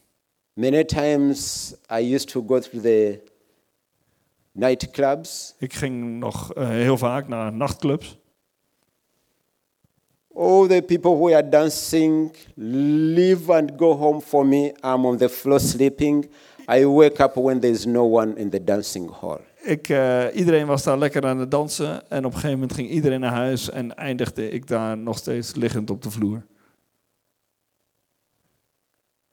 Many 0.53 0.85
times 0.85 1.73
I 1.91 2.15
used 2.15 2.29
to 2.29 2.45
go 2.47 2.61
through 2.61 2.83
the 2.83 3.21
nightclubs. 4.53 5.55
Ik 5.59 5.73
ging 5.73 6.19
nog 6.19 6.53
eh, 6.55 6.69
heel 6.69 6.99
vaak 6.99 7.29
naar 7.29 7.53
nachtclubs. 7.53 8.19
All 10.35 10.67
the 10.67 10.83
people 10.83 11.11
who 11.11 11.33
are 11.35 11.49
dancing 11.49 12.33
leave 13.15 13.53
and 13.53 13.73
go 13.77 13.97
home 13.97 14.21
for 14.21 14.47
me. 14.47 14.73
I'm 14.83 15.05
on 15.05 15.17
the 15.17 15.29
floor 15.29 15.61
sleeping. 15.61 16.31
I 16.69 16.85
wake 16.87 17.21
up 17.21 17.37
when 17.37 17.61
there's 17.61 17.85
no 17.87 18.05
one 18.05 18.37
in 18.37 18.51
the 18.51 18.65
dancing 18.65 19.09
hall. 19.09 19.41
Ik, 19.63 19.89
eh, 19.89 20.25
iedereen 20.35 20.67
was 20.67 20.83
daar 20.83 20.99
lekker 20.99 21.27
aan 21.27 21.39
het 21.39 21.51
dansen. 21.51 22.11
En 22.11 22.19
op 22.19 22.25
een 22.25 22.39
gegeven 22.39 22.51
moment 22.51 22.73
ging 22.73 22.89
iedereen 22.89 23.21
naar 23.21 23.33
huis. 23.33 23.71
En 23.71 23.97
eindigde 23.97 24.51
ik 24.51 24.67
daar 24.67 24.99
nog 24.99 25.19
steeds 25.19 25.55
liggend 25.55 25.91
op 25.91 26.03
de 26.03 26.11
vloer. 26.11 26.47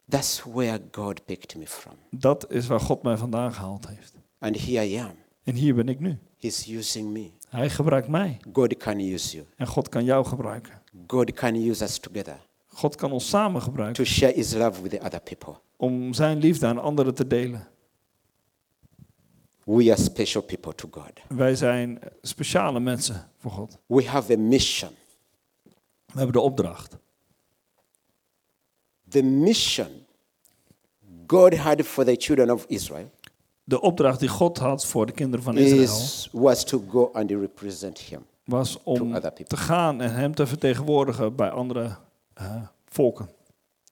That's 0.09 0.43
where 0.43 0.81
God 0.91 1.25
picked 1.25 1.55
me 1.55 1.67
from. 1.67 1.93
Dat 2.09 2.51
is 2.51 2.67
waar 2.67 2.79
God 2.79 3.03
mij 3.03 3.17
vandaan 3.17 3.53
gehaald 3.53 3.87
heeft. 3.87 4.13
And 4.39 4.65
here 4.65 4.89
I 4.89 4.97
am. 4.97 5.15
En 5.43 5.55
hier 5.55 5.75
ben 5.75 5.89
ik 5.89 5.99
nu. 5.99 6.17
He's 6.37 6.67
using 6.67 7.09
me. 7.09 7.31
Hij 7.49 7.69
gebruikt 7.69 8.07
mij. 8.07 8.37
God 8.53 8.77
can 8.77 8.99
use 8.99 9.35
you. 9.35 9.47
En 9.55 9.67
God 9.67 9.89
kan 9.89 10.03
jou 10.03 10.25
gebruiken. 10.25 10.81
God 11.07 11.33
can 11.33 11.55
use 11.55 11.83
us 11.83 11.97
together 11.97 12.45
God 12.77 12.95
kan 12.95 13.11
ons 13.11 13.29
samen 13.29 13.61
gebruiken. 13.61 13.95
to 13.95 14.11
share 14.11 14.33
His 14.33 14.53
love 14.53 14.81
with 14.81 14.91
the 14.91 14.99
other 14.99 15.19
people. 15.19 15.53
Om 15.75 16.13
zijn 16.13 16.37
liefde 16.37 16.65
aan 16.65 16.81
anderen 16.81 17.13
te 17.13 17.27
delen. 17.27 17.67
We 19.67 19.91
are 19.91 20.01
special 20.01 20.43
people 20.43 20.75
to 20.75 20.87
God. 20.91 21.11
Wij 21.27 21.55
zijn 21.55 21.99
speciale 22.21 22.79
mensen 22.79 23.29
voor 23.37 23.51
God. 23.51 23.77
We 23.85 24.05
have 24.05 24.33
a 24.33 24.37
mission. 24.37 24.89
We 26.05 26.13
hebben 26.13 26.31
de 26.31 26.39
opdracht. 26.39 26.97
The 29.09 29.23
mission 29.23 30.05
God 31.27 31.57
had 31.57 31.81
for 31.81 32.05
the 32.05 32.15
children 32.17 32.51
of 32.51 32.65
Israel 32.67 33.11
De 33.63 33.81
opdracht 33.81 34.19
die 34.19 34.29
God 34.29 34.57
had 34.57 34.85
voor 34.85 35.05
de 35.05 35.11
kinderen 35.11 35.45
van 35.45 35.57
Israël 35.57 35.81
is, 35.81 36.29
was 36.31 36.63
to 36.63 36.83
go 36.89 37.09
and 37.13 37.31
represent 37.31 37.99
Him. 37.99 38.25
was 38.43 38.83
om 38.83 38.97
to 38.97 39.05
other 39.05 39.21
people. 39.21 39.45
te 39.45 39.57
gaan 39.57 40.01
en 40.01 40.13
hem 40.13 40.35
te 40.35 40.47
vertegenwoordigen 40.47 41.35
bij 41.35 41.49
andere 41.49 41.95
eh, 42.33 42.61
volken. 42.85 43.29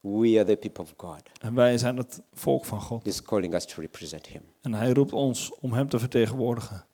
We 0.06 0.38
are 0.38 0.44
the 0.44 0.56
people 0.56 0.84
of 0.84 0.94
God. 0.98 1.22
En 1.42 1.56
wij 1.56 1.78
zijn 1.78 1.98
het 1.98 2.22
volk 2.34 2.66
van 2.66 2.82
God. 2.82 3.04
He's 3.04 3.22
calling 3.22 3.54
us 3.54 3.66
to 3.66 3.82
represent 3.82 4.28
Him. 4.28 4.42
En 4.62 4.74
hij 4.74 4.92
roept 4.92 5.14
ons 5.14 5.52
om 5.60 5.74
hem 5.74 5.90
te 5.90 6.00
vertegenwoordigen. 6.00 6.86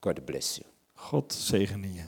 God 0.00 0.24
bless 0.24 0.56
you. 0.56 0.68
God 0.94 1.32
zegene 1.32 1.92
je. 1.92 2.04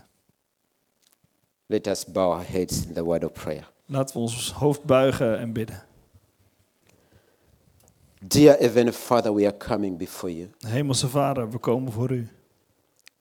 Let 1.66 1.86
us 1.86 2.06
bow 2.06 2.32
our 2.32 2.48
heads 2.48 2.86
in 2.86 2.92
the 2.92 3.04
word 3.04 3.24
of 3.24 3.32
prayer. 3.32 3.70
Laten 3.86 4.14
we 4.14 4.20
ons 4.20 4.52
hoofd 4.52 4.84
buigen 4.84 5.38
en 5.38 5.52
bidden. 5.52 5.84
Dear 8.26 8.58
Heavenly 8.58 8.92
Father, 8.92 9.34
we 9.34 9.46
are 9.46 9.56
coming 9.56 9.98
before 9.98 10.36
you. 10.36 10.50
Hemelse 10.58 11.08
Vader, 11.08 11.50
we 11.50 11.58
komen 11.58 11.92
voor 11.92 12.10
u. 12.10 12.28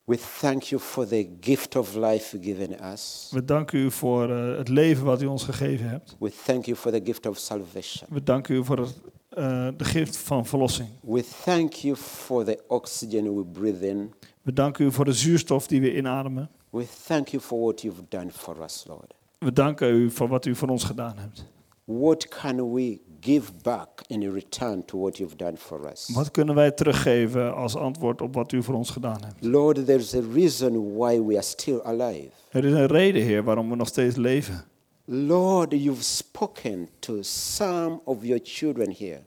We 0.10 0.18
thank 0.18 0.64
you 0.64 0.82
for 0.82 1.08
the 1.08 1.30
gift 1.40 1.76
of 1.76 1.96
life 1.96 2.38
given 2.42 2.84
us. 2.94 3.30
We 3.32 3.46
danken 3.46 3.80
u 3.80 3.92
voor 3.92 4.30
eh, 4.30 4.58
het 4.58 4.68
leven 4.68 5.06
wat 5.06 5.22
u 5.22 5.26
ons 5.26 5.44
gegeven 5.44 5.90
hebt. 5.90 6.16
We 6.20 6.32
thank 6.46 6.66
you 6.66 6.78
for 6.78 6.92
the 6.92 7.02
gift 7.04 7.26
of 7.26 7.38
salvation. 7.38 8.10
We 8.14 8.24
danken 8.24 8.56
u 8.56 8.66
voor 8.66 8.78
het, 8.78 9.02
eh, 9.30 9.68
de 9.78 9.84
gift 9.84 10.18
van 10.18 10.46
verlossing. 10.46 10.90
We 11.02 11.24
thank 11.44 11.74
you 11.74 11.96
for 11.96 12.44
the 12.44 12.64
oxygen 12.68 13.36
we 13.36 13.46
breathe 13.46 13.88
in. 13.88 14.14
We 14.42 14.54
danken 14.54 14.86
u 14.86 14.92
voor 14.92 15.06
de 15.06 15.14
zuurstof 15.14 15.68
die 15.68 15.82
we 15.82 15.96
inademen. 15.96 16.50
We 16.70 16.86
thank 17.06 17.28
you 17.28 17.44
for 17.44 17.60
what 17.60 17.82
you've 17.82 18.04
done 18.10 18.32
for 18.32 18.64
us, 18.64 18.86
Lord. 18.88 19.14
We 19.38 19.54
danken 19.54 19.94
u 19.94 20.12
voor 20.12 20.28
wat 20.28 20.46
u 20.46 20.56
voor 20.56 20.68
ons 20.70 20.84
gedaan 20.84 21.18
hebt. 21.18 21.46
What 21.84 22.28
can 22.28 22.74
we 22.74 23.00
give 23.22 23.52
back 23.64 23.88
in 24.08 24.32
return 24.34 24.86
to 24.86 25.00
what 25.00 25.18
you've 25.18 25.36
done 25.36 25.58
for 25.58 25.92
us? 25.92 26.10
Wat 26.14 26.32
kunnen 26.32 26.56
wij 26.56 26.72
teruggeven 26.72 27.56
als 27.56 27.76
antwoord 27.76 28.22
op 28.22 28.34
wat 28.34 28.52
u 28.52 28.64
voor 28.64 28.76
ons 28.76 28.90
gedaan 28.90 29.24
hebt? 29.24 29.44
Lord, 29.46 29.86
there's 29.86 30.14
a 30.16 30.22
reason 30.34 30.96
why 30.98 31.22
we 31.22 31.34
are 31.34 31.42
still 31.42 31.80
alive. 31.84 32.30
Er 32.50 32.66
is 32.66 32.74
een 32.74 32.86
reden, 32.88 33.22
Heer, 33.22 33.44
waarom 33.44 33.70
we 33.70 33.76
nog 33.76 33.88
steeds 33.88 34.16
leven. 34.16 34.64
Lord, 35.06 35.72
you've 35.72 36.04
spoken 36.04 36.90
to 37.00 37.18
some 37.22 38.00
of 38.04 38.18
your 38.24 38.40
children 38.44 38.96
here. 38.98 39.22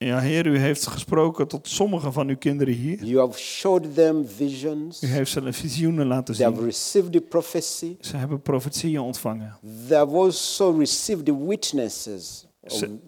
Ja, 0.00 0.18
Heer, 0.20 0.46
u 0.46 0.58
heeft 0.58 0.86
gesproken 0.86 1.48
tot 1.48 1.68
sommige 1.68 2.12
van 2.12 2.28
uw 2.28 2.36
kinderen 2.36 2.74
hier. 2.74 3.04
You 3.04 3.18
have 3.26 3.38
showed 3.38 3.94
them 3.94 4.26
visions. 4.26 5.02
U 5.02 5.06
heeft 5.06 5.30
ze 5.30 5.52
visioenen 5.52 6.06
laten 6.06 6.34
They 6.34 6.44
have 6.44 6.56
zien. 6.56 6.66
received 6.66 7.12
the 7.12 7.20
prophecy. 7.20 7.96
Ze 8.00 8.16
hebben 8.16 8.42
profetieën 8.42 9.00
ontvangen. 9.00 9.56
They 9.88 9.96
have 9.96 10.16
also 10.16 10.70
received 10.78 11.24
the 11.24 11.46
witnesses. 11.46 12.46
of- 12.60 12.72
Ze- 12.72 12.98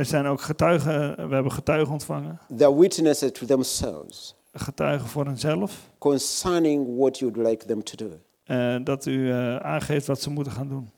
Er 0.00 0.06
zijn 0.06 0.26
ook 0.26 0.40
getuigen, 0.40 1.28
we 1.28 1.34
hebben 1.34 1.52
getuigen 1.52 1.92
ontvangen. 1.92 2.40
witnesses 2.76 3.32
to 3.32 3.46
themselves 3.46 4.34
Getuigen 4.52 5.08
voor 5.08 5.24
henzelf. 5.26 5.90
concerning 5.98 6.96
what 6.98 7.18
you'd 7.18 7.36
like 7.36 7.66
them 7.66 7.82
to 7.84 7.96
do. 7.96 8.10
eh, 8.44 8.76
dat 8.84 9.06
u 9.06 9.30
eh, 9.30 9.56
aangeeft 9.56 10.06
wat 10.06 10.20
ze 10.20 10.30
moeten 10.30 10.52
gaan 10.52 10.68
doen. 10.68 10.90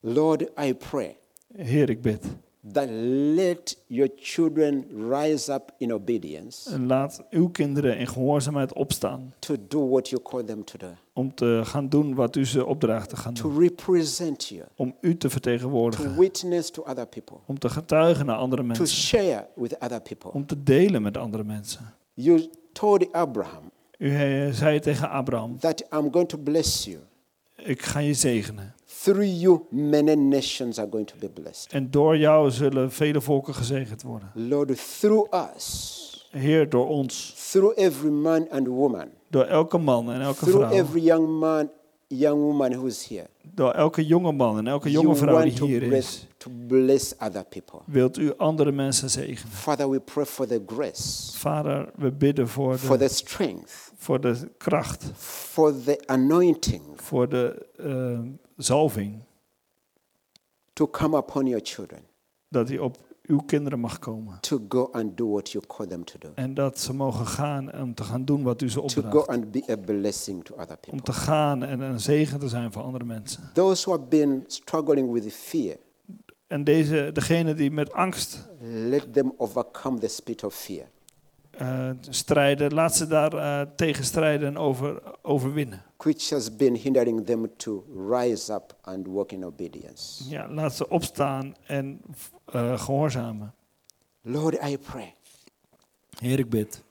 Lord, 0.00 0.42
I 0.64 0.74
pray 0.74 1.16
Heer, 1.56 1.90
ik 1.90 2.02
bid. 2.02 2.24
That 2.72 2.88
let 3.34 3.78
your 3.86 4.10
children 4.16 4.86
rise 5.10 5.52
up 5.52 5.72
in 5.78 5.92
obedience 5.92 6.70
En 6.72 6.86
laat 6.86 7.24
uw 7.30 7.48
kinderen 7.48 7.98
in 7.98 8.06
gehoorzaamheid 8.06 8.72
opstaan. 8.72 9.34
to 9.38 9.56
do 9.68 9.88
what 9.88 10.08
you 10.08 10.22
call 10.22 10.44
them 10.44 10.64
to 10.64 10.78
do, 10.78 10.86
Om 11.12 11.34
te 11.34 11.60
gaan 11.64 11.88
doen 11.88 12.14
wat 12.14 12.36
u 12.36 12.46
ze 12.46 12.66
opdraagt 12.66 13.08
te 13.08 13.16
gaan 13.16 13.34
to 13.34 13.48
doen. 13.48 13.60
represent 13.60 14.46
you, 14.48 14.62
Om 14.76 14.94
u 15.00 15.10
te 15.10 15.16
to 15.16 15.28
vertegenwoordigen. 15.28 16.18
witness 16.18 16.70
to 16.70 16.82
other 16.82 17.06
people, 17.06 17.36
Om 17.46 17.58
te 17.58 17.68
getuigen 17.68 18.26
naar 18.26 18.36
andere 18.36 18.62
to 18.62 18.66
mensen. 18.68 18.86
share 18.86 19.46
with 19.54 19.78
other 19.78 20.00
people. 20.00 20.30
Om 20.32 20.46
te 20.46 20.62
delen 20.62 21.02
met 21.02 21.16
andere 21.16 21.44
mensen. 21.44 21.94
You 22.14 22.50
told 22.72 23.12
Abraham 23.12 23.62
U 23.98 24.14
eh, 24.14 24.52
zei 24.52 24.80
tegen 24.80 25.10
Abraham, 25.10 25.58
that 25.58 25.80
I'm 25.92 26.12
going 26.12 26.28
to 26.28 26.38
bless 26.38 26.84
you. 26.84 26.98
ik 27.56 27.82
ga 27.82 27.98
je 27.98 28.14
zegenen. 28.14 28.74
Through 29.06 29.24
you, 29.40 29.66
many 29.70 30.14
nations 30.16 30.78
are 30.78 30.88
going 30.90 31.06
to 31.06 31.14
be 31.18 31.28
blessed. 31.28 31.72
En 31.72 31.90
door 31.90 32.16
jou 32.16 32.50
zullen 32.50 32.92
vele 32.92 33.20
volken 33.20 33.54
gezegend 33.54 34.02
worden. 34.02 34.30
Lord, 34.34 34.98
through 35.00 35.34
us, 35.54 36.28
Heer, 36.30 36.68
door 36.68 36.88
ons. 36.88 37.34
through 37.50 37.78
every 37.78 38.10
man 38.10 38.48
and 38.50 38.66
woman, 38.66 39.08
Door 39.30 39.44
elke 39.44 39.78
man 39.78 40.10
en 40.12 40.20
elke 40.20 40.44
through 40.44 40.66
vrouw. 40.66 40.78
every 40.78 41.00
young 41.00 41.38
man, 41.38 41.70
young 42.06 42.40
woman 42.40 42.72
who's 42.72 43.08
here, 43.08 43.26
Door 43.54 43.70
elke 43.72 44.06
jonge 44.06 44.32
man 44.32 44.58
en 44.58 44.66
elke 44.66 44.90
you 44.90 45.02
jonge 45.02 45.16
vrouw 45.16 45.42
die 45.42 45.52
hier 45.66 45.82
is. 45.82 45.88
bless, 45.88 46.26
to 46.36 46.50
bless 46.66 47.14
other 47.18 47.44
people. 47.44 47.80
Wilt 47.84 48.18
u 48.18 48.32
andere 48.36 48.72
mensen 48.72 49.10
zegenen. 49.10 49.52
Father, 49.52 49.90
we 49.90 50.00
pray 50.00 50.24
for 50.24 50.46
the 50.46 50.62
grace, 50.66 51.38
Vader, 51.38 51.90
we 51.96 52.12
bidden 52.12 52.48
voor 52.48 52.78
for 52.78 52.98
de, 52.98 53.06
the 53.06 53.14
strength, 53.14 53.92
voor 53.96 54.20
de 54.20 54.36
kracht. 54.58 55.10
for 55.14 55.74
the 55.84 56.02
anointing 56.06 56.82
Voor 56.96 57.28
de 57.28 57.66
eh, 57.76 58.18
zalving. 58.56 59.22
to 60.72 60.86
come 60.90 61.16
upon 61.16 61.46
your 61.46 61.60
children, 61.64 62.00
Dat 62.48 62.66
die 62.66 62.82
op 62.82 62.96
uw 63.22 63.38
kinderen 63.38 63.80
mag 63.80 63.98
komen. 63.98 64.38
to 64.40 64.60
go 64.68 64.88
and 64.92 65.16
do 65.16 65.28
what 65.30 65.50
you 65.50 65.64
call 65.66 65.86
them 65.86 66.04
to 66.04 66.18
do, 66.18 66.28
En 66.34 66.54
dat 66.54 66.78
ze 66.78 66.94
mogen 66.94 67.26
gaan 67.26 67.72
om 67.80 67.94
te 67.94 68.04
gaan 68.04 68.24
doen 68.24 68.42
wat 68.42 68.62
u 68.62 68.68
ze 68.70 68.74
to 68.80 68.80
go 68.88 69.00
opdraagt. 69.00 69.28
and 69.28 69.50
be 69.50 69.64
a 69.70 69.76
blessing 69.76 70.44
to 70.44 70.54
other 70.54 70.74
Om 70.74 70.80
people. 70.80 71.00
te 71.02 71.12
gaan 71.12 71.62
en 71.62 71.80
een 71.80 72.00
zegen 72.00 72.38
te 72.38 72.48
zijn 72.48 72.72
voor 72.72 72.82
andere 72.82 73.04
mensen. 73.04 73.50
Those 73.54 73.82
who 73.82 73.92
have 73.98 74.08
been 74.08 74.44
struggling 74.46 75.12
with 75.12 75.32
fear, 75.32 75.76
En 76.46 76.64
deze, 76.64 77.10
degene 77.12 77.54
die 77.54 77.70
met 77.70 77.92
angst 77.92 78.48
let 78.60 79.12
them 79.12 79.32
overcome 79.36 79.98
the 79.98 80.08
spirit 80.08 80.44
of 80.44 80.54
fear. 80.54 80.86
Eh, 81.58 81.90
strijden, 82.08 82.74
laat 82.74 82.96
ze 82.96 83.06
daar 83.06 83.32
eh, 83.32 83.66
tegen 83.76 84.04
strijden 84.04 84.48
en 84.48 84.58
over, 84.58 85.02
overwinnen. 85.22 85.82
which 85.96 86.30
has 86.30 86.56
been 86.56 86.74
hindering 86.76 87.26
them 87.26 87.46
to 87.56 87.84
rise 88.08 88.52
up 88.52 88.76
and 88.82 89.06
walk 89.06 89.32
in 89.32 89.44
obedience. 89.44 90.28
Ja, 90.28 90.48
laat 90.50 90.74
ze 90.74 90.88
opstaan 90.88 91.54
en 91.66 92.00
eh, 92.44 92.78
gehoorzamen. 92.80 93.54
Lord, 94.20 94.54
I 94.68 94.78
pray 94.78 95.14
Heer, 96.18 96.38
ik 96.38 96.50
bid 96.50 96.82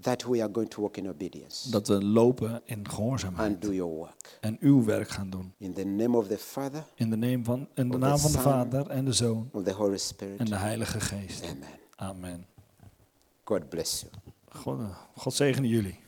that 0.00 0.22
we 0.24 0.42
are 0.42 0.52
going 0.52 0.70
to 0.70 0.80
walk 0.80 0.96
in 0.96 1.08
obedience 1.08 1.70
dat 1.70 1.88
we 1.88 2.04
lopen 2.04 2.60
in 2.64 2.76
and 2.76 2.88
gehoorzaamheid. 2.88 3.62
do 3.62 3.72
your 3.72 3.92
work. 3.94 4.38
En 4.40 4.56
uw 4.60 4.84
werk 4.84 5.08
gaan 5.08 5.30
doen. 5.30 5.52
In 5.58 5.72
the 5.74 5.84
name 5.84 6.16
of 6.16 6.26
the 6.26 6.38
Father, 6.38 6.84
In 6.94 7.10
de 7.10 7.16
naam 7.16 7.44
van, 7.44 7.68
in 7.74 7.90
de 7.90 7.98
naam 7.98 8.18
van 8.18 8.32
de. 8.32 8.38
Vader 8.38 8.86
en 8.90 9.04
de 9.04 9.12
Zoon 9.12 9.48
of 9.52 9.62
the 9.62 9.72
Holy 9.72 9.96
Spirit. 9.98 10.38
en 10.38 10.44
de 10.44 10.56
Heilige 10.56 11.00
Geest. 11.00 11.44
Amen. 11.44 11.68
Amen. 11.96 12.46
God 13.44 13.68
bless 13.70 14.02
you. 14.02 14.10
God, 14.64 14.96
God 15.16 15.30
zegene 15.30 15.68
jullie. 15.68 16.03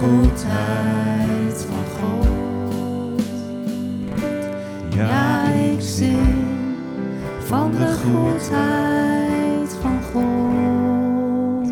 Goedheid 0.00 1.64
van 1.64 1.84
God. 1.84 3.22
Ja, 4.94 5.48
ik 5.52 5.80
zing 5.80 6.44
van 7.38 7.70
de 7.70 7.92
goedheid 7.92 9.74
van 9.74 10.02
God. 10.02 11.70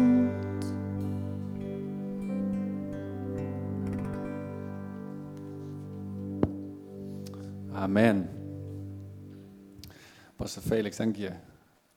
Amen. 7.73 8.31
Pastor 10.37 10.63
Felix, 10.63 10.97
dank 10.97 11.17
je 11.17 11.31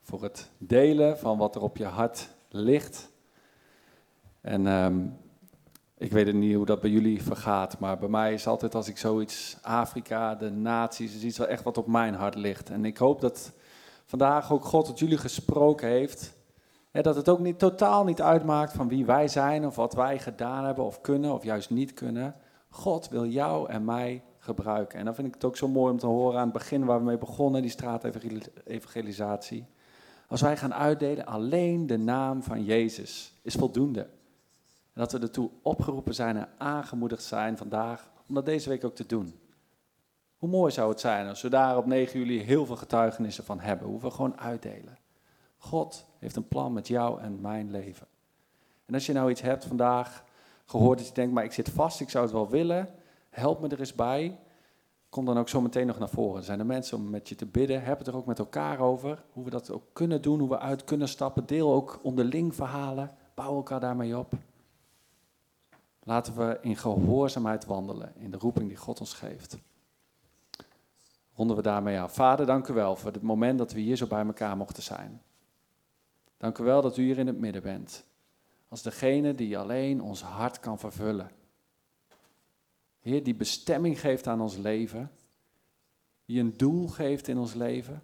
voor 0.00 0.22
het 0.22 0.50
delen 0.58 1.18
van 1.18 1.38
wat 1.38 1.54
er 1.54 1.62
op 1.62 1.76
je 1.76 1.84
hart 1.84 2.28
ligt. 2.48 3.10
En 4.40 4.66
ehm, 4.66 5.06
ik 6.02 6.12
weet 6.12 6.32
niet 6.32 6.54
hoe 6.54 6.66
dat 6.66 6.80
bij 6.80 6.90
jullie 6.90 7.22
vergaat, 7.22 7.78
maar 7.78 7.98
bij 7.98 8.08
mij 8.08 8.32
is 8.32 8.46
altijd 8.46 8.74
als 8.74 8.88
ik 8.88 8.98
zoiets, 8.98 9.56
Afrika, 9.62 10.34
de 10.34 10.50
naties, 10.50 11.14
is 11.14 11.22
iets 11.22 11.38
wel 11.38 11.46
echt 11.46 11.64
wat 11.64 11.78
op 11.78 11.86
mijn 11.86 12.14
hart 12.14 12.34
ligt. 12.34 12.70
En 12.70 12.84
ik 12.84 12.96
hoop 12.96 13.20
dat 13.20 13.52
vandaag 14.04 14.52
ook 14.52 14.64
God 14.64 14.84
tot 14.84 14.98
jullie 14.98 15.18
gesproken 15.18 15.88
heeft. 15.88 16.34
Hè, 16.90 17.00
dat 17.00 17.16
het 17.16 17.28
ook 17.28 17.38
niet, 17.38 17.58
totaal 17.58 18.04
niet 18.04 18.22
uitmaakt 18.22 18.72
van 18.72 18.88
wie 18.88 19.04
wij 19.04 19.28
zijn 19.28 19.66
of 19.66 19.76
wat 19.76 19.94
wij 19.94 20.18
gedaan 20.18 20.64
hebben 20.64 20.84
of 20.84 21.00
kunnen 21.00 21.32
of 21.32 21.44
juist 21.44 21.70
niet 21.70 21.94
kunnen. 21.94 22.34
God 22.68 23.08
wil 23.08 23.26
jou 23.26 23.68
en 23.68 23.84
mij 23.84 24.22
gebruiken. 24.38 24.98
En 24.98 25.04
dan 25.04 25.14
vind 25.14 25.26
ik 25.26 25.34
het 25.34 25.44
ook 25.44 25.56
zo 25.56 25.68
mooi 25.68 25.92
om 25.92 25.98
te 25.98 26.06
horen 26.06 26.38
aan 26.38 26.44
het 26.44 26.52
begin 26.52 26.84
waar 26.84 26.98
we 26.98 27.04
mee 27.04 27.18
begonnen, 27.18 27.62
die 27.62 27.70
straatevangelisatie. 27.70 29.66
Als 30.28 30.40
wij 30.40 30.56
gaan 30.56 30.74
uitdelen, 30.74 31.26
alleen 31.26 31.86
de 31.86 31.98
naam 31.98 32.42
van 32.42 32.64
Jezus 32.64 33.34
is 33.42 33.54
voldoende. 33.54 34.06
En 34.92 35.00
dat 35.00 35.12
we 35.12 35.18
ertoe 35.18 35.50
opgeroepen 35.62 36.14
zijn 36.14 36.36
en 36.36 36.48
aangemoedigd 36.58 37.22
zijn 37.22 37.56
vandaag 37.56 38.10
om 38.28 38.34
dat 38.34 38.44
deze 38.44 38.68
week 38.68 38.84
ook 38.84 38.94
te 38.94 39.06
doen. 39.06 39.40
Hoe 40.36 40.48
mooi 40.48 40.72
zou 40.72 40.90
het 40.90 41.00
zijn 41.00 41.28
als 41.28 41.42
we 41.42 41.48
daar 41.48 41.76
op 41.76 41.86
9 41.86 42.18
juli 42.18 42.40
heel 42.40 42.66
veel 42.66 42.76
getuigenissen 42.76 43.44
van 43.44 43.60
hebben, 43.60 43.88
hoe 43.88 44.00
we 44.00 44.10
gewoon 44.10 44.40
uitdelen. 44.40 44.98
God 45.56 46.06
heeft 46.18 46.36
een 46.36 46.48
plan 46.48 46.72
met 46.72 46.88
jou 46.88 47.20
en 47.20 47.40
mijn 47.40 47.70
leven. 47.70 48.06
En 48.86 48.94
als 48.94 49.06
je 49.06 49.12
nou 49.12 49.30
iets 49.30 49.40
hebt 49.40 49.64
vandaag 49.64 50.24
gehoord 50.64 50.98
dat 50.98 51.06
je 51.06 51.14
denkt, 51.14 51.34
maar 51.34 51.44
ik 51.44 51.52
zit 51.52 51.68
vast, 51.68 52.00
ik 52.00 52.10
zou 52.10 52.24
het 52.24 52.32
wel 52.32 52.48
willen, 52.48 52.88
help 53.30 53.60
me 53.60 53.68
er 53.68 53.80
eens 53.80 53.94
bij. 53.94 54.38
Kom 55.08 55.24
dan 55.24 55.38
ook 55.38 55.48
zo 55.48 55.60
meteen 55.60 55.86
nog 55.86 55.98
naar 55.98 56.08
voren. 56.08 56.38
Er 56.38 56.44
zijn 56.44 56.58
er 56.58 56.66
mensen 56.66 56.96
om 56.96 57.10
met 57.10 57.28
je 57.28 57.34
te 57.34 57.46
bidden. 57.46 57.82
Heb 57.82 57.98
het 57.98 58.06
er 58.06 58.16
ook 58.16 58.26
met 58.26 58.38
elkaar 58.38 58.80
over. 58.80 59.24
Hoe 59.32 59.44
we 59.44 59.50
dat 59.50 59.70
ook 59.70 59.84
kunnen 59.92 60.22
doen, 60.22 60.40
hoe 60.40 60.48
we 60.48 60.58
uit 60.58 60.84
kunnen 60.84 61.08
stappen. 61.08 61.46
Deel 61.46 61.72
ook 61.72 62.00
onderling 62.02 62.54
verhalen. 62.54 63.14
Bouw 63.34 63.54
elkaar 63.54 63.80
daarmee 63.80 64.18
op. 64.18 64.34
Laten 66.04 66.36
we 66.36 66.58
in 66.60 66.76
gehoorzaamheid 66.76 67.64
wandelen 67.64 68.12
in 68.16 68.30
de 68.30 68.38
roeping 68.38 68.68
die 68.68 68.76
God 68.76 69.00
ons 69.00 69.14
geeft. 69.14 69.58
Ronden 71.34 71.56
we 71.56 71.62
daarmee 71.62 72.00
af. 72.00 72.14
Vader, 72.14 72.46
dank 72.46 72.68
u 72.68 72.74
wel 72.74 72.96
voor 72.96 73.12
het 73.12 73.22
moment 73.22 73.58
dat 73.58 73.72
we 73.72 73.80
hier 73.80 73.96
zo 73.96 74.06
bij 74.06 74.26
elkaar 74.26 74.56
mochten 74.56 74.82
zijn. 74.82 75.22
Dank 76.36 76.58
u 76.58 76.64
wel 76.64 76.82
dat 76.82 76.96
u 76.96 77.02
hier 77.02 77.18
in 77.18 77.26
het 77.26 77.38
midden 77.38 77.62
bent. 77.62 78.04
Als 78.68 78.82
degene 78.82 79.34
die 79.34 79.58
alleen 79.58 80.02
ons 80.02 80.22
hart 80.22 80.60
kan 80.60 80.78
vervullen. 80.78 81.30
Heer, 83.00 83.22
die 83.22 83.34
bestemming 83.34 84.00
geeft 84.00 84.26
aan 84.26 84.40
ons 84.40 84.56
leven. 84.56 85.10
Die 86.24 86.40
een 86.40 86.56
doel 86.56 86.88
geeft 86.88 87.28
in 87.28 87.38
ons 87.38 87.54
leven. 87.54 88.02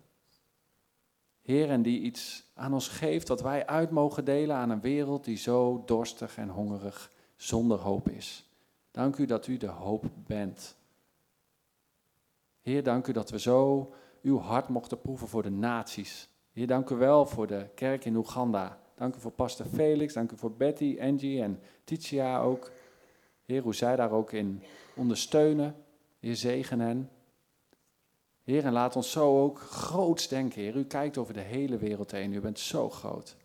Heer, 1.41 1.70
en 1.70 1.83
die 1.83 2.01
iets 2.01 2.47
aan 2.55 2.73
ons 2.73 2.89
geeft 2.89 3.29
wat 3.29 3.41
wij 3.41 3.66
uit 3.66 3.91
mogen 3.91 4.25
delen 4.25 4.57
aan 4.57 4.70
een 4.70 4.81
wereld 4.81 5.25
die 5.25 5.37
zo 5.37 5.83
dorstig 5.87 6.37
en 6.37 6.49
hongerig 6.49 7.11
zonder 7.39 7.78
hoop 7.78 8.09
is. 8.09 8.44
Dank 8.90 9.16
u 9.16 9.27
dat 9.27 9.47
u 9.47 9.56
de 9.56 9.66
hoop 9.66 10.05
bent. 10.27 10.77
Heer, 12.62 12.82
dank 12.82 13.06
u 13.06 13.12
dat 13.12 13.31
we 13.31 13.39
zo 13.39 13.93
uw 14.23 14.39
hart 14.39 14.69
mochten 14.69 15.01
proeven 15.01 15.28
voor 15.28 15.43
de 15.43 15.51
naties. 15.51 16.28
Heer, 16.52 16.66
dank 16.66 16.90
u 16.90 16.94
wel 16.94 17.27
voor 17.27 17.47
de 17.47 17.69
kerk 17.74 18.05
in 18.05 18.16
Oeganda. 18.16 18.78
Dank 18.94 19.16
u 19.16 19.20
voor 19.20 19.31
Pastor 19.31 19.66
Felix, 19.66 20.12
dank 20.12 20.32
u 20.32 20.36
voor 20.36 20.52
Betty, 20.52 20.97
Angie 21.01 21.43
en 21.43 21.60
Titia 21.85 22.40
ook. 22.40 22.70
Heer, 23.44 23.62
hoe 23.62 23.74
zij 23.74 23.97
daar 23.97 24.10
ook 24.10 24.32
in 24.32 24.62
ondersteunen. 24.97 25.74
Heer, 26.20 26.36
zegen 26.36 26.81
hen. 26.81 27.10
Heer, 28.44 28.65
en 28.65 28.73
laat 28.73 28.97
ons 28.97 29.10
zo 29.10 29.43
ook 29.43 29.59
groots 29.59 30.28
denken, 30.28 30.60
Heer. 30.60 30.77
U 30.77 30.85
kijkt 30.85 31.19
over 31.19 31.35
de 31.35 31.40
hele 31.40 31.77
wereld 31.77 32.10
heen, 32.10 32.32
u 32.32 32.40
bent 32.40 32.59
zo 32.59 32.90
groot. 32.90 33.36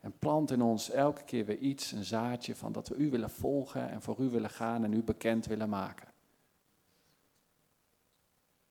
En 0.00 0.18
plant 0.18 0.50
in 0.50 0.62
ons 0.62 0.90
elke 0.90 1.24
keer 1.24 1.44
weer 1.44 1.58
iets, 1.58 1.92
een 1.92 2.04
zaadje 2.04 2.56
van 2.56 2.72
dat 2.72 2.88
we 2.88 2.94
u 2.94 3.10
willen 3.10 3.30
volgen 3.30 3.90
en 3.90 4.02
voor 4.02 4.18
u 4.18 4.28
willen 4.28 4.50
gaan 4.50 4.84
en 4.84 4.92
u 4.92 5.02
bekend 5.02 5.46
willen 5.46 5.68
maken. 5.68 6.08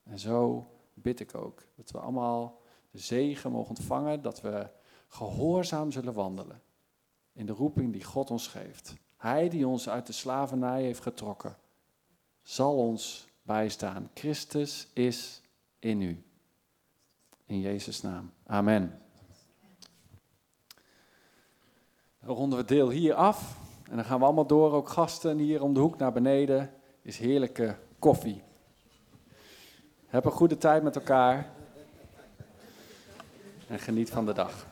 En 0.04 0.20
zo 0.20 0.68
bid 0.94 1.20
ik 1.20 1.36
ook 1.36 1.64
dat 1.76 1.92
we 1.92 2.00
allemaal 2.00 2.62
de 2.92 3.00
zegen 3.00 3.52
mogen 3.52 3.70
ontvangen, 3.70 4.22
dat 4.22 4.42
we 4.42 4.70
gehoorzaam 5.08 5.92
zullen 5.92 6.14
wandelen 6.14 6.62
in 7.34 7.46
de 7.46 7.54
roeping 7.54 7.94
die 7.94 8.04
God 8.04 8.32
ons 8.32 8.48
geeft. 8.48 8.94
Hij 9.18 9.50
die 9.50 9.68
ons 9.68 9.90
uit 9.90 10.08
de 10.08 10.14
slavernij 10.14 10.82
heeft 10.84 11.02
getrokken, 11.02 11.58
zal 12.42 12.78
ons 12.78 13.28
bijstaan. 13.42 14.10
Christus 14.14 14.88
is 14.94 15.42
in 15.80 16.02
u. 16.02 16.24
In 17.46 17.60
Jezus' 17.60 18.02
naam. 18.02 18.32
Amen. 18.46 19.07
Dan 22.20 22.36
ronden 22.36 22.60
we 22.60 22.66
deel 22.66 22.90
hier 22.90 23.14
af. 23.14 23.58
En 23.90 23.96
dan 23.96 24.06
gaan 24.06 24.20
we 24.20 24.26
allemaal 24.26 24.48
door. 24.48 24.72
Ook 24.72 24.90
gasten 24.90 25.38
hier 25.38 25.62
om 25.62 25.74
de 25.74 25.80
hoek 25.80 25.98
naar 25.98 26.12
beneden. 26.12 26.72
Is 27.02 27.18
heerlijke 27.18 27.76
koffie. 28.00 28.44
Heb 30.08 30.26
een 30.26 30.32
goede 30.32 30.58
tijd 30.58 30.84
met 30.84 30.96
elkaar. 30.96 31.50
En 33.68 33.80
geniet 33.80 34.10
van 34.10 34.26
de 34.26 34.34
dag. 34.34 34.66